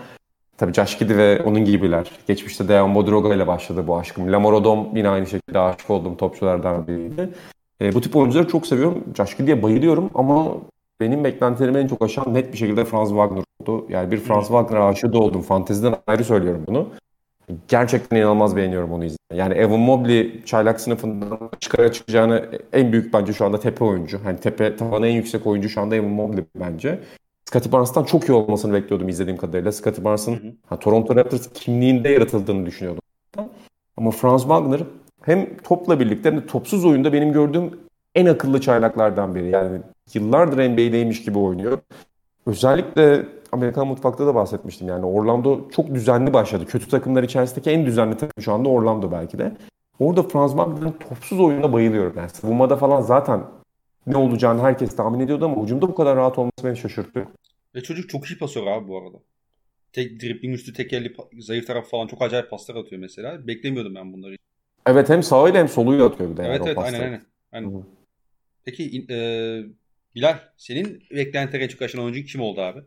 tabii 0.57 0.72
Giddey 0.99 1.18
ve 1.18 1.43
onun 1.43 1.65
gibiler. 1.65 2.11
Geçmişte 2.28 2.68
Dejan 2.68 2.95
Bodroga 2.95 3.34
ile 3.34 3.47
başladı 3.47 3.88
bu 3.88 3.97
aşkım. 3.97 4.32
Lamar 4.32 4.51
Odom 4.51 4.88
yine 4.95 5.09
aynı 5.09 5.28
şekilde 5.28 5.59
aşık 5.59 5.89
olduğum 5.89 6.18
topçulardan 6.18 6.88
biriydi. 6.88 7.30
E, 7.82 7.93
bu 7.93 8.01
tip 8.01 8.15
oyuncuları 8.15 8.47
çok 8.47 8.68
seviyorum. 8.68 9.03
Giddey'e 9.38 9.63
bayılıyorum 9.63 10.09
ama 10.13 10.47
benim 10.99 11.24
beklentilerimi 11.24 11.80
en 11.80 11.88
çok 11.88 12.01
aşan 12.01 12.34
net 12.34 12.53
bir 12.53 12.57
şekilde 12.57 12.86
Franz 12.86 13.09
Wagner 13.09 13.43
oldu. 13.59 13.86
Yani 13.89 14.11
bir 14.11 14.18
Franz 14.18 14.47
Wagner 14.47 14.80
aşığı 14.80 15.13
da 15.13 15.18
oldum. 15.18 15.41
Fanteziden 15.41 15.95
ayrı 16.07 16.24
söylüyorum 16.24 16.63
bunu. 16.68 16.88
Gerçekten 17.67 18.17
inanılmaz 18.17 18.55
beğeniyorum 18.55 18.91
onu 18.91 19.05
izlemeyi. 19.05 19.39
Yani 19.39 19.53
Evan 19.53 19.79
Mobley 19.79 20.43
çaylak 20.45 20.81
sınıfından 20.81 21.49
çıkara 21.59 21.91
çıkacağını 21.91 22.49
en 22.73 22.91
büyük 22.91 23.13
bence 23.13 23.33
şu 23.33 23.45
anda 23.45 23.59
tepe 23.59 23.85
oyuncu. 23.85 24.19
Hani 24.23 24.39
tepe 24.39 24.75
tavanı 24.75 25.07
en 25.07 25.11
yüksek 25.11 25.47
oyuncu 25.47 25.69
şu 25.69 25.81
anda 25.81 25.95
Evan 25.95 26.09
Mobley 26.09 26.43
bence. 26.59 26.99
Scottie 27.45 27.71
Barnes'tan 27.71 28.03
çok 28.03 28.29
iyi 28.29 28.33
olmasını 28.33 28.73
bekliyordum 28.73 29.09
izlediğim 29.09 29.37
kadarıyla. 29.37 29.71
Scottie 29.71 30.03
Barnes'ın 30.03 30.59
ha, 30.65 30.79
Toronto 30.79 31.15
Raptors 31.15 31.49
kimliğinde 31.53 32.09
yaratıldığını 32.09 32.65
düşünüyordum. 32.65 33.01
Ama 33.97 34.11
Franz 34.11 34.41
Wagner 34.41 34.79
hem 35.21 35.57
topla 35.57 35.99
birlikte 35.99 36.31
hem 36.31 36.37
de 36.37 36.45
topsuz 36.45 36.85
oyunda 36.85 37.13
benim 37.13 37.33
gördüğüm 37.33 37.79
en 38.15 38.25
akıllı 38.25 38.61
çaylaklardan 38.61 39.35
biri. 39.35 39.49
Yani 39.49 39.79
yıllardır 40.13 40.69
NBA'deymiş 40.69 41.23
gibi 41.23 41.39
oynuyor. 41.39 41.77
Özellikle 42.45 43.25
Amerikan 43.51 43.87
mutfakta 43.87 44.27
da 44.27 44.35
bahsetmiştim. 44.35 44.87
Yani 44.87 45.05
Orlando 45.05 45.69
çok 45.69 45.95
düzenli 45.95 46.33
başladı. 46.33 46.65
Kötü 46.65 46.89
takımlar 46.89 47.23
içerisindeki 47.23 47.69
en 47.69 47.85
düzenli 47.85 48.17
takım 48.17 48.43
şu 48.43 48.53
anda 48.53 48.69
Orlando 48.69 49.11
belki 49.11 49.37
de. 49.37 49.57
Orada 49.99 50.23
Franz 50.23 50.51
Wagner'ın 50.51 50.91
topsuz 50.91 51.39
oyununa 51.39 51.73
bayılıyorum. 51.73 52.13
Yani 52.17 52.29
savunmada 52.29 52.77
falan 52.77 53.01
zaten 53.01 53.43
ne 54.07 54.17
olacağını 54.17 54.61
herkes 54.61 54.95
tahmin 54.95 55.19
ediyordu 55.19 55.45
ama 55.45 55.63
hücumda 55.63 55.87
bu 55.87 55.95
kadar 55.95 56.17
rahat 56.17 56.37
olması 56.37 56.63
beni 56.63 56.77
şaşırtıyor. 56.77 57.27
Ve 57.75 57.83
çocuk 57.83 58.09
çok 58.09 58.25
iyi 58.31 58.37
pasör 58.37 58.67
abi 58.67 58.87
bu 58.87 58.97
arada. 58.97 59.17
Tek 59.93 60.21
dribbling 60.21 60.55
üstü 60.55 60.73
tek 60.73 60.93
elli 60.93 61.15
zayıf 61.39 61.67
taraf 61.67 61.89
falan 61.89 62.07
çok 62.07 62.21
acayip 62.21 62.49
paslar 62.49 62.75
atıyor 62.75 63.01
mesela. 63.01 63.47
Beklemiyordum 63.47 63.95
ben 63.95 64.13
bunları. 64.13 64.35
Evet 64.85 65.09
hem 65.09 65.23
sağıyla 65.23 65.59
hem 65.59 65.67
soluyla 65.67 66.05
atıyor 66.05 66.29
bir 66.31 66.37
de. 66.37 66.43
Evet 66.43 66.59
yani 66.59 66.67
evet 66.67 66.77
aynen 66.77 67.01
aynen. 67.01 67.21
aynen. 67.51 67.83
Peki 68.65 69.05
e, 69.09 69.17
Bilal 70.17 70.39
senin 70.57 71.03
beklentileri 71.11 71.63
en 71.63 71.67
çok 71.67 71.81
aşan 71.81 72.01
oyuncu 72.01 72.23
kim 72.23 72.41
oldu 72.41 72.61
abi? 72.61 72.79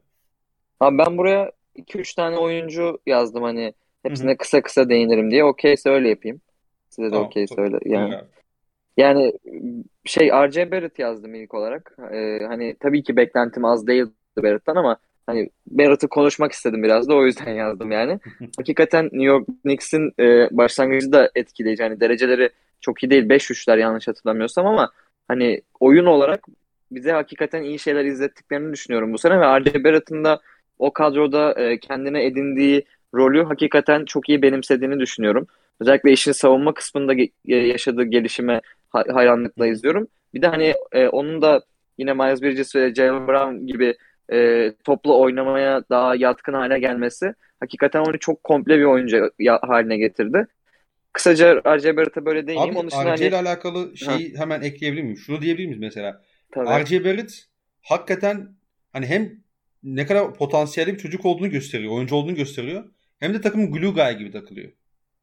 Abi 0.81 0.99
ben 0.99 1.19
buraya 1.19 1.53
2-3 1.77 2.15
tane 2.17 2.37
oyuncu 2.39 2.99
yazdım 3.07 3.43
hani 3.43 3.75
hepsine 4.03 4.37
kısa 4.37 4.63
kısa 4.63 4.89
değinirim 4.89 5.31
diye. 5.31 5.45
Okeyse 5.45 5.91
öyle 5.91 6.09
yapayım. 6.09 6.41
Size 6.91 7.07
de 7.07 7.11
Tamam, 7.11 7.27
okeyse 7.27 7.55
tabii. 7.55 7.65
öyle. 7.67 7.79
Yani 7.85 8.15
yani 8.97 9.33
şey 10.05 10.29
R.J. 10.29 10.71
Barrett 10.71 10.99
yazdım 10.99 11.35
ilk 11.35 11.55
olarak. 11.55 11.97
Ee, 12.13 12.41
hani 12.49 12.77
tabii 12.81 13.03
ki 13.03 13.17
beklentim 13.17 13.65
az 13.65 13.87
değildi 13.87 14.13
Barrett'tan 14.37 14.77
ama 14.77 14.97
hani 15.27 15.51
Barrett'ı 15.67 16.09
konuşmak 16.09 16.53
istedim 16.53 16.83
biraz 16.83 17.09
da 17.09 17.15
o 17.15 17.27
yüzden 17.27 17.55
yazdım 17.55 17.91
yani. 17.93 18.19
Hakikaten 18.57 19.05
New 19.05 19.25
York 19.25 19.47
Knicks'in 19.63 20.13
e, 20.21 20.49
başlangıcı 20.51 21.13
da 21.13 21.31
etkileyici. 21.35 21.83
Hani 21.83 22.01
dereceleri 22.01 22.51
çok 22.81 23.03
iyi 23.03 23.11
değil. 23.11 23.29
5 23.29 23.51
üçler 23.51 23.79
yanlış 23.79 24.09
hatırlamıyorsam 24.09 24.67
ama 24.67 24.91
hani 25.29 25.63
oyun 25.81 26.07
olarak 26.07 26.45
bize 26.91 27.13
hakikaten 27.13 27.63
iyi 27.63 27.79
şeyler 27.79 28.05
izlettiklerini 28.05 28.73
düşünüyorum 28.73 29.13
bu 29.13 29.19
sene 29.19 29.41
ve 29.41 29.61
R.J. 29.61 29.85
Barrett'ın 29.85 30.25
da 30.25 30.41
o 30.81 30.93
kadroda 30.93 31.53
e, 31.55 31.79
kendine 31.81 32.25
edindiği 32.27 32.85
rolü 33.15 33.45
hakikaten 33.45 34.05
çok 34.05 34.29
iyi 34.29 34.43
benimsediğini 34.43 35.01
düşünüyorum. 35.01 35.47
Özellikle 35.81 36.13
işin 36.13 36.33
savunma 36.33 36.75
kısmında 36.75 37.15
ge- 37.15 37.31
yaşadığı 37.45 38.05
gelişime 38.05 38.61
ha- 38.91 39.05
hayranlıkla 39.13 39.67
izliyorum. 39.67 40.09
Bir 40.35 40.43
de 40.43 40.47
hani 40.47 40.75
e, 40.93 41.09
onun 41.09 41.43
da 41.43 41.63
yine 41.99 42.13
Miles 42.13 42.43
Bridges 42.43 42.77
ve 42.77 42.95
Jalen 42.95 43.29
Brown 43.29 43.67
gibi 43.67 43.95
e, 44.33 44.73
toplu 44.85 45.21
oynamaya 45.21 45.83
daha 45.91 46.17
yatkın 46.17 46.53
hale 46.53 46.79
gelmesi 46.79 47.35
hakikaten 47.61 48.01
onu 48.01 48.19
çok 48.19 48.45
komple 48.45 48.79
bir 48.79 48.85
oyuncu 48.85 49.31
ya- 49.39 49.61
haline 49.63 49.97
getirdi. 49.99 50.47
Kısaca 51.13 51.55
R.J. 51.67 51.97
Barrett'a 51.97 52.25
böyle 52.25 52.47
değineyim. 52.47 52.77
Abi 52.77 52.79
Onun 52.79 52.89
RC 52.89 53.27
ile 53.27 53.37
hani 53.37 53.49
alakalı 53.49 53.97
şeyi 53.97 54.37
hemen 54.39 54.63
ekleyebilir 54.63 55.03
miyim? 55.03 55.17
Şunu 55.17 55.41
diyebilir 55.43 55.67
miyiz 55.67 55.81
mesela? 55.81 56.23
tabii. 56.53 56.85
RC 56.85 57.05
Barrett 57.05 57.45
hakikaten 57.83 58.49
hani 58.93 59.07
hem 59.07 59.33
ne 59.83 60.07
kadar 60.07 60.35
potansiyelli 60.35 60.95
bir 60.95 60.99
çocuk 60.99 61.27
olduğunu 61.27 61.51
gösteriyor, 61.51 61.93
oyuncu 61.93 62.15
olduğunu 62.17 62.35
gösteriyor. 62.35 62.85
Hem 63.19 63.35
de 63.35 63.41
takımın 63.41 63.73
glue 63.73 63.91
guy 63.91 64.19
gibi 64.19 64.31
takılıyor. 64.31 64.73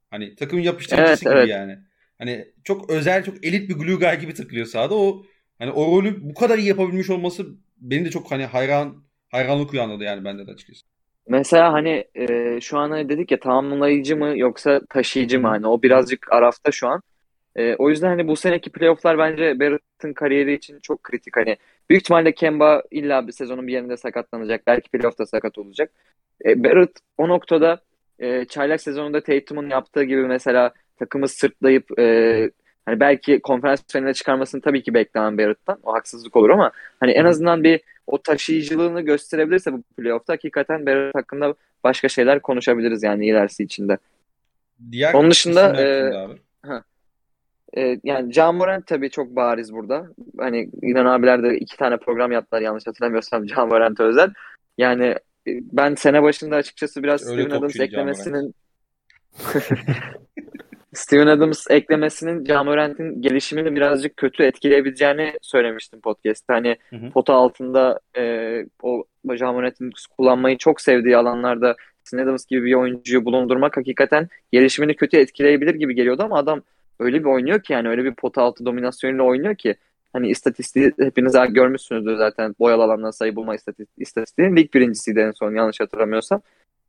Hani 0.10 0.36
takımın 0.36 0.64
yapıştırıcısı 0.64 1.10
Evet, 1.10 1.22
gibi 1.22 1.34
evet. 1.34 1.50
yani. 1.50 1.78
Hani 2.18 2.46
çok 2.64 2.90
özel, 2.90 3.24
çok 3.24 3.46
elit 3.46 3.70
bir 3.70 3.76
glue 3.76 3.96
guy 3.96 4.20
gibi 4.20 4.34
takılıyor 4.34 4.66
sahada. 4.66 4.96
O 4.96 5.26
hani 5.60 5.72
o 5.72 5.98
rolü 5.98 6.30
bu 6.30 6.34
kadar 6.34 6.58
iyi 6.58 6.68
yapabilmiş 6.68 7.10
olması 7.10 7.48
beni 7.78 8.06
de 8.06 8.10
çok 8.10 8.32
hani 8.32 8.46
hayran 8.46 9.04
hayranlık 9.30 9.74
uyandırdı 9.74 10.04
yani 10.04 10.26
bende 10.26 10.48
de 10.48 10.52
açıkçası. 10.52 10.86
Mesela 11.28 11.74
hani 11.74 12.06
e, 12.16 12.60
şu 12.62 12.78
an 12.78 12.92
hani 12.92 13.10
dedik 13.10 13.32
ya 13.32 13.40
tamamlayıcı 13.40 14.18
mı 14.18 14.38
yoksa 14.38 14.82
taşıyıcı 14.90 15.40
mı 15.40 15.48
hani 15.48 15.68
o 15.68 15.82
birazcık 15.82 16.32
arafta 16.32 16.72
şu 16.72 16.88
an. 16.88 17.02
E, 17.56 17.76
o 17.76 17.90
yüzden 17.90 18.08
hani 18.08 18.28
bu 18.28 18.36
seneki 18.36 18.70
playofflar 18.70 19.18
bence 19.18 19.60
Barrett'ın 19.60 20.14
kariyeri 20.14 20.54
için 20.54 20.80
çok 20.80 21.04
kritik. 21.04 21.38
Hani 21.38 21.58
büyük 21.90 22.02
ihtimalle 22.02 22.32
Kemba 22.32 22.84
illa 22.92 23.28
bir 23.28 23.32
sezonun 23.32 23.68
bir 23.68 23.74
yerinde 23.74 23.98
sakatlanacak. 23.98 24.68
Belki 24.68 24.90
playoff'ta 24.90 25.26
sakat 25.26 25.58
olacak. 25.58 25.92
E, 26.46 26.64
Barrett 26.64 27.00
o 27.18 27.28
noktada 27.28 27.82
e, 28.20 28.46
çaylak 28.46 28.82
sezonunda 28.82 29.24
Tatum'un 29.24 29.70
yaptığı 29.70 30.04
gibi 30.04 30.22
mesela 30.22 30.72
takımı 31.00 31.28
sırtlayıp 31.28 32.00
e, 32.00 32.50
hani 32.86 33.00
belki 33.00 33.40
konferans 33.40 33.84
finaline 33.88 34.14
çıkarmasını 34.14 34.62
tabii 34.62 34.84
ki 34.84 34.94
beklemem 34.94 35.38
Barrett'tan. 35.38 35.80
O 35.84 35.94
haksızlık 35.94 36.36
olur 36.36 36.50
ama 36.50 36.72
hani 37.00 37.12
en 37.12 37.26
azından 37.26 37.64
bir 37.64 37.82
o 38.08 38.22
taşıyıcılığını 38.22 39.02
gösterebilirse 39.02 39.74
bu 39.74 39.82
playoff'ta 39.98 40.34
hakikaten 40.34 40.86
Barrett 40.86 41.16
hakkında 41.16 41.54
başka 41.84 42.10
şeyler 42.10 42.42
konuşabiliriz 42.42 43.04
yani 43.04 43.28
ilerisi 43.28 43.64
içinde. 43.64 43.98
Diğer 44.92 45.14
Onun 45.14 45.32
dışında, 45.32 45.82
e, 45.82 46.16
abi? 46.18 46.40
Ee, 47.78 48.00
yani 48.04 48.34
Can 48.34 48.56
Morant 48.56 48.88
tabii 48.88 49.10
çok 49.10 49.36
bariz 49.36 49.74
burada. 49.74 50.08
Hani 50.38 50.70
İnan 50.82 51.06
abiler 51.06 51.44
de 51.44 51.58
iki 51.58 51.78
tane 51.78 51.98
program 51.98 52.32
yaptılar 52.32 52.62
yanlış 52.62 52.88
hatırlamıyorsam 52.88 53.46
Can 53.48 53.68
Morant'a 53.68 54.04
özel. 54.04 54.30
Yani 54.78 55.06
e, 55.48 55.52
ben 55.72 55.96
sene 55.96 56.24
başında 56.24 56.56
açıkçası 56.56 57.04
biraz 57.04 57.30
Öyle 57.30 57.42
Steven 57.42 57.58
Adams 57.58 57.80
eklemesinin 57.80 58.56
Steven 60.94 61.28
Adams 61.28 61.66
eklemesinin 61.70 62.44
Can 62.44 62.66
Morant'in 62.66 63.22
gelişimini 63.22 63.76
birazcık 63.76 64.18
kötü 64.18 64.44
etkileyebileceğini 64.44 65.34
söylemiştim 65.42 66.02
podcast'te. 66.02 66.54
Hani 66.54 66.78
Hı 66.90 66.96
hı. 66.96 67.10
pota 67.10 67.34
altında 67.34 68.00
e, 68.18 68.66
o 68.84 69.04
Can 69.38 69.56
Morant'in 69.56 69.92
kullanmayı 70.18 70.58
çok 70.58 70.82
sevdiği 70.82 71.18
alanlarda 71.18 71.76
Steven 72.04 72.24
Adams 72.24 72.46
gibi 72.46 72.66
bir 72.66 72.74
oyuncuyu 72.74 73.26
bulundurmak 73.26 73.78
hakikaten 73.78 74.28
gelişimini 74.52 74.96
kötü 74.96 75.18
etkileyebilir 75.18 75.76
gibi 75.76 75.96
geliyordu 75.96 76.24
ama 76.24 76.38
adam 76.38 76.62
öyle 77.00 77.20
bir 77.20 77.26
oynuyor 77.26 77.64
ki 77.64 77.74
yani 77.74 77.90
öyle 77.90 78.04
bir 78.04 78.14
pota 78.16 78.42
altı 78.42 78.66
dominasyonuyla 78.66 79.24
oynuyor 79.24 79.56
ki 79.56 79.76
hani 80.14 80.30
istatistiği 80.30 80.92
hepiniz 81.00 81.34
görmüşsünüzdür 81.50 82.16
zaten 82.16 82.56
boyalı 82.60 82.84
alandan 82.84 83.12
sayı 83.12 83.36
bulma 83.36 83.56
istati- 83.56 83.86
istatistiği 83.98 84.56
lig 84.56 84.74
birincisiydi 84.74 85.20
en 85.20 85.32
son 85.32 85.56
yanlış 85.56 85.80
hatırlamıyorsam. 85.80 86.42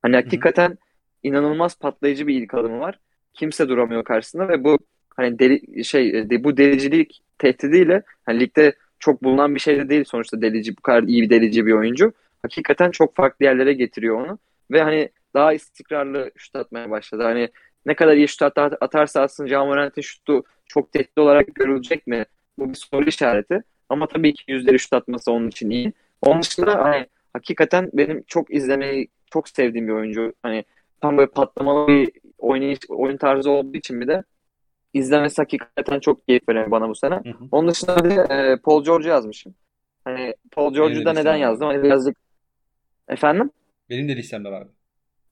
Hani 0.02 0.16
hakikaten 0.16 0.78
inanılmaz 1.22 1.78
patlayıcı 1.78 2.26
bir 2.26 2.42
ilk 2.42 2.54
adımı 2.54 2.80
var. 2.80 2.98
Kimse 3.34 3.68
duramıyor 3.68 4.04
karşısında 4.04 4.48
ve 4.48 4.64
bu 4.64 4.78
hani 5.16 5.38
deli 5.38 5.84
şey 5.84 6.30
de, 6.30 6.44
bu 6.44 6.56
delicilik 6.56 7.22
tehdidiyle 7.38 8.02
hani 8.26 8.40
ligde 8.40 8.72
çok 8.98 9.22
bulunan 9.22 9.54
bir 9.54 9.61
şey 9.61 9.76
de 9.78 9.88
değil 9.88 10.04
sonuçta 10.04 10.42
delici 10.42 10.76
bu 10.76 10.80
kadar 10.80 11.02
iyi 11.02 11.22
bir 11.22 11.30
delici 11.30 11.66
bir 11.66 11.72
oyuncu. 11.72 12.12
Hakikaten 12.42 12.90
çok 12.90 13.16
farklı 13.16 13.44
yerlere 13.44 13.72
getiriyor 13.72 14.20
onu 14.20 14.38
ve 14.70 14.82
hani 14.82 15.09
daha 15.34 15.52
istikrarlı 15.52 16.30
şut 16.36 16.56
atmaya 16.56 16.90
başladı. 16.90 17.22
Hani 17.22 17.48
ne 17.87 17.95
kadar 17.95 18.16
iyi 18.16 18.29
şut 18.29 18.43
at- 18.43 18.83
atarsa 18.83 19.22
atsın 19.22 19.47
Ja 19.47 19.64
Morant'in 19.64 20.03
şutu 20.03 20.43
çok 20.66 20.93
tehdit 20.93 21.18
olarak 21.18 21.55
görülecek 21.55 22.07
mi? 22.07 22.24
Bu 22.59 22.68
bir 22.70 22.74
soru 22.74 23.09
işareti. 23.09 23.62
Ama 23.89 24.07
tabii 24.07 24.35
ki 24.35 24.43
yüzleri 24.49 24.79
şut 24.79 24.93
atması 24.93 25.33
onun 25.33 25.49
için 25.49 25.70
iyi. 25.70 25.93
Onun 26.22 26.43
dışında 26.43 26.85
hani 26.85 27.07
hakikaten 27.33 27.91
benim 27.93 28.22
çok 28.26 28.55
izlemeyi 28.55 29.09
çok 29.31 29.49
sevdiğim 29.49 29.89
bir 29.89 29.93
oyuncu. 29.93 30.33
Hani 30.43 30.64
tam 31.01 31.16
böyle 31.16 31.31
patlamalı 31.31 31.89
bir 31.89 32.11
oynayış, 32.39 32.78
oyun 32.89 33.16
tarzı 33.16 33.51
olduğu 33.51 33.77
için 33.77 34.01
bir 34.01 34.09
de 34.09 34.23
izlemesi 34.94 35.43
hakikaten 35.43 36.01
çok 36.01 36.27
keyif 36.27 36.48
veriyor 36.48 36.70
bana 36.70 36.89
bu 36.89 36.94
sene. 36.94 37.15
Hı 37.15 37.31
hı. 37.31 37.48
Onun 37.52 37.70
dışında 37.70 38.05
bir 38.05 38.31
e, 38.31 38.57
Paul 38.57 38.85
George 38.85 39.09
yazmışım. 39.09 39.55
Hani 40.05 40.35
Paul 40.52 40.74
George'u 40.74 41.05
da 41.05 41.12
neden 41.12 41.35
var. 41.35 41.39
yazdım? 41.39 41.69
Hani 41.69 41.82
birazcık 41.82 42.16
efendim? 43.09 43.51
Benim 43.90 44.09
de 44.09 44.16
listemde 44.16 44.51
vardı. 44.51 44.70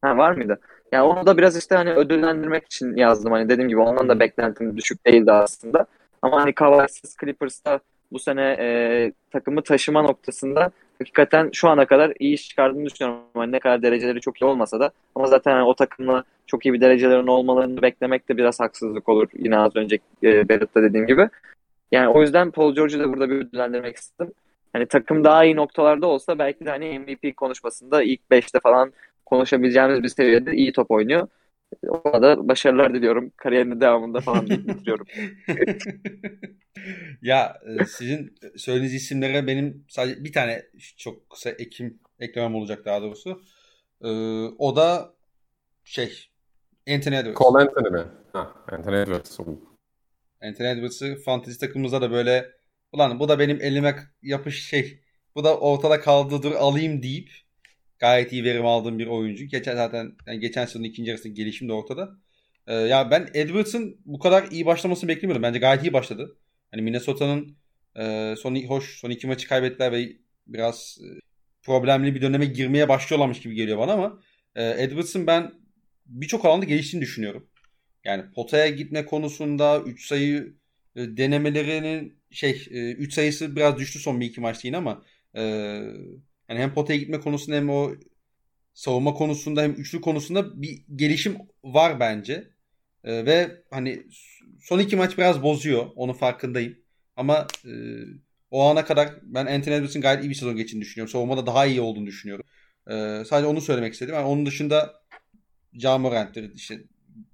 Ha 0.02 0.16
var 0.16 0.32
mıydı? 0.32 0.60
Yani 0.92 1.02
onu 1.02 1.26
da 1.26 1.36
biraz 1.38 1.56
işte 1.56 1.74
hani 1.74 1.92
ödüllendirmek 1.92 2.64
için 2.64 2.96
yazdım. 2.96 3.32
Hani 3.32 3.48
dediğim 3.48 3.68
gibi 3.68 3.80
ondan 3.80 4.08
da 4.08 4.20
beklentim 4.20 4.76
düşük 4.76 5.06
değildi 5.06 5.32
aslında. 5.32 5.86
Ama 6.22 6.40
hani 6.40 6.52
Kawhi'siz 6.52 7.16
Clippers'ta 7.20 7.80
bu 8.12 8.18
sene 8.18 8.56
e, 8.60 9.12
takımı 9.32 9.62
taşıma 9.62 10.02
noktasında 10.02 10.70
hakikaten 10.98 11.50
şu 11.52 11.68
ana 11.68 11.86
kadar 11.86 12.12
iyi 12.18 12.34
iş 12.34 12.48
çıkardığını 12.48 12.86
düşünüyorum. 12.86 13.20
Hani 13.34 13.52
ne 13.52 13.58
kadar 13.58 13.82
dereceleri 13.82 14.20
çok 14.20 14.42
iyi 14.42 14.44
olmasa 14.44 14.80
da 14.80 14.90
ama 15.14 15.26
zaten 15.26 15.52
hani 15.52 15.64
o 15.64 15.74
takımla 15.74 16.24
çok 16.46 16.66
iyi 16.66 16.72
bir 16.72 16.80
derecelerin 16.80 17.26
olmalarını 17.26 17.82
beklemek 17.82 18.28
de 18.28 18.36
biraz 18.36 18.60
haksızlık 18.60 19.08
olur. 19.08 19.28
Yine 19.38 19.58
az 19.58 19.76
önce 19.76 19.98
e, 20.22 20.48
Barrett'ta 20.48 20.82
dediğim 20.82 21.06
gibi. 21.06 21.28
Yani 21.92 22.08
o 22.08 22.20
yüzden 22.22 22.50
Paul 22.50 22.74
George'u 22.74 23.00
da 23.00 23.08
burada 23.08 23.30
bir 23.30 23.36
ödüllendirmek 23.36 23.96
istedim. 23.96 24.32
Hani 24.72 24.86
takım 24.86 25.24
daha 25.24 25.44
iyi 25.44 25.56
noktalarda 25.56 26.06
olsa 26.06 26.38
belki 26.38 26.64
de 26.64 26.70
hani 26.70 26.98
MVP 26.98 27.36
konuşmasında 27.36 28.02
ilk 28.02 28.20
5'te 28.30 28.60
falan 28.60 28.92
konuşabileceğimiz 29.26 30.02
bir 30.02 30.08
seviyede 30.08 30.54
iyi 30.54 30.72
top 30.72 30.90
oynuyor. 30.90 31.28
Ona 31.88 32.22
da 32.22 32.48
başarılar 32.48 32.94
diliyorum. 32.94 33.32
Kariyerinin 33.36 33.80
devamında 33.80 34.20
falan 34.20 34.50
bitiriyorum. 34.50 35.06
ya 37.22 37.58
e, 37.80 37.84
sizin 37.84 38.34
söylediğiniz 38.56 38.94
isimlere 38.94 39.46
benim 39.46 39.84
sadece 39.88 40.24
bir 40.24 40.32
tane 40.32 40.62
çok 40.96 41.30
kısa 41.30 41.50
ekim 41.50 41.98
eklemem 42.20 42.54
olacak 42.54 42.84
daha 42.84 43.02
doğrusu. 43.02 43.42
Ee, 44.02 44.08
o 44.58 44.76
da 44.76 45.14
şey 45.84 46.28
Anthony 46.88 47.16
Edwards. 47.16 47.38
Cole 47.38 47.62
Anthony 47.62 47.90
mi? 47.90 48.04
Ha, 48.32 48.54
Anthony 48.68 49.02
Edwards. 49.02 49.40
Anthony 50.42 50.70
Edwards'ı 50.70 51.16
fantezi 51.24 51.58
takımımızda 51.58 52.02
da 52.02 52.10
böyle 52.10 52.52
ulan 52.92 53.18
bu 53.18 53.28
da 53.28 53.38
benim 53.38 53.60
elime 53.60 53.96
yapış 54.22 54.68
şey 54.68 55.00
bu 55.34 55.44
da 55.44 55.58
ortada 55.58 56.00
kaldı 56.00 56.42
dur 56.42 56.52
alayım 56.52 57.02
deyip 57.02 57.30
gayet 57.98 58.32
iyi 58.32 58.44
verim 58.44 58.66
aldığım 58.66 58.98
bir 58.98 59.06
oyuncu. 59.06 59.44
Geçen 59.44 59.76
zaten 59.76 60.12
yani 60.26 60.40
geçen 60.40 60.66
sezonun 60.66 60.84
ikinci 60.84 61.10
yarısında 61.10 61.32
gelişim 61.32 61.68
de 61.68 61.72
ortada. 61.72 62.10
Ee, 62.66 62.74
ya 62.74 63.10
ben 63.10 63.28
Edwards'ın 63.34 64.00
bu 64.04 64.18
kadar 64.18 64.50
iyi 64.50 64.66
başlamasını 64.66 65.08
beklemiyordum. 65.08 65.42
Bence 65.42 65.58
gayet 65.58 65.82
iyi 65.82 65.92
başladı. 65.92 66.36
Hani 66.70 66.82
Minnesota'nın 66.82 67.56
e, 67.98 68.34
son 68.38 68.56
hoş 68.56 68.98
son 68.98 69.10
iki 69.10 69.26
maçı 69.26 69.48
kaybettiler 69.48 69.92
ve 69.92 70.12
biraz 70.46 70.98
e, 71.02 71.08
problemli 71.62 72.14
bir 72.14 72.22
döneme 72.22 72.46
girmeye 72.46 72.88
başlıyorlarmış 72.88 73.40
gibi 73.40 73.54
geliyor 73.54 73.78
bana 73.78 73.92
ama 73.92 74.20
e, 74.54 74.82
Edwards'ın 74.82 75.26
ben 75.26 75.52
birçok 76.06 76.44
alanda 76.44 76.64
geliştiğini 76.64 77.02
düşünüyorum. 77.02 77.48
Yani 78.04 78.24
potaya 78.34 78.68
gitme 78.68 79.06
konusunda 79.06 79.80
3 79.80 80.06
sayı 80.06 80.54
e, 80.96 81.16
denemelerinin 81.16 82.18
şey 82.30 82.66
3 82.70 83.08
e, 83.08 83.14
sayısı 83.14 83.56
biraz 83.56 83.78
düştü 83.78 83.98
son 83.98 84.20
bir 84.20 84.26
iki 84.26 84.40
maçta 84.40 84.68
yine 84.68 84.76
ama 84.76 85.02
e, 85.36 85.42
yani 86.48 86.60
hem 86.60 86.74
potaya 86.74 86.98
gitme 86.98 87.20
konusunda 87.20 87.56
hem 87.56 87.70
o 87.70 87.94
savunma 88.74 89.14
konusunda 89.14 89.62
hem 89.62 89.72
üçlü 89.72 90.00
konusunda 90.00 90.62
bir 90.62 90.84
gelişim 90.96 91.38
var 91.64 92.00
bence. 92.00 92.50
E, 93.04 93.26
ve 93.26 93.62
hani 93.70 94.02
son 94.60 94.78
iki 94.78 94.96
maç 94.96 95.18
biraz 95.18 95.42
bozuyor. 95.42 95.86
Onun 95.96 96.12
farkındayım. 96.12 96.78
Ama 97.16 97.46
e, 97.64 97.72
o 98.50 98.62
ana 98.62 98.84
kadar 98.84 99.14
ben 99.22 99.46
Anthony 99.46 99.74
Edwards'ın 99.74 100.02
gayet 100.02 100.24
iyi 100.24 100.30
bir 100.30 100.34
sezon 100.34 100.56
geçtiğini 100.56 100.80
düşünüyorum. 100.80 101.12
Savunmada 101.12 101.46
daha 101.46 101.66
iyi 101.66 101.80
olduğunu 101.80 102.06
düşünüyorum. 102.06 102.44
E, 102.90 103.24
sadece 103.24 103.46
onu 103.46 103.60
söylemek 103.60 103.92
istedim. 103.92 104.14
Yani 104.14 104.26
onun 104.26 104.46
dışında 104.46 105.02
John 105.72 106.00
Morant'tir, 106.00 106.54
işte 106.54 106.84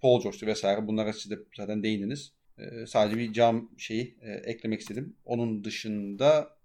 Paul 0.01 0.23
George'tur 0.23 0.47
vesaire. 0.47 0.87
Bunlara 0.87 1.13
siz 1.13 1.31
de 1.31 1.39
zaten 1.57 1.83
değindiniz. 1.83 2.33
E, 2.59 2.87
sadece 2.87 3.19
bir 3.19 3.33
cam 3.33 3.71
şeyi 3.79 4.19
e, 4.21 4.33
eklemek 4.33 4.81
istedim. 4.81 5.17
Onun 5.25 5.65
dışında 5.65 6.57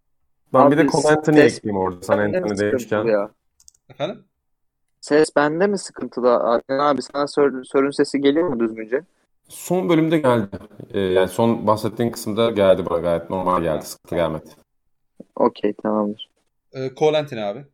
ben 0.53 0.59
Abi, 0.59 0.71
bir 0.71 0.77
de 0.77 0.87
Cole 0.87 1.45
ekleyeyim 1.45 1.77
orada. 1.77 2.01
Sen 2.01 2.17
Anthony 2.17 2.57
demişken. 2.57 3.05
Ya. 3.05 3.29
Efendim? 3.89 4.23
Ses 5.01 5.35
bende 5.35 5.67
mi 5.67 5.77
sıkıntıda? 5.77 6.43
Adnan 6.43 6.79
abi 6.79 7.01
sana 7.01 7.27
sor, 7.27 7.63
sorun 7.63 7.91
sesi 7.91 8.21
geliyor 8.21 8.47
mu 8.47 8.59
düzgünce? 8.59 9.01
Son 9.47 9.89
bölümde 9.89 10.17
geldi. 10.17 10.47
Ee, 10.93 10.99
yani 10.99 11.27
son 11.27 11.67
bahsettiğin 11.67 12.11
kısımda 12.11 12.51
geldi 12.51 12.85
bana 12.89 12.99
gayet 12.99 13.29
normal 13.29 13.61
geldi. 13.61 13.85
Sıkıntı 13.85 14.15
gelmedi. 14.15 14.45
Okey 15.35 15.73
tamamdır. 15.73 16.29
Ee, 16.73 16.91
Cole 16.95 17.17
Anthony 17.17 17.43
abi. 17.43 17.65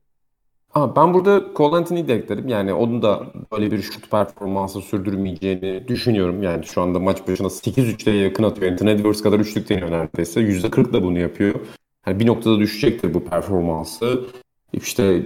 Aa, 0.74 0.96
ben 0.96 1.14
burada 1.14 1.44
Cole 1.56 1.76
Anthony'yi 1.76 2.08
de 2.08 2.14
eklerim. 2.14 2.48
Yani 2.48 2.74
onun 2.74 3.02
da 3.02 3.24
böyle 3.52 3.72
bir 3.72 3.82
şut 3.82 4.12
performansı 4.12 4.82
sürdürmeyeceğini 4.82 5.88
düşünüyorum. 5.88 6.44
Yani 6.44 6.66
şu 6.66 6.82
anda 6.82 7.00
maç 7.00 7.28
başına 7.28 7.48
8-3'te 7.48 8.12
yakın 8.12 8.44
atıyor. 8.44 8.72
Anthony 8.72 8.92
Edwards 8.92 9.22
kadar 9.22 9.40
üçlük 9.40 9.70
deniyor 9.70 9.92
neredeyse. 9.92 10.42
%40 10.42 10.94
da 10.94 11.04
bunu 11.04 11.20
yapıyor. 11.20 11.56
Yani 12.08 12.20
bir 12.20 12.28
noktada 12.28 12.60
düşecektir 12.60 13.14
bu 13.14 13.24
performansı. 13.24 14.26
İşte 14.74 15.24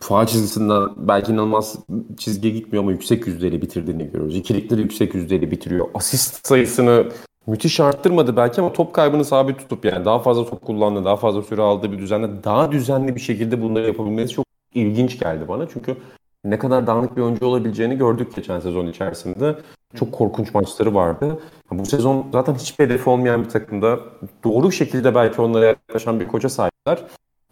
faal 0.00 0.26
çizgisinden 0.26 0.88
belki 0.96 1.32
inanılmaz 1.32 1.78
çizgiye 2.18 2.54
gitmiyor 2.54 2.84
ama 2.84 2.92
yüksek 2.92 3.26
yüzdeli 3.26 3.62
bitirdiğini 3.62 4.04
görüyoruz. 4.04 4.36
İkilikleri 4.36 4.80
yüksek 4.80 5.14
yüzdeli 5.14 5.50
bitiriyor. 5.50 5.88
Asist 5.94 6.46
sayısını 6.46 7.08
müthiş 7.46 7.80
arttırmadı 7.80 8.36
belki 8.36 8.60
ama 8.60 8.72
top 8.72 8.92
kaybını 8.92 9.24
sabit 9.24 9.58
tutup 9.58 9.84
yani 9.84 10.04
daha 10.04 10.18
fazla 10.18 10.46
top 10.46 10.62
kullandı, 10.62 11.04
daha 11.04 11.16
fazla 11.16 11.42
süre 11.42 11.62
aldığı 11.62 11.92
bir 11.92 11.98
düzenle 11.98 12.44
daha 12.44 12.72
düzenli 12.72 13.14
bir 13.14 13.20
şekilde 13.20 13.62
bunları 13.62 13.86
yapabilmesi 13.86 14.34
çok 14.34 14.46
ilginç 14.74 15.18
geldi 15.18 15.48
bana. 15.48 15.68
Çünkü 15.68 15.96
ne 16.44 16.58
kadar 16.58 16.86
dağınık 16.86 17.16
bir 17.16 17.22
oyuncu 17.22 17.46
olabileceğini 17.46 17.98
gördük 17.98 18.36
geçen 18.36 18.60
sezon 18.60 18.86
içerisinde. 18.86 19.56
Çok 19.94 20.12
korkunç 20.12 20.54
maçları 20.54 20.94
vardı. 20.94 21.42
Bu 21.70 21.86
sezon 21.86 22.26
zaten 22.32 22.54
hiçbir 22.54 22.84
hedefi 22.84 23.10
olmayan 23.10 23.44
bir 23.44 23.48
takımda 23.48 24.00
doğru 24.44 24.72
şekilde 24.72 25.14
belki 25.14 25.40
onlara 25.40 25.64
yaklaşan 25.66 26.20
bir 26.20 26.28
koça 26.28 26.48
sahipler. 26.48 27.04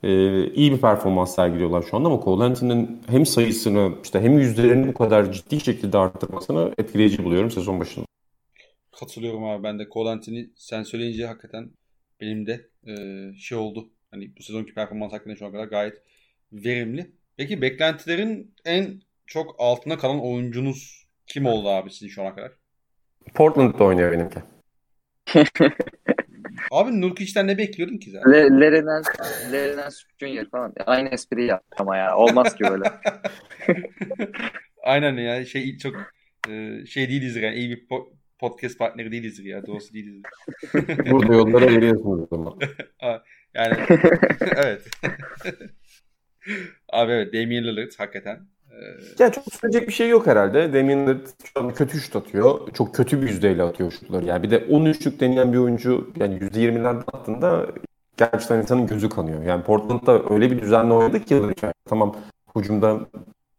Ee, 0.03 0.53
iyi 0.53 0.73
bir 0.73 0.81
performans 0.81 1.35
sergiliyorlar 1.35 1.83
şu 1.83 1.97
anda 1.97 2.09
ama 2.09 2.25
Cole 2.25 2.45
Anthony'nin 2.45 3.03
hem 3.07 3.27
sayısını 3.27 3.93
işte 4.03 4.21
hem 4.21 4.39
yüzdelerini 4.39 4.89
bu 4.89 4.95
kadar 4.95 5.33
ciddi 5.33 5.61
şekilde 5.61 5.99
arttırmasını 5.99 6.75
etkileyici 6.79 7.25
buluyorum 7.25 7.51
sezon 7.51 7.81
başında. 7.81 8.07
Katılıyorum 9.01 9.45
abi 9.45 9.63
ben 9.63 9.79
de 9.79 9.89
Cole 9.93 10.09
Anthony 10.09 10.47
sen 10.57 10.83
söyleyince 10.83 11.27
hakikaten 11.27 11.71
benim 12.21 12.47
de 12.47 12.67
e, 12.87 12.95
şey 13.39 13.59
oldu. 13.59 13.89
Hani 14.11 14.37
bu 14.39 14.43
sezonki 14.43 14.75
performans 14.75 15.13
hakkında 15.13 15.37
şu 15.37 15.45
ana 15.45 15.53
kadar 15.53 15.67
gayet 15.67 16.03
verimli. 16.53 17.11
Peki 17.39 17.63
beklentilerin 17.63 18.55
en 18.65 19.01
çok 19.27 19.55
altına 19.59 19.99
kalan 19.99 20.21
oyuncunuz 20.21 21.07
kim 21.27 21.47
oldu 21.47 21.69
abi 21.69 21.91
sizin 21.91 22.09
şu 22.09 22.23
ana 22.23 22.35
kadar? 22.35 22.53
Portland'da 23.35 23.85
oynuyor 23.85 24.13
benimki. 24.13 24.41
abi 26.71 27.01
Nurkic'ten 27.01 27.47
ne 27.47 27.59
bekliyordun 27.59 27.99
ki 27.99 28.11
zaten? 28.11 28.33
Le 28.33 28.61
Lerinen, 28.61 29.03
Lerinen 29.53 29.91
Junior 30.21 30.45
falan. 30.51 30.75
Aynı 30.87 31.09
espriyi 31.09 31.49
yaptı 31.49 31.77
ama 31.79 31.97
ya. 31.97 32.17
Olmaz 32.17 32.55
ki 32.55 32.65
böyle. 32.65 32.85
Aynen 34.83 35.17
ya. 35.17 35.45
Şey 35.45 35.79
çok 35.79 35.97
e, 36.49 36.87
şey 36.87 37.09
değiliz 37.09 37.37
yani. 37.37 37.57
İyi 37.57 37.71
bir 37.71 37.87
podcast 38.39 38.79
partneri 38.79 39.13
değiliz 39.13 39.45
ya. 39.45 39.67
Doğrusu 39.67 39.95
değiliz. 39.95 40.23
Burada 41.11 41.35
yollara 41.35 41.67
veriyorsunuz 41.67 42.21
o 42.21 42.37
zaman. 42.37 42.59
yani 43.55 43.77
evet. 44.57 44.89
Abi 46.99 47.13
evet 47.13 47.33
Damian 47.33 47.65
Lillard 47.65 47.93
hakikaten. 47.99 48.41
Ee... 48.71 49.23
Ya 49.25 49.33
çok 49.33 49.45
söyleyecek 49.55 49.89
bir 49.89 49.93
şey 49.93 50.09
yok 50.09 50.27
herhalde. 50.27 50.73
Damian 50.73 51.03
Lillard 51.03 51.27
şu 51.45 51.61
an 51.61 51.75
kötü 51.75 52.01
şut 52.01 52.17
atıyor. 52.17 52.73
Çok 52.75 52.95
kötü 52.95 53.23
bir 53.23 53.29
yüzdeyle 53.29 53.63
atıyor 53.63 53.91
şutları. 53.93 54.25
Yani 54.25 54.43
bir 54.43 54.51
de 54.51 54.57
13'lük 54.57 55.21
deneyen 55.21 55.53
bir 55.53 55.59
oyuncu 55.59 56.11
yani 56.17 56.39
%20'lerde 56.39 57.03
attığında 57.13 57.67
gerçekten 58.17 58.59
insanın 58.59 58.87
gözü 58.87 59.09
kanıyor. 59.09 59.43
Yani 59.43 59.63
Portland'da 59.63 60.35
öyle 60.35 60.51
bir 60.51 60.63
düzenle 60.63 60.93
oynadık 60.93 61.27
ki 61.27 61.35
yıllar 61.35 61.51
içerisinde. 61.51 61.89
Tamam 61.89 62.17
hücumda 62.57 63.01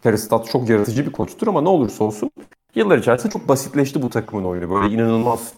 Terry 0.03 0.17
Stotts 0.17 0.51
çok 0.51 0.69
yaratıcı 0.69 1.05
bir 1.05 1.11
koçtur 1.11 1.47
ama 1.47 1.61
ne 1.61 1.69
olursa 1.69 2.03
olsun 2.03 2.31
yıllar 2.75 2.97
içerisinde 2.97 3.33
çok 3.33 3.47
basitleşti 3.47 4.01
bu 4.01 4.09
takımın 4.09 4.45
oyunu. 4.45 4.69
Böyle 4.69 4.93
inanılmaz 4.93 5.53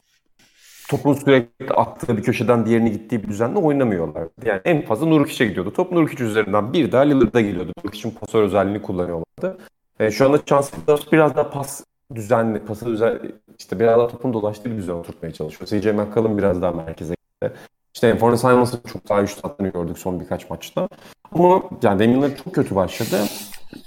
topun 0.91 1.13
sürekli 1.13 1.69
attığı 1.69 2.17
bir 2.17 2.23
köşeden 2.23 2.65
diğerine 2.65 2.89
gittiği 2.89 3.23
bir 3.23 3.27
düzenle 3.27 3.59
oynamıyorlar. 3.59 4.27
Yani 4.45 4.61
en 4.65 4.81
fazla 4.81 5.05
Nurkic'e 5.05 5.47
gidiyordu. 5.47 5.73
Top 5.73 5.91
Nurkic 5.91 6.23
üzerinden 6.23 6.73
bir 6.73 6.91
daha 6.91 7.01
Lillard'a 7.01 7.41
geliyordu. 7.41 7.71
Nurkic'in 7.85 8.11
pasör 8.11 8.43
özelliğini 8.43 8.81
kullanıyorlardı. 8.81 9.57
E, 9.99 10.11
şu 10.11 10.25
anda 10.25 10.45
Chancellor 10.45 10.99
biraz 11.11 11.35
daha 11.35 11.49
pas 11.49 11.83
düzenli, 12.15 12.59
pası 12.59 12.85
düzen, 12.85 13.19
işte 13.59 13.79
biraz 13.79 13.99
daha 13.99 14.07
topun 14.07 14.33
dolaştığı 14.33 14.71
bir 14.71 14.77
düzen 14.77 14.93
oturtmaya 14.93 15.33
çalışıyor. 15.33 15.81
CJ 15.81 15.85
McCollum 15.85 16.37
biraz 16.37 16.61
daha 16.61 16.71
merkeze 16.71 17.13
gitti. 17.13 17.53
İşte 17.93 18.11
Anthony 18.11 18.37
Simons'ın 18.37 18.79
çok 18.93 19.09
daha 19.09 19.21
güçlü 19.21 19.41
attığını 19.43 19.67
gördük 19.67 19.97
son 19.97 20.19
birkaç 20.19 20.49
maçta. 20.49 20.87
Ama 21.31 21.63
yani 21.83 21.99
Damian'lar 21.99 22.35
çok 22.43 22.55
kötü 22.55 22.75
başladı. 22.75 23.17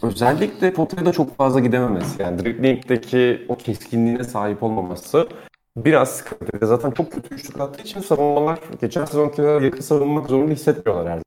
Özellikle 0.02 0.72
potaya 0.72 1.06
da 1.06 1.12
çok 1.12 1.36
fazla 1.36 1.60
gidememesi. 1.60 2.22
Yani 2.22 2.44
dribbling'deki 2.44 3.46
o 3.48 3.56
keskinliğine 3.56 4.24
sahip 4.24 4.62
olmaması 4.62 5.28
biraz 5.76 6.16
sıkıntı. 6.16 6.66
Zaten 6.66 6.90
çok 6.90 7.12
kötü 7.12 7.34
üçlük 7.34 7.60
attığı 7.60 7.82
için 7.82 8.00
savunmalar 8.00 8.58
geçen 8.80 9.04
sezonki 9.04 9.42
yakın 9.42 9.80
savunmak 9.80 10.28
zorunda 10.28 10.52
hissetmiyorlar 10.52 11.06
her 11.06 11.20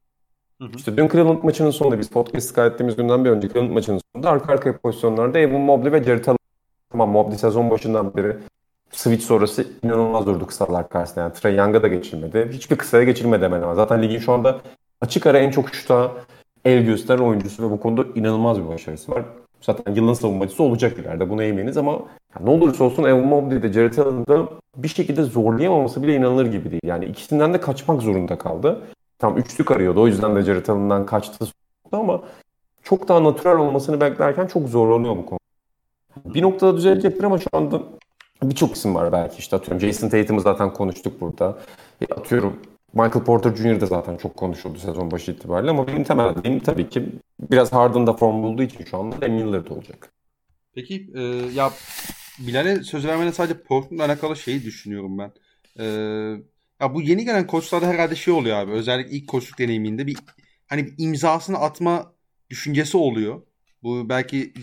zaman. 0.60 0.74
İşte 0.78 0.98
dün 0.98 1.08
Cleveland 1.08 1.44
maçının 1.44 1.72
sonunda 1.72 2.00
biz 2.00 2.10
podcast 2.10 2.54
kaydettiğimiz 2.54 2.96
günden 2.96 3.26
bir 3.26 3.30
önce 3.30 3.50
Cleveland 3.50 3.72
maçının 3.72 4.02
sonunda 4.14 4.30
arka 4.30 4.54
arkaya 4.54 4.78
pozisyonlarda 4.78 5.40
Evan 5.40 5.62
Mobley 5.62 5.92
ve 5.92 6.04
Jared 6.04 6.26
Allen 6.26 6.38
tamam 6.92 7.10
Mobley 7.10 7.38
sezon 7.38 7.70
başından 7.70 8.16
beri 8.16 8.38
switch 8.92 9.24
sonrası 9.24 9.68
inanılmaz 9.84 10.26
durdu 10.26 10.48
kısalar 10.48 10.90
karşısında. 10.90 11.22
Yani 11.22 11.34
Trey 11.34 11.56
Young'a 11.56 11.84
da 11.84 11.88
geçilmedi. 11.88 12.50
Hiçbir 12.52 12.76
kısaya 12.76 13.04
geçilmedi 13.04 13.44
hemen 13.46 13.62
ama. 13.62 13.76
Zaten 13.76 14.02
ligin 14.02 14.20
şu 14.20 14.32
anda 14.32 14.62
açık 15.02 15.28
ara 15.28 15.40
en 15.40 15.52
çok 15.52 15.76
şuta 15.76 16.12
el 16.66 16.86
gösteren 16.86 17.24
oyuncusu 17.24 17.68
ve 17.68 17.72
bu 17.72 17.80
konuda 17.80 18.20
inanılmaz 18.20 18.60
bir 18.64 18.68
başarısı 18.68 19.12
var. 19.12 19.24
Zaten 19.62 19.96
yılın 19.96 20.14
savunmacısı 20.14 20.64
olacak 20.64 21.00
ileride 21.00 21.30
buna 21.30 21.44
eminiz 21.44 21.78
ama 21.78 22.00
ne 22.44 22.50
olursa 22.50 22.84
olsun 22.84 23.04
Evan 23.04 23.26
Mobley'de 23.26 23.74
Jared 23.74 23.98
Allen'da 23.98 24.50
bir 24.76 24.88
şekilde 24.88 25.24
zorlayamaması 25.24 26.04
bile 26.04 26.16
inanılır 26.16 26.46
gibi 26.46 26.72
değil. 26.72 26.82
Yani 26.86 27.06
ikisinden 27.06 27.54
de 27.54 27.60
kaçmak 27.60 28.02
zorunda 28.02 28.38
kaldı. 28.38 28.82
Tam 29.20 29.38
üçlük 29.38 29.72
arıyordu. 29.72 30.02
O 30.02 30.08
yüzden 30.08 30.36
de 30.36 30.42
Jared 30.42 30.68
Allen'dan 30.68 31.06
kaçtı 31.06 31.46
ama 31.92 32.22
çok 32.84 33.08
daha 33.08 33.24
natural 33.24 33.60
olmasını 33.60 34.02
beklerken 34.02 34.48
çok 34.48 34.70
zorlanıyor 34.70 35.18
bu 35.18 35.26
konu. 35.26 35.40
Bir 36.26 36.42
noktada 36.42 36.78
düzelecektir 36.78 37.24
ama 37.24 37.38
şu 37.38 37.50
anda 37.54 37.82
birçok 38.44 38.76
isim 38.76 38.96
var 38.96 39.12
belki 39.12 39.40
işte 39.40 39.56
atıyorum. 39.56 39.80
Jason 39.80 40.10
Tatum'u 40.10 40.40
zaten 40.40 40.74
konuştuk 40.74 41.22
burada. 41.22 41.58
E, 42.02 42.14
atıyorum 42.14 42.60
Michael 42.94 43.24
Porter 43.26 43.56
Jr. 43.56 43.82
de 43.82 43.86
zaten 43.86 44.18
çok 44.18 44.38
konuşuldu 44.38 44.80
sezon 44.80 45.12
başı 45.12 45.32
itibariyle 45.32 45.72
ama 45.72 45.88
benim 45.88 46.04
temel 46.04 46.44
benim 46.44 46.60
tabii 46.60 46.90
ki 46.90 47.06
biraz 47.40 47.74
Harden'da 47.74 48.14
form 48.14 48.44
bulduğu 48.44 48.64
için 48.64 48.86
şu 48.86 48.98
anda 48.98 49.22
Damian 49.22 49.48
Lillard 49.48 49.68
olacak. 49.68 50.12
Peki 50.76 51.12
e, 51.16 51.22
ya 51.54 51.72
Bilal'e 52.40 52.84
söz 52.84 53.06
vermene 53.06 53.32
sadece 53.32 53.62
Portland'la 53.64 54.06
alakalı 54.06 54.36
şeyi 54.36 54.64
düşünüyorum 54.64 55.18
ben. 55.18 55.32
E, 55.80 55.86
ya 56.82 56.94
bu 56.94 57.02
yeni 57.02 57.26
gelen 57.26 57.48
koçlarda 57.48 57.88
herhalde 57.88 58.16
şey 58.16 58.34
oluyor 58.34 58.58
abi. 58.58 58.72
Özellikle 58.72 59.12
ilk 59.12 59.28
koçluk 59.28 59.60
deneyiminde 59.60 60.08
bir 60.08 60.18
hani 60.68 60.86
bir 60.86 60.94
imzasını 60.98 61.58
atma 61.58 62.14
düşüncesi 62.50 62.98
oluyor. 62.98 63.42
Bu 63.84 64.10
belki 64.10 64.54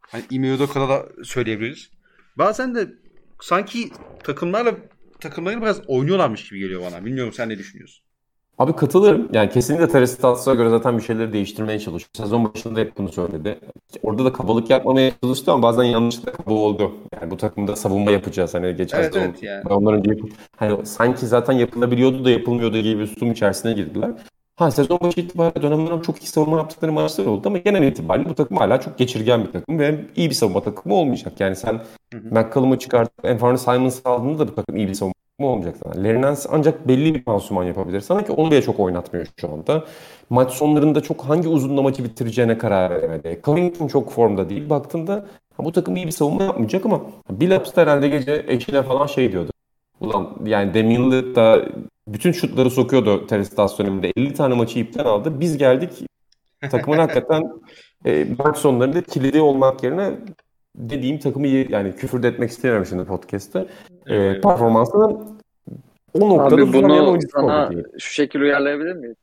hani 0.00 0.24
Ime 0.30 0.66
kadar 0.66 0.88
da 0.88 1.24
söyleyebiliriz. 1.24 1.90
Bazen 2.38 2.74
de 2.74 2.88
sanki 3.40 3.90
takımlarla 4.24 4.76
takımları 5.20 5.62
biraz 5.62 5.80
oynuyorlarmış 5.86 6.48
gibi 6.48 6.58
geliyor 6.58 6.82
bana. 6.82 7.04
Bilmiyorum 7.04 7.32
sen 7.32 7.48
ne 7.48 7.58
düşünüyorsun? 7.58 8.05
Abi 8.58 8.72
katılırım. 8.72 9.28
Yani 9.32 9.50
kesinlikle 9.50 9.88
Terry 9.88 10.06
Stotts'a 10.06 10.54
göre 10.54 10.68
zaten 10.70 10.98
bir 10.98 11.02
şeyleri 11.02 11.32
değiştirmeye 11.32 11.78
çalışıyor. 11.78 12.10
Sezon 12.16 12.44
başında 12.44 12.80
hep 12.80 12.98
bunu 12.98 13.12
söyledi. 13.12 13.58
Orada 14.02 14.24
da 14.24 14.32
kabalık 14.32 14.70
yapmamaya 14.70 15.12
çalıştı 15.22 15.52
ama 15.52 15.62
bazen 15.62 15.84
yanlışlıkla 15.84 16.32
kaba 16.32 16.54
oldu. 16.54 16.92
Yani 17.20 17.30
bu 17.30 17.36
takımda 17.36 17.76
savunma 17.76 18.10
yapacağız. 18.10 18.54
Hani 18.54 18.76
geçen 18.76 18.98
Evet, 18.98 19.14
sezon 19.14 19.26
evet 19.26 19.42
yani. 19.42 19.62
onların 19.68 20.10
yapıp 20.10 20.30
hani 20.56 20.86
sanki 20.86 21.26
zaten 21.26 21.52
yapılabiliyordu 21.52 22.24
da 22.24 22.30
yapılmıyordu 22.30 22.78
gibi 22.78 23.00
bir 23.00 23.06
tutum 23.06 23.32
içerisine 23.32 23.72
girdiler. 23.72 24.10
Ha 24.56 24.70
sezon 24.70 24.98
başı 25.00 25.20
itibariyle 25.20 25.62
dönem 25.62 25.86
dönem 25.86 26.00
çok 26.02 26.22
iyi 26.22 26.26
savunma 26.26 26.56
yaptıkları 26.56 26.92
maçlar 26.92 27.26
oldu 27.26 27.48
ama 27.48 27.58
genel 27.58 27.82
itibariyle 27.82 28.28
bu 28.28 28.34
takım 28.34 28.56
hala 28.56 28.80
çok 28.80 28.98
geçirgen 28.98 29.44
bir 29.46 29.52
takım 29.52 29.78
ve 29.78 30.04
iyi 30.16 30.30
bir 30.30 30.34
savunma 30.34 30.62
takımı 30.62 30.94
olmayacak. 30.94 31.32
Yani 31.40 31.56
sen. 31.56 31.80
McCollum'u 32.30 32.78
çıkartıp 32.78 33.24
Anthony 33.24 33.56
Simons 33.56 34.00
aldığında 34.04 34.38
da 34.38 34.48
bu 34.48 34.54
takım 34.54 34.76
iyi 34.76 34.88
bir 34.88 34.94
savunma 34.94 35.14
takımı 35.36 35.52
olmayacak 35.52 35.76
sana. 35.82 36.22
Nance 36.22 36.40
ancak 36.52 36.88
belli 36.88 37.14
bir 37.14 37.22
pansuman 37.22 37.64
yapabilir 37.64 38.00
sana 38.00 38.24
ki 38.24 38.32
onu 38.32 38.50
bile 38.50 38.62
çok 38.62 38.80
oynatmıyor 38.80 39.26
şu 39.40 39.52
anda. 39.52 39.84
Maç 40.30 40.52
sonlarında 40.52 41.00
çok 41.00 41.22
hangi 41.22 41.48
uzunla 41.48 41.82
maçı 41.82 42.04
bitireceğine 42.04 42.58
karar 42.58 42.90
veremedi. 42.90 43.40
Covington 43.44 43.88
çok 43.88 44.12
formda 44.12 44.48
değil. 44.48 44.70
Baktığında 44.70 45.26
ha, 45.56 45.64
bu 45.64 45.72
takım 45.72 45.96
iyi 45.96 46.06
bir 46.06 46.12
savunma 46.12 46.42
yapmayacak 46.42 46.86
ama 46.86 47.00
Billups 47.30 47.76
da 47.76 47.82
herhalde 47.82 48.08
gece 48.08 48.44
eşine 48.48 48.82
falan 48.82 49.06
şey 49.06 49.32
diyordu. 49.32 49.50
Ulan 50.00 50.36
yani 50.44 50.74
Lillard 50.74 51.36
da 51.36 51.64
bütün 52.08 52.32
şutları 52.32 52.70
sokuyordu 52.70 53.26
Terestas 53.26 53.78
döneminde. 53.78 54.12
50 54.16 54.34
tane 54.34 54.54
maçı 54.54 54.78
ipten 54.78 55.04
aldı. 55.04 55.40
Biz 55.40 55.58
geldik 55.58 55.90
takımın 56.70 56.98
hakikaten 56.98 57.52
e, 58.06 58.26
maç 58.38 58.56
sonlarında 58.56 59.02
kilidi 59.02 59.40
olmak 59.40 59.82
yerine 59.82 60.10
dediğim 60.76 61.18
takımı 61.18 61.46
yani 61.46 61.96
küfür 61.96 62.22
de 62.22 62.28
etmek 62.28 62.50
istemiyorum 62.50 62.86
şimdi 62.86 63.04
podcast'te. 63.04 63.58
E, 63.58 63.66
Evet. 64.06 64.42
performansını 64.42 65.04
o 66.14 66.28
noktada 66.28 66.62
Abi 66.62 66.72
bunu 66.72 67.18
sana 67.32 67.70
şu 67.98 68.12
şekilde 68.12 68.44
uyarlayabilir 68.44 68.92
miyiz? 68.92 69.16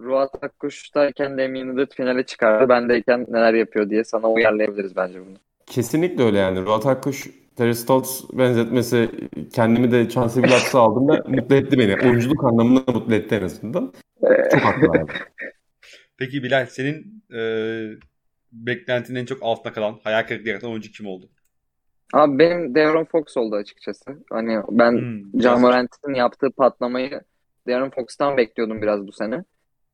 Ruat 0.00 0.44
Akkuş'tayken 0.44 1.38
Damian 1.38 1.72
Lillard 1.72 1.92
finale 1.96 2.22
çıkardı. 2.22 2.68
Bendeyken 2.68 3.26
neler 3.28 3.54
yapıyor 3.54 3.90
diye 3.90 4.04
sana 4.04 4.30
uyarlayabiliriz 4.30 4.96
bence 4.96 5.20
bunu. 5.20 5.36
Kesinlikle 5.66 6.24
öyle 6.24 6.38
yani. 6.38 6.62
Ruat 6.62 6.86
Akkuş, 6.86 7.30
Terry 7.56 7.74
Stotts 7.74 8.22
benzetmesi 8.32 9.10
kendimi 9.52 9.92
de 9.92 10.08
Chauncey 10.08 10.42
Billups'a 10.42 10.80
aldım 10.80 11.08
da 11.08 11.24
mutlu 11.28 11.54
etti 11.54 11.78
beni. 11.78 12.08
Oyunculuk 12.08 12.44
anlamında 12.44 12.92
mutlu 12.92 13.14
etti 13.14 13.34
en 13.34 13.42
azından. 13.42 13.92
Çok 14.50 14.60
haklı 14.60 14.88
abi. 14.88 15.12
Peki 16.18 16.42
Bilal 16.42 16.66
senin 16.66 17.22
e, 17.34 17.40
beklentinin 18.52 19.20
en 19.20 19.24
çok 19.26 19.42
altına 19.42 19.72
kalan, 19.72 20.00
hayal 20.04 20.26
kırıklığı 20.26 20.48
yaratan 20.48 20.70
oyuncu 20.70 20.92
kim 20.92 21.06
oldu? 21.06 21.30
Abi 22.12 22.38
benim 22.38 22.74
De'Aaron 22.74 23.04
Fox 23.04 23.36
oldu 23.36 23.56
açıkçası. 23.56 24.04
Hani 24.30 24.62
ben 24.70 24.92
Hmm, 24.92 25.40
John 25.40 26.14
yaptığı 26.14 26.50
patlamayı 26.50 27.20
De'Aaron 27.66 27.90
Fox'tan 27.90 28.36
bekliyordum 28.36 28.82
biraz 28.82 29.06
bu 29.06 29.12
sene. 29.12 29.44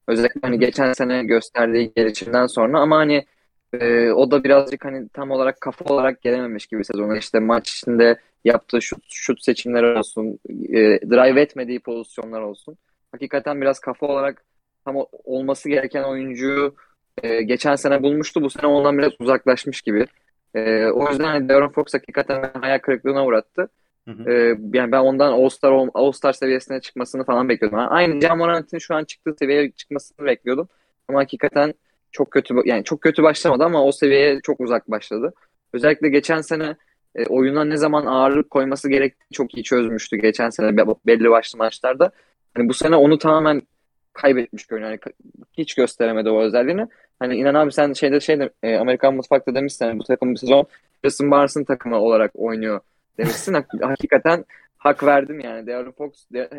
Özellikle 0.08 0.40
hani 0.42 0.58
geçen 0.58 0.92
sene 0.92 1.24
gösterdiği 1.24 1.92
gelişimden 1.96 2.46
sonra 2.46 2.80
ama 2.80 2.96
hani 2.96 3.26
e, 3.72 4.10
o 4.10 4.30
da 4.30 4.44
birazcık 4.44 4.84
hani 4.84 5.08
tam 5.08 5.30
olarak 5.30 5.60
kafa 5.60 5.94
olarak 5.94 6.22
gelememiş 6.22 6.66
gibi 6.66 6.84
sezona. 6.84 7.18
İşte 7.18 7.40
maç 7.40 7.70
içinde 7.72 8.20
yaptığı 8.44 8.82
şut, 8.82 9.04
şut 9.08 9.42
seçimleri 9.44 9.98
olsun, 9.98 10.38
e, 10.50 10.78
drive 11.10 11.40
etmediği 11.42 11.80
pozisyonlar 11.80 12.40
olsun. 12.40 12.78
Hakikaten 13.12 13.60
biraz 13.60 13.80
kafa 13.80 14.06
olarak 14.06 14.44
tam 14.84 14.96
olması 15.24 15.68
gereken 15.68 16.02
oyuncuyu 16.02 16.76
e, 17.22 17.42
geçen 17.42 17.74
sene 17.74 18.02
bulmuştu. 18.02 18.42
Bu 18.42 18.50
sene 18.50 18.66
ondan 18.66 18.98
biraz 18.98 19.12
uzaklaşmış 19.18 19.82
gibi. 19.82 20.06
E, 20.54 20.86
o 20.86 21.10
yüzden 21.10 21.24
hani 21.24 21.48
De'Aaron 21.48 21.68
Fox 21.68 21.94
hakikaten 21.94 22.50
hayal 22.60 22.78
kırıklığına 22.78 23.26
uğrattı. 23.26 23.68
Hı 24.08 24.12
hı. 24.12 24.30
Ee, 24.30 24.58
yani 24.72 24.92
ben 24.92 25.00
ondan 25.00 25.32
All-Star 25.32 25.88
All-Star 25.94 26.32
seviyesine 26.32 26.80
çıkmasını 26.80 27.24
falan 27.24 27.48
bekliyordum. 27.48 27.78
Yani 27.78 27.88
aynı 27.88 28.20
John 28.20 28.38
Morant'in 28.38 28.78
şu 28.78 28.94
an 28.94 29.04
çıktığı 29.04 29.34
seviyeye 29.38 29.70
çıkmasını 29.70 30.26
bekliyordum. 30.26 30.68
Ama 31.08 31.20
hakikaten 31.20 31.74
çok 32.12 32.30
kötü 32.30 32.54
yani 32.64 32.84
çok 32.84 33.00
kötü 33.00 33.22
başlamadı 33.22 33.64
ama 33.64 33.84
o 33.84 33.92
seviyeye 33.92 34.40
çok 34.40 34.60
uzak 34.60 34.90
başladı. 34.90 35.32
Özellikle 35.72 36.08
geçen 36.08 36.40
sene 36.40 36.76
e, 37.14 37.26
oyuna 37.26 37.64
ne 37.64 37.76
zaman 37.76 38.06
ağırlık 38.06 38.50
koyması 38.50 38.88
gerektiğini 38.88 39.32
çok 39.32 39.56
iyi 39.56 39.62
çözmüştü 39.64 40.16
geçen 40.16 40.50
sene 40.50 40.76
be- 40.76 40.94
belli 41.06 41.30
başlı 41.30 41.58
maçlarda. 41.58 42.10
Hani 42.54 42.68
bu 42.68 42.74
sene 42.74 42.96
onu 42.96 43.18
tamamen 43.18 43.62
kaybetmiş 44.12 44.66
görünüyor. 44.66 44.90
Yani 44.90 45.00
hiç 45.58 45.74
gösteremedi 45.74 46.30
o 46.30 46.40
özelliğini. 46.40 46.86
Hani 47.18 47.36
inan 47.36 47.54
abi 47.54 47.72
sen 47.72 47.92
şeyde 47.92 48.20
şeyde 48.20 48.50
e, 48.62 48.76
Amerikan 48.76 49.14
Mutfak'ta 49.14 49.54
demişsin 49.54 49.84
hani 49.84 49.98
bu 49.98 50.04
takım 50.04 50.34
bu 50.34 50.38
sezon 50.38 50.66
Harrison 51.02 51.30
Barnes'ın 51.30 51.64
takımı 51.64 51.96
olarak 51.96 52.30
oynuyor 52.34 52.80
demişsin. 53.18 53.54
Hak- 53.54 53.82
Hakikaten 53.82 54.44
hak 54.78 55.04
verdim 55.04 55.40
yani. 55.40 55.66
De'Aaron 55.66 55.90
Fox 55.92 56.10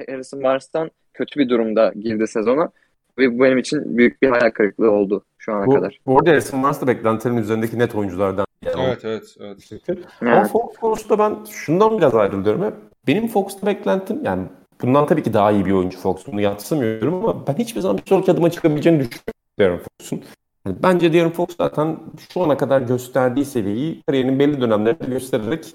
Harrison 0.07 0.43
Barnes'tan 0.43 0.91
kötü 1.13 1.39
bir 1.39 1.49
durumda 1.49 1.93
girdi 1.99 2.27
sezona. 2.27 2.69
Ve 3.17 3.39
bu 3.39 3.43
benim 3.43 3.57
için 3.57 3.97
büyük 3.97 4.21
bir 4.21 4.29
hayal 4.29 4.51
kırıklığı 4.51 4.91
oldu 4.91 5.23
şu 5.37 5.53
ana 5.53 5.65
Bu, 5.65 5.73
kadar. 5.73 5.99
bu 6.05 6.17
arada 6.17 6.29
Harrison 6.29 6.63
Barnes 6.63 6.81
da 6.81 6.87
beklentilerin 6.87 7.37
üzerindeki 7.37 7.79
net 7.79 7.95
oyunculardan. 7.95 8.45
Yani 8.65 8.83
Evet, 8.87 9.05
evet, 9.05 9.35
evet. 9.39 9.99
Ama 10.21 10.35
Evet. 10.37 10.47
Fox 10.51 10.77
konusunda 10.77 11.19
ben 11.19 11.37
şundan 11.51 11.97
biraz 11.97 12.15
ayrılıyorum 12.15 12.63
hep. 12.65 12.73
Benim 13.07 13.27
Fox'ta 13.27 13.67
beklentim 13.67 14.19
yani 14.23 14.43
bundan 14.81 15.07
tabii 15.07 15.23
ki 15.23 15.33
daha 15.33 15.51
iyi 15.51 15.65
bir 15.65 15.71
oyuncu 15.71 15.99
Fox. 15.99 16.27
Bunu 16.27 16.41
yatsımıyorum 16.41 17.13
ama 17.13 17.47
ben 17.47 17.53
hiçbir 17.53 17.81
zaman 17.81 17.97
bir 17.97 18.03
sonraki 18.09 18.31
adıma 18.31 18.49
çıkabileceğini 18.49 18.99
düşünmüyorum 18.99 19.85
Fox'un. 19.99 20.23
Yani 20.65 20.75
bence 20.83 21.13
De'Aaron 21.13 21.29
Fox 21.29 21.47
zaten 21.57 21.99
şu 22.33 22.41
ana 22.41 22.57
kadar 22.57 22.81
gösterdiği 22.81 23.45
seviyeyi 23.45 24.01
kariyerinin 24.07 24.39
belli 24.39 24.61
dönemlerinde 24.61 25.05
göstererek 25.05 25.65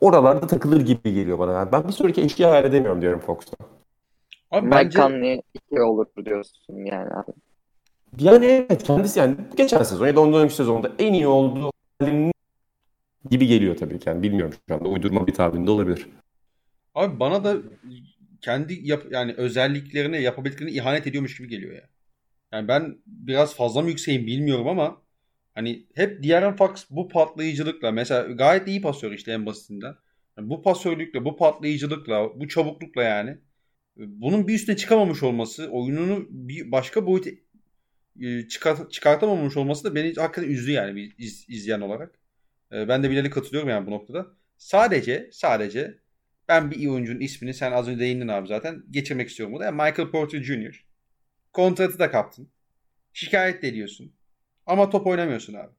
oralarda 0.00 0.46
takılır 0.46 0.80
gibi 0.80 1.14
geliyor 1.14 1.38
bana. 1.38 1.52
Yani 1.52 1.72
ben 1.72 1.88
bir 1.88 1.92
sonraki 1.92 2.22
eşiği 2.22 2.48
hayal 2.48 2.64
edemiyorum 2.64 3.02
De'Aaron 3.02 3.18
Fox'ta. 3.18 3.56
Abi 4.50 4.66
Mike 4.66 4.76
bence 4.76 4.98
Conley 4.98 5.42
iki 5.54 5.82
olur 5.82 6.06
diyorsun 6.24 6.74
yani 6.84 7.10
abi. 7.14 7.32
Yani 8.18 8.46
evet 8.46 8.82
kendisi 8.82 9.18
yani 9.18 9.36
geçen 9.56 9.82
sezon 9.82 10.06
ya 10.06 10.16
da 10.16 10.20
ondan 10.20 10.40
önceki 10.40 10.54
sezonda 10.54 10.92
en 10.98 11.12
iyi 11.12 11.26
olduğu 11.26 11.70
halinin 12.00 12.32
gibi 13.30 13.46
geliyor 13.46 13.76
tabii 13.76 13.98
ki. 13.98 14.08
Yani 14.08 14.22
bilmiyorum 14.22 14.54
şu 14.68 14.74
anda 14.74 14.88
uydurma 14.88 15.26
bir 15.26 15.34
tabirinde 15.34 15.70
olabilir. 15.70 16.06
abi 16.94 17.20
bana 17.20 17.44
da 17.44 17.56
kendi 18.40 18.88
yap 18.88 19.02
yani 19.10 19.34
özelliklerine, 19.36 20.18
yapabildiklerine 20.18 20.72
ihanet 20.72 21.06
ediyormuş 21.06 21.36
gibi 21.38 21.48
geliyor 21.48 21.72
ya. 21.72 21.78
Yani 21.78 21.88
ben 22.52 22.98
biraz 23.06 23.54
fazla 23.56 23.82
mı 23.82 23.88
yükseğim 23.88 24.26
bilmiyorum 24.26 24.68
ama 24.68 25.02
hani 25.54 25.86
hep 25.94 26.22
De'Aaron 26.24 26.56
Fox 26.56 26.86
bu 26.90 27.08
patlayıcılıkla 27.08 27.92
mesela 27.92 28.22
gayet 28.32 28.68
iyi 28.68 28.80
pasör 28.82 29.12
işte 29.12 29.32
en 29.32 29.46
basitinden. 29.46 29.94
Yani 30.38 30.50
bu 30.50 30.62
pasörlükle, 30.62 31.24
bu 31.24 31.36
patlayıcılıkla, 31.36 32.40
bu 32.40 32.48
çabuklukla 32.48 33.02
yani 33.02 33.38
bunun 33.96 34.48
bir 34.48 34.54
üstüne 34.54 34.76
çıkamamış 34.76 35.22
olması, 35.22 35.68
oyununu 35.70 36.26
bir 36.30 36.72
başka 36.72 37.06
boyuta 37.06 37.30
e, 38.20 38.48
çıkart, 38.48 38.92
çıkartamamış 38.92 39.56
olması 39.56 39.84
da 39.84 39.94
beni 39.94 40.14
hakikaten 40.14 40.48
üzdü 40.48 40.70
yani 40.70 40.96
bir 40.96 41.14
iz- 41.18 41.46
izleyen 41.48 41.80
olarak. 41.80 42.18
E, 42.72 42.88
Ben 42.88 43.02
de 43.02 43.10
Bilal'e 43.10 43.30
katılıyorum 43.30 43.68
yani 43.70 43.86
bu 43.86 43.90
noktada. 43.90 44.26
Sadece 44.56 45.30
sadece 45.32 45.98
ben 46.48 46.70
bir 46.70 46.76
iyi 46.76 46.90
oyuncunun 46.90 47.20
ismini 47.20 47.54
sen 47.54 47.72
az 47.72 47.88
önce 47.88 48.00
değindin 48.00 48.28
abi 48.28 48.48
zaten 48.48 48.84
geçirmek 48.90 49.28
istiyorum 49.28 49.52
burada. 49.54 49.64
Yani 49.66 49.74
Michael 49.76 50.10
Porter 50.10 50.42
Jr. 50.42 50.87
Kontratı 51.52 51.98
da 51.98 52.10
kaptın. 52.10 52.52
Şikayet 53.12 53.62
de 53.62 53.68
ediyorsun. 53.68 54.16
Ama 54.66 54.90
top 54.90 55.06
oynamıyorsun 55.06 55.54
abi. 55.54 55.72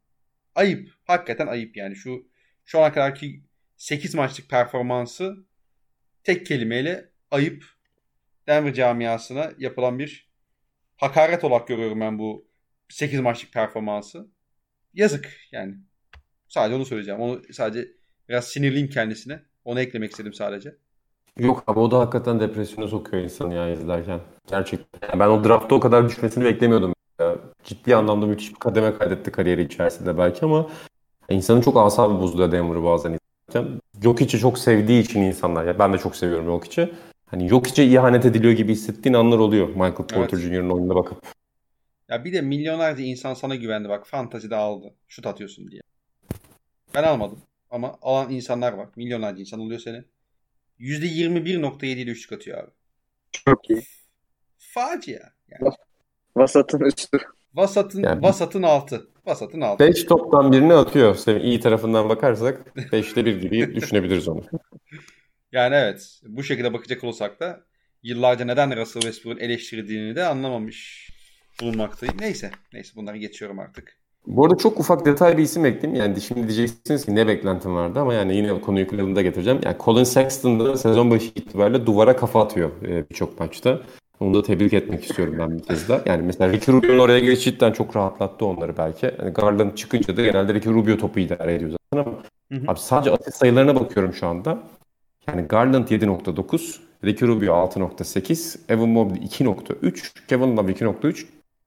Ayıp. 0.55 0.89
Hakikaten 1.03 1.47
ayıp 1.47 1.77
yani. 1.77 1.95
Şu 1.95 2.29
şu 2.65 2.79
ana 2.79 2.93
kadarki 2.93 3.43
8 3.77 4.15
maçlık 4.15 4.49
performansı 4.49 5.45
tek 6.23 6.45
kelimeyle 6.45 7.09
ayıp. 7.31 7.65
Denver 8.47 8.73
camiasına 8.73 9.51
yapılan 9.57 9.99
bir 9.99 10.29
hakaret 10.97 11.43
olarak 11.43 11.67
görüyorum 11.67 11.99
ben 11.99 12.19
bu 12.19 12.47
8 12.89 13.19
maçlık 13.19 13.53
performansı. 13.53 14.31
Yazık 14.93 15.37
yani. 15.51 15.75
Sadece 16.47 16.75
onu 16.75 16.85
söyleyeceğim. 16.85 17.19
Onu 17.19 17.41
sadece 17.53 17.87
biraz 18.29 18.47
sinirliyim 18.47 18.89
kendisine. 18.89 19.43
Onu 19.65 19.79
eklemek 19.79 20.11
istedim 20.11 20.33
sadece. 20.33 20.77
Yok 21.37 21.63
ama 21.67 21.81
o 21.81 21.91
da 21.91 21.99
hakikaten 21.99 22.39
depresyona 22.39 22.87
sokuyor 22.87 23.23
insanı 23.23 23.53
ya 23.53 23.69
izlerken. 23.69 24.19
Gerçekten. 24.47 25.09
Yani 25.09 25.19
ben 25.19 25.27
o 25.27 25.43
draftta 25.43 25.75
o 25.75 25.79
kadar 25.79 26.09
düşmesini 26.09 26.45
beklemiyordum. 26.45 26.93
Ya, 27.19 27.35
ciddi 27.63 27.95
anlamda 27.95 28.25
müthiş 28.25 28.49
bir 28.49 28.59
kademe 28.59 28.97
kaydetti 28.97 29.31
kariyeri 29.31 29.63
içerisinde 29.63 30.17
belki 30.17 30.45
ama 30.45 30.69
insanın 31.29 31.61
çok 31.61 31.77
asabı 31.77 32.19
bozuluyor 32.19 32.51
Denver'ı 32.51 32.83
bazen 32.83 33.17
izlerken. 33.49 33.81
Jokic'i 34.03 34.39
çok 34.39 34.59
sevdiği 34.59 35.03
için 35.03 35.21
insanlar, 35.21 35.65
ya 35.65 35.79
ben 35.79 35.93
de 35.93 35.97
çok 35.97 36.15
seviyorum 36.15 36.45
Jokic'i. 36.45 36.93
Hani 37.25 37.47
Jokic'e 37.47 37.85
ihanet 37.85 38.25
ediliyor 38.25 38.53
gibi 38.53 38.71
hissettiğin 38.71 39.13
anlar 39.13 39.37
oluyor 39.37 39.67
Michael 39.67 39.95
Porter 39.95 40.19
Evet. 40.19 40.39
Jr.'ın 40.39 40.69
oyununa 40.69 40.95
bakıp. 40.95 41.17
Ya 42.09 42.25
bir 42.25 42.33
de 42.33 42.41
milyonlarca 42.41 43.03
insan 43.03 43.33
sana 43.33 43.55
güvendi 43.55 43.89
bak. 43.89 44.07
Fantazide 44.07 44.55
aldı. 44.55 44.93
Şut 45.07 45.27
atıyorsun 45.27 45.71
diye. 45.71 45.81
Ben 46.95 47.03
almadım. 47.03 47.39
Ama 47.71 47.95
alan 48.01 48.29
insanlar 48.29 48.73
var. 48.73 48.87
Milyonlarca 48.95 49.39
insan 49.39 49.59
alıyor 49.59 49.79
seni. 49.79 50.03
%21.7 50.79 51.85
ile 51.85 52.11
üçlük 52.11 52.31
atıyor 52.39 52.63
abi. 52.63 52.71
Çok 53.31 53.69
iyi. 53.69 53.81
Facia. 54.57 55.19
Yani 55.47 55.73
Vasatın 56.35 56.79
üstü. 56.79 57.17
vasatın, 57.53 58.03
Yani- 58.03 58.21
vasatın 58.21 58.63
altı. 58.63 59.09
Vasatın 59.25 59.61
altı. 59.61 59.87
5 59.87 60.03
toptan 60.03 60.51
birini 60.51 60.73
atıyor. 60.73 61.15
Senin 61.15 61.39
iyi 61.39 61.59
tarafından 61.59 62.09
bakarsak 62.09 62.67
5'te 62.75 63.25
1 63.25 63.35
gibi 63.41 63.75
düşünebiliriz 63.75 64.27
onu. 64.27 64.45
Yani 65.51 65.75
evet. 65.75 66.19
Bu 66.23 66.43
şekilde 66.43 66.73
bakacak 66.73 67.03
olursak 67.03 67.39
da 67.39 67.65
yıllarca 68.03 68.45
neden 68.45 68.77
Russell 68.77 69.01
Westbrook'un 69.01 69.39
eleştirildiğini 69.39 70.15
de 70.15 70.23
anlamamış 70.23 71.09
bulunmaktayım. 71.61 72.15
Neyse. 72.19 72.51
Neyse 72.73 72.91
bunları 72.95 73.17
geçiyorum 73.17 73.59
artık. 73.59 73.98
Bu 74.27 74.45
arada 74.45 74.57
çok 74.57 74.79
ufak 74.79 75.05
detay 75.05 75.37
bir 75.37 75.43
isim 75.43 75.65
ekleyeyim. 75.65 76.01
Yani 76.01 76.21
şimdi 76.21 76.47
diyeceksiniz 76.47 77.05
ki 77.05 77.15
ne 77.15 77.27
beklentim 77.27 77.75
vardı 77.75 77.99
ama 77.99 78.13
yani 78.13 78.35
yine 78.35 78.61
konuyu 78.61 78.87
kullanımda 78.87 79.21
getireceğim. 79.21 79.59
Yani 79.63 79.75
Colin 79.79 80.03
Sexton 80.03 80.59
da 80.59 80.77
sezon 80.77 81.11
başı 81.11 81.25
itibariyle 81.25 81.85
duvara 81.85 82.15
kafa 82.15 82.43
atıyor 82.43 82.71
e, 82.87 83.09
birçok 83.09 83.39
maçta. 83.39 83.81
Onu 84.19 84.33
da 84.33 84.43
tebrik 84.43 84.73
etmek 84.73 85.03
istiyorum 85.03 85.35
ben 85.39 85.57
bir 85.57 85.63
kez 85.63 85.89
daha. 85.89 86.01
Yani 86.05 86.21
mesela 86.21 86.53
Ricky 86.53 86.77
Rubio'nun 86.77 86.99
oraya 86.99 87.35
cidden 87.35 87.71
çok 87.71 87.95
rahatlattı 87.95 88.45
onları 88.45 88.77
belki. 88.77 89.11
Yani 89.19 89.33
Garland 89.33 89.75
çıkınca 89.75 90.17
da 90.17 90.21
genelde 90.21 90.53
Ricky 90.53 90.75
Rubio 90.75 90.97
topu 90.97 91.19
idare 91.19 91.55
ediyor 91.55 91.71
zaten 91.71 92.09
ama 92.09 92.17
hı 92.51 92.55
hı. 92.55 92.71
abi 92.71 92.79
sadece 92.79 93.11
asist 93.11 93.37
sayılarına 93.37 93.75
bakıyorum 93.75 94.13
şu 94.13 94.27
anda. 94.27 94.59
Yani 95.27 95.41
Garland 95.41 95.87
7.9, 95.87 96.79
Ricky 97.05 97.31
Rubio 97.31 97.53
6.8, 97.53 98.59
Evan 98.69 98.89
Mobley 98.89 99.23
2.3, 99.23 100.27
Kevin 100.27 100.57
Love 100.57 100.71
2.3, 100.71 101.25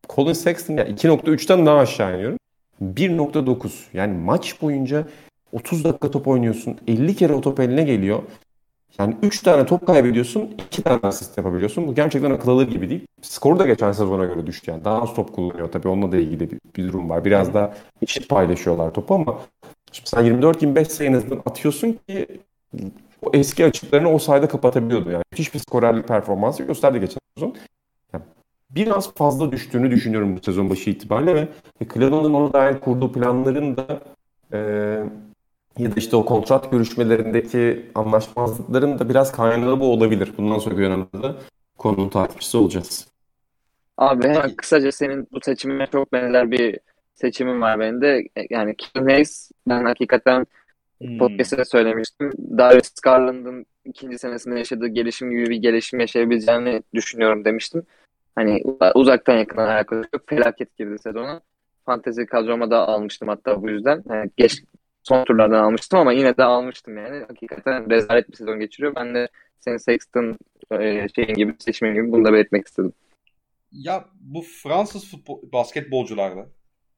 Colin 0.08 0.32
Sexton 0.32 0.76
yani 0.76 0.90
2.3'ten 0.90 1.66
daha 1.66 1.78
aşağı 1.78 2.14
iniyorum. 2.14 2.38
1.9 2.82 3.70
yani 3.92 4.18
maç 4.18 4.62
boyunca 4.62 5.06
30 5.52 5.84
dakika 5.84 6.10
top 6.10 6.28
oynuyorsun. 6.28 6.78
50 6.86 7.16
kere 7.16 7.32
o 7.32 7.40
top 7.40 7.60
eline 7.60 7.82
geliyor. 7.82 8.22
Yani 8.98 9.16
3 9.22 9.42
tane 9.42 9.66
top 9.66 9.86
kaybediyorsun, 9.86 10.50
2 10.66 10.82
tane 10.82 11.00
asist 11.02 11.38
yapabiliyorsun. 11.38 11.88
Bu 11.88 11.94
gerçekten 11.94 12.30
akıl 12.30 12.50
alır 12.50 12.68
gibi 12.68 12.90
değil. 12.90 13.06
Skoru 13.22 13.58
da 13.58 13.66
geçen 13.66 13.92
sezona 13.92 14.24
göre 14.24 14.46
düştü 14.46 14.70
yani. 14.70 14.84
Daha 14.84 15.02
az 15.02 15.14
top 15.14 15.32
kullanıyor 15.32 15.72
tabii 15.72 15.88
onunla 15.88 16.12
da 16.12 16.16
ilgili 16.16 16.50
bir, 16.50 16.58
bir 16.76 16.88
durum 16.88 17.10
var. 17.10 17.24
Biraz 17.24 17.54
daha 17.54 17.74
eşit 18.02 18.28
paylaşıyorlar 18.28 18.94
topu 18.94 19.14
ama 19.14 19.38
şimdi 19.92 20.10
sen 20.10 20.24
24-25 20.24 20.84
sayınızdan 20.84 21.42
atıyorsun 21.46 21.98
ki 22.08 22.26
o 23.22 23.30
eski 23.32 23.64
açıklarını 23.64 24.12
o 24.12 24.18
sayede 24.18 24.48
kapatabiliyordu. 24.48 25.10
Yani 25.10 25.24
hiçbir 25.34 25.58
skorerlik 25.58 26.08
performansı 26.08 26.62
gösterdi 26.62 27.00
geçen 27.00 27.20
sezon. 27.36 27.54
Biraz 28.74 29.14
fazla 29.14 29.52
düştüğünü 29.52 29.90
düşünüyorum 29.90 30.36
bu 30.36 30.40
sezon 30.42 30.70
başı 30.70 30.90
itibariyle 30.90 31.34
ve 31.34 31.48
Cleveland'ın 31.94 32.34
ona 32.34 32.52
dair 32.52 32.80
kurduğu 32.80 33.12
planların 33.12 33.76
da 33.76 34.00
e, 34.52 34.58
ya 35.78 35.90
da 35.90 35.94
işte 35.96 36.16
o 36.16 36.24
kontrat 36.24 36.70
görüşmelerindeki 36.70 37.86
anlaşmazlıkların 37.94 38.98
da 38.98 39.08
biraz 39.08 39.32
kaynağı 39.32 39.80
bu 39.80 39.92
olabilir. 39.92 40.32
Bundan 40.38 40.58
sonra 40.58 40.76
dönemde 40.76 41.22
de 41.22 41.32
konunun 41.78 42.08
tartışması 42.08 42.58
olacağız. 42.58 43.08
Abi 43.96 44.28
hemen 44.28 44.56
kısaca 44.56 44.92
senin 44.92 45.28
bu 45.32 45.38
seçimine 45.42 45.86
çok 45.86 46.12
benzer 46.12 46.50
bir 46.50 46.78
seçimim 47.14 47.60
var 47.60 47.80
benim 47.80 48.00
de. 48.00 48.28
Yani 48.50 48.74
Kim 48.76 49.06
Hayes 49.06 49.50
ben 49.68 49.84
hakikaten 49.84 50.46
hmm. 51.00 51.18
podcast'te 51.18 51.64
söylemiştim. 51.64 52.30
Darius 52.58 52.94
Garland'ın 53.02 53.66
ikinci 53.84 54.18
senesinde 54.18 54.58
yaşadığı 54.58 54.88
gelişim 54.88 55.30
gibi 55.30 55.46
bir 55.46 55.56
gelişim 55.56 56.00
yaşayabileceğini 56.00 56.82
düşünüyorum 56.94 57.44
demiştim. 57.44 57.82
Hani 58.34 58.62
uzaktan 58.94 59.36
yakından 59.36 59.68
alakalı 59.68 60.04
çok 60.14 60.28
felaket 60.28 60.76
girdi 60.76 60.98
sezona. 60.98 61.40
Fantezi 61.86 62.26
kadroma 62.26 62.70
da 62.70 62.88
almıştım 62.88 63.28
hatta 63.28 63.62
bu 63.62 63.70
yüzden. 63.70 64.04
Yani 64.10 64.30
geç, 64.36 64.62
son 65.02 65.24
turlardan 65.24 65.64
almıştım 65.64 65.98
ama 65.98 66.12
yine 66.12 66.36
de 66.36 66.44
almıştım 66.44 66.96
yani. 66.96 67.24
Hakikaten 67.28 67.90
rezalet 67.90 68.30
bir 68.30 68.36
sezon 68.36 68.60
geçiriyor. 68.60 68.94
Ben 68.94 69.14
de 69.14 69.28
senin 69.60 69.76
Sexton 69.76 70.38
e, 70.72 71.08
şeyin 71.14 71.34
gibi 71.34 71.54
seçmen 71.58 71.94
gibi 71.94 72.12
bunu 72.12 72.24
da 72.24 72.32
belirtmek 72.32 72.66
istedim. 72.66 72.92
Ya 73.72 74.08
bu 74.20 74.42
Fransız 74.42 75.10
futbol 75.10 75.52
basketbolcularda 75.52 76.46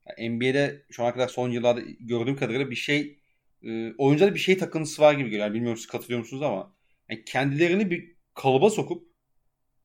yani 0.06 0.31
NBA'de 0.31 0.82
şu 0.90 1.05
ana 1.05 1.12
kadar 1.12 1.28
son 1.28 1.51
yıllarda 1.51 1.81
gördüğüm 2.01 2.36
kadarıyla 2.36 2.70
bir 2.70 2.77
şey 2.77 3.19
e, 3.62 3.93
oyuncularda 3.98 4.35
bir 4.35 4.40
şey 4.40 4.59
takıntısı 4.59 5.02
var 5.02 5.12
gibi 5.12 5.24
geliyor. 5.24 5.47
Yani 5.47 5.55
bilmiyorum 5.55 5.77
siz 5.77 5.86
katılıyor 5.86 6.20
musunuz 6.20 6.43
ama 6.43 6.74
yani 7.11 7.24
kendilerini 7.24 7.90
bir 7.90 8.15
kalıba 8.35 8.70
sokup 8.70 9.09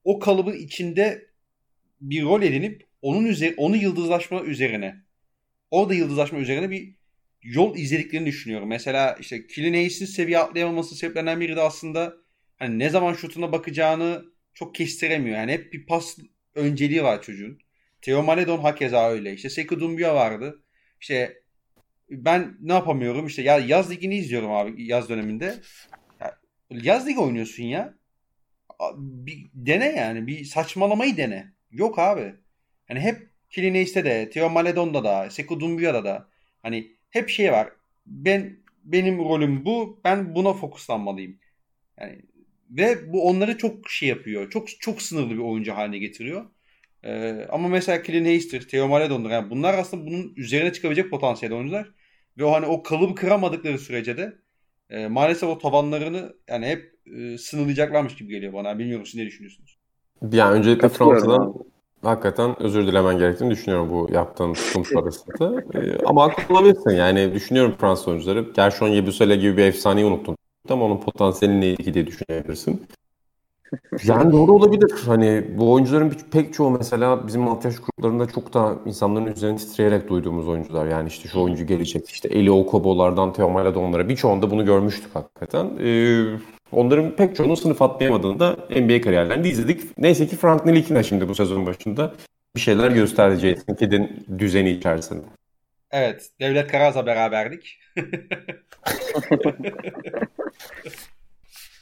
o 0.04 0.20
kalıbın 0.20 0.54
içinde 0.54 1.29
bir 2.02 2.24
rol 2.24 2.42
edinip 2.42 2.88
onun 3.02 3.26
üzeri, 3.26 3.54
onu 3.58 3.76
yıldızlaşma 3.76 4.42
üzerine 4.42 4.96
orada 5.72 5.94
yıldızlaşma 5.94 6.40
üzerine 6.40 6.70
bir 6.70 6.96
yol 7.42 7.78
izlediklerini 7.78 8.28
düşünüyorum. 8.28 8.70
Mesela 8.70 9.18
işte 9.20 9.48
Killian 9.48 9.74
Hayes'in 9.74 10.06
seviye 10.06 10.40
atlayamaması 10.40 10.96
sebeplerinden 10.96 11.40
biri 11.40 11.56
de 11.56 11.62
aslında 11.62 12.14
hani 12.58 12.80
ne 12.80 12.90
zaman 12.90 13.14
şutuna 13.14 13.52
bakacağını 13.52 14.26
çok 14.54 14.76
kestiremiyor. 14.76 15.38
Yani 15.38 15.52
hep 15.52 15.74
bir 15.74 15.86
pas 15.86 16.18
önceliği 16.56 17.04
var 17.04 17.22
çocuğun. 17.22 17.60
Theo 18.02 18.24
Maledon 18.24 18.60
hakeza 18.60 19.10
öyle. 19.10 19.34
İşte 19.34 19.50
Sekou 19.50 19.80
Doumbia 19.80 20.16
vardı. 20.16 20.64
İşte 21.02 21.44
ben 22.10 22.58
ne 22.60 22.74
yapamıyorum? 22.74 23.28
İşte 23.28 23.42
ya 23.42 23.58
yaz 23.60 23.92
ligini 23.92 24.18
izliyorum 24.18 24.52
abi 24.52 24.84
yaz 24.84 25.10
döneminde. 25.10 25.56
Ya, 26.22 26.40
yaz 26.70 27.08
ligi 27.08 27.20
oynuyorsun 27.20 27.64
ya. 27.64 27.94
Bir 28.98 29.50
dene 29.54 29.86
yani. 29.86 30.28
Bir 30.28 30.46
saçmalamayı 30.46 31.18
dene. 31.18 31.54
Yok 31.72 32.00
abi. 32.00 32.36
Hani 32.88 33.00
hep 33.00 33.30
Killian 33.50 33.72
Hayes'te 33.74 34.06
de, 34.06 34.30
Theo 34.30 34.50
Maledon'da 34.50 35.04
da, 35.04 35.30
Sekou 35.30 35.60
Doumbiya'da 35.60 36.04
da 36.04 36.30
hani 36.62 36.98
hep 37.10 37.30
şey 37.30 37.52
var. 37.52 37.70
Ben 38.06 38.60
benim 38.84 39.20
rolüm 39.20 39.66
bu. 39.66 40.02
Ben 40.04 40.36
buna 40.36 40.54
fokuslanmalıyım. 40.54 41.40
Yani 42.00 42.22
ve 42.70 43.14
bu 43.14 43.28
onları 43.30 43.58
çok 43.58 43.90
şey 43.90 44.10
yapıyor. 44.10 44.50
Çok 44.50 44.68
çok 44.80 45.02
sınırlı 45.02 45.30
bir 45.34 45.38
oyuncu 45.38 45.74
haline 45.74 45.98
getiriyor. 45.98 46.46
Ee, 47.04 47.46
ama 47.50 47.68
mesela 47.68 48.04
Killian 48.04 48.26
Hayes'tir, 48.26 48.68
Theo 48.68 48.88
Maledon'dur. 48.88 49.30
Yani 49.30 49.50
bunlar 49.50 49.74
aslında 49.74 50.06
bunun 50.08 50.34
üzerine 50.38 50.74
çıkabilecek 50.74 51.12
potansiyel 51.12 51.54
oyuncular. 51.56 51.92
Ve 52.38 52.44
o 52.44 52.52
hani 52.52 52.66
o 52.66 52.84
kalıbı 52.84 53.16
kıramadıkları 53.16 53.80
sürece 53.80 54.18
de 54.18 54.34
e, 54.90 55.08
maalesef 55.08 55.50
o 55.50 55.58
tavanlarını 55.58 56.36
yani 56.50 56.68
hep 56.68 56.94
e, 57.18 57.38
sınırlayacaklarmış 57.38 58.16
gibi 58.16 58.32
geliyor 58.34 58.54
bana. 58.54 58.80
Bilmiyorum 58.80 59.06
siz 59.06 59.16
ne 59.16 59.26
düşünüyorsunuz? 59.26 59.79
Yani 60.32 60.54
öncelikle 60.54 60.90
Fransa'dan 60.90 61.54
hakikaten 62.04 62.64
özür 62.64 62.88
dilemen 62.88 63.18
gerektiğini 63.18 63.52
düşünüyorum 63.52 63.90
bu 63.90 64.08
yaptığın 64.14 64.54
tutum 64.54 64.86
sonrasında. 64.86 65.64
ee, 65.76 65.98
ama 66.06 66.24
haklı 66.24 66.56
olabilirsin. 66.56 66.92
Yani 66.92 67.34
düşünüyorum 67.34 67.76
Fransız 67.80 68.08
oyuncuları. 68.08 68.46
Gershon 68.56 68.88
Yebusele 68.88 69.36
gibi 69.36 69.58
bir 69.58 69.64
efsaneyi 69.64 70.06
unuttun. 70.06 70.36
Ama 70.70 70.86
onun 70.86 70.98
potansiyeliyle 70.98 71.70
ilgili 71.70 71.94
diye 71.94 72.08
düşünebilirsin. 72.08 72.88
Yani 74.04 74.32
doğru 74.32 74.52
olabilir. 74.52 74.94
Hani 75.06 75.46
bu 75.58 75.72
oyuncuların 75.72 76.14
pek 76.32 76.54
çoğu 76.54 76.70
mesela 76.70 77.28
bizim 77.28 77.48
alt 77.48 77.66
yaş 77.66 77.76
gruplarında 77.80 78.26
çok 78.26 78.54
da 78.54 78.76
insanların 78.86 79.26
üzerine 79.26 79.58
titreyerek 79.58 80.10
duyduğumuz 80.10 80.48
oyuncular. 80.48 80.86
Yani 80.86 81.08
işte 81.08 81.30
şu 81.30 81.42
oyuncu 81.42 81.66
gelecek. 81.66 82.10
İşte 82.10 82.28
Eli 82.28 82.52
Okobo'lardan 82.52 83.34
Theo 83.34 83.50
Maledon'lara 83.50 84.10
birçoğunda 84.10 84.52
bunu 84.52 84.66
görmüştük 84.66 85.16
hakikaten. 85.16 85.72
Ee, 85.80 86.26
onların 86.72 87.16
pek 87.16 87.36
çoğunun 87.36 87.56
sınıf 87.56 87.82
atlayamadığını 87.82 88.40
da 88.40 88.52
NBA 88.70 89.02
kariyerlerinde 89.02 89.50
izledik. 89.50 89.98
Neyse 89.98 90.28
ki 90.28 90.36
Frank 90.36 90.66
Nilikina 90.66 91.04
şimdi 91.04 91.30
bu 91.30 91.36
sezon 91.36 91.66
başında 91.66 92.14
bir 92.56 92.62
şeyler 92.62 92.92
gösterdi 92.92 93.40
Jason 93.40 93.76
Kidd'in 93.76 94.26
düzeni 94.40 94.72
içerisinde. 94.72 95.26
Evet. 95.92 96.30
Devlet 96.40 96.72
Karaz'la 96.72 97.06
beraberdik. 97.06 97.80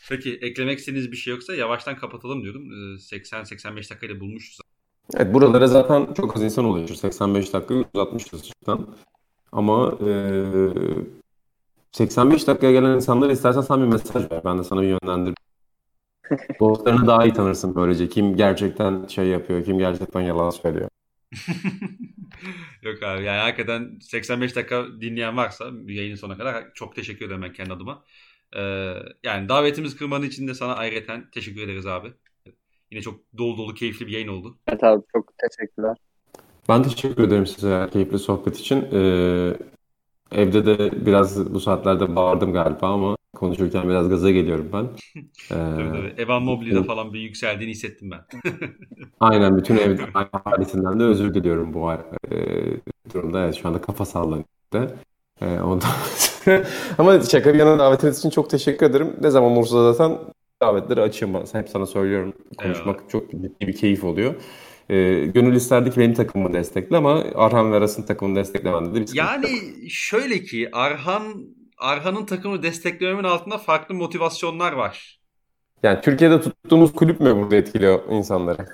Peki 0.10 0.40
eklemek 0.42 0.80
istediğiniz 0.80 1.12
bir 1.12 1.18
şey 1.18 1.34
yoksa 1.34 1.56
yavaştan 1.56 1.96
kapatalım 1.96 2.44
diyorum. 2.44 2.70
80-85 2.96 3.56
ee, 3.56 3.90
dakikayla 3.90 4.20
bulmuşuz. 4.20 4.60
Evet 5.16 5.34
buralara 5.34 5.68
zaten 5.68 6.14
çok 6.14 6.36
az 6.36 6.44
insan 6.44 6.66
oluyor. 6.66 6.88
85 6.88 7.54
dakika 7.54 7.74
uzatmışız 7.94 8.44
cidden. 8.44 8.88
Ama 9.52 9.98
e, 10.02 10.12
85 11.92 12.48
dakikaya 12.48 12.72
gelen 12.72 12.96
insanlara 12.96 13.32
istersen 13.32 13.62
sen 13.62 13.82
bir 13.82 13.88
mesaj 13.88 14.32
ver. 14.32 14.42
Ben 14.46 14.60
de 14.60 14.64
sana 14.64 14.82
bir 14.82 14.88
yönlendir. 14.88 15.34
Dostlarını 16.60 17.08
daha 17.08 17.26
iyi 17.26 17.34
tanırsın 17.34 17.76
böylece. 17.76 18.10
Kim 18.10 18.38
gerçekten 18.38 19.08
şey 19.08 19.28
yapıyor, 19.28 19.66
kim 19.66 19.78
gerçekten 19.78 20.22
yalan 20.22 20.50
söylüyor. 20.50 20.90
Yok 22.82 23.04
abi 23.04 23.24
yani 23.24 23.40
hakikaten 23.40 24.00
85 24.02 24.56
dakika 24.56 24.86
dinleyen 25.02 25.38
varsa 25.38 25.66
yayının 25.86 26.16
sonuna 26.16 26.38
kadar 26.38 26.74
çok 26.74 26.96
teşekkür 26.96 27.26
ederim 27.26 27.42
ben 27.42 27.54
kendi 27.54 27.74
adıma. 27.74 28.04
Ee, 28.56 28.94
yani 29.24 29.50
davetimiz 29.50 29.96
kırmanın 29.96 30.26
için 30.26 30.48
de 30.48 30.54
sana 30.54 30.76
ayrıca 30.76 31.24
teşekkür 31.32 31.62
ederiz 31.62 31.86
abi. 31.86 32.14
Yine 32.92 33.02
çok 33.02 33.20
dolu 33.38 33.58
dolu 33.58 33.74
keyifli 33.74 34.08
bir 34.08 34.12
yayın 34.12 34.28
oldu. 34.28 34.58
Evet 34.68 34.84
abi 34.84 35.04
çok 35.14 35.34
teşekkürler. 35.38 35.98
Ben 36.70 36.84
teşekkür 36.84 37.24
ederim 37.24 37.48
size 37.48 37.90
keyifli 37.94 38.20
sohbet 38.20 38.60
için. 38.60 38.88
Ee, 38.94 39.54
evde 40.32 40.66
de 40.66 41.06
biraz 41.06 41.54
bu 41.54 41.60
saatlerde 41.60 42.16
bağırdım 42.16 42.54
galiba 42.54 42.88
ama 42.88 43.18
konuşurken 43.36 43.90
biraz 43.90 44.10
gaza 44.10 44.32
geliyorum 44.32 44.70
ben. 44.74 44.84
Ee, 44.84 45.26
tabii 45.49 45.90
tabii. 45.90 46.22
Evan 46.22 46.44
Mobley'de 46.44 46.84
falan 46.84 47.14
bir 47.14 47.20
yükseldiğini 47.20 47.72
hissettim 47.72 48.12
ben. 48.12 48.52
Aynen 49.20 49.58
bütün 49.58 49.78
ev 49.78 49.99
ailesinden 50.45 50.99
de 50.99 51.04
özür 51.04 51.34
diliyorum 51.34 51.74
bu 51.74 51.91
e, 51.91 52.38
durumda. 53.14 53.44
Evet, 53.44 53.56
şu 53.56 53.68
anda 53.68 53.82
kafa 53.82 54.06
sallanıyor. 54.06 54.45
E, 55.41 55.60
ondan 55.60 55.90
Ama 56.98 57.22
şaka 57.22 57.54
bir 57.54 57.60
yana 57.60 57.80
davetiniz 57.80 58.20
için 58.20 58.30
çok 58.30 58.49
teşekkür 58.49 58.86
ederim. 58.86 59.16
Ne 59.22 59.30
zaman 59.30 59.52
olursa 59.52 59.94
zaten 59.94 60.18
davetleri 60.62 61.02
açayım. 61.02 61.36
Ben 61.36 61.60
hep 61.60 61.70
sana 61.70 61.86
söylüyorum. 61.86 62.34
Konuşmak 62.58 62.99
evet. 63.02 63.10
çok 63.10 63.32
ciddi 63.32 63.68
bir 63.68 63.76
keyif 63.76 64.04
oluyor. 64.04 64.36
E, 64.90 64.96
gönül 65.26 65.56
isterdi 65.56 65.92
ki 65.92 66.00
benim 66.00 66.14
takımımı 66.14 66.54
destekle 66.54 66.98
ama 66.98 67.24
Arhan 67.36 67.72
ve 67.72 67.76
Aras'ın 67.76 68.04
takımını 68.04 68.36
desteklemende 68.36 68.96
de 68.96 69.02
bir 69.02 69.16
Yani 69.16 69.50
şöyle 69.90 70.44
ki 70.44 70.70
Arhan 70.74 71.48
Arhan'ın 71.78 72.26
takımı 72.26 72.64
desteklememin 72.64 73.24
altında 73.24 73.58
farklı 73.58 73.96
motivasyonlar 73.96 74.74
var. 74.74 75.20
Yani 75.84 76.02
Türkiye'de 76.02 76.42
tuttuğumuz 76.42 76.94
kulüp 76.94 77.20
mü 77.20 77.36
burada 77.36 77.56
etkiliyor 77.56 78.04
insanları? 78.10 78.66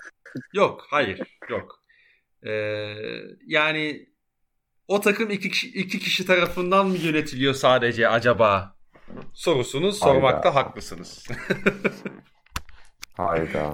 Yok, 0.54 0.86
hayır, 0.90 1.38
yok. 1.50 1.84
Ee, 2.44 2.96
yani 3.48 4.10
o 4.88 5.02
takım 5.02 5.30
iki 5.30 5.50
kişi, 5.50 5.68
iki 5.68 6.00
kişi 6.00 6.26
tarafından 6.26 6.88
mı 6.88 6.98
yönetiliyor 6.98 7.54
sadece 7.54 8.10
acaba? 8.10 8.76
Sorusunu 9.34 9.92
sormakta 9.92 10.56
haklısınız. 10.56 11.28
Hayda. 13.18 13.74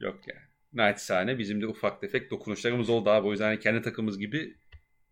Yok 0.00 0.16
yani. 0.26 0.43
Naçizane 0.74 1.38
bizim 1.38 1.60
de 1.60 1.66
ufak 1.66 2.00
tefek 2.00 2.30
dokunuşlarımız 2.30 2.90
oldu 2.90 3.10
abi. 3.10 3.26
O 3.26 3.30
yüzden 3.30 3.44
hani 3.44 3.60
kendi 3.60 3.82
takımımız 3.82 4.18
gibi 4.18 4.54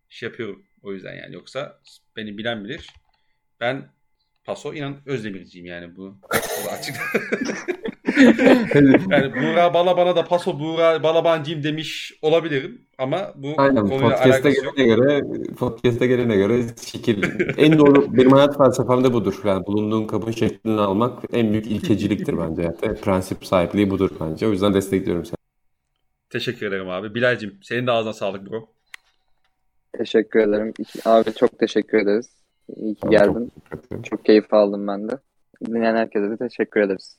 şey 0.09 0.29
yapıyorum. 0.29 0.63
O 0.83 0.93
yüzden 0.93 1.15
yani. 1.15 1.35
Yoksa 1.35 1.79
beni 2.15 2.37
bilen 2.37 2.63
bilir. 2.63 2.89
Ben 3.59 3.89
paso 4.43 4.73
inan 4.73 4.95
Özdemirciyim 5.05 5.65
yani 5.65 5.95
bu. 5.95 6.17
Açık. 6.71 6.95
yani 9.09 9.33
Buğra 9.35 9.73
Balaban'a 9.73 10.15
da 10.15 10.25
paso 10.25 10.59
Buğra 10.59 11.03
Balabancıyım 11.03 11.63
demiş 11.63 12.13
olabilirim. 12.21 12.81
Ama 12.97 13.33
bu 13.35 13.53
Aynen 13.57 13.87
konuyla 13.87 14.27
yok. 14.27 14.43
gelene 14.77 14.95
göre 14.95 15.21
podcast'a 15.59 16.05
gelene 16.05 16.35
göre 16.35 16.63
şekil 16.85 17.23
en 17.57 17.77
doğru 17.77 18.17
benim 18.17 18.31
hayat 18.31 18.57
felsefem 18.57 19.03
de 19.03 19.13
budur. 19.13 19.41
Yani 19.45 19.65
bulunduğun 19.65 20.07
kabın 20.07 20.31
şeklini 20.31 20.81
almak 20.81 21.23
en 21.33 21.51
büyük 21.51 21.67
ilkeciliktir 21.67 22.37
bence. 22.37 22.61
Yani 22.61 22.99
prensip 23.01 23.45
sahipliği 23.45 23.89
budur 23.89 24.09
bence. 24.19 24.47
O 24.47 24.51
yüzden 24.51 24.73
destekliyorum 24.73 25.25
seni. 25.25 25.42
Teşekkür 26.33 26.65
ederim 26.67 26.89
abi. 26.89 27.15
Bilal'cim 27.15 27.57
senin 27.61 27.87
de 27.87 27.91
ağzına 27.91 28.13
sağlık 28.13 28.49
bro. 28.51 28.69
Teşekkür 29.97 30.39
ederim. 30.39 30.73
Abi 31.05 31.33
çok 31.33 31.59
teşekkür 31.59 31.97
ederiz. 31.97 32.29
İyi 32.75 32.95
ki 32.95 33.09
geldin. 33.09 33.51
Çok- 33.89 34.05
Çok 34.05 34.25
keyif 34.25 34.53
aldım 34.53 34.87
ben 34.87 35.09
de. 35.09 35.13
Dinleyen 35.65 35.95
herkese 35.95 36.29
de 36.29 36.37
teşekkür 36.37 36.81
ederiz. 36.81 37.17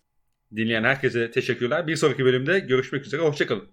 Dinleyen 0.57 0.85
herkese 0.85 1.31
teşekkürler. 1.31 1.87
Bir 1.87 1.97
sonraki 1.97 2.25
bölümde 2.25 2.59
görüşmek 2.59 3.07
üzere. 3.07 3.23
Hoşçakalın. 3.23 3.65